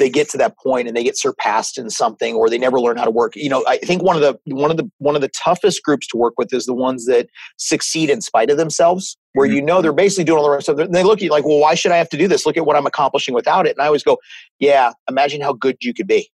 they 0.00 0.10
get 0.10 0.28
to 0.30 0.38
that 0.38 0.58
point 0.58 0.88
and 0.88 0.96
they 0.96 1.04
get 1.04 1.16
surpassed 1.16 1.78
in 1.78 1.90
something 1.90 2.34
or 2.34 2.50
they 2.50 2.58
never 2.58 2.80
learn 2.80 2.96
how 2.96 3.04
to 3.04 3.10
work, 3.10 3.36
you 3.36 3.48
know, 3.48 3.64
I 3.68 3.78
think 3.78 4.02
one 4.02 4.16
of 4.16 4.22
the 4.22 4.36
one 4.52 4.72
of 4.72 4.76
the 4.76 4.90
one 4.98 5.14
of 5.14 5.22
the 5.22 5.30
toughest 5.44 5.84
groups 5.84 6.08
to 6.08 6.16
work 6.16 6.34
with 6.36 6.52
is 6.52 6.66
the 6.66 6.74
ones 6.74 7.06
that 7.06 7.28
succeed 7.56 8.10
in 8.10 8.20
spite 8.20 8.50
of 8.50 8.56
themselves 8.56 9.16
where 9.34 9.46
mm-hmm. 9.46 9.56
you 9.56 9.62
know 9.62 9.80
they're 9.80 9.92
basically 9.92 10.24
doing 10.24 10.38
all 10.38 10.44
the 10.44 10.50
right 10.50 10.62
stuff. 10.62 10.76
They 10.76 11.04
look 11.04 11.18
at 11.18 11.22
you 11.22 11.30
like, 11.30 11.44
well, 11.44 11.60
why 11.60 11.76
should 11.76 11.92
I 11.92 11.98
have 11.98 12.08
to 12.08 12.16
do 12.16 12.26
this? 12.26 12.46
Look 12.46 12.56
at 12.56 12.66
what 12.66 12.74
I'm 12.74 12.86
accomplishing 12.86 13.32
without 13.32 13.66
it. 13.66 13.76
And 13.76 13.82
I 13.82 13.86
always 13.86 14.02
go, 14.02 14.18
yeah, 14.58 14.92
imagine 15.08 15.40
how 15.40 15.52
good 15.52 15.76
you 15.80 15.94
could 15.94 16.08
be 16.08 16.30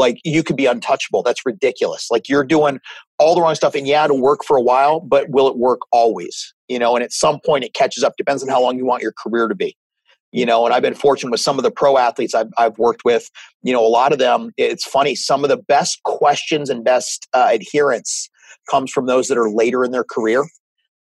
like 0.00 0.18
you 0.24 0.42
could 0.42 0.56
be 0.56 0.66
untouchable. 0.66 1.22
That's 1.22 1.46
ridiculous. 1.46 2.08
Like 2.10 2.28
you're 2.28 2.42
doing 2.42 2.80
all 3.18 3.34
the 3.36 3.40
wrong 3.40 3.54
stuff 3.54 3.76
and 3.76 3.86
yeah, 3.86 4.04
it'll 4.04 4.20
work 4.20 4.40
for 4.44 4.56
a 4.56 4.62
while, 4.62 4.98
but 5.00 5.30
will 5.30 5.46
it 5.46 5.56
work 5.56 5.80
always? 5.92 6.52
You 6.68 6.78
know, 6.78 6.96
and 6.96 7.04
at 7.04 7.12
some 7.12 7.38
point 7.44 7.62
it 7.62 7.74
catches 7.74 8.02
up, 8.02 8.14
depends 8.16 8.42
on 8.42 8.48
how 8.48 8.60
long 8.60 8.76
you 8.76 8.84
want 8.84 9.02
your 9.02 9.12
career 9.16 9.46
to 9.46 9.54
be. 9.54 9.76
You 10.32 10.46
know, 10.46 10.64
and 10.64 10.72
I've 10.72 10.82
been 10.82 10.94
fortunate 10.94 11.30
with 11.30 11.40
some 11.40 11.58
of 11.58 11.64
the 11.64 11.72
pro 11.72 11.98
athletes 11.98 12.34
I've, 12.34 12.48
I've 12.56 12.78
worked 12.78 13.04
with. 13.04 13.28
You 13.62 13.72
know, 13.72 13.84
a 13.84 13.88
lot 13.88 14.12
of 14.12 14.18
them, 14.18 14.50
it's 14.56 14.84
funny, 14.84 15.14
some 15.14 15.44
of 15.44 15.50
the 15.50 15.56
best 15.56 16.02
questions 16.04 16.70
and 16.70 16.84
best 16.84 17.28
uh, 17.32 17.48
adherence 17.50 18.28
comes 18.70 18.90
from 18.92 19.06
those 19.06 19.28
that 19.28 19.38
are 19.38 19.50
later 19.50 19.84
in 19.84 19.90
their 19.90 20.04
career 20.04 20.44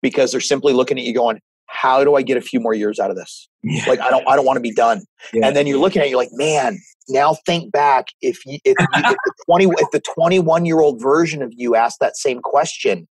because 0.02 0.32
they're 0.32 0.42
simply 0.42 0.74
looking 0.74 0.98
at 0.98 1.04
you 1.04 1.14
going, 1.14 1.40
how 1.68 2.04
do 2.04 2.16
I 2.16 2.22
get 2.22 2.38
a 2.38 2.42
few 2.42 2.60
more 2.60 2.74
years 2.74 3.00
out 3.00 3.12
of 3.12 3.18
this? 3.18 3.50
Yeah. 3.64 3.84
Like 3.88 4.00
I 4.00 4.10
don't 4.10 4.28
I 4.28 4.36
don't 4.36 4.46
want 4.46 4.58
to 4.58 4.62
be 4.62 4.72
done. 4.72 5.02
Yeah. 5.34 5.46
And 5.46 5.56
then 5.56 5.68
you're 5.68 5.80
looking 5.80 6.02
at 6.02 6.08
it, 6.08 6.12
you're 6.12 6.20
like, 6.20 6.30
man, 6.32 6.80
now 7.10 7.36
think 7.46 7.72
back 7.72 8.08
if 8.22 8.46
you 8.46 8.60
if, 8.64 8.76
you, 8.80 8.88
if 8.96 9.18
the 9.26 9.34
20 9.46 9.66
if 9.78 9.92
the 9.92 10.02
21 10.16 10.66
year 10.66 10.80
old 10.80 11.02
version 11.02 11.42
of 11.42 11.52
you 11.56 11.76
asked 11.76 12.00
that 12.00 12.18
same 12.18 12.40
question, 12.42 13.08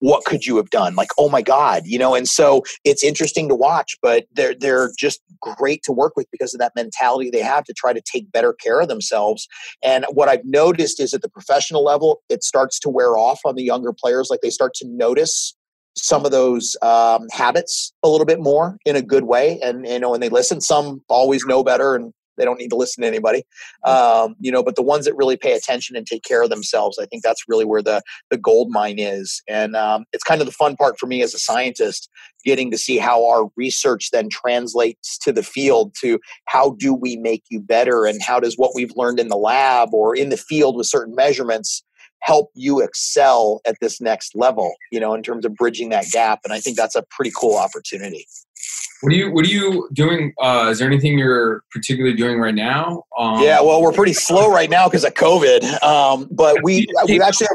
what 0.00 0.24
could 0.24 0.46
you 0.46 0.56
have 0.56 0.70
done? 0.70 0.94
Like, 0.94 1.10
oh 1.18 1.28
my 1.28 1.42
God, 1.42 1.82
you 1.84 1.98
know, 1.98 2.14
and 2.14 2.28
so 2.28 2.62
it's 2.84 3.04
interesting 3.04 3.48
to 3.48 3.54
watch, 3.54 3.96
but 4.02 4.24
they're 4.32 4.54
they're 4.54 4.90
just 4.98 5.20
great 5.40 5.82
to 5.84 5.92
work 5.92 6.14
with 6.16 6.26
because 6.32 6.54
of 6.54 6.60
that 6.60 6.72
mentality 6.74 7.30
they 7.30 7.42
have 7.42 7.64
to 7.64 7.74
try 7.74 7.92
to 7.92 8.00
take 8.00 8.32
better 8.32 8.52
care 8.52 8.80
of 8.80 8.88
themselves. 8.88 9.46
And 9.82 10.04
what 10.10 10.28
I've 10.28 10.44
noticed 10.44 11.00
is 11.00 11.14
at 11.14 11.22
the 11.22 11.28
professional 11.28 11.84
level, 11.84 12.22
it 12.28 12.42
starts 12.42 12.80
to 12.80 12.88
wear 12.88 13.16
off 13.16 13.40
on 13.44 13.54
the 13.54 13.62
younger 13.62 13.92
players. 13.92 14.28
Like 14.30 14.40
they 14.40 14.50
start 14.50 14.74
to 14.74 14.88
notice 14.88 15.54
some 15.96 16.24
of 16.24 16.30
those 16.30 16.76
um, 16.82 17.26
habits 17.32 17.92
a 18.02 18.08
little 18.08 18.24
bit 18.24 18.40
more 18.40 18.78
in 18.86 18.96
a 18.96 19.02
good 19.02 19.24
way 19.24 19.58
and 19.60 19.86
you 19.86 19.98
know 19.98 20.10
when 20.10 20.20
they 20.20 20.28
listen 20.28 20.60
some 20.60 21.02
always 21.08 21.44
know 21.46 21.64
better 21.64 21.96
and 21.96 22.12
they 22.40 22.46
don't 22.46 22.58
need 22.58 22.70
to 22.70 22.76
listen 22.76 23.02
to 23.02 23.08
anybody. 23.08 23.44
Um, 23.84 24.34
you 24.40 24.50
know 24.50 24.62
but 24.62 24.76
the 24.76 24.82
ones 24.82 25.04
that 25.04 25.14
really 25.14 25.36
pay 25.36 25.52
attention 25.52 25.96
and 25.96 26.06
take 26.06 26.22
care 26.22 26.42
of 26.42 26.50
themselves 26.50 26.98
i 26.98 27.06
think 27.06 27.22
that's 27.22 27.44
really 27.48 27.64
where 27.64 27.82
the 27.82 28.00
the 28.30 28.38
gold 28.38 28.70
mine 28.70 28.98
is. 28.98 29.42
And 29.48 29.76
um, 29.76 30.04
it's 30.12 30.24
kind 30.24 30.40
of 30.40 30.46
the 30.46 30.52
fun 30.52 30.76
part 30.76 30.98
for 30.98 31.06
me 31.06 31.22
as 31.22 31.34
a 31.34 31.38
scientist 31.38 32.08
getting 32.44 32.70
to 32.70 32.78
see 32.78 32.98
how 32.98 33.26
our 33.28 33.50
research 33.56 34.10
then 34.12 34.28
translates 34.30 35.18
to 35.18 35.32
the 35.32 35.42
field 35.42 35.94
to 36.00 36.18
how 36.46 36.76
do 36.78 36.94
we 36.94 37.16
make 37.16 37.44
you 37.50 37.60
better 37.60 38.06
and 38.06 38.22
how 38.22 38.40
does 38.40 38.54
what 38.54 38.72
we've 38.74 38.92
learned 38.96 39.20
in 39.20 39.28
the 39.28 39.36
lab 39.36 39.92
or 39.92 40.16
in 40.16 40.30
the 40.30 40.36
field 40.36 40.76
with 40.76 40.86
certain 40.86 41.14
measurements 41.14 41.84
help 42.22 42.50
you 42.54 42.80
excel 42.80 43.60
at 43.66 43.76
this 43.80 44.00
next 44.00 44.34
level 44.34 44.74
you 44.90 45.00
know 45.00 45.14
in 45.14 45.22
terms 45.22 45.44
of 45.44 45.54
bridging 45.54 45.90
that 45.90 46.06
gap. 46.12 46.40
And 46.44 46.52
i 46.52 46.60
think 46.60 46.76
that's 46.76 46.96
a 46.96 47.04
pretty 47.10 47.32
cool 47.38 47.56
opportunity 47.56 48.26
what 49.02 49.12
are 49.12 49.16
you 49.16 49.30
what 49.32 49.44
are 49.44 49.48
you 49.48 49.88
doing 49.92 50.32
uh, 50.40 50.68
is 50.70 50.78
there 50.78 50.88
anything 50.88 51.18
you're 51.18 51.62
particularly 51.70 52.16
doing 52.16 52.38
right 52.38 52.54
now 52.54 53.02
um, 53.18 53.42
yeah 53.42 53.60
well 53.60 53.82
we're 53.82 53.92
pretty 53.92 54.12
slow 54.12 54.50
right 54.50 54.70
now 54.70 54.88
because 54.88 55.04
of 55.04 55.14
covid 55.14 55.62
um, 55.82 56.28
but 56.30 56.56
we 56.62 56.86
we 57.06 57.20
actually 57.20 57.48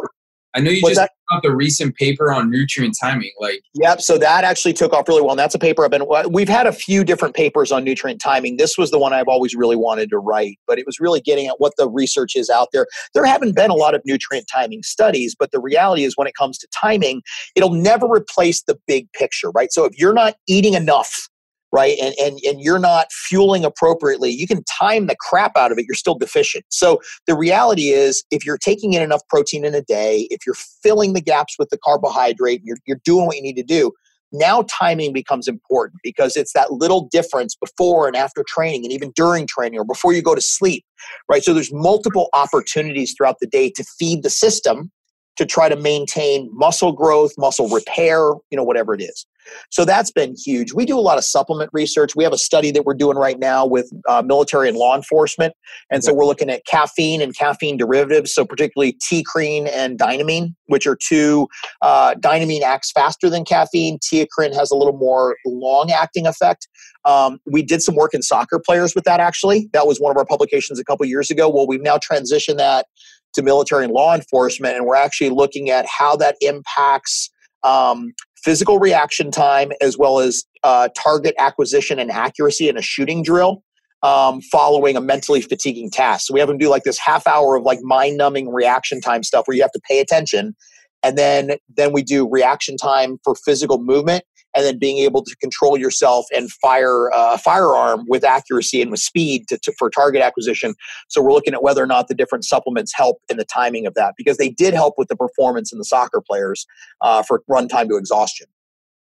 I 0.55 0.61
know 0.61 0.71
you 0.71 0.81
just 0.81 0.95
got 0.95 1.43
the 1.43 1.53
recent 1.53 1.95
paper 1.95 2.31
on 2.31 2.49
nutrient 2.49 2.95
timing. 2.99 3.31
Like, 3.41 3.61
yep. 3.73 3.99
So 3.99 4.17
that 4.17 4.45
actually 4.45 4.71
took 4.71 4.93
off 4.93 5.05
really 5.07 5.21
well, 5.21 5.31
and 5.31 5.39
that's 5.39 5.53
a 5.53 5.59
paper 5.59 5.83
I've 5.83 5.91
been. 5.91 6.05
We've 6.31 6.47
had 6.47 6.65
a 6.65 6.71
few 6.71 7.03
different 7.03 7.35
papers 7.35 7.73
on 7.73 7.83
nutrient 7.83 8.21
timing. 8.21 8.55
This 8.55 8.77
was 8.77 8.89
the 8.89 8.97
one 8.97 9.11
I've 9.11 9.27
always 9.27 9.53
really 9.53 9.75
wanted 9.75 10.09
to 10.11 10.17
write, 10.17 10.57
but 10.65 10.79
it 10.79 10.85
was 10.85 10.97
really 10.99 11.19
getting 11.19 11.47
at 11.47 11.55
what 11.57 11.73
the 11.77 11.89
research 11.89 12.37
is 12.37 12.49
out 12.49 12.69
there. 12.71 12.87
There 13.13 13.25
haven't 13.25 13.53
been 13.53 13.69
a 13.69 13.75
lot 13.75 13.95
of 13.95 14.01
nutrient 14.05 14.47
timing 14.49 14.81
studies, 14.83 15.35
but 15.37 15.51
the 15.51 15.59
reality 15.59 16.05
is, 16.05 16.15
when 16.15 16.27
it 16.27 16.35
comes 16.35 16.57
to 16.59 16.67
timing, 16.67 17.21
it'll 17.55 17.73
never 17.73 18.07
replace 18.07 18.63
the 18.63 18.79
big 18.87 19.11
picture, 19.11 19.51
right? 19.51 19.73
So 19.73 19.83
if 19.83 19.97
you're 19.99 20.13
not 20.13 20.35
eating 20.47 20.73
enough 20.73 21.27
right? 21.75 21.97
And, 22.01 22.15
and 22.19 22.39
and 22.45 22.61
you're 22.61 22.79
not 22.79 23.11
fueling 23.11 23.65
appropriately. 23.65 24.31
You 24.31 24.47
can 24.47 24.63
time 24.63 25.07
the 25.07 25.15
crap 25.19 25.57
out 25.57 25.73
of 25.73 25.77
it 25.77 25.85
you're 25.87 25.95
still 25.95 26.15
deficient. 26.15 26.63
So 26.69 27.01
the 27.27 27.35
reality 27.35 27.89
is 27.89 28.23
if 28.31 28.45
you're 28.45 28.57
taking 28.57 28.93
in 28.93 29.01
enough 29.01 29.21
protein 29.29 29.65
in 29.65 29.75
a 29.75 29.81
day 29.81 30.27
if 30.31 30.45
you're 30.45 30.55
filling 30.81 31.13
the 31.13 31.21
gaps 31.21 31.55
with 31.59 31.69
the 31.69 31.77
carbohydrate 31.83 32.61
you're, 32.63 32.77
you're 32.85 33.01
doing 33.03 33.25
what 33.25 33.35
you 33.35 33.41
need 33.41 33.55
to 33.55 33.63
do 33.63 33.91
now 34.31 34.63
timing 34.69 35.13
becomes 35.13 35.47
important 35.47 35.99
because 36.03 36.35
it's 36.35 36.53
that 36.53 36.71
little 36.71 37.07
difference 37.11 37.55
before 37.55 38.07
and 38.07 38.15
after 38.15 38.43
training 38.47 38.83
and 38.83 38.91
even 38.91 39.11
during 39.15 39.45
training 39.47 39.79
or 39.79 39.85
before 39.85 40.13
you 40.13 40.21
go 40.21 40.35
to 40.35 40.41
sleep 40.41 40.83
right? 41.29 41.43
So 41.43 41.53
there's 41.53 41.73
multiple 41.73 42.29
opportunities 42.33 43.13
throughout 43.15 43.37
the 43.41 43.47
day 43.47 43.69
to 43.71 43.83
feed 43.99 44.23
the 44.23 44.29
system 44.29 44.91
to 45.37 45.45
try 45.45 45.69
to 45.69 45.75
maintain 45.75 46.49
muscle 46.53 46.91
growth, 46.91 47.31
muscle 47.37 47.67
repair, 47.69 48.31
you 48.49 48.57
know, 48.57 48.63
whatever 48.63 48.93
it 48.93 49.01
is. 49.01 49.25
So 49.69 49.85
that's 49.85 50.11
been 50.11 50.35
huge. 50.43 50.73
We 50.73 50.85
do 50.85 50.97
a 50.97 51.01
lot 51.01 51.17
of 51.17 51.23
supplement 51.23 51.69
research. 51.71 52.15
We 52.15 52.23
have 52.23 52.33
a 52.33 52.37
study 52.37 52.71
that 52.71 52.83
we're 52.83 52.95
doing 52.95 53.17
right 53.17 53.37
now 53.37 53.65
with 53.65 53.91
uh, 54.07 54.23
military 54.25 54.69
and 54.69 54.77
law 54.77 54.95
enforcement. 54.95 55.53
And 55.91 56.03
so 56.03 56.13
we're 56.13 56.25
looking 56.25 56.49
at 56.49 56.65
caffeine 56.65 57.21
and 57.21 57.37
caffeine 57.37 57.77
derivatives, 57.77 58.33
so 58.33 58.43
particularly 58.43 58.97
Teacrine 59.03 59.69
and 59.71 59.99
dynamine, 59.99 60.55
which 60.65 60.87
are 60.87 60.97
two. 60.99 61.47
Uh, 61.81 62.15
dynamine 62.15 62.61
acts 62.61 62.91
faster 62.91 63.29
than 63.29 63.45
caffeine. 63.45 63.99
Teacrine 63.99 64.53
has 64.55 64.71
a 64.71 64.75
little 64.75 64.97
more 64.97 65.37
long-acting 65.45 66.25
effect. 66.25 66.67
Um, 67.05 67.37
we 67.45 67.61
did 67.61 67.83
some 67.83 67.95
work 67.95 68.15
in 68.15 68.23
soccer 68.23 68.59
players 68.59 68.95
with 68.95 69.03
that 69.03 69.19
actually. 69.19 69.69
That 69.73 69.85
was 69.85 69.99
one 69.99 70.09
of 70.09 70.17
our 70.17 70.25
publications 70.25 70.79
a 70.79 70.83
couple 70.83 71.05
years 71.05 71.29
ago. 71.29 71.49
Well, 71.49 71.67
we've 71.67 71.83
now 71.83 71.97
transitioned 71.97 72.57
that 72.57 72.87
to 73.35 73.43
military 73.43 73.85
and 73.85 73.93
law 73.93 74.15
enforcement, 74.15 74.75
and 74.75 74.85
we're 74.85 74.95
actually 74.95 75.29
looking 75.29 75.69
at 75.69 75.85
how 75.85 76.15
that 76.17 76.35
impacts 76.41 77.29
um, 77.63 78.13
physical 78.43 78.79
reaction 78.79 79.31
time 79.31 79.71
as 79.81 79.97
well 79.97 80.19
as 80.19 80.43
uh, 80.63 80.89
target 80.97 81.35
acquisition 81.37 81.99
and 81.99 82.11
accuracy 82.11 82.69
in 82.69 82.77
a 82.77 82.81
shooting 82.81 83.23
drill. 83.23 83.63
Um, 84.03 84.41
following 84.51 84.95
a 84.95 85.01
mentally 85.01 85.41
fatiguing 85.41 85.89
task. 85.89 86.27
So 86.27 86.33
we 86.35 86.39
have 86.39 86.47
them 86.47 86.59
do 86.59 86.69
like 86.69 86.83
this 86.83 86.99
half 86.99 87.25
hour 87.25 87.55
of 87.55 87.63
like 87.63 87.79
mind 87.81 88.17
numbing 88.17 88.53
reaction 88.53 89.01
time 89.01 89.23
stuff 89.23 89.47
where 89.47 89.57
you 89.57 89.63
have 89.63 89.71
to 89.71 89.81
pay 89.89 89.99
attention. 89.99 90.55
And 91.01 91.17
then, 91.17 91.57
then 91.75 91.91
we 91.91 92.03
do 92.03 92.29
reaction 92.29 92.77
time 92.77 93.17
for 93.23 93.33
physical 93.33 93.79
movement 93.81 94.23
and 94.55 94.65
then 94.65 94.79
being 94.79 94.97
able 94.99 95.23
to 95.23 95.35
control 95.37 95.77
yourself 95.77 96.25
and 96.33 96.51
fire 96.51 97.11
uh, 97.13 97.33
a 97.33 97.37
firearm 97.37 98.05
with 98.07 98.23
accuracy 98.23 98.81
and 98.81 98.91
with 98.91 98.99
speed 98.99 99.47
to, 99.47 99.57
to, 99.59 99.73
for 99.77 99.89
target 99.89 100.21
acquisition. 100.21 100.73
So 101.09 101.21
we're 101.21 101.33
looking 101.33 101.53
at 101.53 101.61
whether 101.61 101.83
or 101.83 101.87
not 101.87 102.07
the 102.07 102.15
different 102.15 102.45
supplements 102.45 102.93
help 102.95 103.17
in 103.29 103.37
the 103.37 103.45
timing 103.45 103.85
of 103.85 103.93
that 103.95 104.13
because 104.17 104.37
they 104.37 104.49
did 104.49 104.73
help 104.73 104.95
with 104.97 105.09
the 105.09 105.15
performance 105.15 105.71
in 105.71 105.77
the 105.77 105.85
soccer 105.85 106.21
players 106.21 106.65
uh, 107.01 107.23
for 107.23 107.43
run 107.47 107.67
time 107.67 107.89
to 107.89 107.97
exhaustion. 107.97 108.47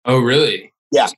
Oh, 0.05 0.19
really? 0.19 0.73
Yeah. 0.91 1.09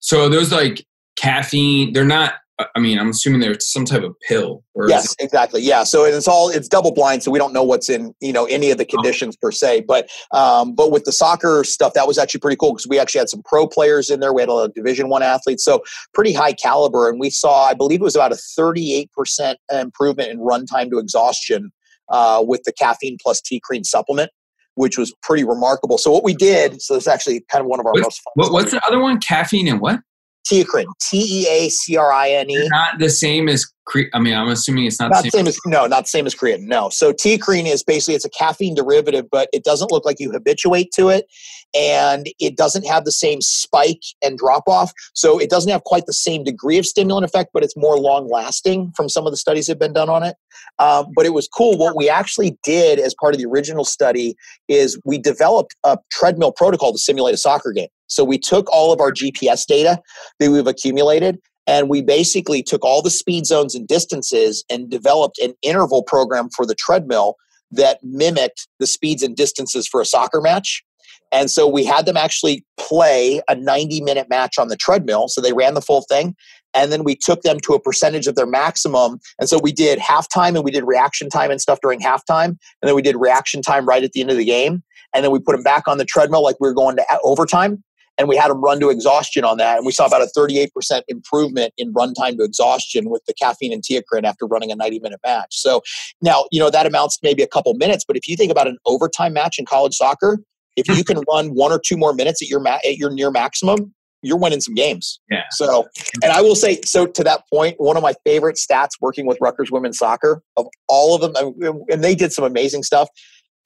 So 0.00 0.28
those 0.28 0.52
like 0.52 0.84
caffeine, 1.16 1.92
they're 1.92 2.04
not 2.04 2.34
I 2.58 2.78
mean, 2.78 3.00
I'm 3.00 3.08
assuming 3.08 3.40
there's 3.40 3.70
some 3.70 3.84
type 3.84 4.04
of 4.04 4.14
pill. 4.28 4.62
yes, 4.86 5.14
exactly. 5.18 5.60
Yeah. 5.60 5.82
So 5.82 6.04
it's 6.04 6.28
all 6.28 6.50
it's 6.50 6.68
double 6.68 6.92
blind, 6.92 7.24
so 7.24 7.32
we 7.32 7.38
don't 7.38 7.52
know 7.52 7.64
what's 7.64 7.88
in 7.88 8.14
you 8.20 8.32
know 8.32 8.44
any 8.44 8.70
of 8.70 8.78
the 8.78 8.84
conditions 8.84 9.36
per 9.36 9.50
se. 9.50 9.84
But 9.88 10.08
um, 10.30 10.74
but 10.74 10.92
with 10.92 11.04
the 11.04 11.10
soccer 11.10 11.64
stuff, 11.64 11.94
that 11.94 12.06
was 12.06 12.16
actually 12.16 12.40
pretty 12.40 12.56
cool 12.56 12.72
because 12.72 12.86
we 12.86 12.98
actually 12.98 13.20
had 13.20 13.28
some 13.28 13.42
pro 13.44 13.66
players 13.66 14.08
in 14.08 14.20
there. 14.20 14.32
We 14.32 14.42
had 14.42 14.48
a 14.48 14.52
lot 14.52 14.64
of 14.66 14.74
Division 14.74 15.08
One 15.08 15.22
athletes, 15.22 15.64
so 15.64 15.82
pretty 16.12 16.32
high 16.32 16.52
caliber, 16.52 17.08
and 17.08 17.18
we 17.18 17.28
saw 17.30 17.64
I 17.64 17.74
believe 17.74 18.00
it 18.00 18.04
was 18.04 18.14
about 18.14 18.32
a 18.32 18.36
38 18.36 19.10
percent 19.12 19.58
improvement 19.72 20.30
in 20.30 20.38
run 20.38 20.64
time 20.64 20.90
to 20.90 20.98
exhaustion 20.98 21.72
uh, 22.08 22.44
with 22.46 22.62
the 22.64 22.72
caffeine 22.72 23.16
plus 23.20 23.40
Teacrine 23.40 23.84
supplement 23.84 24.30
which 24.76 24.98
was 24.98 25.14
pretty 25.22 25.44
remarkable. 25.44 25.98
So 25.98 26.10
what 26.10 26.24
we 26.24 26.34
did, 26.34 26.82
so 26.82 26.96
it's 26.96 27.06
actually 27.06 27.44
kind 27.48 27.62
of 27.62 27.68
one 27.68 27.78
of 27.78 27.86
our 27.86 27.92
most 27.96 28.20
fun. 28.22 28.52
what's 28.52 28.72
the 28.72 28.84
other 28.84 28.98
one? 28.98 29.20
Caffeine 29.20 29.68
and 29.68 29.80
what? 29.80 30.00
Teacrine, 30.46 30.86
T 31.00 31.42
E 31.42 31.48
A 31.48 31.68
C 31.68 31.96
R 31.96 32.12
I 32.12 32.30
N 32.30 32.50
E. 32.50 32.68
Not 32.68 32.98
the 32.98 33.10
same 33.10 33.48
as 33.48 33.66
cre- 33.86 34.10
I 34.12 34.18
mean, 34.18 34.34
I'm 34.34 34.48
assuming 34.48 34.86
it's 34.86 35.00
not, 35.00 35.10
not 35.10 35.24
the 35.24 35.30
same, 35.30 35.40
same 35.40 35.48
as 35.48 35.58
no, 35.66 35.86
not 35.86 36.04
the 36.04 36.10
same 36.10 36.26
as 36.26 36.34
creatine. 36.34 36.62
No. 36.62 36.88
So 36.88 37.12
Teacrine 37.12 37.66
is 37.66 37.82
basically 37.82 38.14
it's 38.14 38.24
a 38.24 38.30
caffeine 38.30 38.74
derivative, 38.74 39.26
but 39.30 39.48
it 39.52 39.64
doesn't 39.64 39.90
look 39.90 40.04
like 40.04 40.20
you 40.20 40.30
habituate 40.30 40.90
to 40.94 41.08
it, 41.08 41.26
and 41.74 42.26
it 42.38 42.56
doesn't 42.56 42.86
have 42.86 43.04
the 43.04 43.12
same 43.12 43.40
spike 43.40 44.02
and 44.22 44.38
drop 44.38 44.64
off. 44.66 44.92
So 45.14 45.38
it 45.38 45.50
doesn't 45.50 45.70
have 45.70 45.84
quite 45.84 46.06
the 46.06 46.12
same 46.12 46.44
degree 46.44 46.78
of 46.78 46.86
stimulant 46.86 47.24
effect, 47.24 47.50
but 47.52 47.62
it's 47.62 47.76
more 47.76 47.98
long 47.98 48.28
lasting 48.28 48.92
from 48.96 49.08
some 49.08 49.26
of 49.26 49.32
the 49.32 49.36
studies 49.36 49.66
that 49.66 49.72
have 49.72 49.78
been 49.78 49.92
done 49.92 50.08
on 50.08 50.22
it. 50.22 50.36
Um, 50.78 51.06
but 51.14 51.26
it 51.26 51.34
was 51.34 51.48
cool. 51.48 51.78
What 51.78 51.96
we 51.96 52.08
actually 52.08 52.58
did 52.62 52.98
as 52.98 53.14
part 53.20 53.34
of 53.34 53.40
the 53.40 53.46
original 53.46 53.84
study 53.84 54.34
is 54.68 54.98
we 55.04 55.18
developed 55.18 55.74
a 55.84 55.98
treadmill 56.10 56.52
protocol 56.52 56.92
to 56.92 56.98
simulate 56.98 57.34
a 57.34 57.38
soccer 57.38 57.72
game. 57.72 57.88
So 58.06 58.22
we 58.24 58.38
took 58.38 58.70
all 58.70 58.92
of 58.92 59.00
our 59.00 59.10
GPS 59.10 59.66
data 59.66 60.00
that 60.38 60.50
we've 60.50 60.66
accumulated 60.66 61.38
and 61.66 61.88
we 61.88 62.02
basically 62.02 62.62
took 62.62 62.84
all 62.84 63.02
the 63.02 63.10
speed 63.10 63.46
zones 63.46 63.74
and 63.74 63.88
distances 63.88 64.64
and 64.70 64.90
developed 64.90 65.38
an 65.38 65.54
interval 65.62 66.02
program 66.02 66.48
for 66.50 66.66
the 66.66 66.74
treadmill 66.74 67.36
that 67.70 67.98
mimicked 68.02 68.68
the 68.78 68.86
speeds 68.86 69.22
and 69.22 69.36
distances 69.36 69.88
for 69.88 70.00
a 70.00 70.04
soccer 70.04 70.40
match. 70.40 70.84
And 71.32 71.50
so 71.50 71.66
we 71.66 71.84
had 71.84 72.06
them 72.06 72.16
actually 72.16 72.64
play 72.78 73.42
a 73.48 73.54
90 73.54 74.02
minute 74.02 74.28
match 74.28 74.58
on 74.58 74.68
the 74.68 74.76
treadmill. 74.76 75.28
So 75.28 75.40
they 75.40 75.52
ran 75.52 75.74
the 75.74 75.80
full 75.80 76.02
thing. 76.02 76.36
And 76.74 76.92
then 76.92 77.04
we 77.04 77.16
took 77.16 77.42
them 77.42 77.60
to 77.60 77.74
a 77.74 77.80
percentage 77.80 78.26
of 78.26 78.34
their 78.34 78.46
maximum. 78.46 79.18
And 79.38 79.48
so 79.48 79.58
we 79.58 79.72
did 79.72 79.98
halftime 79.98 80.54
and 80.54 80.64
we 80.64 80.70
did 80.70 80.84
reaction 80.84 81.28
time 81.28 81.50
and 81.50 81.60
stuff 81.60 81.78
during 81.80 82.00
halftime. 82.00 82.48
And 82.48 82.58
then 82.82 82.94
we 82.94 83.02
did 83.02 83.16
reaction 83.16 83.62
time 83.62 83.86
right 83.86 84.02
at 84.02 84.12
the 84.12 84.20
end 84.20 84.30
of 84.30 84.36
the 84.36 84.44
game. 84.44 84.82
And 85.14 85.24
then 85.24 85.30
we 85.30 85.38
put 85.38 85.52
them 85.52 85.62
back 85.62 85.86
on 85.86 85.98
the 85.98 86.04
treadmill 86.04 86.42
like 86.42 86.56
we 86.60 86.68
were 86.68 86.74
going 86.74 86.96
to 86.96 87.04
overtime 87.22 87.82
and 88.18 88.28
we 88.28 88.36
had 88.36 88.50
them 88.50 88.60
run 88.60 88.80
to 88.80 88.90
exhaustion 88.90 89.44
on 89.44 89.58
that, 89.58 89.76
and 89.76 89.86
we 89.86 89.92
saw 89.92 90.06
about 90.06 90.22
a 90.22 90.28
38% 90.36 90.68
improvement 91.08 91.72
in 91.76 91.92
run 91.92 92.14
time 92.14 92.36
to 92.38 92.44
exhaustion 92.44 93.10
with 93.10 93.22
the 93.26 93.34
caffeine 93.34 93.72
and 93.72 93.82
Teacrine 93.82 94.24
after 94.24 94.46
running 94.46 94.70
a 94.70 94.76
90 94.76 95.00
minute 95.00 95.20
match. 95.24 95.48
So 95.50 95.82
now 96.22 96.46
you 96.50 96.60
know 96.60 96.70
that 96.70 96.86
amounts 96.86 97.18
to 97.18 97.20
maybe 97.22 97.42
a 97.42 97.48
couple 97.48 97.74
minutes, 97.74 98.04
but 98.06 98.16
if 98.16 98.28
you 98.28 98.36
think 98.36 98.52
about 98.52 98.68
an 98.68 98.78
overtime 98.86 99.32
match 99.32 99.58
in 99.58 99.66
college 99.66 99.94
soccer, 99.94 100.38
if 100.76 100.88
you 100.88 101.04
can 101.04 101.20
run 101.30 101.48
one 101.48 101.72
or 101.72 101.78
two 101.78 101.96
more 101.96 102.12
minutes 102.12 102.42
at 102.42 102.48
your 102.48 102.60
ma- 102.60 102.78
at 102.84 102.96
your 102.96 103.10
near 103.10 103.30
maximum, 103.30 103.94
you're 104.24 104.38
winning 104.38 104.60
some 104.60 104.74
games. 104.74 105.20
Yeah. 105.30 105.42
So, 105.50 105.86
and 106.22 106.32
I 106.32 106.40
will 106.40 106.56
say, 106.56 106.80
so 106.84 107.06
to 107.06 107.24
that 107.24 107.42
point, 107.52 107.76
one 107.78 107.96
of 107.96 108.02
my 108.02 108.14
favorite 108.24 108.56
stats 108.56 108.90
working 109.00 109.26
with 109.26 109.38
Rutgers 109.40 109.70
women's 109.70 109.98
soccer 109.98 110.42
of 110.56 110.66
all 110.88 111.14
of 111.14 111.20
them, 111.20 111.54
and 111.90 112.02
they 112.02 112.14
did 112.14 112.32
some 112.32 112.44
amazing 112.44 112.82
stuff. 112.82 113.08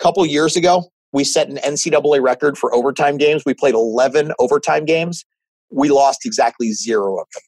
A 0.00 0.02
couple 0.02 0.24
years 0.26 0.56
ago, 0.56 0.84
we 1.12 1.24
set 1.24 1.48
an 1.48 1.56
NCAA 1.56 2.22
record 2.22 2.58
for 2.58 2.74
overtime 2.74 3.16
games. 3.16 3.44
We 3.44 3.54
played 3.54 3.74
11 3.74 4.32
overtime 4.38 4.84
games. 4.84 5.24
We 5.70 5.88
lost 5.90 6.24
exactly 6.24 6.72
zero 6.72 7.18
of 7.18 7.26
them. 7.34 7.42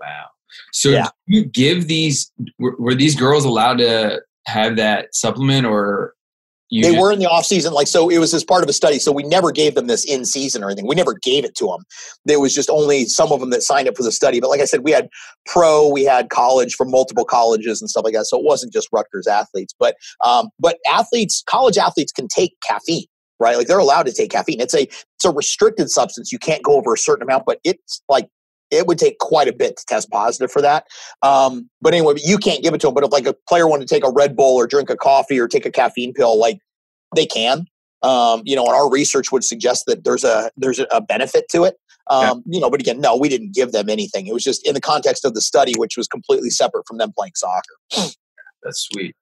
Wow. 0.00 0.26
So, 0.72 0.90
yeah. 0.90 1.08
you 1.26 1.44
give 1.44 1.88
these, 1.88 2.30
were, 2.58 2.76
were 2.78 2.94
these 2.94 3.16
girls 3.16 3.44
allowed 3.44 3.78
to 3.78 4.20
have 4.46 4.76
that 4.76 5.14
supplement 5.14 5.66
or 5.66 6.14
you 6.72 6.82
they 6.82 6.98
were 6.98 7.12
in 7.12 7.18
the 7.18 7.26
off 7.26 7.44
season, 7.44 7.74
like 7.74 7.86
so. 7.86 8.08
It 8.08 8.16
was 8.16 8.32
as 8.32 8.42
part 8.42 8.62
of 8.62 8.68
a 8.70 8.72
study, 8.72 8.98
so 8.98 9.12
we 9.12 9.24
never 9.24 9.52
gave 9.52 9.74
them 9.74 9.88
this 9.88 10.06
in 10.06 10.24
season 10.24 10.64
or 10.64 10.68
anything. 10.68 10.86
We 10.86 10.94
never 10.94 11.12
gave 11.22 11.44
it 11.44 11.54
to 11.56 11.66
them. 11.66 11.84
There 12.24 12.40
was 12.40 12.54
just 12.54 12.70
only 12.70 13.04
some 13.04 13.30
of 13.30 13.40
them 13.40 13.50
that 13.50 13.62
signed 13.62 13.88
up 13.88 13.96
for 13.96 14.02
the 14.02 14.10
study. 14.10 14.40
But 14.40 14.48
like 14.48 14.62
I 14.62 14.64
said, 14.64 14.80
we 14.82 14.90
had 14.90 15.10
pro, 15.44 15.86
we 15.86 16.02
had 16.02 16.30
college 16.30 16.74
from 16.74 16.90
multiple 16.90 17.26
colleges 17.26 17.82
and 17.82 17.90
stuff 17.90 18.04
like 18.04 18.14
that. 18.14 18.24
So 18.24 18.38
it 18.38 18.44
wasn't 18.44 18.72
just 18.72 18.88
Rutgers 18.90 19.26
athletes, 19.26 19.74
but 19.78 19.96
um, 20.24 20.48
but 20.58 20.78
athletes, 20.90 21.44
college 21.46 21.76
athletes 21.76 22.10
can 22.10 22.26
take 22.26 22.54
caffeine, 22.66 23.04
right? 23.38 23.58
Like 23.58 23.66
they're 23.66 23.78
allowed 23.78 24.06
to 24.06 24.12
take 24.12 24.30
caffeine. 24.30 24.58
It's 24.58 24.74
a 24.74 24.84
it's 24.84 25.26
a 25.26 25.30
restricted 25.30 25.90
substance. 25.90 26.32
You 26.32 26.38
can't 26.38 26.62
go 26.62 26.76
over 26.76 26.94
a 26.94 26.98
certain 26.98 27.22
amount, 27.22 27.44
but 27.44 27.58
it's 27.64 28.02
like 28.08 28.28
it 28.72 28.86
would 28.86 28.98
take 28.98 29.18
quite 29.18 29.46
a 29.46 29.52
bit 29.52 29.76
to 29.76 29.84
test 29.86 30.10
positive 30.10 30.50
for 30.50 30.62
that. 30.62 30.86
Um, 31.22 31.68
but 31.80 31.94
anyway, 31.94 32.14
you 32.24 32.38
can't 32.38 32.62
give 32.62 32.74
it 32.74 32.80
to 32.80 32.88
them. 32.88 32.94
But 32.94 33.04
if 33.04 33.12
like 33.12 33.26
a 33.26 33.34
player 33.48 33.68
wanted 33.68 33.86
to 33.86 33.94
take 33.94 34.04
a 34.04 34.10
Red 34.10 34.34
Bull 34.34 34.56
or 34.56 34.66
drink 34.66 34.90
a 34.90 34.96
coffee 34.96 35.38
or 35.38 35.46
take 35.46 35.66
a 35.66 35.70
caffeine 35.70 36.12
pill, 36.12 36.38
like 36.38 36.58
they 37.14 37.26
can. 37.26 37.66
Um, 38.02 38.42
you 38.44 38.56
know, 38.56 38.64
and 38.64 38.74
our 38.74 38.90
research 38.90 39.30
would 39.30 39.44
suggest 39.44 39.84
that 39.86 40.02
there's 40.02 40.24
a 40.24 40.50
there's 40.56 40.80
a 40.80 41.00
benefit 41.00 41.44
to 41.50 41.62
it. 41.62 41.76
Um, 42.10 42.42
yeah. 42.46 42.56
You 42.56 42.60
know, 42.60 42.70
but 42.70 42.80
again, 42.80 43.00
no, 43.00 43.16
we 43.16 43.28
didn't 43.28 43.54
give 43.54 43.70
them 43.70 43.88
anything. 43.88 44.26
It 44.26 44.34
was 44.34 44.42
just 44.42 44.66
in 44.66 44.74
the 44.74 44.80
context 44.80 45.24
of 45.24 45.34
the 45.34 45.40
study, 45.40 45.74
which 45.76 45.96
was 45.96 46.08
completely 46.08 46.50
separate 46.50 46.84
from 46.88 46.98
them 46.98 47.12
playing 47.16 47.34
soccer. 47.36 47.76
That's 48.62 48.88
sweet. 48.92 49.14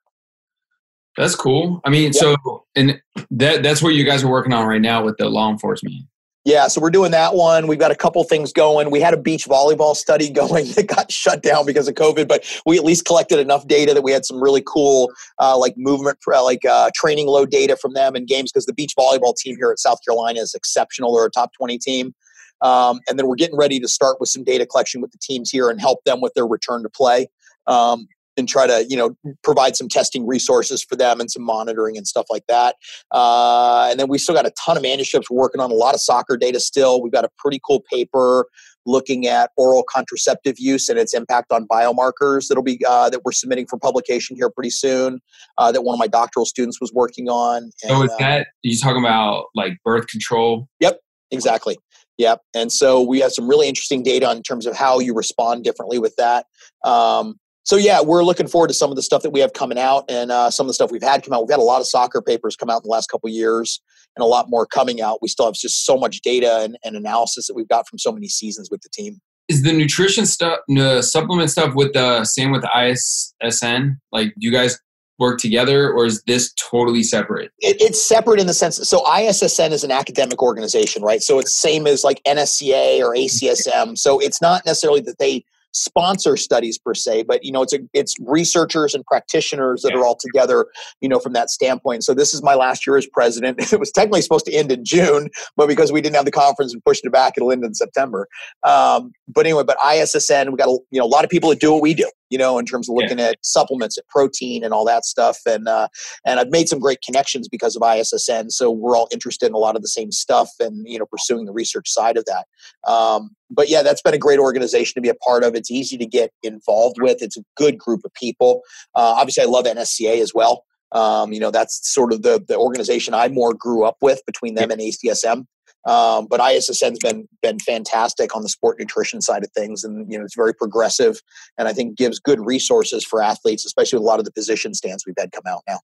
That's 1.17 1.35
cool. 1.35 1.81
I 1.85 1.91
mean, 1.91 2.13
so 2.13 2.65
and 2.75 3.01
that 3.31 3.63
that's 3.63 3.83
what 3.83 3.95
you 3.95 4.05
guys 4.05 4.23
are 4.23 4.31
working 4.31 4.53
on 4.53 4.67
right 4.67 4.81
now 4.81 5.05
with 5.05 5.19
the 5.19 5.29
law 5.29 5.51
enforcement. 5.51 6.07
Yeah, 6.51 6.67
so 6.67 6.81
we're 6.81 6.91
doing 6.91 7.13
that 7.13 7.35
one. 7.35 7.69
We've 7.69 7.79
got 7.79 7.93
a 7.93 7.95
couple 7.95 8.25
things 8.25 8.53
going. 8.53 8.91
We 8.91 8.99
had 8.99 9.15
a 9.15 9.17
beach 9.17 9.47
volleyball 9.47 9.95
study 9.95 10.29
going 10.33 10.67
that 10.73 10.89
got 10.89 11.13
shut 11.13 11.45
down 11.45 11.65
because 11.65 11.87
of 11.87 11.95
COVID, 11.95 12.27
but 12.27 12.45
we 12.67 12.77
at 12.77 12.85
least 12.85 13.05
collected 13.05 13.39
enough 13.39 13.69
data 13.69 13.95
that 13.95 14.03
we 14.03 14.11
had 14.11 14.25
some 14.25 14.43
really 14.43 14.61
cool, 14.67 15.13
uh, 15.39 15.57
like 15.57 15.75
movement, 15.77 16.19
uh, 16.27 16.43
like 16.43 16.65
uh, 16.65 16.91
training 16.93 17.29
load 17.29 17.53
data 17.53 17.77
from 17.77 17.93
them 17.93 18.17
and 18.17 18.27
games 18.27 18.51
because 18.51 18.67
the 18.67 18.73
beach 18.73 18.95
volleyball 18.99 19.37
team 19.37 19.55
here 19.55 19.71
at 19.71 19.79
South 19.79 19.99
Carolina 20.05 20.41
is 20.41 20.53
exceptional. 20.53 21.15
They're 21.15 21.27
a 21.27 21.31
top 21.31 21.53
20 21.57 21.79
team. 21.79 22.17
Um, 22.63 22.99
and 23.09 23.17
then 23.17 23.29
we're 23.29 23.37
getting 23.37 23.57
ready 23.57 23.79
to 23.79 23.87
start 23.87 24.17
with 24.19 24.29
some 24.29 24.43
data 24.43 24.67
collection 24.67 25.01
with 25.01 25.13
the 25.13 25.19
teams 25.19 25.51
here 25.51 25.71
and 25.71 25.81
help 25.81 26.03
them 26.03 26.21
with 26.21 26.35
their 26.35 26.49
return 26.49 26.83
to 26.83 26.89
play. 26.89 27.29
Um, 27.69 28.09
and 28.37 28.49
try 28.49 28.67
to 28.67 28.87
you 28.89 28.97
know 28.97 29.15
provide 29.43 29.77
some 29.77 29.89
testing 29.89 30.27
resources 30.27 30.83
for 30.83 30.97
them 30.97 31.21
and 31.21 31.31
some 31.31 31.43
monitoring 31.43 31.97
and 31.97 32.07
stuff 32.07 32.27
like 32.31 32.47
that. 32.49 32.77
Uh, 33.11 33.89
and 33.91 33.99
then 33.99 34.09
we 34.09 34.19
still 34.19 34.35
got 34.35 34.47
a 34.47 34.53
ton 34.53 34.77
of 34.77 34.83
manuscripts. 34.83 35.31
We're 35.31 35.39
working 35.39 35.61
on 35.61 35.71
a 35.71 35.75
lot 35.75 35.95
of 35.95 36.01
soccer 36.01 36.37
data 36.37 36.61
still. 36.61 37.03
We've 37.03 37.13
got 37.13 37.25
a 37.25 37.31
pretty 37.39 37.61
cool 37.67 37.83
paper 37.91 38.47
looking 38.87 39.27
at 39.27 39.51
oral 39.57 39.85
contraceptive 39.89 40.59
use 40.59 40.89
and 40.89 40.99
its 40.99 41.13
impact 41.13 41.53
on 41.53 41.67
biomarkers 41.67 42.49
that'll 42.49 42.65
be 42.65 42.81
uh, 42.89 43.11
that 43.11 43.21
we're 43.25 43.33
submitting 43.33 43.67
for 43.67 43.79
publication 43.79 44.37
here 44.37 44.49
pretty 44.49 44.71
soon 44.71 45.21
uh, 45.59 45.71
that 45.71 45.83
one 45.83 45.95
of 45.95 45.99
my 45.99 46.07
doctoral 46.07 46.47
students 46.47 46.81
was 46.81 46.91
working 46.95 47.29
on. 47.29 47.65
And, 47.65 47.73
so 47.91 48.03
is 48.05 48.11
uh, 48.13 48.17
that 48.19 48.47
you 48.63 48.77
talking 48.79 49.05
about 49.05 49.47
like 49.55 49.77
birth 49.85 50.07
control? 50.07 50.67
Yep 50.81 50.99
exactly. 51.31 51.79
Yep. 52.19 52.43
And 52.55 52.71
so 52.71 53.03
we 53.03 53.21
have 53.21 53.33
some 53.33 53.49
really 53.49 53.69
interesting 53.69 54.03
data 54.03 54.31
in 54.31 54.43
terms 54.43 54.67
of 54.67 54.77
how 54.77 54.99
you 54.99 55.15
respond 55.15 55.65
differently 55.65 55.99
with 55.99 56.15
that. 56.17 56.47
Um, 56.85 57.37
so 57.71 57.77
yeah, 57.77 58.01
we're 58.03 58.25
looking 58.25 58.49
forward 58.49 58.67
to 58.67 58.75
some 58.75 58.91
of 58.91 58.97
the 58.97 59.03
stuff 59.03 59.23
that 59.23 59.31
we 59.31 59.39
have 59.39 59.53
coming 59.53 59.79
out 59.79 60.05
and 60.09 60.33
uh, 60.33 60.51
some 60.51 60.67
of 60.67 60.69
the 60.69 60.75
stuff 60.75 60.91
we've 60.91 61.05
had 61.05 61.23
come 61.23 61.33
out. 61.33 61.43
We've 61.43 61.53
had 61.53 61.61
a 61.61 61.63
lot 61.63 61.81
of 61.81 61.87
soccer 61.87 62.21
papers 62.21 62.57
come 62.57 62.69
out 62.69 62.79
in 62.79 62.83
the 62.83 62.89
last 62.89 63.07
couple 63.09 63.31
years 63.31 63.81
and 64.17 64.25
a 64.25 64.27
lot 64.27 64.51
more 64.51 64.67
coming 64.67 65.01
out. 65.01 65.21
We 65.23 65.29
still 65.29 65.47
have 65.47 65.55
just 65.55 65.87
so 65.87 65.97
much 65.97 66.21
data 66.21 66.63
and, 66.63 66.77
and 66.83 66.97
analysis 66.97 67.47
that 67.47 67.55
we've 67.55 67.69
got 67.69 67.89
from 67.89 68.01
so 68.01 68.11
many 68.11 68.27
seasons 68.27 68.73
with 68.73 68.81
the 68.81 68.89
team. 68.89 69.21
Is 69.47 69.63
the 69.63 69.73
nutrition 69.73 70.27
stuff, 70.27 70.59
the 70.67 71.01
supplement 71.01 71.49
stuff 71.49 71.77
with 71.77 71.93
the 71.93 72.25
same 72.25 72.51
with 72.51 72.63
the 72.63 72.71
ISSN? 72.75 73.99
Like, 74.11 74.35
do 74.37 74.49
you 74.49 74.51
guys 74.51 74.77
work 75.21 75.39
together 75.39 75.93
or 75.93 76.07
is 76.07 76.25
this 76.25 76.53
totally 76.55 77.05
separate? 77.05 77.53
It, 77.61 77.81
it's 77.81 78.05
separate 78.05 78.41
in 78.41 78.49
the 78.49 78.55
sense 78.55 78.79
so 78.89 79.05
ISSN 79.05 79.71
is 79.71 79.85
an 79.85 79.93
academic 79.93 80.43
organization, 80.43 81.05
right? 81.05 81.23
So 81.23 81.39
it's 81.39 81.55
same 81.55 81.87
as 81.87 82.03
like 82.03 82.21
NSCA 82.27 82.99
or 82.99 83.15
ACSM. 83.15 83.97
So 83.97 84.19
it's 84.19 84.43
not 84.43 84.67
necessarily 84.67 85.03
that 85.03 85.21
they 85.21 85.45
sponsor 85.73 86.37
studies 86.37 86.79
per 86.79 86.95
se, 86.95 87.25
but 87.25 87.45
you 87.45 87.53
know, 87.53 87.63
it's 87.63 87.73
a, 87.73 87.79
it's 87.93 88.15
researchers 88.21 88.95
and 88.95 89.05
practitioners 89.07 89.83
that 89.83 89.93
yeah. 89.93 90.01
are 90.01 90.05
all 90.05 90.17
together, 90.17 90.67
you 91.01 91.09
know, 91.09 91.19
from 91.19 91.33
that 91.33 91.51
standpoint. 91.51 92.05
So 92.05 92.15
this 92.15 92.35
is 92.35 92.43
my 92.43 92.55
last 92.55 92.87
year 92.87 92.97
as 92.97 93.07
president. 93.07 93.59
It 93.71 93.79
was 93.79 93.93
technically 93.93 94.21
supposed 94.21 94.47
to 94.47 94.53
end 94.53 94.73
in 94.73 94.85
June, 94.85 95.31
but 95.57 95.69
because 95.69 95.93
we 95.93 96.01
didn't 96.01 96.17
have 96.17 96.25
the 96.25 96.33
conference 96.33 96.73
and 96.73 96.85
pushed 96.85 97.05
it 97.05 97.13
back, 97.13 97.35
it'll 97.37 97.53
end 97.53 97.65
in 97.65 97.73
September. 97.73 98.27
Um, 98.65 99.13
but 99.29 99.47
anyway, 99.47 99.63
but 99.65 99.79
ISSN, 99.79 100.51
we 100.51 100.57
got 100.57 100.69
a, 100.69 100.79
you 100.91 100.99
know 100.99 101.05
a 101.05 101.07
lot 101.07 101.25
of 101.25 101.31
people 101.31 101.51
that 101.51 101.61
do 101.61 101.73
what 101.73 101.83
we 101.83 101.95
do 101.95 102.11
you 102.31 102.39
know, 102.39 102.59
in 102.59 102.65
terms 102.65 102.89
of 102.89 102.95
looking 102.95 103.19
yeah. 103.19 103.31
at 103.31 103.39
supplements, 103.43 103.99
at 103.99 104.07
protein, 104.09 104.65
and 104.65 104.73
all 104.73 104.85
that 104.87 105.05
stuff. 105.05 105.39
And 105.47 105.69
uh, 105.69 105.89
and 106.25 106.41
I've 106.41 106.51
made 106.51 106.69
some 106.69 106.79
great 106.79 107.03
connections 107.05 107.49
because 107.49 107.77
of 107.77 107.83
ISSN. 107.83 108.51
So 108.51 108.71
we're 108.71 108.97
all 108.97 109.09
interested 109.13 109.47
in 109.47 109.55
a 109.55 109.59
lot 109.59 109.77
of 109.77 109.83
the 109.83 109.89
same 109.89 110.13
stuff, 110.13 110.49
and 110.61 110.87
you 110.87 110.99
know, 110.99 111.07
pursuing 111.07 111.45
the 111.45 111.53
research 111.53 111.91
side 111.91 112.17
of 112.17 112.25
that. 112.27 112.47
Um, 112.91 113.31
but 113.51 113.69
yeah, 113.69 113.83
that's 113.83 114.01
been 114.01 114.15
a 114.15 114.19
great 114.19 114.39
organization 114.39 114.95
to 114.95 115.01
be 115.01 115.09
a 115.09 115.15
part 115.15 115.45
of. 115.45 115.55
It's 115.55 115.71
easy 115.71 115.99
to 115.99 116.07
get 116.07 116.33
involved 116.43 116.97
with. 117.01 117.21
It's 117.21 117.37
a 117.37 117.45
good 117.57 117.77
group 117.77 118.03
of 118.05 118.15
people. 118.15 118.63
Uh, 118.95 119.15
obviously, 119.19 119.43
I 119.43 119.47
love 119.47 119.65
NSCA 119.65 120.23
as 120.23 120.33
well. 120.35 120.65
Um, 120.93 121.33
you 121.33 121.41
know, 121.41 121.51
that's 121.51 121.93
sort 121.93 122.13
of 122.13 122.23
the 122.23 122.43
the 122.47 122.57
organization 122.57 123.15
I 123.15 123.29
more 123.29 123.55
grew 123.55 123.85
up 123.85 123.97
with 124.01 124.25
between 124.27 124.55
them 124.55 124.71
and 124.71 124.81
ACSM. 124.81 125.47
Um, 125.87 126.27
but 126.29 126.41
ISSN's 126.41 126.99
been 126.99 127.27
been 127.43 127.59
fantastic 127.59 128.37
on 128.37 128.43
the 128.43 128.49
sport 128.49 128.79
nutrition 128.79 129.21
side 129.23 129.45
of 129.45 129.51
things, 129.53 129.83
and 129.83 130.11
you 130.11 130.19
know 130.19 130.25
it's 130.25 130.37
very 130.37 130.55
progressive, 130.55 131.21
and 131.57 131.69
I 131.69 131.73
think 131.73 131.97
gives 131.97 132.19
good 132.19 132.45
resources 132.45 133.05
for 133.05 133.23
athletes, 133.23 133.65
especially 133.65 133.99
with 133.99 134.05
a 134.05 134.07
lot 134.07 134.19
of 134.19 134.27
the 134.27 134.33
position 134.33 134.75
stands 134.75 135.05
we've 135.07 135.15
had 135.19 135.33
come 135.33 135.45
out 135.49 135.63
now. 135.67 135.81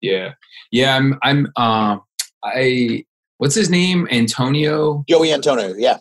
Yeah, 0.00 0.32
yeah, 0.72 0.96
I'm 0.96 1.18
I'm 1.22 1.46
um 1.56 2.02
I 2.42 3.04
what's 3.38 3.54
his 3.54 3.70
name 3.70 4.08
Antonio 4.10 5.04
Joey 5.08 5.32
Antonio, 5.32 5.74
yeah, 5.76 5.98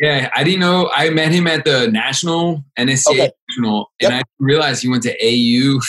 yeah. 0.00 0.30
I 0.34 0.42
didn't 0.42 0.60
know 0.60 0.90
I 0.94 1.10
met 1.10 1.32
him 1.32 1.46
at 1.46 1.66
the 1.66 1.88
national 1.88 2.64
NSCA 2.78 3.10
okay. 3.10 3.30
national, 3.50 3.90
and 4.00 4.12
yep. 4.12 4.22
I 4.22 4.22
realized 4.38 4.82
he 4.82 4.88
went 4.88 5.02
to 5.02 5.14
AU. 5.22 5.80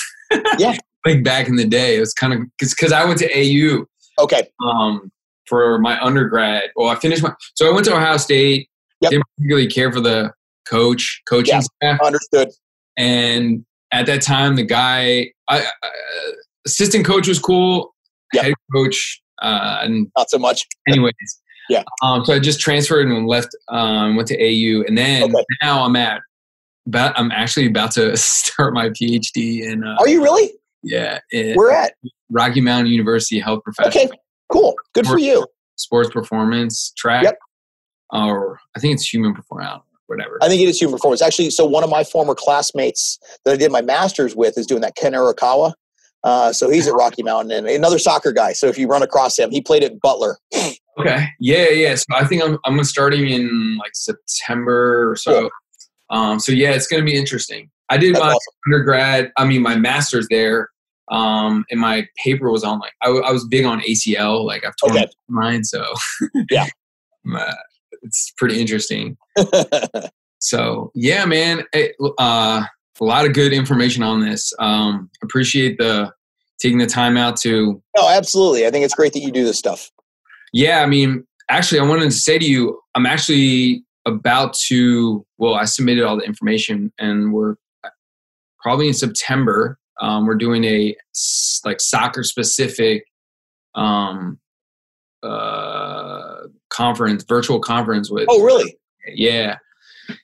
yeah, 0.58 0.78
like 1.06 1.24
back 1.24 1.48
in 1.48 1.56
the 1.56 1.66
day, 1.66 1.96
it 1.96 2.02
was 2.02 2.14
kind 2.14 2.34
of 2.34 2.42
because 2.60 2.92
I 2.92 3.06
went 3.06 3.20
to 3.20 3.30
AU. 3.34 3.86
Okay. 4.20 4.50
Um, 4.62 5.10
for 5.52 5.78
my 5.80 6.02
undergrad. 6.02 6.64
Well, 6.78 6.88
I 6.88 6.96
finished 6.96 7.22
my 7.22 7.34
so 7.56 7.70
I 7.70 7.74
went 7.74 7.86
to 7.86 7.94
Ohio 7.94 8.16
State. 8.16 8.70
Yep. 9.02 9.12
Didn't 9.12 9.26
particularly 9.36 9.68
care 9.68 9.92
for 9.92 10.00
the 10.00 10.32
coach 10.66 11.22
coaching 11.28 11.56
yeah, 11.56 11.60
staff. 11.60 12.00
Understood. 12.02 12.48
And 12.98 13.66
at 13.92 14.06
that 14.06 14.22
time, 14.22 14.56
the 14.56 14.64
guy, 14.64 15.32
I, 15.50 15.60
uh, 15.60 15.90
assistant 16.66 17.06
coach 17.06 17.28
was 17.28 17.38
cool. 17.38 17.94
Yep. 18.34 18.44
Head 18.46 18.54
coach, 18.74 19.22
uh, 19.42 19.80
and 19.82 20.10
not 20.18 20.30
so 20.30 20.40
much. 20.40 20.66
Anyways, 20.88 21.14
yeah. 21.70 21.84
Um, 22.02 22.24
so 22.24 22.34
I 22.34 22.40
just 22.40 22.62
transferred 22.62 23.08
and 23.08 23.28
left. 23.28 23.50
Um, 23.68 24.16
went 24.16 24.30
to 24.30 24.38
AU, 24.38 24.86
and 24.88 24.98
then 24.98 25.24
okay. 25.24 25.46
now 25.62 25.84
I'm 25.84 25.96
at. 25.98 26.22
About, 26.88 27.18
I'm 27.20 27.30
actually 27.32 27.68
about 27.68 27.92
to 27.92 28.16
start 28.18 28.74
my 28.74 28.90
PhD 28.90 29.62
in. 29.64 29.84
Uh, 29.84 29.98
Are 30.00 30.08
you 30.08 30.24
really? 30.24 30.52
Yeah. 30.82 31.20
We're 31.32 31.72
at 31.72 31.94
Rocky 32.32 32.62
Mountain 32.62 32.92
University 32.92 33.40
Health 33.40 33.64
Professional. 33.64 34.06
Okay. 34.06 34.18
Cool. 34.52 34.76
Good 34.94 35.08
for 35.08 35.20
you. 35.20 35.46
Sports 35.76 36.10
performance 36.10 36.94
track. 36.98 37.24
Yep. 37.24 37.38
Or 38.12 38.60
I 38.76 38.80
think 38.80 38.94
it's 38.96 39.12
human 39.12 39.34
performance. 39.34 39.84
Whatever. 40.08 40.40
I 40.42 40.50
think 40.50 40.62
it 40.62 40.68
is 40.68 40.80
human 40.80 40.98
performance. 40.98 41.22
Actually, 41.22 41.52
so 41.52 41.66
one 41.66 41.86
of 41.86 41.90
my 41.90 42.04
former 42.04 42.36
classmates 42.36 43.18
that 43.46 43.54
I 43.54 43.56
did 43.56 43.72
my 43.72 43.82
master's 43.82 44.36
with 44.36 44.58
is 44.58 44.68
doing 44.68 44.82
that 44.82 44.96
Ken 44.96 45.14
Arakawa. 45.14 45.74
Uh, 46.24 46.52
so 46.52 46.70
he's 46.70 46.88
at 46.88 46.94
Rocky 46.94 47.24
Mountain 47.24 47.52
and 47.52 47.68
another 47.68 47.98
soccer 47.98 48.32
guy. 48.32 48.54
So 48.54 48.68
if 48.68 48.78
you 48.78 48.88
run 48.88 49.02
across 49.02 49.40
him, 49.40 49.52
he 49.52 49.62
played 49.62 49.84
at 49.84 50.00
Butler. 50.02 50.38
Okay. 51.00 51.26
Yeah, 51.40 51.70
yeah. 51.70 51.96
So 51.96 52.04
I 52.14 52.26
think 52.26 52.44
I'm 52.44 52.60
I'm 52.66 52.84
starting 52.84 53.30
in 53.30 53.78
like 53.78 53.92
September 53.94 55.10
or 55.10 55.16
so. 55.16 55.42
Cool. 55.42 55.50
Um, 56.10 56.40
so 56.40 56.52
yeah, 56.52 56.72
it's 56.72 56.86
going 56.86 57.02
to 57.02 57.10
be 57.10 57.18
interesting. 57.18 57.72
I 57.90 57.98
did 57.98 58.14
That's 58.14 58.22
my 58.22 58.28
awesome. 58.28 58.54
undergrad. 58.68 59.32
I 59.38 59.46
mean, 59.46 59.62
my 59.62 59.78
master's 59.78 60.28
there 60.30 60.70
um, 61.12 61.66
and 61.70 61.80
my 61.80 62.08
paper 62.24 62.50
was 62.50 62.64
on 62.64 62.80
like 62.80 62.94
I, 63.04 63.10
I 63.10 63.32
was 63.32 63.46
big 63.46 63.66
on 63.66 63.82
ACL, 63.82 64.46
like 64.46 64.66
I've 64.66 64.76
torn 64.78 64.98
okay. 64.98 65.08
mine, 65.28 65.64
so 65.64 65.86
yeah. 66.50 66.68
it's 68.02 68.34
pretty 68.38 68.60
interesting. 68.60 69.18
so 70.40 70.92
yeah, 70.96 71.26
man, 71.26 71.64
it, 71.74 71.96
uh, 72.18 72.64
a 73.00 73.04
lot 73.04 73.26
of 73.26 73.34
good 73.34 73.52
information 73.52 74.04
on 74.04 74.22
this. 74.22 74.54
Um, 74.60 75.10
appreciate 75.24 75.78
the 75.78 76.12
taking 76.60 76.78
the 76.78 76.86
time 76.86 77.18
out 77.18 77.36
to. 77.38 77.82
No, 77.98 78.10
absolutely. 78.10 78.68
I 78.68 78.72
think 78.72 78.86
it's 78.86 78.94
great 78.94 79.14
that 79.14 79.22
you 79.22 79.32
do 79.32 79.44
this 79.44 79.58
stuff. 79.58 79.92
Yeah, 80.54 80.82
I 80.82 80.86
mean, 80.86 81.26
actually, 81.50 81.80
I 81.80 81.84
wanted 81.84 82.06
to 82.06 82.12
say 82.12 82.38
to 82.38 82.46
you, 82.46 82.80
I'm 82.96 83.06
actually 83.06 83.84
about 84.06 84.54
to. 84.68 85.26
Well, 85.38 85.56
I 85.56 85.66
submitted 85.66 86.04
all 86.04 86.18
the 86.18 86.24
information, 86.24 86.94
and 87.00 87.34
we're 87.34 87.56
probably 88.62 88.88
in 88.88 88.94
September. 88.94 89.80
Um, 90.02 90.26
we're 90.26 90.36
doing 90.36 90.64
a 90.66 90.96
like 91.64 91.80
soccer 91.80 92.24
specific 92.24 93.06
um, 93.76 94.40
uh, 95.24 96.48
conference, 96.70 97.24
virtual 97.24 97.60
conference 97.60 98.10
with. 98.10 98.26
Oh, 98.30 98.44
really? 98.44 98.78
Yeah, 99.08 99.58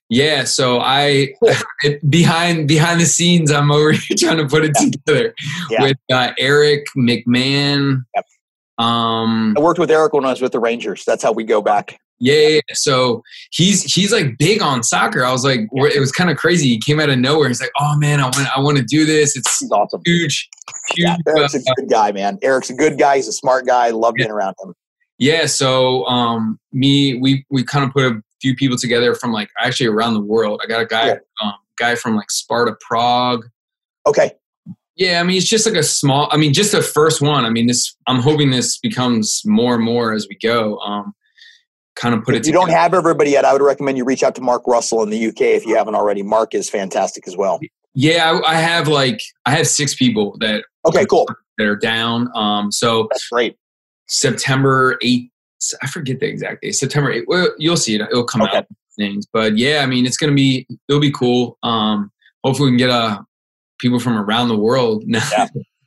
yeah. 0.09 0.43
So 0.43 0.79
I 0.79 1.33
behind 2.09 2.67
behind 2.67 2.99
the 2.99 3.05
scenes, 3.05 3.51
I'm 3.51 3.71
over 3.71 3.91
here 3.91 4.17
trying 4.17 4.37
to 4.37 4.47
put 4.47 4.65
it 4.65 4.71
yeah. 4.79 4.89
together 4.89 5.33
yeah. 5.69 5.83
with 5.83 5.97
uh, 6.11 6.31
Eric 6.39 6.85
McMahon. 6.97 8.03
Yep. 8.15 8.25
Um, 8.79 9.55
I 9.57 9.61
worked 9.61 9.79
with 9.79 9.89
Eric 9.91 10.13
when 10.13 10.25
I 10.25 10.29
was 10.29 10.41
with 10.41 10.51
the 10.51 10.59
Rangers. 10.59 11.03
That's 11.05 11.23
how 11.23 11.31
we 11.31 11.43
go 11.43 11.61
back. 11.61 11.99
Yeah, 12.19 12.47
yeah, 12.47 12.61
so 12.73 13.21
he's 13.51 13.83
he's 13.83 14.11
like 14.11 14.37
big 14.39 14.61
on 14.61 14.81
soccer. 14.81 15.23
I 15.23 15.31
was 15.31 15.45
like, 15.45 15.61
it 15.71 15.99
was 15.99 16.11
kind 16.11 16.31
of 16.31 16.37
crazy. 16.37 16.67
He 16.67 16.79
came 16.79 16.99
out 16.99 17.09
of 17.09 17.19
nowhere. 17.19 17.47
He's 17.47 17.61
like, 17.61 17.71
"Oh 17.79 17.95
man, 17.97 18.19
I 18.19 18.23
want 18.23 18.57
I 18.57 18.59
want 18.59 18.77
to 18.77 18.83
do 18.83 19.05
this. 19.05 19.37
It's 19.37 19.59
he's 19.59 19.71
awesome, 19.71 20.01
huge, 20.03 20.49
huge." 20.95 21.07
Yeah, 21.07 21.17
Eric's 21.27 21.53
uh, 21.53 21.59
a 21.59 21.81
good 21.81 21.89
guy, 21.91 22.11
man. 22.11 22.39
Eric's 22.41 22.71
a 22.71 22.73
good 22.73 22.97
guy. 22.97 23.17
He's 23.17 23.27
a 23.27 23.33
smart 23.33 23.67
guy. 23.67 23.87
I 23.87 23.89
love 23.91 24.15
being 24.15 24.31
around 24.31 24.55
him. 24.63 24.73
Yeah, 25.19 25.45
so 25.45 26.05
um, 26.05 26.59
me, 26.71 27.15
we 27.15 27.45
we 27.51 27.63
kind 27.63 27.85
of 27.85 27.91
put 27.91 28.05
a 28.05 28.21
few 28.41 28.55
people 28.55 28.77
together 28.77 29.13
from 29.13 29.31
like 29.31 29.49
actually 29.59 29.87
around 29.87 30.15
the 30.15 30.21
world. 30.21 30.59
I 30.63 30.67
got 30.67 30.81
a 30.81 30.85
guy, 30.85 31.07
yeah. 31.07 31.15
um, 31.43 31.53
guy 31.77 31.93
from 31.95 32.15
like 32.15 32.31
Sparta 32.31 32.75
Prague. 32.81 33.45
Okay. 34.07 34.31
Yeah, 34.95 35.19
I 35.19 35.23
mean 35.23 35.37
it's 35.37 35.47
just 35.47 35.67
like 35.67 35.75
a 35.75 35.83
small. 35.83 36.27
I 36.31 36.37
mean, 36.37 36.53
just 36.53 36.71
the 36.71 36.81
first 36.81 37.21
one. 37.21 37.45
I 37.45 37.51
mean, 37.51 37.67
this. 37.67 37.95
I'm 38.07 38.21
hoping 38.21 38.49
this 38.49 38.79
becomes 38.79 39.43
more 39.45 39.75
and 39.75 39.83
more 39.83 40.13
as 40.13 40.27
we 40.27 40.37
go. 40.41 40.79
Um, 40.79 41.13
kind 41.97 42.15
of 42.15 42.23
put 42.23 42.35
if 42.35 42.41
it. 42.41 42.47
you 42.47 42.53
together. 42.53 42.67
don't 42.67 42.75
have 42.75 42.93
everybody 42.93 43.31
yet, 43.31 43.43
I 43.43 43.53
would 43.53 43.61
recommend 43.61 43.97
you 43.97 44.05
reach 44.05 44.23
out 44.23 44.35
to 44.35 44.41
Mark 44.41 44.65
Russell 44.67 45.03
in 45.03 45.09
the 45.09 45.27
UK 45.27 45.41
if 45.41 45.65
you 45.65 45.75
haven't 45.75 45.95
already. 45.95 46.23
Mark 46.23 46.55
is 46.55 46.69
fantastic 46.69 47.27
as 47.27 47.35
well. 47.35 47.59
Yeah, 47.93 48.31
I, 48.31 48.53
I 48.53 48.55
have 48.55 48.87
like 48.87 49.21
I 49.45 49.51
have 49.51 49.67
six 49.67 49.95
people 49.95 50.37
that. 50.39 50.63
Okay, 50.85 51.05
cool. 51.05 51.27
That 51.57 51.67
are 51.67 51.75
down. 51.75 52.29
Um, 52.35 52.71
so 52.71 53.07
that's 53.11 53.27
great. 53.27 53.57
September 54.07 54.97
eighth. 55.01 55.29
I 55.81 55.87
forget 55.87 56.19
the 56.19 56.27
exact 56.27 56.61
date. 56.61 56.73
September 56.73 57.11
8th. 57.11 57.23
Well, 57.25 57.49
you'll 57.57 57.77
see 57.77 57.95
it. 57.95 58.01
It'll 58.01 58.23
come 58.23 58.43
okay. 58.43 58.57
out 58.57 58.67
things. 58.97 59.25
But 59.31 59.57
yeah, 59.57 59.81
I 59.81 59.87
mean, 59.87 60.05
it's 60.05 60.17
gonna 60.17 60.35
be. 60.35 60.67
It'll 60.87 61.01
be 61.01 61.11
cool. 61.11 61.57
Um, 61.63 62.11
hopefully, 62.43 62.71
we 62.71 62.77
can 62.77 62.77
get 62.77 62.89
uh 62.89 63.21
people 63.79 63.99
from 63.99 64.17
around 64.17 64.49
the 64.49 64.57
world 64.57 65.03
now 65.07 65.19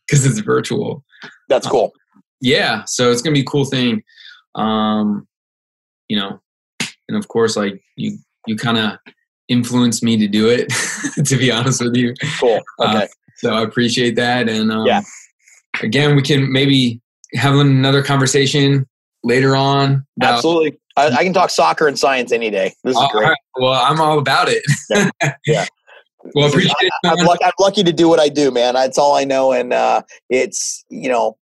because 0.06 0.24
yeah. 0.24 0.30
it's 0.30 0.38
virtual. 0.40 1.04
That's 1.48 1.66
cool. 1.66 1.92
Um, 2.16 2.22
yeah, 2.40 2.84
so 2.86 3.10
it's 3.10 3.22
gonna 3.22 3.34
be 3.34 3.42
a 3.42 3.44
cool 3.44 3.64
thing. 3.64 4.02
Um, 4.54 5.28
you 6.10 6.16
know, 6.16 6.40
and 7.08 7.16
of 7.16 7.28
course, 7.28 7.56
like 7.56 7.80
you, 7.94 8.18
you 8.46 8.56
kind 8.56 8.76
of 8.76 8.98
influenced 9.48 10.02
me 10.02 10.16
to 10.16 10.26
do 10.26 10.48
it. 10.48 10.68
to 11.24 11.36
be 11.36 11.52
honest 11.52 11.82
with 11.82 11.96
you, 11.96 12.14
cool. 12.40 12.60
Uh, 12.80 12.84
okay. 12.84 13.04
Uh, 13.04 13.06
so 13.36 13.54
I 13.54 13.62
appreciate 13.62 14.16
that, 14.16 14.48
and 14.48 14.72
um, 14.72 14.86
yeah, 14.86 15.02
again, 15.80 16.16
we 16.16 16.22
can 16.22 16.52
maybe 16.52 17.00
have 17.34 17.54
another 17.54 18.02
conversation 18.02 18.86
later 19.22 19.54
on. 19.54 20.04
About, 20.18 20.34
Absolutely. 20.34 20.78
I, 20.96 21.06
I, 21.10 21.24
can 21.24 21.32
talk 21.32 21.48
soccer 21.48 21.86
and 21.86 21.96
science 21.96 22.32
any 22.32 22.50
day. 22.50 22.74
This 22.82 22.96
is 22.96 23.08
great. 23.12 23.28
Right. 23.28 23.38
Well, 23.56 23.72
I'm 23.72 24.00
all 24.00 24.18
about 24.18 24.48
it. 24.50 24.62
yeah. 24.90 25.34
yeah. 25.46 25.66
Well, 26.34 26.48
appreciate 26.48 26.74
I, 27.04 27.10
I'm, 27.10 27.24
lucky, 27.24 27.44
I'm, 27.44 27.52
lucky, 27.58 27.84
to 27.84 27.92
do 27.92 28.08
what 28.08 28.18
I 28.18 28.28
do, 28.28 28.50
man. 28.50 28.74
That's 28.74 28.98
all 28.98 29.14
I 29.16 29.24
know, 29.24 29.52
and 29.52 29.72
uh, 29.72 30.02
it's 30.28 30.84
you 30.90 31.08
know 31.08 31.38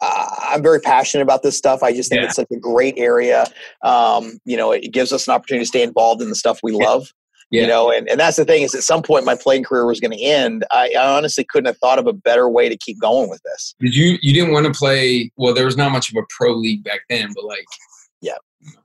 uh, 0.00 0.36
I'm 0.50 0.62
very 0.62 0.80
passionate 0.80 1.22
about 1.22 1.42
this 1.42 1.56
stuff. 1.56 1.82
I 1.82 1.92
just 1.92 2.10
think 2.10 2.20
yeah. 2.20 2.26
it's 2.26 2.36
such 2.36 2.50
a 2.52 2.56
great 2.56 2.94
area. 2.96 3.46
Um, 3.82 4.38
you 4.44 4.56
know, 4.56 4.72
it 4.72 4.92
gives 4.92 5.12
us 5.12 5.26
an 5.26 5.34
opportunity 5.34 5.64
to 5.64 5.68
stay 5.68 5.82
involved 5.82 6.22
in 6.22 6.28
the 6.28 6.34
stuff 6.34 6.60
we 6.62 6.72
love. 6.72 7.12
Yeah. 7.50 7.62
You 7.62 7.68
know, 7.68 7.90
and, 7.90 8.08
and 8.10 8.20
that's 8.20 8.36
the 8.36 8.44
thing 8.44 8.62
is 8.62 8.74
at 8.74 8.82
some 8.82 9.02
point 9.02 9.24
my 9.24 9.34
playing 9.34 9.64
career 9.64 9.86
was 9.86 10.00
going 10.00 10.10
to 10.10 10.22
end. 10.22 10.66
I, 10.70 10.92
I, 10.98 11.16
honestly 11.16 11.46
couldn't 11.48 11.66
have 11.66 11.78
thought 11.78 11.98
of 11.98 12.06
a 12.06 12.12
better 12.12 12.46
way 12.46 12.68
to 12.68 12.76
keep 12.76 13.00
going 13.00 13.30
with 13.30 13.40
this. 13.42 13.74
Did 13.80 13.96
you, 13.96 14.18
you 14.20 14.34
didn't 14.34 14.52
want 14.52 14.66
to 14.66 14.72
play, 14.72 15.32
well, 15.36 15.54
there 15.54 15.64
was 15.64 15.76
not 15.76 15.90
much 15.90 16.10
of 16.10 16.16
a 16.16 16.26
pro 16.28 16.52
league 16.52 16.84
back 16.84 17.00
then, 17.08 17.30
but 17.34 17.44
like, 17.44 17.64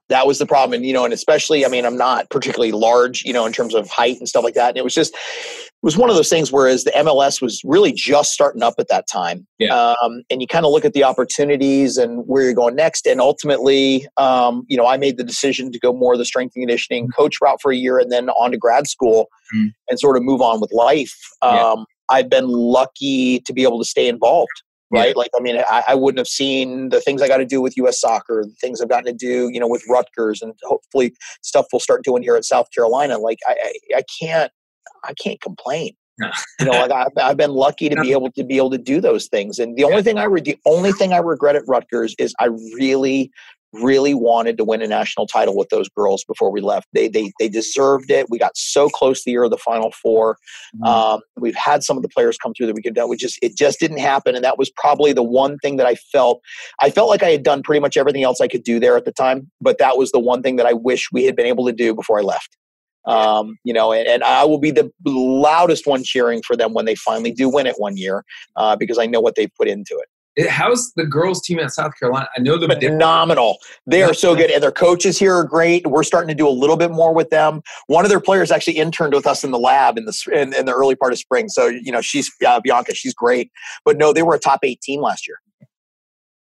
that 0.09 0.27
was 0.27 0.37
the 0.37 0.45
problem. 0.45 0.73
And, 0.73 0.85
you 0.85 0.93
know, 0.93 1.05
and 1.05 1.13
especially, 1.13 1.65
I 1.65 1.69
mean, 1.69 1.85
I'm 1.85 1.97
not 1.97 2.29
particularly 2.29 2.71
large, 2.71 3.23
you 3.23 3.33
know, 3.33 3.45
in 3.45 3.53
terms 3.53 3.73
of 3.73 3.89
height 3.89 4.19
and 4.19 4.27
stuff 4.27 4.43
like 4.43 4.53
that. 4.53 4.69
And 4.69 4.77
it 4.77 4.83
was 4.83 4.93
just, 4.93 5.13
it 5.13 5.81
was 5.81 5.97
one 5.97 6.09
of 6.09 6.15
those 6.15 6.29
things 6.29 6.51
whereas 6.51 6.83
the 6.83 6.91
MLS 6.91 7.41
was 7.41 7.61
really 7.63 7.91
just 7.91 8.31
starting 8.31 8.61
up 8.61 8.75
at 8.77 8.89
that 8.89 9.07
time. 9.07 9.47
Yeah. 9.57 9.95
Um, 10.03 10.21
and 10.29 10.41
you 10.41 10.47
kind 10.47 10.65
of 10.65 10.71
look 10.71 10.85
at 10.85 10.93
the 10.93 11.03
opportunities 11.03 11.97
and 11.97 12.23
where 12.27 12.43
you're 12.43 12.53
going 12.53 12.75
next. 12.75 13.07
And 13.07 13.19
ultimately, 13.19 14.05
um, 14.17 14.65
you 14.67 14.77
know, 14.77 14.85
I 14.85 14.97
made 14.97 15.17
the 15.17 15.23
decision 15.23 15.71
to 15.71 15.79
go 15.79 15.93
more 15.93 16.15
the 16.15 16.25
strength 16.25 16.53
and 16.55 16.63
conditioning 16.63 17.05
mm-hmm. 17.05 17.21
coach 17.21 17.37
route 17.41 17.59
for 17.61 17.71
a 17.71 17.75
year 17.75 17.97
and 17.97 18.11
then 18.11 18.29
on 18.29 18.51
to 18.51 18.57
grad 18.57 18.87
school 18.87 19.29
mm-hmm. 19.55 19.69
and 19.89 19.99
sort 19.99 20.17
of 20.17 20.23
move 20.23 20.41
on 20.41 20.61
with 20.61 20.71
life. 20.73 21.17
Um, 21.41 21.55
yeah. 21.55 21.75
I've 22.09 22.29
been 22.29 22.49
lucky 22.49 23.39
to 23.39 23.53
be 23.53 23.63
able 23.63 23.79
to 23.79 23.85
stay 23.85 24.07
involved 24.07 24.61
right? 24.93 25.07
Yeah. 25.07 25.13
Like, 25.15 25.31
I 25.35 25.41
mean, 25.41 25.57
I, 25.57 25.83
I, 25.89 25.95
wouldn't 25.95 26.19
have 26.19 26.27
seen 26.27 26.89
the 26.89 27.01
things 27.01 27.21
I 27.21 27.27
got 27.27 27.37
to 27.37 27.45
do 27.45 27.61
with 27.61 27.75
U.S. 27.77 27.99
Soccer, 27.99 28.43
the 28.45 28.55
things 28.61 28.79
I've 28.79 28.89
gotten 28.89 29.05
to 29.05 29.13
do, 29.13 29.49
you 29.51 29.59
know, 29.59 29.67
with 29.67 29.83
Rutgers, 29.89 30.41
and 30.41 30.53
hopefully 30.63 31.15
stuff 31.41 31.65
we'll 31.73 31.79
start 31.79 32.03
doing 32.03 32.23
here 32.23 32.35
at 32.35 32.45
South 32.45 32.67
Carolina. 32.73 33.17
Like, 33.17 33.39
I, 33.47 33.55
I, 33.63 33.97
I 33.97 34.03
can't, 34.19 34.51
I 35.03 35.13
can't 35.13 35.41
complain. 35.41 35.93
you 36.59 36.65
know, 36.67 36.71
like 36.71 36.91
I've, 36.91 37.07
I've, 37.17 37.37
been 37.37 37.53
lucky 37.53 37.89
to 37.89 37.99
be 37.99 38.11
able 38.11 38.31
to 38.31 38.43
be 38.43 38.57
able 38.57 38.69
to 38.69 38.77
do 38.77 39.01
those 39.01 39.25
things. 39.27 39.57
And 39.57 39.75
the 39.75 39.83
only 39.83 40.03
thing 40.03 40.19
I 40.19 40.25
re- 40.25 40.41
the 40.41 40.59
only 40.65 40.91
thing 40.91 41.11
I 41.11 41.17
regret 41.17 41.55
at 41.55 41.63
Rutgers 41.67 42.15
is 42.19 42.35
I 42.39 42.49
really, 42.75 43.31
really 43.73 44.13
wanted 44.13 44.57
to 44.57 44.63
win 44.63 44.81
a 44.81 44.87
national 44.87 45.27
title 45.27 45.57
with 45.57 45.69
those 45.69 45.89
girls 45.89 46.23
before 46.23 46.51
we 46.51 46.61
left. 46.61 46.87
They 46.93 47.07
they 47.07 47.31
they 47.39 47.49
deserved 47.49 48.11
it. 48.11 48.27
We 48.29 48.37
got 48.37 48.55
so 48.55 48.89
close 48.89 49.23
the 49.23 49.31
year 49.31 49.43
of 49.43 49.51
the 49.51 49.57
Final 49.57 49.91
4 49.91 50.35
mm-hmm. 50.35 50.83
um, 50.83 51.21
we've 51.37 51.55
had 51.55 51.83
some 51.83 51.97
of 51.97 52.03
the 52.03 52.09
players 52.09 52.37
come 52.37 52.53
through 52.53 52.67
that 52.67 52.75
we 52.75 52.81
could 52.81 52.95
do. 52.95 53.07
We 53.07 53.17
just 53.17 53.39
it 53.41 53.57
just 53.57 53.79
didn't 53.79 53.99
happen, 53.99 54.35
and 54.35 54.43
that 54.43 54.57
was 54.57 54.69
probably 54.75 55.13
the 55.13 55.23
one 55.23 55.57
thing 55.59 55.77
that 55.77 55.87
I 55.87 55.95
felt. 55.95 56.41
I 56.79 56.89
felt 56.89 57.09
like 57.09 57.23
I 57.23 57.29
had 57.29 57.43
done 57.43 57.63
pretty 57.63 57.79
much 57.79 57.97
everything 57.97 58.23
else 58.23 58.41
I 58.41 58.47
could 58.47 58.63
do 58.63 58.79
there 58.79 58.95
at 58.95 59.05
the 59.05 59.11
time, 59.11 59.49
but 59.59 59.77
that 59.79 59.97
was 59.97 60.11
the 60.11 60.19
one 60.19 60.41
thing 60.41 60.57
that 60.57 60.65
I 60.65 60.73
wish 60.73 61.09
we 61.11 61.25
had 61.25 61.35
been 61.35 61.45
able 61.45 61.65
to 61.65 61.73
do 61.73 61.93
before 61.93 62.19
I 62.19 62.21
left. 62.21 62.57
Um, 63.05 63.57
you 63.65 63.73
know, 63.73 63.91
and, 63.91 64.07
and, 64.07 64.23
I 64.23 64.45
will 64.45 64.59
be 64.59 64.71
the 64.71 64.89
loudest 65.05 65.85
one 65.85 66.05
cheering 66.05 66.41
for 66.41 66.55
them 66.55 66.73
when 66.73 66.85
they 66.85 66.95
finally 66.95 67.33
do 67.33 67.49
win 67.49 67.67
it 67.67 67.75
one 67.77 67.97
year 67.97 68.23
uh, 68.55 68.77
because 68.77 68.97
I 68.97 69.07
know 69.07 69.19
what 69.19 69.35
they've 69.35 69.51
put 69.57 69.67
into 69.67 69.97
it. 70.01 70.07
How's 70.49 70.91
the 70.93 71.05
girls 71.05 71.41
team 71.41 71.60
at 71.60 71.72
South 71.72 71.91
Carolina? 71.99 72.27
I 72.35 72.41
know 72.41 72.57
they're 72.57 72.80
phenomenal. 72.80 73.57
They 73.85 74.01
are 74.01 74.15
so 74.15 74.35
good, 74.35 74.49
and 74.49 74.64
their 74.64 74.72
coaches 74.72 75.19
here 75.19 75.34
are 75.35 75.43
great. 75.43 75.85
We're 75.85 76.03
starting 76.03 76.30
to 76.30 76.35
do 76.35 76.47
a 76.47 76.49
little 76.49 76.77
bit 76.77 76.91
more 76.91 77.14
with 77.14 77.30
them. 77.30 77.61
One 77.85 78.03
of 78.03 78.10
their 78.10 78.19
players 78.19 78.51
actually 78.51 78.77
interned 78.77 79.14
with 79.14 79.27
us 79.27 79.43
in 79.43 79.51
the 79.51 79.60
lab 79.60 79.97
in 79.97 80.05
the 80.05 80.14
in, 80.34 80.53
in 80.53 80.65
the 80.65 80.73
early 80.73 80.95
part 80.95 81.14
of 81.14 81.19
spring. 81.19 81.49
So 81.49 81.68
you 81.68 81.91
know, 81.91 82.01
she's 82.01 82.31
uh, 82.45 82.60
Bianca. 82.61 82.95
She's 82.95 83.14
great. 83.14 83.51
But 83.85 83.97
no, 83.97 84.11
they 84.11 84.23
were 84.23 84.34
a 84.34 84.39
top 84.39 84.61
eight 84.64 84.81
team 84.81 85.01
last 85.01 85.27
year. 85.27 85.38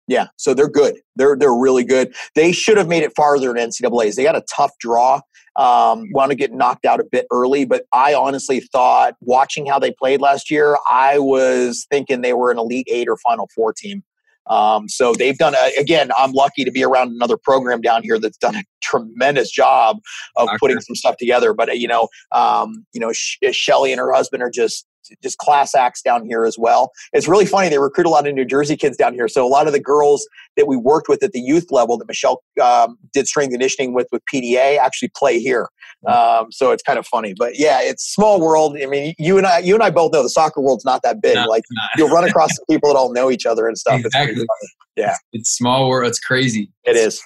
Yeah, 0.09 0.29
so 0.37 0.55
they're 0.55 0.69
good. 0.69 0.97
They're 1.15 1.37
they're 1.37 1.55
really 1.55 1.85
good. 1.85 2.15
They 2.35 2.53
should 2.53 2.79
have 2.79 2.89
made 2.89 3.05
it 3.05 3.13
farther 3.15 3.55
in 3.55 3.71
NCAA's. 3.71 4.17
They 4.17 4.25
got 4.25 4.37
a 4.37 4.45
tough 4.55 4.73
draw 4.81 5.21
um, 5.57 6.07
want 6.13 6.31
to 6.31 6.37
get 6.37 6.53
knocked 6.53 6.85
out 6.85 7.01
a 7.01 7.05
bit 7.05 7.27
early. 7.31 7.65
But 7.65 7.85
I 7.93 8.15
honestly 8.15 8.61
thought, 8.61 9.15
watching 9.21 9.67
how 9.67 9.79
they 9.79 9.93
played 9.93 10.21
last 10.21 10.51
year, 10.51 10.77
I 10.91 11.19
was 11.19 11.87
thinking 11.91 12.21
they 12.21 12.35
were 12.35 12.51
an 12.51 12.59
Elite 12.59 12.89
Eight 12.91 13.09
or 13.09 13.17
Final 13.19 13.49
Four 13.55 13.73
team. 13.73 14.03
Um, 14.49 14.89
so 14.89 15.13
they've 15.13 15.37
done 15.37 15.55
a, 15.55 15.81
again. 15.81 16.11
I'm 16.17 16.33
lucky 16.33 16.65
to 16.65 16.71
be 16.71 16.85
around 16.85 17.11
another 17.11 17.37
program 17.37 17.81
down 17.81 18.03
here 18.03 18.19
that's 18.19 18.37
done 18.37 18.55
a 18.55 18.63
tremendous 18.81 19.51
job 19.51 19.99
of 20.37 20.49
putting 20.61 20.81
some 20.81 20.95
stuff 20.95 21.17
together. 21.17 21.53
But 21.53 21.79
you 21.79 21.89
know, 21.89 22.09
um, 22.33 22.87
you 22.93 23.01
know, 23.01 23.13
Shelley 23.13 23.93
and 23.93 23.99
her 23.99 24.13
husband 24.13 24.43
are 24.43 24.51
just 24.51 24.87
just 25.23 25.39
class 25.39 25.75
acts 25.75 26.03
down 26.03 26.27
here 26.27 26.45
as 26.45 26.59
well. 26.59 26.91
It's 27.13 27.29
really 27.29 27.47
funny. 27.47 27.69
They 27.69 27.79
recruit 27.79 28.07
a 28.07 28.11
lot 28.11 28.27
of 28.27 28.35
New 28.35 28.45
Jersey 28.45 28.77
kids 28.77 28.97
down 28.97 29.15
here. 29.15 29.29
So 29.29 29.47
a 29.47 29.49
lot 29.49 29.67
of 29.67 29.73
the 29.73 29.81
girls 29.81 30.27
that 30.57 30.67
we 30.67 30.77
worked 30.77 31.09
with 31.09 31.23
at 31.23 31.33
the 31.33 31.41
youth 31.41 31.67
level 31.71 31.99
that 31.99 32.09
Michelle 32.09 32.43
um, 32.63 32.99
did 33.13 33.27
strength 33.27 33.51
conditioning 33.53 33.95
with 33.95 34.09
with 34.13 34.23
PDA 34.33 34.79
actually 34.79 35.11
play 35.17 35.39
here. 35.39 35.69
Um, 36.07 36.53
so 36.53 36.71
it's 36.71 36.83
kind 36.83 36.99
of 36.99 37.07
funny, 37.07 37.35
but 37.37 37.59
yeah, 37.59 37.81
it's 37.83 38.05
small 38.05 38.41
world. 38.41 38.77
I 38.81 38.87
mean, 38.87 39.15
you 39.19 39.39
and 39.39 39.47
I, 39.47 39.59
you 39.59 39.75
and 39.75 39.83
I 39.83 39.91
both 39.91 40.13
know 40.13 40.23
the 40.23 40.29
soccer 40.29 40.61
world's 40.61 40.85
not 40.85 41.03
that 41.03 41.21
big. 41.21 41.35
No, 41.35 41.47
like 41.47 41.65
you'll 41.97 42.11
run 42.11 42.25
across 42.25 42.51
people 42.71 42.91
that 42.91 42.97
all 42.97 43.13
know 43.13 43.31
each 43.31 43.45
other 43.45 43.67
and 43.67 43.77
stuff. 43.77 44.01
Exactly. 44.05 44.43
It's 44.43 44.75
yeah, 44.95 45.11
it's, 45.11 45.21
it's 45.33 45.51
small 45.51 45.89
world. 45.89 46.09
It's 46.09 46.21
crazy. 46.21 46.71
It 46.85 46.97
is. 46.97 47.21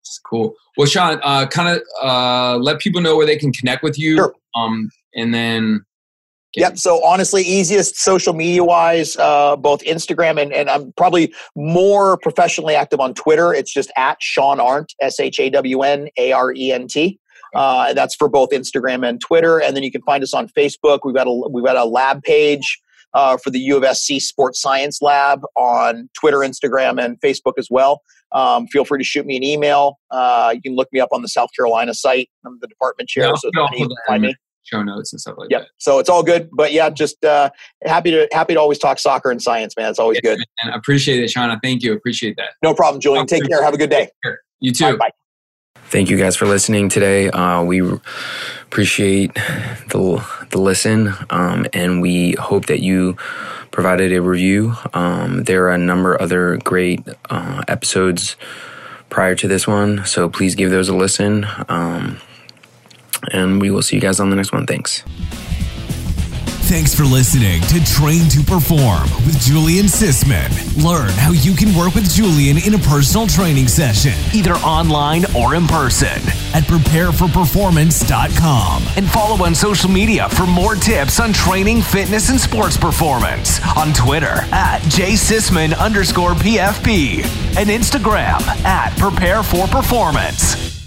It's 0.00 0.18
cool. 0.18 0.54
Well, 0.76 0.86
Shawn, 0.86 1.20
uh, 1.22 1.46
kind 1.46 1.76
of 1.76 1.82
uh, 2.02 2.56
let 2.58 2.78
people 2.78 3.00
know 3.00 3.16
where 3.16 3.26
they 3.26 3.36
can 3.36 3.52
connect 3.52 3.82
with 3.82 3.98
you. 3.98 4.16
Sure. 4.16 4.34
Um, 4.54 4.90
and 5.14 5.34
then 5.34 5.84
Yep. 6.56 6.78
So 6.78 7.04
honestly, 7.04 7.42
easiest 7.42 7.96
social 7.96 8.32
media 8.32 8.64
wise, 8.64 9.16
uh, 9.16 9.56
both 9.56 9.82
Instagram 9.82 10.40
and, 10.40 10.52
and 10.52 10.70
I'm 10.70 10.92
probably 10.92 11.34
more 11.56 12.16
professionally 12.18 12.74
active 12.74 13.00
on 13.00 13.14
Twitter. 13.14 13.52
It's 13.52 13.72
just 13.72 13.90
at 13.96 14.16
Shawn 14.20 14.58
Arent, 14.58 14.92
S 15.00 15.18
H 15.18 15.40
A 15.40 15.50
W 15.50 15.82
N 15.82 16.08
A 16.16 16.32
R 16.32 16.52
E 16.52 16.72
N 16.72 16.86
T. 16.86 17.18
Uh, 17.54 17.92
that's 17.94 18.16
for 18.16 18.28
both 18.28 18.50
Instagram 18.50 19.08
and 19.08 19.20
Twitter. 19.20 19.60
And 19.60 19.76
then 19.76 19.84
you 19.84 19.92
can 19.92 20.02
find 20.02 20.22
us 20.24 20.34
on 20.34 20.48
Facebook. 20.48 21.00
We've 21.04 21.14
got 21.14 21.26
a 21.26 21.48
we've 21.50 21.64
got 21.64 21.76
a 21.76 21.84
lab 21.84 22.22
page 22.22 22.80
uh, 23.14 23.36
for 23.36 23.50
the 23.50 23.60
U 23.60 23.82
of 23.82 23.96
SC 23.96 24.14
Sports 24.18 24.60
Science 24.60 25.00
Lab 25.00 25.42
on 25.56 26.10
Twitter, 26.14 26.38
Instagram, 26.38 27.02
and 27.02 27.20
Facebook 27.20 27.54
as 27.58 27.68
well. 27.70 28.02
Um, 28.32 28.66
feel 28.66 28.84
free 28.84 28.98
to 28.98 29.04
shoot 29.04 29.24
me 29.24 29.36
an 29.36 29.44
email. 29.44 29.98
Uh, 30.10 30.52
you 30.54 30.60
can 30.60 30.74
look 30.74 30.88
me 30.92 30.98
up 30.98 31.10
on 31.12 31.22
the 31.22 31.28
South 31.28 31.50
Carolina 31.56 31.94
site. 31.94 32.28
I'm 32.44 32.58
the 32.60 32.66
department 32.66 33.08
chair, 33.08 33.26
Yeah, 33.26 33.34
so 33.36 33.50
can 33.52 33.88
find 34.08 34.22
me. 34.24 34.34
Show 34.64 34.82
notes 34.82 35.12
and 35.12 35.20
stuff 35.20 35.34
like 35.38 35.50
Yep. 35.50 35.60
that. 35.62 35.68
So 35.78 35.98
it's 35.98 36.08
all 36.08 36.22
good. 36.22 36.48
But 36.52 36.72
yeah, 36.72 36.88
just 36.90 37.22
uh, 37.24 37.50
happy 37.84 38.10
to 38.10 38.26
happy 38.32 38.54
to 38.54 38.60
always 38.60 38.78
talk 38.78 38.98
soccer 38.98 39.30
and 39.30 39.40
science, 39.42 39.74
man. 39.76 39.90
It's 39.90 39.98
always 39.98 40.20
good. 40.20 40.40
And 40.62 40.74
appreciate 40.74 41.22
it, 41.22 41.30
Shauna. 41.30 41.58
Thank 41.62 41.82
you. 41.82 41.92
Appreciate 41.92 42.36
that. 42.38 42.50
No 42.62 42.74
problem, 42.74 43.00
Julian. 43.00 43.26
Take 43.26 43.46
care. 43.48 43.62
Have 43.62 43.74
a 43.74 43.78
good 43.78 43.90
day. 43.90 44.08
You 44.60 44.72
too. 44.72 44.84
All 44.86 44.90
right, 44.92 44.98
bye. 44.98 45.10
Thank 45.90 46.08
you 46.08 46.16
guys 46.16 46.34
for 46.34 46.46
listening 46.46 46.88
today. 46.88 47.28
Uh, 47.30 47.62
we 47.62 47.82
appreciate 48.62 49.34
the 49.34 50.24
the 50.50 50.58
listen, 50.58 51.12
um, 51.30 51.66
and 51.72 52.00
we 52.00 52.32
hope 52.32 52.66
that 52.66 52.80
you 52.80 53.16
provided 53.70 54.12
a 54.12 54.22
review. 54.22 54.74
Um, 54.94 55.44
there 55.44 55.66
are 55.66 55.72
a 55.72 55.78
number 55.78 56.14
of 56.14 56.22
other 56.22 56.56
great 56.64 57.06
uh, 57.28 57.62
episodes 57.68 58.36
prior 59.10 59.34
to 59.34 59.46
this 59.46 59.66
one, 59.66 60.04
so 60.06 60.28
please 60.28 60.54
give 60.54 60.70
those 60.70 60.88
a 60.88 60.96
listen. 60.96 61.46
Um, 61.68 62.18
and 63.32 63.60
we 63.60 63.70
will 63.70 63.82
see 63.82 63.96
you 63.96 64.02
guys 64.02 64.20
on 64.20 64.30
the 64.30 64.36
next 64.36 64.52
one. 64.52 64.66
Thanks. 64.66 65.02
Thanks 66.66 66.94
for 66.94 67.04
listening 67.04 67.60
to 67.64 67.84
Train 67.84 68.26
to 68.30 68.40
Perform 68.40 69.02
with 69.26 69.38
Julian 69.38 69.84
Sisman. 69.84 70.48
Learn 70.82 71.10
how 71.10 71.32
you 71.32 71.54
can 71.54 71.74
work 71.76 71.94
with 71.94 72.10
Julian 72.10 72.56
in 72.56 72.72
a 72.72 72.78
personal 72.78 73.26
training 73.26 73.68
session, 73.68 74.14
either 74.32 74.54
online 74.54 75.26
or 75.36 75.54
in 75.54 75.66
person, 75.66 76.08
at 76.54 76.62
prepareforperformance.com. 76.64 78.82
And 78.96 79.06
follow 79.10 79.44
on 79.44 79.54
social 79.54 79.90
media 79.90 80.30
for 80.30 80.46
more 80.46 80.74
tips 80.74 81.20
on 81.20 81.34
training, 81.34 81.82
fitness, 81.82 82.30
and 82.30 82.40
sports 82.40 82.78
performance. 82.78 83.60
On 83.76 83.92
Twitter 83.92 84.40
at 84.50 84.80
jsisman 84.84 85.76
underscore 85.78 86.32
PFP 86.32 87.24
and 87.58 87.68
Instagram 87.68 88.40
at 88.64 88.96
Prepare 88.98 89.42
for 89.42 89.66
Performance. 89.66 90.82